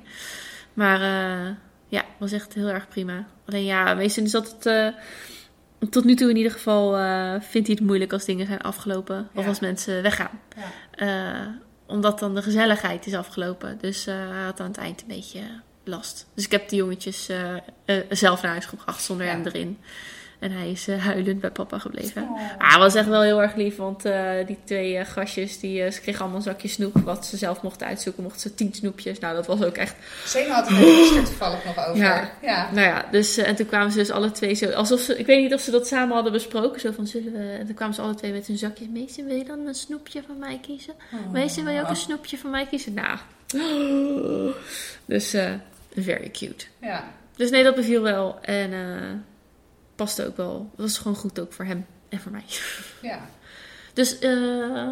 Maar 0.73 0.99
ja, 1.87 2.05
was 2.17 2.31
echt 2.31 2.53
heel 2.53 2.67
erg 2.69 2.87
prima. 2.87 3.27
Alleen 3.45 3.63
ja, 3.63 3.93
meestal 3.93 4.23
is 4.23 4.31
dat 4.31 4.55
het. 4.59 4.93
tot 5.91 6.03
nu 6.03 6.15
toe 6.15 6.29
in 6.29 6.35
ieder 6.35 6.51
geval 6.51 6.91
vindt 7.41 7.67
hij 7.67 7.75
het 7.79 7.85
moeilijk 7.85 8.13
als 8.13 8.25
dingen 8.25 8.45
zijn 8.45 8.61
afgelopen. 8.61 9.29
Of 9.33 9.43
Ja. 9.43 9.49
als 9.49 9.59
mensen 9.59 10.01
weggaan. 10.01 10.39
Omdat 11.87 12.19
dan 12.19 12.35
de 12.35 12.41
gezelligheid 12.41 13.05
is 13.05 13.13
afgelopen. 13.13 13.77
Dus 13.81 14.05
hij 14.05 14.43
had 14.43 14.59
aan 14.59 14.67
het 14.67 14.77
eind 14.77 15.01
een 15.01 15.07
beetje 15.07 15.41
last. 15.83 16.27
Dus 16.33 16.45
ik 16.45 16.51
heb 16.51 16.69
die 16.69 16.77
jongetjes 16.79 17.29
zelf 18.09 18.41
naar 18.41 18.51
huis 18.51 18.65
gebracht 18.65 19.03
zonder 19.03 19.25
Ja. 19.25 19.31
hem 19.31 19.45
erin. 19.45 19.77
En 20.39 20.51
hij 20.51 20.71
is 20.71 20.87
eh, 20.87 21.05
huilend 21.05 21.39
bij 21.39 21.51
papa 21.51 21.79
gebleven. 21.79 22.21
Oh. 22.21 22.39
Ah, 22.57 22.77
was 22.77 22.95
echt 22.95 23.07
wel 23.07 23.21
heel 23.21 23.41
erg 23.41 23.55
lief, 23.55 23.75
want 23.75 24.05
eh, 24.05 24.31
die 24.45 24.57
twee 24.63 24.97
eh, 24.97 25.05
gastjes, 25.05 25.59
die, 25.59 25.91
ze 25.91 26.01
kregen 26.01 26.21
allemaal 26.21 26.37
een 26.37 26.43
zakje 26.43 26.67
snoep. 26.67 26.93
Wat 27.03 27.25
ze 27.25 27.37
zelf 27.37 27.61
mochten 27.61 27.87
uitzoeken, 27.87 28.23
mochten 28.23 28.41
ze 28.41 28.55
tien 28.55 28.73
snoepjes. 28.73 29.19
Nou, 29.19 29.35
dat 29.35 29.47
was 29.47 29.63
ook 29.63 29.75
echt... 29.75 29.95
Zeno 30.25 30.53
had 30.53 30.67
het 30.69 30.77
er 31.17 31.23
toevallig 31.23 31.65
nog 31.65 31.87
over. 31.87 32.03
Ja. 32.03 32.31
ja. 32.41 32.69
Nou 32.71 32.87
ja, 32.87 33.05
dus, 33.11 33.37
en 33.37 33.55
toen 33.55 33.65
kwamen 33.65 33.91
ze 33.91 33.97
dus 33.97 34.11
alle 34.11 34.31
twee 34.31 34.53
zo... 34.53 34.69
Alsof 34.69 34.99
ze, 34.99 35.17
ik 35.17 35.25
weet 35.25 35.41
niet 35.41 35.53
of 35.53 35.61
ze 35.61 35.71
dat 35.71 35.87
samen 35.87 36.13
hadden 36.13 36.31
besproken. 36.31 36.79
Zo 36.79 36.91
van, 36.91 37.07
zullen 37.07 37.31
we... 37.33 37.55
En 37.59 37.65
toen 37.65 37.75
kwamen 37.75 37.95
ze 37.95 38.01
alle 38.01 38.15
twee 38.15 38.31
met 38.31 38.47
hun 38.47 38.57
zakjes. 38.57 38.87
Meestal 38.87 39.25
wil 39.25 39.35
je 39.35 39.45
dan 39.45 39.67
een 39.67 39.75
snoepje 39.75 40.23
van 40.27 40.39
mij 40.39 40.59
kiezen? 40.61 40.93
Oh. 41.13 41.31
Meestal 41.31 41.63
wil 41.63 41.73
je 41.73 41.81
ook 41.81 41.89
een 41.89 41.95
snoepje 41.95 42.37
van 42.37 42.49
mij 42.49 42.65
kiezen? 42.65 42.93
Nou. 42.93 43.17
Dus, 45.05 45.35
very 45.95 46.29
cute. 46.29 46.65
Ja. 46.81 47.11
Dus 47.35 47.49
nee, 47.49 47.63
dat 47.63 47.75
beviel 47.75 48.01
wel. 48.01 48.39
En 48.41 48.71
paste 49.99 50.25
ook 50.27 50.37
wel. 50.37 50.69
Het 50.71 50.79
was 50.81 50.97
gewoon 50.97 51.15
goed 51.17 51.39
ook 51.39 51.53
voor 51.53 51.65
hem 51.65 51.85
en 52.09 52.19
voor 52.19 52.31
mij. 52.31 52.43
ja. 53.11 53.19
Dus 53.93 54.19
eh, 54.19 54.29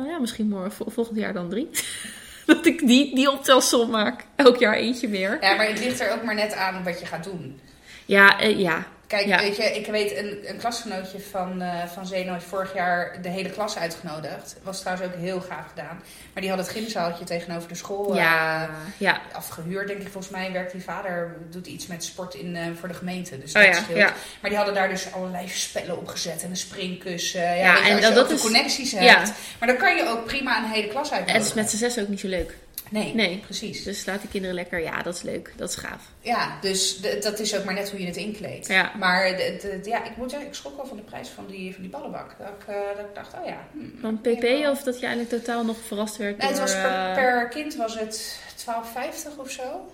ja, 0.08 0.18
misschien 0.20 0.48
morgen, 0.48 0.72
vol- 0.72 0.90
volgend 0.90 1.18
jaar 1.18 1.34
dan 1.34 1.50
drie. 1.50 1.70
dat 2.46 2.66
ik 2.66 2.88
die, 2.88 3.16
die 3.16 3.32
optelsom 3.32 3.90
maak. 3.90 4.26
Elk 4.36 4.58
jaar 4.58 4.74
eentje 4.74 5.08
meer. 5.08 5.38
Ja, 5.42 5.56
maar 5.56 5.68
het 5.68 5.80
ligt 5.80 6.00
er 6.00 6.12
ook 6.12 6.24
maar 6.24 6.36
net 6.36 6.54
aan 6.54 6.84
wat 6.84 7.00
je 7.00 7.06
gaat 7.06 7.24
doen. 7.24 7.60
Ja, 8.06 8.40
eh, 8.40 8.60
ja. 8.60 8.88
Kijk, 9.08 9.26
Ja. 9.26 9.38
weet 9.38 9.56
je, 9.58 9.64
ik 9.64 9.86
weet 9.88 10.18
een, 10.18 10.40
een 10.46 10.58
klasgenootje 10.58 11.20
van, 11.20 11.62
eh 11.62 11.86
van 11.94 12.06
Zeno 12.06 12.34
heeft 12.34 12.46
vorig 12.46 12.74
jaar 12.74 13.22
de 13.22 13.30
hele 13.30 13.50
klas 13.50 13.78
uitgenodigd. 13.78 14.56
Was 14.64 14.80
trouwens 14.80 15.08
ook 15.08 15.16
heel 15.20 15.42
gaaf 15.42 15.68
gedaan. 15.70 16.02
Maar 16.34 16.42
die 16.42 16.50
had 16.50 16.60
het 16.60 16.70
gymzaaltje 16.70 17.24
tegenover 17.26 17.68
de 17.70 17.76
school 17.76 18.10
eh, 18.12 18.18
Ja, 18.18 18.70
ja. 18.98 19.22
afgehuurd, 19.32 19.88
denk 19.88 20.00
ik. 20.02 20.08
Volgens 20.12 20.34
mij 20.34 20.52
werkt 20.52 20.72
die 20.72 20.84
vader, 20.84 21.36
doet 21.50 21.68
iets 21.68 21.88
met 21.88 22.04
sport 22.04 22.34
in, 22.34 22.56
eh, 22.56 22.64
voor 22.80 22.88
de 22.88 22.94
gemeente. 22.94 23.40
Dus 23.40 23.54
Oh 23.54 23.64
dat 23.64 23.76
scheelt. 23.76 23.98
Maar 24.42 24.50
die 24.50 24.56
hadden 24.56 24.76
daar 24.76 24.90
dus 24.90 25.12
allerlei 25.12 25.48
spellen 25.50 25.98
op 25.98 26.08
gezet 26.08 26.44
en 26.44 26.50
een 26.50 26.58
springkussen. 26.58 27.42
Ja, 27.42 27.54
Ja, 27.54 27.74
weet 27.74 27.84
je, 27.84 27.90
en 27.90 27.96
als 27.96 28.02
dat- 28.06 28.14
je 28.14 28.20
dat 28.20 28.32
is- 28.32 28.42
connecties 28.42 28.92
hebt. 28.92 29.04
ja. 29.06 29.24
Maar 29.60 29.68
dan 29.68 29.78
kan 29.78 29.96
je 29.96 30.08
ook 30.10 30.26
prima 30.26 30.58
een 30.58 30.70
hele 30.72 30.88
klas 30.88 31.10
En 31.10 31.16
uitnodigen. 31.18 31.34
het 31.42 31.46
is 31.50 31.54
met 31.54 31.70
z'n 31.70 31.78
zes 31.78 32.00
ook 32.00 32.08
niet 32.08 32.20
zo 32.20 32.28
leuk. 32.28 32.54
Nee, 32.90 33.14
Nee. 33.16 33.38
precies. 33.46 33.84
Dus 33.84 34.06
laat 34.06 34.22
die 34.22 34.30
kinderen 34.30 34.56
lekker. 34.56 34.80
Ja, 34.82 35.02
dat 35.02 35.16
is 35.16 35.22
leuk. 35.22 35.54
Dat 35.56 35.70
is 35.70 35.76
gaaf. 35.76 36.04
Ja, 36.22 36.58
dus 36.62 36.98
de- 37.02 37.18
dat 37.22 37.40
is 37.40 37.56
ook 37.58 37.64
maar 37.64 37.74
net 37.74 37.90
hoe 37.92 38.00
je 38.00 38.06
het 38.06 38.16
inkleedt. 38.16 38.68
Ja. 38.68 38.92
Maar 38.98 39.30
de, 39.38 39.58
de- 39.62 39.80
de- 39.84 39.90
ja, 39.90 40.06
ik 40.06 40.18
moet 40.18 40.30
zeggen, 40.30 40.48
ik 40.50 40.56
schrok 40.56 40.76
wel 40.76 40.86
van 40.86 40.98
de 40.98 41.04
prijs 41.04 41.30
van 41.30 41.46
die, 41.48 41.74
van 41.74 41.82
die 41.82 41.92
ballenbak. 41.92 42.36
Dat 42.40 42.48
ik, 42.48 42.68
eh, 42.68 42.76
dat 42.98 43.06
ik 43.06 43.16
dacht, 43.16 43.34
oh 43.34 43.46
ja. 43.46 43.68
hm, 43.72 44.00
Van 44.02 44.22
PP 44.22 44.44
of 44.70 44.84
dat 44.84 45.00
je 45.00 45.06
eigenlijk 45.06 45.44
totaal 45.44 45.66
nog 45.66 45.78
verrast 45.88 46.18
werd 46.18 46.38
Nee, 46.38 46.48
het 46.50 46.60
was 46.60 46.72
per, 46.74 46.86
eh, 47.10 47.14
per 47.14 47.48
kind 47.50 47.76
was 47.76 48.00
het 48.00 48.40
12,50 48.56 49.38
of 49.38 49.50
zo. 49.52 49.92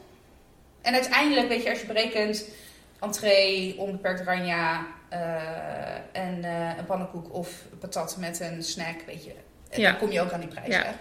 En 0.81 0.93
uiteindelijk, 0.93 1.47
weet 1.47 1.63
je, 1.63 1.69
als 1.69 1.79
je 1.81 1.87
berekent 1.87 2.45
entree, 2.99 3.77
onbeperkt 3.77 4.21
ranja 4.25 4.85
eh, 5.09 5.95
en 6.11 6.43
een 6.77 6.85
pannenkoek 6.85 7.33
of 7.33 7.49
patat 7.79 8.17
met 8.17 8.39
een 8.39 8.63
snack, 8.63 8.95
weet 9.05 9.23
je, 9.25 9.33
en 9.69 9.79
Ja. 9.81 9.89
dan 9.89 9.99
kom 9.99 10.11
je 10.11 10.21
ook 10.21 10.31
aan 10.31 10.39
die 10.39 10.49
prijs. 10.49 10.67
Ja. 10.67 10.81
hè. 10.83 10.91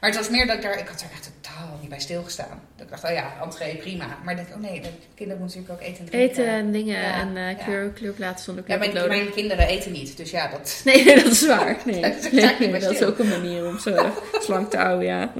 Maar 0.00 0.10
het 0.10 0.18
was 0.18 0.28
meer 0.28 0.46
dat 0.46 0.56
ik 0.56 0.62
daar, 0.62 0.78
ik 0.78 0.88
had 0.88 1.00
er 1.00 1.08
echt 1.12 1.30
totaal 1.42 1.78
niet 1.80 1.88
bij 1.88 2.00
stilgestaan. 2.00 2.60
Dat 2.76 2.84
ik 2.84 2.90
dacht, 2.90 3.04
oh 3.04 3.10
ja, 3.10 3.32
entree 3.42 3.76
prima. 3.76 4.06
Maar 4.24 4.36
denk, 4.36 4.48
oh 4.54 4.60
nee, 4.60 4.80
de 4.80 4.88
kinderen 5.14 5.42
moeten 5.42 5.60
natuurlijk 5.60 5.70
ook 5.70 5.88
eten 5.88 6.04
en 6.04 6.10
drinken. 6.10 6.30
Eten 6.30 6.46
en 6.46 6.72
dingen 6.72 7.00
Ja, 7.00 7.20
en 7.20 7.36
eh, 7.36 7.50
ja. 7.50 7.64
kleur, 7.64 7.90
kleurplaten 7.90 8.44
zonder 8.44 8.64
Ja, 8.66 8.76
kleur 8.76 9.08
mijn, 9.08 9.08
mijn 9.08 9.32
kinderen 9.32 9.66
eten 9.66 9.92
niet, 9.92 10.16
dus 10.16 10.30
ja, 10.30 10.48
dat... 10.48 10.80
Nee, 10.84 11.04
dat 11.04 11.24
is 11.24 11.46
waar. 11.46 11.76
Nee, 11.84 12.14
niet 12.58 12.70
bij 12.70 12.80
dat 12.80 12.90
is 12.92 13.02
ook 13.02 13.18
een 13.18 13.28
manier 13.28 13.66
om 13.66 13.78
ze 13.78 14.10
slank 14.46 14.70
te 14.70 14.76
houden, 14.76 15.06
ja. 15.06 15.32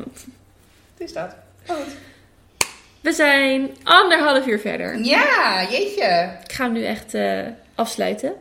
Het 0.94 1.08
is 1.08 1.12
dat. 1.12 1.34
We 3.00 3.12
zijn 3.12 3.70
anderhalf 3.82 4.46
uur 4.46 4.60
verder. 4.60 4.98
Ja, 4.98 5.66
jeetje. 5.70 6.30
Ik 6.44 6.52
ga 6.52 6.64
hem 6.64 6.72
nu 6.72 6.84
echt 6.84 7.14
eh, 7.14 7.40
afsluiten. 7.74 8.32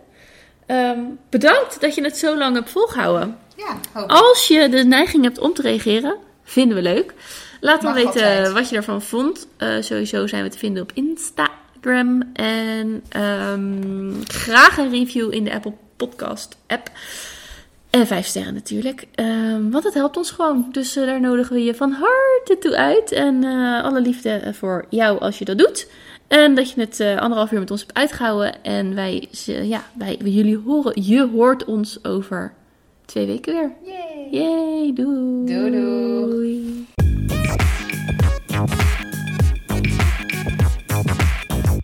Ehm, 0.65 0.99
bedankt 1.29 1.81
dat 1.81 1.95
je 1.95 2.03
het 2.03 2.17
zo 2.17 2.37
lang 2.37 2.55
hebt 2.55 2.69
volgehouden. 2.69 3.37
Ja. 3.59 4.05
Als 4.07 4.47
je 4.47 4.69
de 4.69 4.83
neiging 4.83 5.23
hebt 5.23 5.39
om 5.39 5.53
te 5.53 5.61
reageren, 5.61 6.15
vinden 6.43 6.75
we 6.75 6.83
leuk. 6.83 7.13
Laat 7.59 7.81
dan 7.81 7.93
weten 7.93 8.11
altijd. 8.11 8.51
wat 8.51 8.69
je 8.69 8.75
ervan 8.75 9.01
vond. 9.01 9.47
Eh, 9.57 9.75
sowieso 9.79 10.27
zijn 10.27 10.43
we 10.43 10.49
te 10.49 10.57
vinden 10.57 10.83
op 10.83 10.91
Instagram. 10.93 12.23
En 12.33 13.03
ehm, 13.09 14.13
graag 14.27 14.77
een 14.77 14.89
review 14.89 15.33
in 15.33 15.43
de 15.43 15.53
Apple 15.53 15.73
Podcast 15.97 16.57
app. 16.67 16.91
En 17.89 18.07
vijf 18.07 18.25
sterren 18.25 18.53
natuurlijk. 18.53 19.07
Ehm, 19.15 19.69
want 19.69 19.83
het 19.83 19.93
helpt 19.93 20.17
ons 20.17 20.31
gewoon. 20.31 20.67
Dus 20.71 20.95
eh, 20.95 21.05
daar 21.05 21.21
nodigen 21.21 21.55
we 21.55 21.63
je 21.63 21.75
van 21.75 21.91
harte 21.91 22.57
toe 22.59 22.75
uit. 22.75 23.11
En 23.11 23.43
eh, 23.43 23.83
alle 23.83 24.01
liefde 24.01 24.53
voor 24.53 24.85
jou 24.89 25.19
als 25.19 25.39
je 25.39 25.45
dat 25.45 25.57
doet. 25.57 25.87
En 26.27 26.55
dat 26.55 26.71
je 26.71 26.81
het 26.81 26.99
anderhalf 27.19 27.51
uur 27.51 27.59
met 27.59 27.71
ons 27.71 27.81
hebt 27.81 27.93
uitgehouden. 27.93 28.63
En 28.63 28.95
wij, 28.95 29.27
ja, 29.45 29.83
wij, 29.93 30.17
jullie 30.23 30.57
horen, 30.57 31.03
je 31.03 31.27
hoort 31.27 31.65
ons 31.65 32.03
over 32.03 32.53
twee 33.09 33.25
weken 33.25 33.53
weer. 33.53 33.71
Yay! 33.83 34.27
Yay 34.31 34.93
doei! 34.93 35.45
Doei 35.45 35.71
doei! 35.71 36.87